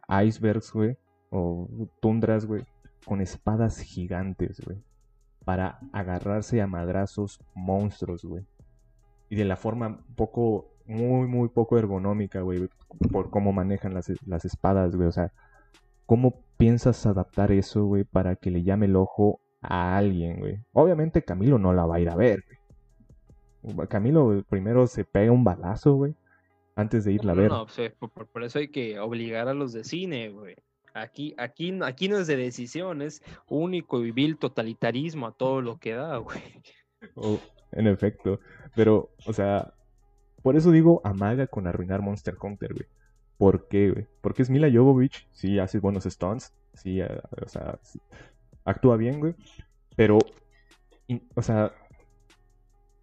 icebergs, 0.08 0.72
güey, 0.72 0.96
o 1.30 1.68
tundras, 2.00 2.46
güey, 2.46 2.64
con 3.06 3.20
espadas 3.20 3.78
gigantes, 3.78 4.60
güey, 4.64 4.82
para 5.44 5.78
agarrarse 5.92 6.60
a 6.60 6.66
madrazos 6.66 7.40
monstruos, 7.54 8.24
güey. 8.24 8.44
Y 9.30 9.36
de 9.36 9.44
la 9.44 9.56
forma 9.56 10.04
poco 10.16 10.74
muy, 10.86 11.26
muy 11.28 11.48
poco 11.48 11.78
ergonómica, 11.78 12.40
güey, 12.40 12.68
por 13.10 13.30
cómo 13.30 13.52
manejan 13.52 13.94
las, 13.94 14.12
las 14.26 14.44
espadas, 14.44 14.94
güey. 14.96 15.08
O 15.08 15.12
sea, 15.12 15.32
¿cómo 16.06 16.42
piensas 16.56 17.06
adaptar 17.06 17.52
eso, 17.52 17.84
güey, 17.84 18.04
para 18.04 18.36
que 18.36 18.50
le 18.50 18.62
llame 18.62 18.86
el 18.86 18.96
ojo 18.96 19.40
a 19.62 19.96
alguien, 19.96 20.40
güey? 20.40 20.58
Obviamente 20.72 21.22
Camilo 21.22 21.58
no 21.58 21.72
la 21.72 21.86
va 21.86 21.96
a 21.96 22.00
ir 22.00 22.10
a 22.10 22.16
ver, 22.16 22.42
güey. 22.46 22.63
Camilo 23.88 24.44
primero 24.48 24.86
se 24.86 25.04
pega 25.04 25.32
un 25.32 25.44
balazo, 25.44 25.94
güey, 25.94 26.14
antes 26.76 27.04
de 27.04 27.12
irla 27.12 27.32
a 27.32 27.36
ver. 27.36 27.50
No, 27.50 27.66
pues, 27.66 27.78
eh, 27.78 27.94
por, 27.98 28.44
eso 28.44 28.58
hay 28.58 28.68
que 28.68 28.98
obligar 28.98 29.48
a 29.48 29.54
los 29.54 29.72
de 29.72 29.84
cine, 29.84 30.30
güey. 30.30 30.56
Aquí, 30.92 31.34
aquí, 31.38 31.76
aquí 31.82 32.08
no 32.08 32.18
es 32.18 32.26
de 32.26 32.36
decisión, 32.36 33.02
es 33.02 33.22
único 33.48 34.04
y 34.04 34.12
vil 34.12 34.38
totalitarismo 34.38 35.26
a 35.26 35.32
todo 35.32 35.60
lo 35.60 35.78
que 35.78 35.94
da, 35.94 36.18
güey. 36.18 36.40
Oh, 37.16 37.38
en 37.72 37.86
efecto. 37.86 38.40
Pero, 38.74 39.10
o 39.26 39.32
sea, 39.32 39.74
por 40.42 40.56
eso 40.56 40.70
digo 40.70 41.00
amaga 41.04 41.46
con 41.46 41.66
arruinar 41.66 42.02
Monster 42.02 42.36
Hunter, 42.40 42.74
güey. 42.74 42.86
¿Por 43.38 43.66
qué, 43.68 43.90
güey? 43.90 44.06
Porque 44.20 44.42
es 44.42 44.50
Mila 44.50 44.70
Jovovich, 44.72 45.26
sí 45.32 45.58
hace 45.58 45.78
buenos 45.80 46.04
stunts, 46.04 46.54
sí, 46.74 47.00
eh, 47.00 47.20
o 47.44 47.48
sea, 47.48 47.78
actúa 48.64 48.96
bien, 48.96 49.20
güey. 49.20 49.34
Pero, 49.96 50.18
o 51.34 51.42
sea, 51.42 51.72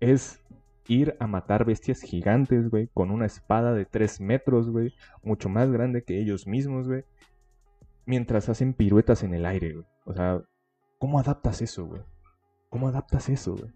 es 0.02 0.42
ir 0.88 1.16
a 1.20 1.28
matar 1.28 1.64
bestias 1.64 2.02
gigantes, 2.02 2.70
güey, 2.70 2.90
con 2.94 3.12
una 3.12 3.26
espada 3.26 3.74
de 3.74 3.86
3 3.86 4.20
metros, 4.20 4.70
güey, 4.70 4.94
mucho 5.24 5.48
más 5.48 5.72
grande 5.72 6.04
que 6.04 6.20
ellos 6.20 6.48
mismos, 6.48 6.88
güey, 6.88 7.06
mientras 8.06 8.50
hacen 8.50 8.74
piruetas 8.74 9.24
en 9.24 9.34
el 9.34 9.46
aire, 9.46 9.74
güey. 9.74 9.86
O 10.06 10.14
sea, 10.14 10.42
¿cómo 11.00 11.20
adaptas 11.20 11.62
eso, 11.62 11.86
güey? 11.86 12.02
¿Cómo 12.70 12.90
adaptas 12.90 13.30
eso, 13.30 13.56
güey? 13.56 13.72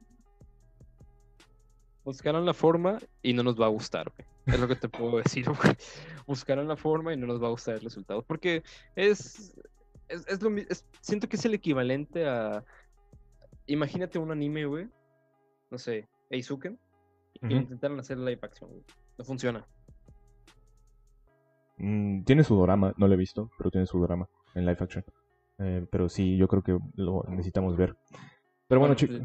Buscaron 2.03 2.45
la 2.45 2.53
forma 2.53 2.99
y 3.21 3.33
no 3.33 3.43
nos 3.43 3.59
va 3.59 3.65
a 3.65 3.69
gustar, 3.69 4.11
güey. 4.15 4.27
Es 4.45 4.59
lo 4.59 4.67
que 4.67 4.75
te 4.75 4.89
puedo 4.89 5.17
decir, 5.17 5.45
güey. 5.49 5.75
Buscaron 6.27 6.67
la 6.67 6.75
forma 6.75 7.13
y 7.13 7.17
no 7.17 7.27
nos 7.27 7.41
va 7.41 7.47
a 7.47 7.51
gustar 7.51 7.75
el 7.75 7.81
resultado. 7.81 8.21
Porque 8.21 8.63
es. 8.95 9.55
Es, 10.07 10.41
lo 10.41 10.51
Siento 11.01 11.27
que 11.27 11.35
es 11.35 11.45
el 11.45 11.55
equivalente 11.55 12.27
a. 12.27 12.63
Imagínate 13.65 14.19
un 14.19 14.31
anime, 14.31 14.65
güey. 14.65 14.87
No 15.71 15.79
sé, 15.79 16.07
Eizuken. 16.35 16.79
Y 17.41 17.53
intentaron 17.53 17.99
hacer 17.99 18.17
live 18.17 18.39
action, 18.41 18.69
güey. 18.69 18.83
No 19.17 19.25
funciona. 19.25 19.67
Mm, 21.77 22.23
tiene 22.23 22.43
su 22.43 22.59
drama, 22.61 22.93
no 22.97 23.07
lo 23.07 23.13
he 23.13 23.17
visto, 23.17 23.51
pero 23.57 23.69
tiene 23.69 23.85
su 23.85 24.01
drama 24.01 24.27
en 24.55 24.65
live 24.65 24.77
action. 24.79 25.03
Eh, 25.59 25.85
pero 25.91 26.09
sí, 26.09 26.37
yo 26.37 26.47
creo 26.47 26.63
que 26.63 26.77
lo 26.95 27.23
necesitamos 27.27 27.75
ver. 27.75 27.97
Pero 28.67 28.79
bueno, 28.79 28.95
chicos. 28.95 29.21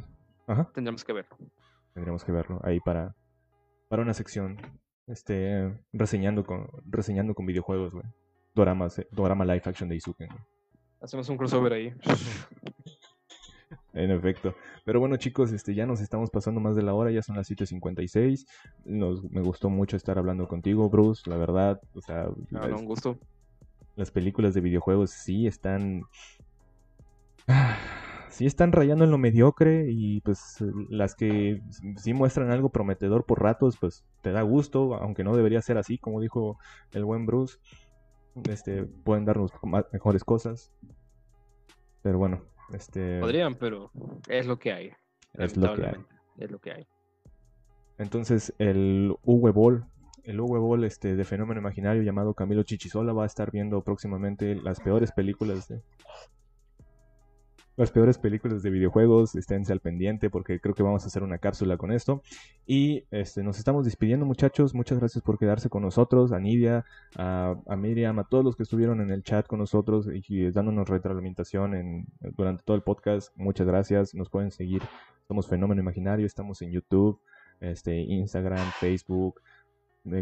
Tendremos 0.74 1.04
que 1.04 1.12
verlo. 1.12 1.36
Tendremos 1.94 2.24
que 2.24 2.32
verlo 2.32 2.60
ahí 2.64 2.80
para, 2.80 3.14
para 3.88 4.02
una 4.02 4.14
sección 4.14 4.58
este, 5.06 5.76
reseñando 5.92 6.44
con, 6.44 6.68
reseñando 6.86 7.34
con 7.34 7.46
videojuegos, 7.46 7.92
güey. 7.92 8.06
Doramas, 8.54 8.98
eh, 8.98 9.08
Dorama 9.12 9.44
Live 9.44 9.62
Action 9.64 9.88
de 9.88 9.96
Izuken. 9.96 10.28
Hacemos 11.00 11.28
un 11.28 11.36
crossover 11.36 11.72
ahí. 11.72 11.94
en 13.92 14.10
efecto. 14.10 14.54
Pero 14.84 15.00
bueno, 15.00 15.16
chicos, 15.16 15.52
este, 15.52 15.74
ya 15.74 15.86
nos 15.86 16.00
estamos 16.00 16.30
pasando 16.30 16.60
más 16.60 16.76
de 16.76 16.82
la 16.82 16.94
hora, 16.94 17.10
ya 17.10 17.22
son 17.22 17.36
las 17.36 17.50
7.56. 17.50 18.46
Nos, 18.84 19.24
me 19.30 19.42
gustó 19.42 19.70
mucho 19.70 19.96
estar 19.96 20.18
hablando 20.18 20.48
contigo, 20.48 20.88
Bruce, 20.88 21.28
la 21.28 21.36
verdad. 21.36 21.80
O 21.94 22.00
sea, 22.00 22.28
un 22.28 22.84
gusto. 22.84 23.18
Las 23.96 24.10
películas 24.10 24.54
de 24.54 24.60
videojuegos 24.60 25.10
sí 25.10 25.46
están 25.46 26.04
sí 28.30 28.46
están 28.46 28.72
rayando 28.72 29.04
en 29.04 29.10
lo 29.10 29.18
mediocre 29.18 29.86
y 29.90 30.20
pues 30.20 30.64
las 30.88 31.14
que 31.14 31.60
sí 31.96 32.14
muestran 32.14 32.50
algo 32.50 32.70
prometedor 32.70 33.24
por 33.26 33.42
ratos, 33.42 33.76
pues 33.78 34.04
te 34.22 34.32
da 34.32 34.42
gusto, 34.42 34.94
aunque 34.94 35.24
no 35.24 35.36
debería 35.36 35.60
ser 35.60 35.78
así, 35.78 35.98
como 35.98 36.20
dijo 36.20 36.58
el 36.92 37.04
buen 37.04 37.26
Bruce. 37.26 37.58
Este, 38.48 38.84
pueden 38.84 39.24
darnos 39.24 39.52
mejores 39.92 40.24
cosas. 40.24 40.72
Pero 42.02 42.18
bueno, 42.18 42.42
este... 42.74 43.20
Podrían, 43.20 43.54
pero 43.54 43.90
es 44.28 44.46
lo 44.46 44.58
que 44.58 44.72
hay. 44.72 44.90
Es 45.34 45.56
lo 45.56 45.74
que 45.74 45.86
hay. 45.86 46.04
Es 46.38 46.50
lo 46.50 46.58
que 46.58 46.72
hay. 46.72 46.86
Entonces, 47.98 48.54
el 48.58 49.14
Uwe 49.24 49.50
Ball, 49.52 49.84
el 50.24 50.40
Uwe 50.40 50.58
Ball 50.58 50.84
este, 50.84 51.16
de 51.16 51.24
Fenómeno 51.24 51.60
Imaginario 51.60 52.02
llamado 52.02 52.34
Camilo 52.34 52.62
Chichisola 52.62 53.12
va 53.12 53.24
a 53.24 53.26
estar 53.26 53.50
viendo 53.50 53.82
próximamente 53.82 54.54
las 54.54 54.80
peores 54.80 55.12
películas 55.12 55.68
de, 55.68 55.82
las 57.80 57.90
peores 57.90 58.18
películas 58.18 58.62
de 58.62 58.68
videojuegos, 58.68 59.34
esténse 59.34 59.72
al 59.72 59.80
pendiente 59.80 60.28
porque 60.28 60.60
creo 60.60 60.74
que 60.74 60.82
vamos 60.82 61.04
a 61.04 61.06
hacer 61.06 61.22
una 61.22 61.38
cápsula 61.38 61.78
con 61.78 61.92
esto. 61.92 62.22
Y 62.66 63.04
este, 63.10 63.42
nos 63.42 63.58
estamos 63.58 63.86
despidiendo 63.86 64.26
muchachos, 64.26 64.74
muchas 64.74 64.98
gracias 64.98 65.24
por 65.24 65.38
quedarse 65.38 65.70
con 65.70 65.82
nosotros, 65.82 66.32
a 66.32 66.38
Nidia, 66.38 66.84
a, 67.16 67.56
Miriam, 67.78 68.18
a 68.18 68.24
todos 68.24 68.44
los 68.44 68.54
que 68.54 68.64
estuvieron 68.64 69.00
en 69.00 69.10
el 69.10 69.22
chat 69.22 69.46
con 69.46 69.58
nosotros 69.58 70.08
y, 70.12 70.50
dándonos 70.50 70.90
retroalimentación 70.90 71.74
en, 71.74 72.06
durante 72.36 72.62
todo 72.64 72.76
el 72.76 72.82
podcast, 72.82 73.34
muchas 73.36 73.66
gracias, 73.66 74.14
nos 74.14 74.28
pueden 74.28 74.50
seguir, 74.50 74.82
somos 75.26 75.48
Fenómeno 75.48 75.80
Imaginario, 75.80 76.26
estamos 76.26 76.60
en 76.60 76.72
YouTube, 76.72 77.18
este, 77.60 77.98
Instagram, 77.98 78.72
Facebook, 78.78 79.40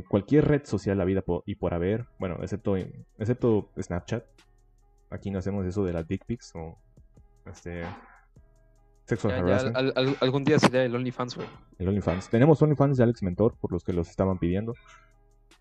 cualquier 0.08 0.46
red 0.46 0.64
social, 0.64 0.96
la 0.96 1.04
vida 1.04 1.24
y 1.44 1.56
por 1.56 1.74
haber, 1.74 2.06
bueno, 2.20 2.38
excepto, 2.40 2.76
excepto 3.18 3.70
Snapchat. 3.80 4.24
Aquí 5.10 5.30
no 5.30 5.38
hacemos 5.38 5.66
eso 5.66 5.84
de 5.84 5.92
las 5.92 6.06
dick 6.06 6.24
pics 6.26 6.52
o 6.54 6.78
este, 7.50 7.84
sexual 9.04 10.16
algún 10.20 10.44
día 10.44 10.58
sería 10.58 10.84
el 10.84 10.94
OnlyFans, 10.94 11.36
güey. 11.36 11.48
El 11.78 11.88
OnlyFans. 11.88 12.28
Tenemos 12.28 12.60
OnlyFans 12.60 12.96
de 12.96 13.04
Alex 13.04 13.22
Mentor, 13.22 13.56
por 13.56 13.72
los 13.72 13.84
que 13.84 13.92
los 13.92 14.08
estaban 14.08 14.38
pidiendo. 14.38 14.74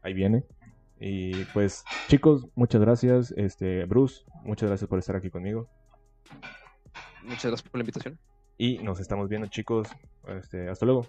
Ahí 0.02 0.14
viene. 0.14 0.44
Y 1.00 1.46
pues, 1.46 1.86
chicos, 2.08 2.48
muchas 2.56 2.82
gracias. 2.82 3.34
Este, 3.38 3.86
Bruce, 3.86 4.24
muchas 4.44 4.70
gracias 4.70 4.90
por 4.90 5.00
estar 5.00 5.16
aquí 5.16 5.30
conmigo. 5.30 5.70
Muchas 7.24 7.46
gracias 7.46 7.70
por 7.70 7.80
la 7.80 7.84
invitación. 7.84 8.20
Y 8.58 8.80
nos 8.80 9.00
estamos 9.00 9.30
viendo, 9.30 9.48
chicos. 9.48 9.88
Este, 10.28 10.70
hasta 10.70 10.86
luego. 10.86 11.06